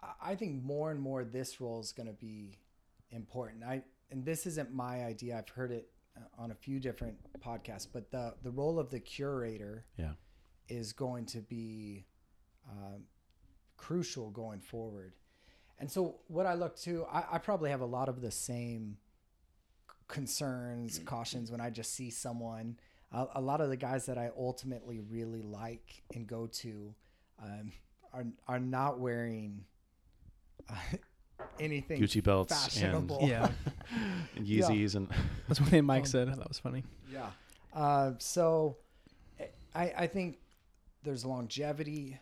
I- 0.01 0.31
I 0.31 0.35
think 0.35 0.61
more 0.63 0.91
and 0.91 0.99
more 0.99 1.23
this 1.23 1.61
role 1.61 1.79
is 1.79 1.91
going 1.93 2.07
to 2.07 2.13
be 2.13 2.57
important. 3.11 3.63
I 3.63 3.83
and 4.11 4.25
this 4.25 4.45
isn't 4.47 4.73
my 4.73 5.03
idea. 5.05 5.37
I've 5.37 5.49
heard 5.49 5.71
it 5.71 5.89
uh, 6.17 6.21
on 6.37 6.51
a 6.51 6.55
few 6.55 6.79
different 6.79 7.17
podcasts, 7.39 7.87
but 7.91 8.11
the 8.11 8.35
the 8.43 8.51
role 8.51 8.79
of 8.79 8.89
the 8.91 8.99
curator 8.99 9.85
Yeah. 9.97 10.13
is 10.67 10.91
going 10.93 11.25
to 11.27 11.41
be 11.41 12.05
um, 12.69 13.03
crucial 13.77 14.29
going 14.29 14.59
forward. 14.59 15.13
And 15.79 15.89
so 15.89 16.17
what 16.27 16.45
I 16.45 16.55
look 16.55 16.75
to, 16.79 17.05
I, 17.11 17.23
I 17.33 17.37
probably 17.37 17.69
have 17.69 17.81
a 17.81 17.85
lot 17.85 18.09
of 18.09 18.21
the 18.21 18.31
same 18.31 18.97
concerns, 20.07 20.99
cautions 21.05 21.51
when 21.51 21.61
I 21.61 21.69
just 21.69 21.93
see 21.93 22.09
someone. 22.09 22.77
A, 23.11 23.25
a 23.35 23.41
lot 23.41 23.61
of 23.61 23.69
the 23.69 23.77
guys 23.77 24.05
that 24.07 24.17
I 24.17 24.29
ultimately 24.37 24.99
really 24.99 25.41
like 25.41 26.03
and 26.13 26.27
go 26.27 26.47
to 26.47 26.93
um, 27.41 27.71
are 28.13 28.25
are 28.47 28.59
not 28.59 28.99
wearing 28.99 29.63
uh, 30.69 30.75
anything 31.59 32.01
Gucci 32.01 32.23
belts 32.23 32.81
and, 32.81 33.11
Yeah. 33.21 33.49
and 34.35 34.45
Yeah. 34.45 34.67
Yeezys 34.67 34.95
and 34.95 35.07
That's 35.47 35.61
one 35.61 35.69
thing 35.69 35.85
Mike 35.85 36.01
Um, 36.01 36.05
said. 36.05 36.27
That 36.27 36.47
was 36.47 36.59
funny. 36.59 36.83
Yeah. 37.11 37.29
Uh, 37.73 38.13
so 38.17 38.77
I, 39.73 39.93
I 39.97 40.07
think 40.07 40.39
there's 41.03 41.23
longevity 41.23 42.19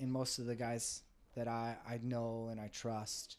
in 0.00 0.10
most 0.10 0.38
of 0.38 0.46
the 0.46 0.56
guys 0.56 1.02
that 1.36 1.46
I, 1.46 1.76
I 1.88 2.00
know 2.02 2.48
and 2.50 2.60
I 2.60 2.68
trust. 2.68 3.36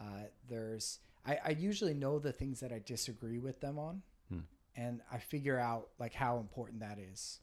Uh, 0.00 0.24
there's 0.48 1.00
I, 1.26 1.38
I 1.44 1.50
usually 1.50 1.94
know 1.94 2.18
the 2.18 2.32
things 2.32 2.60
that 2.60 2.72
I 2.72 2.80
disagree 2.84 3.38
with 3.38 3.60
them 3.60 3.78
on, 3.78 4.02
Hmm. 4.28 4.40
and 4.76 5.00
I 5.12 5.18
figure 5.18 5.58
out 5.58 5.88
like 5.98 6.14
how 6.14 6.38
important 6.38 6.80
that 6.80 6.98
is. 6.98 7.40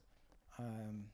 Um, 0.58 1.06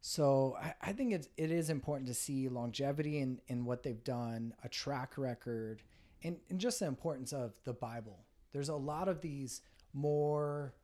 so 0.00 0.56
I, 0.60 0.74
I 0.82 0.92
think 0.92 1.12
it's 1.12 1.28
it 1.36 1.50
is 1.50 1.68
important 1.70 2.06
to 2.08 2.14
see 2.14 2.48
longevity 2.48 3.18
in, 3.18 3.40
in 3.48 3.64
what 3.64 3.82
they've 3.82 4.02
done, 4.04 4.54
a 4.64 4.68
track 4.68 5.18
record, 5.18 5.82
and, 6.22 6.36
and 6.48 6.60
just 6.60 6.80
the 6.80 6.86
importance 6.86 7.32
of 7.32 7.52
the 7.64 7.72
Bible. 7.72 8.18
There's 8.52 8.68
a 8.68 8.76
lot 8.76 9.08
of 9.08 9.20
these 9.20 9.62
more 9.92 10.74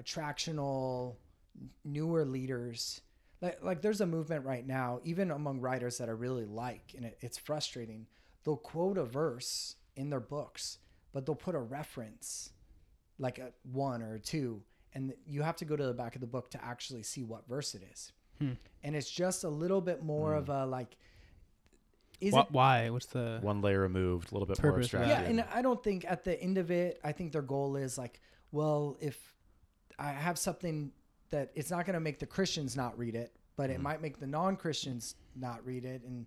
attractional, 0.00 1.16
newer 1.84 2.24
leaders. 2.24 3.00
Like, 3.42 3.62
like 3.62 3.82
there's 3.82 4.00
a 4.00 4.06
movement 4.06 4.46
right 4.46 4.66
now, 4.66 5.00
even 5.04 5.32
among 5.32 5.60
writers 5.60 5.98
that 5.98 6.08
I 6.08 6.12
really 6.12 6.46
like, 6.46 6.94
and 6.96 7.04
it, 7.04 7.18
it's 7.20 7.36
frustrating. 7.36 8.06
They'll 8.44 8.56
quote 8.56 8.96
a 8.96 9.04
verse 9.04 9.74
in 9.96 10.08
their 10.10 10.20
books, 10.20 10.78
but 11.12 11.26
they'll 11.26 11.34
put 11.34 11.56
a 11.56 11.60
reference, 11.60 12.50
like 13.18 13.38
a 13.38 13.52
one 13.72 14.00
or 14.00 14.14
a 14.14 14.20
two, 14.20 14.62
and 14.94 15.12
you 15.26 15.42
have 15.42 15.56
to 15.56 15.64
go 15.64 15.74
to 15.76 15.84
the 15.84 15.92
back 15.92 16.14
of 16.14 16.20
the 16.20 16.26
book 16.26 16.50
to 16.52 16.64
actually 16.64 17.02
see 17.02 17.24
what 17.24 17.46
verse 17.48 17.74
it 17.74 17.82
is. 17.92 18.12
Hmm. 18.38 18.52
And 18.84 18.94
it's 18.94 19.10
just 19.10 19.42
a 19.44 19.48
little 19.48 19.80
bit 19.80 20.04
more 20.04 20.34
of 20.34 20.48
a 20.48 20.64
like, 20.64 20.96
is 22.20 22.32
Why, 22.32 22.40
it 22.42 22.46
why? 22.50 22.90
What's 22.90 23.06
the 23.06 23.38
one 23.42 23.60
layer 23.60 23.80
removed, 23.80 24.30
a 24.30 24.34
little 24.34 24.46
bit 24.46 24.62
more 24.62 24.72
Purpose 24.72 24.88
for 24.88 24.98
that. 24.98 25.06
abstracted. 25.08 25.34
yeah, 25.36 25.42
and 25.42 25.52
I 25.52 25.62
don't 25.62 25.82
think 25.82 26.04
at 26.08 26.22
the 26.22 26.40
end 26.40 26.58
of 26.58 26.70
it, 26.70 27.00
I 27.02 27.10
think 27.10 27.32
their 27.32 27.42
goal 27.42 27.74
is 27.74 27.98
like, 27.98 28.20
well, 28.52 28.96
if 29.00 29.18
I 29.98 30.10
have 30.10 30.38
something 30.38 30.92
that 31.32 31.50
it's 31.56 31.70
not 31.70 31.84
going 31.84 31.94
to 31.94 32.00
make 32.00 32.18
the 32.20 32.26
Christians 32.26 32.76
not 32.76 32.96
read 32.96 33.14
it, 33.16 33.32
but 33.56 33.68
it 33.70 33.78
Mhm. 33.78 33.82
might 33.82 34.00
make 34.02 34.18
the 34.20 34.26
non-Christians 34.26 35.16
not 35.34 35.64
read 35.66 35.84
it, 35.84 36.02
and 36.04 36.26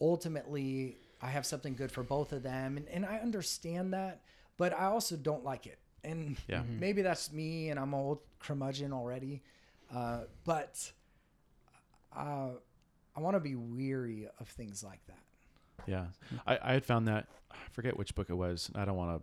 ultimately, 0.00 0.98
I 1.20 1.28
have 1.30 1.46
something 1.46 1.74
good 1.74 1.90
for 1.92 2.02
both 2.02 2.32
of 2.32 2.42
them, 2.42 2.76
and, 2.76 2.88
and 2.88 3.04
I 3.06 3.18
understand 3.18 3.92
that, 3.94 4.22
but 4.56 4.72
I 4.72 4.86
also 4.86 5.16
don't 5.16 5.44
like 5.44 5.66
it, 5.66 5.78
and 6.02 6.36
Yeah. 6.48 6.62
Mhm. 6.62 6.78
maybe 6.80 7.02
that's 7.02 7.32
me, 7.32 7.70
and 7.70 7.78
I'm 7.78 7.94
old 7.94 8.20
curmudgeon 8.40 8.92
already, 8.92 9.42
uh, 9.90 10.24
but 10.44 10.92
uh, 12.12 12.50
I 13.16 13.20
want 13.20 13.34
to 13.36 13.40
be 13.40 13.54
weary 13.54 14.28
of 14.38 14.48
things 14.48 14.82
like 14.82 15.04
that. 15.06 15.22
Yeah, 15.86 16.06
I, 16.46 16.58
I 16.62 16.72
had 16.72 16.84
found 16.84 17.06
that 17.08 17.28
I 17.50 17.56
forget 17.72 17.96
which 17.96 18.14
book 18.14 18.30
it 18.30 18.34
was. 18.34 18.70
I 18.74 18.84
don't 18.84 18.96
want 18.96 19.22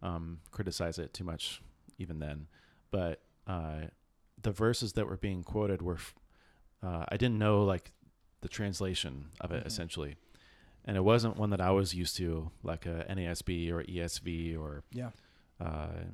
to 0.00 0.06
um, 0.06 0.40
criticize 0.50 0.98
it 0.98 1.12
too 1.14 1.24
much, 1.24 1.62
even 1.98 2.18
then. 2.18 2.46
But 2.90 3.22
uh, 3.46 3.82
the 4.42 4.50
verses 4.52 4.92
that 4.94 5.06
were 5.06 5.16
being 5.16 5.42
quoted 5.44 5.82
were, 5.82 5.98
uh, 6.82 7.04
I 7.08 7.16
didn't 7.16 7.38
know 7.38 7.64
like 7.64 7.92
the 8.40 8.48
translation 8.48 9.30
of 9.40 9.52
it 9.52 9.62
Mhm. 9.62 9.66
essentially, 9.66 10.16
and 10.84 10.96
it 10.96 11.00
wasn't 11.04 11.36
one 11.36 11.50
that 11.50 11.60
I 11.60 11.70
was 11.70 11.94
used 11.94 12.16
to, 12.16 12.50
like 12.62 12.86
a 12.86 13.04
NASB 13.08 13.70
or 13.70 13.82
ESV 13.84 14.56
or 14.56 14.82
Yeah. 14.92 15.10
uh, 15.60 16.04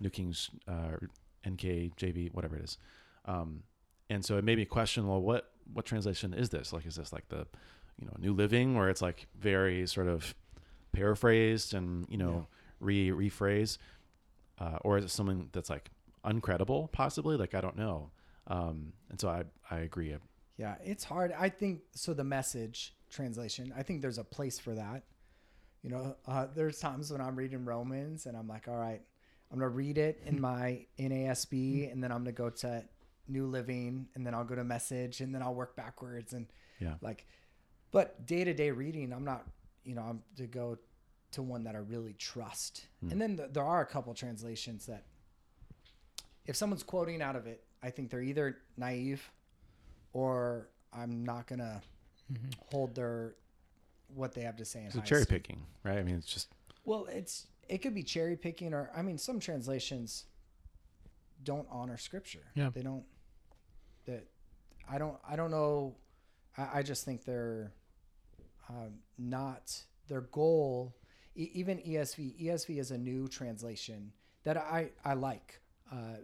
New 0.00 0.10
King's 0.10 0.50
uh, 0.66 0.96
NK 1.44 1.90
JV, 1.96 2.30
whatever 2.32 2.56
it 2.56 2.62
is. 2.64 2.78
Um, 3.26 3.64
and 4.08 4.24
so 4.24 4.38
it 4.38 4.44
made 4.44 4.56
me 4.58 4.64
question, 4.64 5.06
well, 5.06 5.20
what 5.20 5.52
what 5.74 5.84
translation 5.84 6.32
is 6.32 6.48
this? 6.48 6.72
Like, 6.72 6.86
is 6.86 6.96
this 6.96 7.12
like 7.12 7.28
the 7.28 7.46
you 7.98 8.06
know 8.06 8.14
New 8.18 8.32
Living, 8.32 8.74
where 8.74 8.88
it's 8.88 9.02
like 9.02 9.26
very 9.38 9.86
sort 9.86 10.06
of 10.08 10.34
paraphrased 10.92 11.74
and 11.74 12.06
you 12.08 12.16
know 12.16 12.46
re 12.80 13.10
rephrase, 13.10 13.76
uh, 14.58 14.78
or 14.82 14.96
is 14.98 15.04
it 15.04 15.10
something 15.10 15.50
that's 15.52 15.68
like 15.68 15.90
uncredible, 16.24 16.90
possibly? 16.92 17.36
Like 17.36 17.54
I 17.54 17.60
don't 17.60 17.76
know. 17.76 18.10
Um, 18.46 18.92
and 19.10 19.20
so 19.20 19.28
I 19.28 19.44
I 19.70 19.80
agree. 19.80 20.14
Yeah, 20.56 20.76
it's 20.82 21.04
hard. 21.04 21.32
I 21.38 21.48
think 21.48 21.82
so. 21.94 22.14
The 22.14 22.24
message 22.24 22.94
translation, 23.10 23.72
I 23.76 23.82
think 23.82 24.02
there's 24.02 24.18
a 24.18 24.24
place 24.24 24.58
for 24.58 24.74
that. 24.74 25.04
You 25.82 25.90
know, 25.90 26.16
uh, 26.26 26.46
there's 26.54 26.80
times 26.80 27.12
when 27.12 27.20
I'm 27.20 27.36
reading 27.36 27.64
Romans 27.64 28.26
and 28.26 28.36
I'm 28.36 28.48
like, 28.48 28.66
all 28.68 28.76
right, 28.76 29.00
I'm 29.52 29.58
gonna 29.58 29.68
read 29.68 29.96
it 29.98 30.20
in 30.26 30.40
my 30.40 30.86
NASB, 30.98 31.90
and 31.92 32.02
then 32.02 32.10
I'm 32.10 32.18
gonna 32.18 32.32
go 32.32 32.50
to 32.50 32.84
New 33.28 33.46
Living, 33.46 34.08
and 34.14 34.26
then 34.26 34.34
I'll 34.34 34.44
go 34.44 34.54
to 34.56 34.64
Message, 34.64 35.20
and 35.20 35.34
then 35.34 35.42
I'll 35.42 35.54
work 35.54 35.76
backwards, 35.76 36.32
and 36.32 36.46
Yeah. 36.80 36.94
like, 37.00 37.26
but 37.92 38.26
day 38.26 38.42
to 38.44 38.52
day 38.54 38.70
reading, 38.70 39.12
I'm 39.12 39.24
not, 39.24 39.46
you 39.84 39.94
know, 39.94 40.02
I'm 40.02 40.22
to 40.36 40.46
go 40.46 40.78
to 41.32 41.42
one 41.42 41.64
that 41.64 41.74
I 41.76 41.78
really 41.78 42.14
trust, 42.14 42.86
Hmm. 43.00 43.10
and 43.12 43.20
then 43.20 43.36
th- 43.36 43.50
there 43.52 43.64
are 43.64 43.80
a 43.82 43.86
couple 43.86 44.12
translations 44.14 44.86
that, 44.86 45.04
if 46.48 46.56
someone's 46.56 46.82
quoting 46.82 47.22
out 47.22 47.36
of 47.36 47.46
it, 47.46 47.62
I 47.82 47.90
think 47.90 48.10
they're 48.10 48.22
either 48.22 48.56
naive 48.76 49.30
or 50.12 50.68
I'm 50.92 51.22
not 51.24 51.46
gonna 51.46 51.80
Mhm. 52.32 52.54
hold 52.72 52.94
their 52.96 53.36
what 54.14 54.32
they 54.32 54.40
have 54.40 54.56
to 54.56 54.64
say 54.64 54.80
in 54.80 54.86
It's 54.86 54.96
a 54.96 55.00
cherry 55.02 55.20
esteem. 55.22 55.38
picking, 55.38 55.66
right? 55.84 55.98
I 55.98 56.02
mean, 56.02 56.16
it's 56.16 56.26
just 56.26 56.48
Well, 56.84 57.04
it's 57.06 57.46
it 57.68 57.78
could 57.78 57.94
be 57.94 58.02
cherry 58.02 58.36
picking, 58.36 58.72
or 58.74 58.90
I 58.94 59.02
mean, 59.02 59.18
some 59.18 59.38
translations 59.38 60.24
don't 61.44 61.68
honor 61.70 61.96
scripture. 61.98 62.46
Yeah. 62.54 62.70
they 62.70 62.82
don't. 62.82 63.04
That 64.06 64.26
I 64.88 64.96
don't. 64.98 65.20
I 65.28 65.36
don't 65.36 65.50
know. 65.50 65.96
I, 66.56 66.78
I 66.78 66.82
just 66.82 67.04
think 67.04 67.24
they're 67.24 67.72
um, 68.70 69.02
not 69.18 69.84
their 70.08 70.22
goal. 70.22 70.96
E- 71.36 71.50
even 71.52 71.78
ESV. 71.80 72.40
ESV 72.40 72.78
is 72.78 72.90
a 72.90 72.98
new 72.98 73.28
translation 73.28 74.12
that 74.44 74.56
I 74.56 74.90
I 75.04 75.12
like. 75.14 75.60
Uh, 75.92 76.16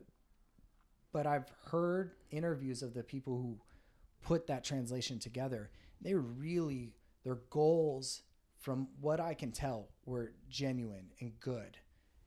but 1.15 1.29
I've 1.29 1.47
heard 1.71 2.11
interviews 2.33 2.83
of 2.83 2.93
the 2.93 3.05
people 3.05 3.37
who 3.39 3.57
put 4.25 4.49
that 4.49 4.65
translation 4.65 5.21
together. 5.21 5.71
They 6.03 6.15
really 6.15 6.93
their 7.23 7.39
goals, 7.51 8.23
from 8.59 8.89
what 9.01 9.21
I 9.21 9.33
can 9.33 9.53
tell, 9.53 9.89
were 10.05 10.33
genuine 10.51 11.13
and 11.21 11.33
good. 11.39 11.79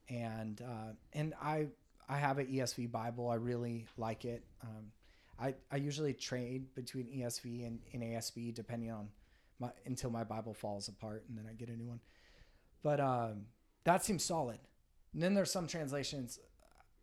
And 0.08 0.62
uh, 0.62 0.94
and 1.12 1.34
I 1.40 1.66
I 2.08 2.16
have 2.16 2.38
an 2.38 2.46
ESV 2.46 2.90
Bible. 2.90 3.28
I 3.28 3.34
really 3.34 3.86
like 3.98 4.24
it. 4.24 4.42
Um, 4.62 4.90
I 5.38 5.54
I 5.70 5.76
usually 5.76 6.14
trade 6.14 6.74
between 6.74 7.08
ESV 7.08 7.66
and 7.66 7.80
NASB 7.94 8.54
depending 8.54 8.90
on 8.90 9.10
my 9.60 9.68
until 9.84 10.08
my 10.08 10.24
Bible 10.24 10.54
falls 10.54 10.88
apart 10.88 11.24
and 11.28 11.36
then 11.36 11.44
I 11.46 11.52
get 11.52 11.68
a 11.68 11.76
new 11.76 11.88
one. 11.88 12.00
But 12.82 13.00
um, 13.00 13.42
that 13.84 14.02
seems 14.02 14.24
solid. 14.24 14.60
And 15.12 15.22
then 15.22 15.34
there's 15.34 15.52
some 15.52 15.66
translations. 15.66 16.38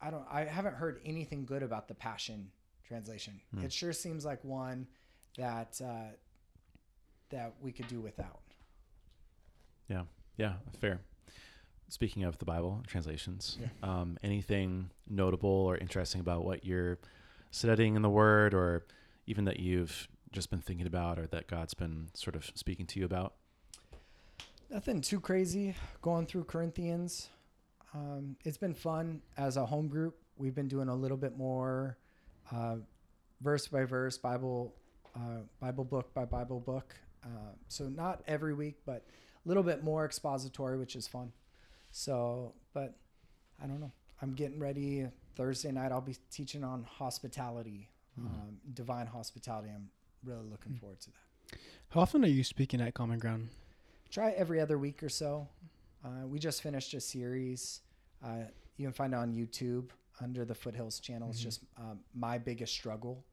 I 0.06 0.12
don't. 0.12 0.26
I 0.32 0.46
haven't 0.46 0.76
heard 0.76 1.02
anything 1.04 1.46
good 1.46 1.64
about 1.64 1.88
the 1.88 1.96
Passion 1.96 2.52
translation. 2.88 3.42
Hmm. 3.54 3.64
It 3.66 3.74
sure 3.74 3.92
seems 3.92 4.24
like 4.24 4.44
one 4.44 4.86
that 5.38 5.82
uh, 5.84 6.14
that 7.30 7.56
we 7.60 7.72
could 7.72 7.88
do 7.88 8.02
without. 8.02 8.42
Yeah, 9.90 10.04
yeah, 10.38 10.54
fair. 10.80 11.00
Speaking 11.90 12.24
of 12.24 12.38
the 12.40 12.46
Bible 12.46 12.84
translations, 12.88 13.58
Yeah. 13.62 13.68
um, 13.84 14.18
anything 14.24 14.90
notable 15.08 15.50
or 15.50 15.78
interesting 15.78 16.20
about 16.22 16.44
what 16.44 16.66
you're 16.66 16.98
studying 17.52 17.96
in 17.96 18.02
the 18.02 18.10
Word, 18.10 18.54
or 18.54 18.86
even 19.28 19.46
that 19.46 19.60
you've 19.60 20.08
just 20.32 20.50
been 20.50 20.62
thinking 20.62 20.88
about, 20.88 21.18
or 21.18 21.28
that 21.28 21.48
God's 21.48 21.74
been 21.74 22.10
sort 22.14 22.36
of 22.36 22.46
speaking 22.56 22.86
to 22.88 23.00
you 23.00 23.06
about? 23.06 23.36
Nothing 24.70 25.02
too 25.02 25.20
crazy 25.20 25.76
going 26.02 26.26
through 26.26 26.46
Corinthians. 26.46 27.30
Um, 27.96 28.36
it's 28.44 28.58
been 28.58 28.74
fun 28.74 29.22
as 29.38 29.56
a 29.58 29.66
home 29.66 29.88
group. 29.88 30.18
We've 30.38 30.54
been 30.54 30.68
doing 30.68 30.90
a 30.90 30.96
little 30.96 31.16
bit 31.18 31.38
more 31.38 31.98
uh, 32.52 32.76
verse 33.42 33.68
by 33.68 33.86
verse 33.86 34.18
Bible, 34.18 34.76
uh, 35.16 35.40
Bible 35.62 35.86
book 35.86 36.14
by 36.14 36.26
Bible 36.26 36.60
book. 36.60 36.94
Uh, 37.24 37.54
so 37.70 37.86
not 37.88 38.22
every 38.28 38.54
week, 38.54 38.76
but 38.86 39.06
a 39.46 39.48
little 39.48 39.64
bit 39.64 39.82
more 39.84 40.04
expository, 40.06 40.78
which 40.78 40.96
is 40.96 41.08
fun. 41.08 41.32
So, 41.92 42.54
but 42.74 42.96
I 43.64 43.66
don't 43.68 43.80
know. 43.80 43.92
I'm 44.22 44.34
getting 44.34 44.60
ready. 44.60 45.08
Thursday 45.38 45.72
night, 45.72 45.92
I'll 45.92 46.02
be 46.02 46.18
teaching 46.32 46.64
on 46.64 46.84
hospitality, 46.84 47.90
Mhm. 48.20 48.26
um, 48.26 48.58
divine 48.74 49.08
hospitality. 49.08 49.70
I'm 49.70 49.90
really 50.24 50.48
looking 50.48 50.74
Mm. 50.74 50.80
forward 50.80 51.00
to 51.02 51.12
that. 51.12 51.60
How 51.90 52.02
often 52.02 52.24
are 52.26 52.30
you 52.30 52.44
speaking 52.44 52.82
at 52.82 52.94
Common 52.94 53.20
Ground? 53.20 53.50
try 54.12 54.32
every 54.32 54.62
other 54.62 54.78
week 54.78 55.04
or 55.04 55.10
so. 55.10 55.46
Uh, 56.02 56.26
we 56.26 56.40
just 56.40 56.62
finished 56.62 56.94
a 56.94 57.02
series. 57.02 57.82
Uh, 58.26 58.46
you 58.78 58.86
can 58.86 58.94
find 58.94 59.14
it 59.14 59.18
on 59.18 59.34
YouTube 59.34 59.90
under 60.20 60.44
the 60.46 60.56
Foothills 60.56 61.00
channel. 61.00 61.30
It's 61.30 61.40
Mhm. 61.40 61.44
just 61.44 61.64
um, 61.78 62.00
my 62.14 62.38
biggest 62.38 62.74
struggle, 62.74 63.24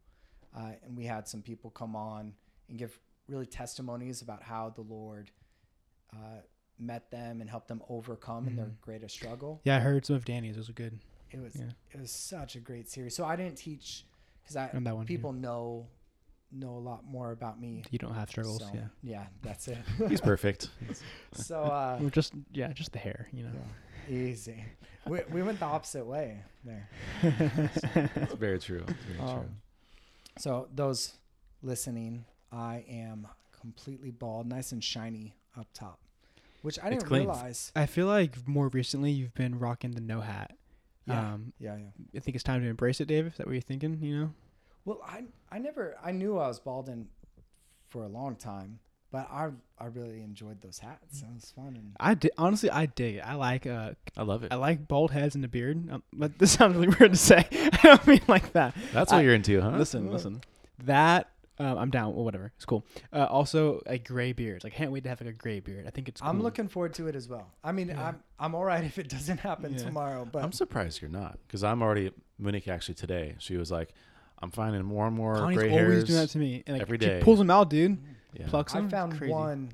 uh, 0.54 0.72
and 0.84 0.96
we 0.96 1.04
had 1.06 1.26
some 1.26 1.42
people 1.42 1.70
come 1.70 1.96
on 1.96 2.34
and 2.68 2.78
give 2.78 2.98
really 3.28 3.46
testimonies 3.46 4.20
about 4.22 4.42
how 4.42 4.70
the 4.70 4.82
Lord 4.82 5.30
uh, 6.14 6.42
met 6.78 7.10
them 7.10 7.40
and 7.40 7.48
helped 7.48 7.68
them 7.68 7.82
overcome 7.88 8.46
in 8.46 8.54
their 8.56 8.66
Mhm. 8.66 8.80
greatest 8.82 9.14
struggle. 9.14 9.60
Yeah, 9.64 9.76
I 9.76 9.80
heard 9.80 10.04
some 10.04 10.14
of 10.16 10.24
Danny's. 10.26 10.56
It 10.56 10.60
was 10.60 10.68
good. 10.70 10.98
It 11.30 11.40
was 11.40 11.56
Yeah. 11.56 11.70
it 11.90 11.98
was 12.00 12.10
such 12.10 12.54
a 12.56 12.60
great 12.60 12.86
series. 12.88 13.16
So 13.16 13.24
I 13.24 13.34
didn't 13.36 13.56
teach 13.56 14.06
because 14.42 14.56
I 14.56 14.66
And 14.68 14.86
that 14.86 14.94
one. 14.94 15.04
yeah. 15.04 15.08
people 15.08 15.32
know 15.32 15.88
know 16.54 16.76
a 16.76 16.78
lot 16.80 17.02
more 17.06 17.32
about 17.32 17.58
me. 17.58 17.82
You 17.90 17.98
don't 17.98 18.12
have 18.12 18.28
struggles. 18.28 18.58
So, 18.58 18.70
yeah. 18.74 18.88
yeah, 19.02 19.26
that's 19.40 19.68
it. 19.68 19.78
He's 20.10 20.20
perfect. 20.20 20.68
so 21.32 21.62
uh, 21.62 21.98
Or 22.02 22.10
just 22.10 22.34
yeah, 22.52 22.70
just 22.74 22.92
the 22.92 22.98
hair. 22.98 23.28
You 23.32 23.44
know. 23.44 23.52
Easy. 24.08 24.64
We, 25.06 25.20
we 25.30 25.42
went 25.42 25.58
the 25.58 25.66
opposite 25.66 26.04
way 26.06 26.42
there. 26.64 26.88
It's 27.22 28.34
very 28.34 28.58
true. 28.58 28.84
It's 28.86 29.04
very 29.04 29.18
true. 29.18 29.26
Um, 29.28 29.56
so 30.38 30.68
those 30.74 31.14
listening, 31.62 32.24
I 32.52 32.84
am 32.88 33.26
completely 33.60 34.10
bald, 34.10 34.46
nice 34.46 34.72
and 34.72 34.82
shiny 34.82 35.34
up 35.58 35.66
top, 35.74 35.98
which 36.62 36.78
I 36.82 36.90
didn't 36.90 37.10
realize. 37.10 37.72
I 37.74 37.86
feel 37.86 38.06
like 38.06 38.46
more 38.46 38.68
recently 38.68 39.10
you've 39.10 39.34
been 39.34 39.58
rocking 39.58 39.92
the 39.92 40.00
no 40.00 40.20
hat. 40.20 40.56
Yeah. 41.06 41.32
Um, 41.32 41.52
Yeah, 41.58 41.76
yeah. 41.76 41.90
I 42.16 42.20
think 42.20 42.34
it's 42.36 42.44
time 42.44 42.62
to 42.62 42.68
embrace 42.68 43.00
it, 43.00 43.06
Dave. 43.08 43.26
Is 43.26 43.34
that 43.38 43.46
what 43.46 43.52
you're 43.52 43.60
thinking? 43.60 43.98
You 44.00 44.18
know. 44.20 44.30
Well, 44.84 45.00
I 45.06 45.24
I 45.50 45.58
never 45.58 45.96
I 46.02 46.12
knew 46.12 46.38
I 46.38 46.46
was 46.48 46.60
balding 46.60 47.08
for 47.88 48.04
a 48.04 48.08
long 48.08 48.36
time, 48.36 48.78
but 49.12 49.30
I 49.30 49.50
I 49.78 49.86
really 49.86 50.20
enjoyed 50.22 50.60
those 50.62 50.78
hats. 50.80 51.22
It 51.22 51.28
was 51.32 51.52
fun 51.54 51.76
and 51.76 51.92
I 52.00 52.14
di- 52.14 52.30
honestly 52.38 52.70
I 52.70 52.86
dig 52.86 53.16
it. 53.16 53.20
I 53.24 53.34
like 53.34 53.66
uh 53.66 53.90
I 54.16 54.22
love 54.22 54.42
it. 54.42 54.52
I 54.52 54.56
like 54.56 54.88
bald 54.88 55.10
heads 55.12 55.34
and 55.36 55.44
a 55.44 55.48
beard. 55.48 55.88
Um, 55.92 56.02
but 56.12 56.36
this 56.38 56.52
sounds 56.52 56.74
really 56.74 56.88
weird 56.98 57.12
to 57.12 57.16
say. 57.18 57.46
I 57.52 57.78
don't 57.82 58.06
mean 58.06 58.22
like 58.26 58.52
that. 58.54 58.74
That's 58.92 59.12
what 59.12 59.18
I- 59.18 59.22
you're 59.22 59.34
into, 59.34 59.60
huh? 59.60 59.76
Listen, 59.76 60.10
listen. 60.10 60.40
That 60.84 61.28
um, 61.58 61.76
I'm 61.78 61.90
down. 61.90 62.14
Well, 62.14 62.24
whatever. 62.24 62.50
It's 62.56 62.64
cool. 62.64 62.84
Uh, 63.12 63.26
also, 63.26 63.82
a 63.86 63.98
gray 63.98 64.32
beard. 64.32 64.64
Like, 64.64 64.72
can't 64.72 64.90
wait 64.90 65.02
to 65.04 65.10
have 65.10 65.20
like 65.20 65.28
a 65.30 65.34
gray 65.34 65.60
beard. 65.60 65.86
I 65.86 65.90
think 65.90 66.08
it's. 66.08 66.20
Cool. 66.20 66.30
I'm 66.30 66.42
looking 66.42 66.66
forward 66.66 66.94
to 66.94 67.08
it 67.08 67.14
as 67.14 67.28
well. 67.28 67.52
I 67.62 67.72
mean, 67.72 67.88
Yeah. 67.88 68.08
I'm 68.08 68.22
I'm 68.40 68.54
all 68.54 68.64
right 68.64 68.82
if 68.90 68.98
it 68.98 69.08
doesn't 69.08 69.38
happen 69.38 69.72
Yeah. 69.74 69.78
tomorrow, 69.84 70.26
but 70.30 70.42
I'm 70.42 70.52
surprised 70.52 71.02
you're 71.02 71.10
not, 71.10 71.38
because 71.46 71.62
I'm 71.62 71.82
already. 71.82 72.10
Monique 72.38 72.66
actually 72.68 72.94
today, 72.94 73.36
she 73.38 73.56
was 73.58 73.70
like, 73.70 73.90
"I'm 74.40 74.50
finding 74.50 74.82
more 74.82 75.06
and 75.06 75.14
more 75.14 75.36
Connie's 75.36 75.58
gray 75.58 75.70
always 75.70 75.82
hairs 75.86 76.04
doing 76.04 76.18
that 76.20 76.30
to 76.30 76.38
me. 76.38 76.64
And 76.66 76.74
like, 76.78 76.82
every 76.82 76.98
she 76.98 77.20
pulls 77.20 77.38
them 77.38 77.50
out, 77.50 77.68
dude. 77.70 77.98
Yeah. 78.32 78.46
Plucks 78.48 78.72
them. 78.72 78.82
I 78.82 78.84
It's 78.86 78.92
found 78.92 79.18
crazy. 79.18 79.32
one 79.32 79.72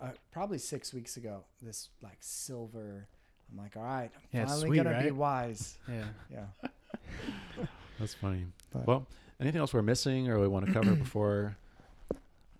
uh, 0.00 0.10
probably 0.32 0.58
six 0.58 0.92
weeks 0.94 1.16
ago. 1.16 1.44
This 1.62 1.88
like 2.02 2.18
silver. 2.20 3.08
I'm 3.50 3.58
like, 3.58 3.76
all 3.76 3.82
right, 3.84 4.10
I'm 4.14 4.20
Yeah, 4.32 4.42
it's 4.42 4.52
finally 4.52 4.68
sweet, 4.68 4.84
gonna 4.84 5.02
be 5.02 5.10
wise. 5.10 5.76
Yeah. 5.88 6.04
Yeah. 6.32 6.68
That's 7.98 8.14
funny. 8.14 8.46
But- 8.72 8.86
well, 8.86 9.06
Anything 9.38 9.60
else 9.60 9.74
we're 9.74 9.82
missing 9.82 10.28
or 10.30 10.40
we 10.40 10.48
want 10.48 10.64
to 10.66 10.72
cover 10.72 10.94
before 10.94 11.58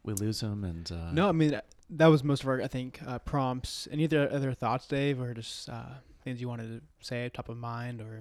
we 0.04 0.12
lose 0.12 0.40
them? 0.40 0.62
And 0.62 0.92
uh, 0.92 1.10
no, 1.12 1.26
I 1.26 1.32
mean 1.32 1.54
uh, 1.54 1.62
that 1.88 2.08
was 2.08 2.22
most 2.22 2.42
of 2.42 2.48
our 2.50 2.60
I 2.60 2.66
think 2.68 3.00
uh, 3.06 3.18
prompts. 3.20 3.88
Any 3.90 4.04
other 4.04 4.30
other 4.30 4.52
thoughts, 4.52 4.86
Dave, 4.86 5.18
or 5.18 5.32
just 5.32 5.70
uh, 5.70 5.82
things 6.22 6.38
you 6.38 6.48
wanted 6.48 6.68
to 6.82 7.06
say 7.06 7.30
top 7.32 7.48
of 7.48 7.56
mind, 7.56 8.02
or 8.02 8.20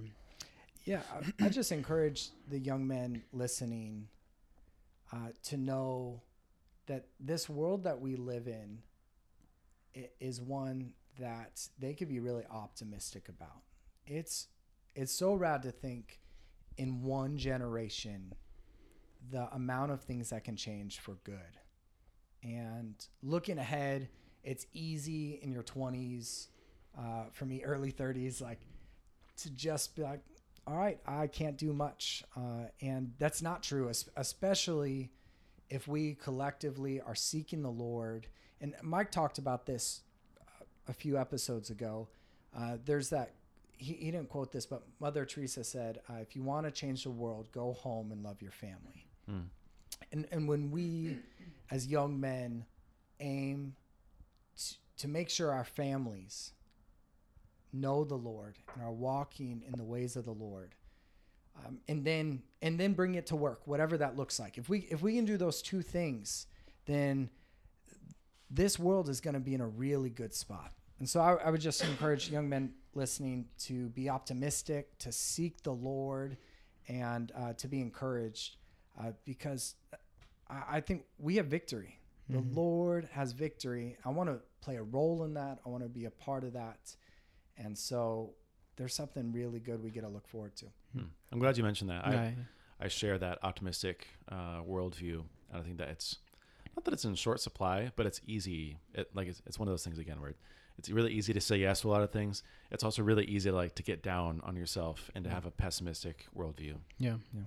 Yeah, 0.86 1.02
I, 1.42 1.48
I 1.48 1.50
just 1.50 1.74
encourage 1.74 2.30
the 2.50 2.58
young 2.58 2.88
men 2.88 3.24
listening 3.34 4.08
uh, 5.12 5.32
to 5.44 5.58
know 5.58 6.22
that 6.88 7.08
this 7.20 7.50
world 7.50 7.84
that 7.84 8.00
we 8.00 8.16
live 8.16 8.48
in 8.48 8.80
is 10.20 10.42
one 10.42 10.94
that 11.20 11.68
they 11.80 11.94
could 11.94 12.10
be 12.10 12.20
really 12.20 12.44
optimistic 12.50 13.30
about. 13.30 13.62
It's 14.06 14.48
it's 14.96 15.14
so 15.14 15.34
rad 15.34 15.64
to 15.64 15.72
think 15.72 16.20
in 16.78 17.02
one 17.02 17.38
generation 17.38 18.34
the 19.32 19.52
amount 19.54 19.92
of 19.92 20.02
things 20.02 20.30
that 20.30 20.44
can 20.44 20.56
change 20.56 21.00
for 21.00 21.16
good. 21.24 21.60
And 22.44 22.96
looking 23.24 23.58
ahead, 23.58 24.10
it's 24.44 24.68
easy 24.74 25.40
in 25.42 25.52
your 25.52 25.64
20s, 25.64 26.48
uh, 26.98 27.26
for 27.32 27.46
me, 27.46 27.64
early 27.64 27.92
30s, 27.92 28.42
like 28.42 28.60
to 29.38 29.50
just 29.50 29.96
be 29.96 30.04
like, 30.04 30.22
all 30.68 30.78
right, 30.78 31.00
I 31.06 31.28
can't 31.28 31.58
do 31.58 31.74
much. 31.74 32.24
Uh, 32.36 32.68
and 32.82 33.14
that's 33.18 33.42
not 33.42 33.64
true, 33.64 33.92
especially 34.16 35.12
if 35.70 35.88
we 35.88 36.16
collectively 36.16 37.02
are 37.02 37.16
seeking 37.16 37.62
the 37.62 37.72
Lord. 37.72 38.28
And 38.62 38.76
Mike 38.82 39.12
talked 39.12 39.38
about 39.38 39.66
this 39.66 40.02
uh, 40.40 40.66
a 40.88 40.94
few 40.94 41.18
episodes 41.18 41.70
ago. 41.70 42.08
Uh, 42.58 42.78
there's 42.86 43.10
that, 43.10 43.34
he, 43.78 43.94
he 43.94 44.12
didn't 44.12 44.30
quote 44.30 44.52
this, 44.52 44.66
but 44.66 44.84
Mother 45.00 45.26
Teresa 45.26 45.64
said, 45.64 46.00
uh, 46.10 46.16
if 46.22 46.36
you 46.36 46.44
want 46.44 46.66
to 46.66 46.72
change 46.72 47.04
the 47.04 47.10
world, 47.10 47.52
go 47.52 47.74
home 47.74 48.12
and 48.12 48.24
love 48.24 48.42
your 48.42 48.52
family. 48.52 49.08
Mm. 49.30 49.44
And, 50.12 50.28
and 50.32 50.48
when 50.48 50.72
we, 50.72 51.18
as 51.72 51.88
young 51.88 52.20
men, 52.20 52.66
aim 53.20 53.76
t- 54.58 54.76
to 54.98 55.08
make 55.08 55.30
sure 55.30 55.52
our 55.52 55.66
families 55.66 56.52
know 57.74 58.06
the 58.06 58.16
Lord 58.16 58.56
and 58.74 58.84
are 58.84 58.92
walking 58.92 59.64
in 59.68 59.74
the 59.74 59.84
ways 59.84 60.16
of 60.16 60.26
the 60.26 60.32
Lord. 60.32 60.76
Um, 61.64 61.80
and 61.88 62.04
then 62.04 62.44
and 62.62 62.80
then 62.80 62.94
bring 62.94 63.16
it 63.16 63.28
to 63.28 63.36
work, 63.36 63.62
whatever 63.66 63.98
that 63.98 64.18
looks 64.18 64.40
like. 64.40 64.58
If 64.58 64.68
we 64.68 64.80
if 64.92 65.02
we 65.02 65.16
can 65.16 65.26
do 65.26 65.38
those 65.38 65.62
two 65.62 65.82
things, 65.82 66.48
then 66.86 67.30
this 68.50 68.78
world 68.78 69.10
is 69.10 69.22
going 69.22 69.34
to 69.34 69.40
be 69.40 69.54
in 69.54 69.62
a 69.62 69.68
really 69.68 70.10
good 70.10 70.34
spot. 70.34 70.74
And 71.00 71.10
so 71.10 71.20
I, 71.20 71.34
I 71.36 71.50
would 71.50 71.62
just 71.62 71.84
encourage 71.84 72.30
young 72.30 72.48
men 72.50 72.74
listening 72.94 73.46
to 73.60 73.90
be 73.90 74.10
optimistic, 74.10 74.98
to 75.00 75.12
seek 75.12 75.62
the 75.64 75.74
Lord, 75.74 76.38
and 76.88 77.32
uh, 77.36 77.54
to 77.54 77.68
be 77.68 77.82
encouraged, 77.82 78.58
uh, 79.00 79.12
because 79.26 79.76
I, 80.50 80.78
I 80.78 80.82
think 80.82 81.04
we 81.18 81.36
have 81.38 81.48
victory. 81.48 82.00
The 82.28 82.40
Lord 82.56 83.08
has 83.12 83.34
victory. 83.34 83.98
I 84.04 84.10
want 84.10 84.30
to 84.30 84.40
play 84.60 84.78
a 84.78 84.84
role 84.84 85.26
in 85.26 85.36
that. 85.36 85.60
I 85.64 85.70
want 85.70 85.84
to 85.84 85.90
be 85.90 86.06
a 86.06 86.12
part 86.12 86.44
of 86.44 86.54
that. 86.54 86.96
And 87.56 87.78
so 87.78 88.34
there's 88.78 88.96
something 88.96 89.32
really 89.32 89.60
good 89.60 89.84
we 89.84 89.92
get 89.92 90.02
to 90.02 90.08
look 90.10 90.28
forward 90.28 90.56
to. 90.56 90.66
Hmm. 90.96 91.06
I'm 91.32 91.40
glad 91.40 91.58
you 91.58 91.64
mentioned 91.64 91.90
that. 91.90 92.06
I, 92.06 92.12
Yeah. 92.14 92.32
I 92.80 92.88
share 92.88 93.18
that 93.18 93.40
optimistic 93.44 94.08
uh, 94.32 94.62
worldview. 94.62 95.24
And 95.52 95.62
I 95.62 95.62
think 95.62 95.78
that 95.78 95.90
it's 95.90 96.18
not 96.76 96.84
that 96.86 96.94
it's 96.94 97.06
in 97.06 97.16
short 97.16 97.40
supply, 97.40 97.92
but 97.96 98.06
it's 98.06 98.22
easy. 98.28 98.78
It, 98.94 99.10
like 99.14 99.28
it's, 99.28 99.42
it's 99.46 99.58
one 99.58 99.68
of 99.68 99.72
those 99.72 99.84
things 99.84 99.98
again 99.98 100.20
where 100.20 100.34
it's 100.78 100.90
really 100.90 101.14
easy 101.14 101.34
to 101.34 101.40
say 101.40 101.58
yes 101.58 101.82
to 101.82 101.90
a 101.90 101.92
lot 101.92 102.02
of 102.02 102.12
things. 102.12 102.44
It's 102.72 102.84
also 102.84 103.02
really 103.02 103.26
easy 103.26 103.50
to 103.50 103.56
like 103.56 103.76
to 103.76 103.84
get 103.84 104.04
down 104.04 104.42
on 104.44 104.56
yourself 104.58 105.10
and 105.16 105.24
to 105.24 105.30
have 105.30 105.46
a 105.46 105.52
pessimistic 105.52 106.28
worldview. 106.38 106.76
yeah. 107.00 107.16
Yeah. 107.34 107.42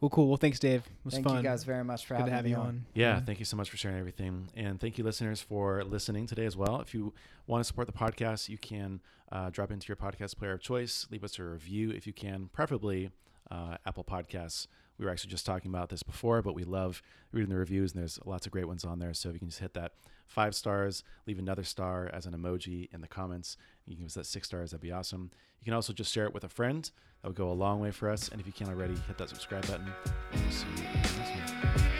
Well, 0.00 0.10
cool. 0.10 0.28
Well, 0.28 0.36
thanks, 0.36 0.60
Dave. 0.60 0.82
It 0.86 0.92
was 1.04 1.14
Thank 1.14 1.26
fun. 1.26 1.36
you 1.38 1.42
guys 1.42 1.64
very 1.64 1.82
much 1.82 2.06
for 2.06 2.14
Good 2.14 2.26
to 2.26 2.30
having 2.30 2.34
have 2.34 2.44
me 2.44 2.50
you 2.50 2.56
on. 2.56 2.66
on. 2.66 2.86
Yeah, 2.94 3.20
thank 3.20 3.40
you 3.40 3.44
so 3.44 3.56
much 3.56 3.68
for 3.68 3.76
sharing 3.76 3.98
everything. 3.98 4.48
And 4.54 4.80
thank 4.80 4.96
you, 4.96 5.02
listeners, 5.02 5.40
for 5.40 5.82
listening 5.82 6.26
today 6.26 6.46
as 6.46 6.56
well. 6.56 6.80
If 6.80 6.94
you 6.94 7.12
want 7.48 7.60
to 7.60 7.64
support 7.64 7.88
the 7.88 7.92
podcast, 7.92 8.48
you 8.48 8.58
can 8.58 9.00
uh, 9.32 9.50
drop 9.50 9.72
into 9.72 9.88
your 9.88 9.96
podcast 9.96 10.36
player 10.38 10.52
of 10.52 10.60
choice, 10.60 11.06
leave 11.10 11.24
us 11.24 11.38
a 11.40 11.42
review 11.42 11.90
if 11.90 12.06
you 12.06 12.12
can, 12.12 12.48
preferably 12.52 13.10
uh, 13.50 13.76
Apple 13.86 14.04
Podcasts. 14.04 14.68
We 14.98 15.04
were 15.04 15.10
actually 15.10 15.30
just 15.30 15.46
talking 15.46 15.70
about 15.70 15.88
this 15.88 16.02
before, 16.02 16.42
but 16.42 16.54
we 16.54 16.64
love 16.64 17.02
reading 17.32 17.50
the 17.50 17.56
reviews, 17.56 17.92
and 17.92 18.00
there's 18.00 18.18
lots 18.24 18.46
of 18.46 18.52
great 18.52 18.66
ones 18.66 18.84
on 18.84 18.98
there. 18.98 19.14
So 19.14 19.28
if 19.28 19.34
you 19.34 19.38
can 19.38 19.48
just 19.48 19.60
hit 19.60 19.74
that 19.74 19.92
five 20.26 20.54
stars, 20.54 21.04
leave 21.26 21.38
another 21.38 21.64
star 21.64 22.10
as 22.12 22.26
an 22.26 22.34
emoji 22.34 22.88
in 22.92 23.00
the 23.00 23.08
comments. 23.08 23.56
You 23.86 23.94
can 23.94 24.04
give 24.04 24.10
us 24.10 24.14
that 24.14 24.26
six 24.26 24.48
stars, 24.48 24.72
that'd 24.72 24.82
be 24.82 24.92
awesome. 24.92 25.30
You 25.60 25.64
can 25.64 25.74
also 25.74 25.92
just 25.92 26.12
share 26.12 26.24
it 26.24 26.34
with 26.34 26.44
a 26.44 26.48
friend. 26.48 26.90
That 27.22 27.28
would 27.28 27.36
go 27.36 27.50
a 27.50 27.52
long 27.52 27.80
way 27.80 27.90
for 27.90 28.10
us. 28.10 28.28
And 28.28 28.40
if 28.40 28.46
you 28.46 28.52
can't 28.52 28.70
already, 28.70 28.94
hit 29.06 29.18
that 29.18 29.28
subscribe 29.28 29.66
button. 29.66 29.92
And 30.32 30.42
we'll 30.42 30.52
see 30.52 30.66
you 30.76 30.82
next 30.94 31.18
one. 31.18 31.97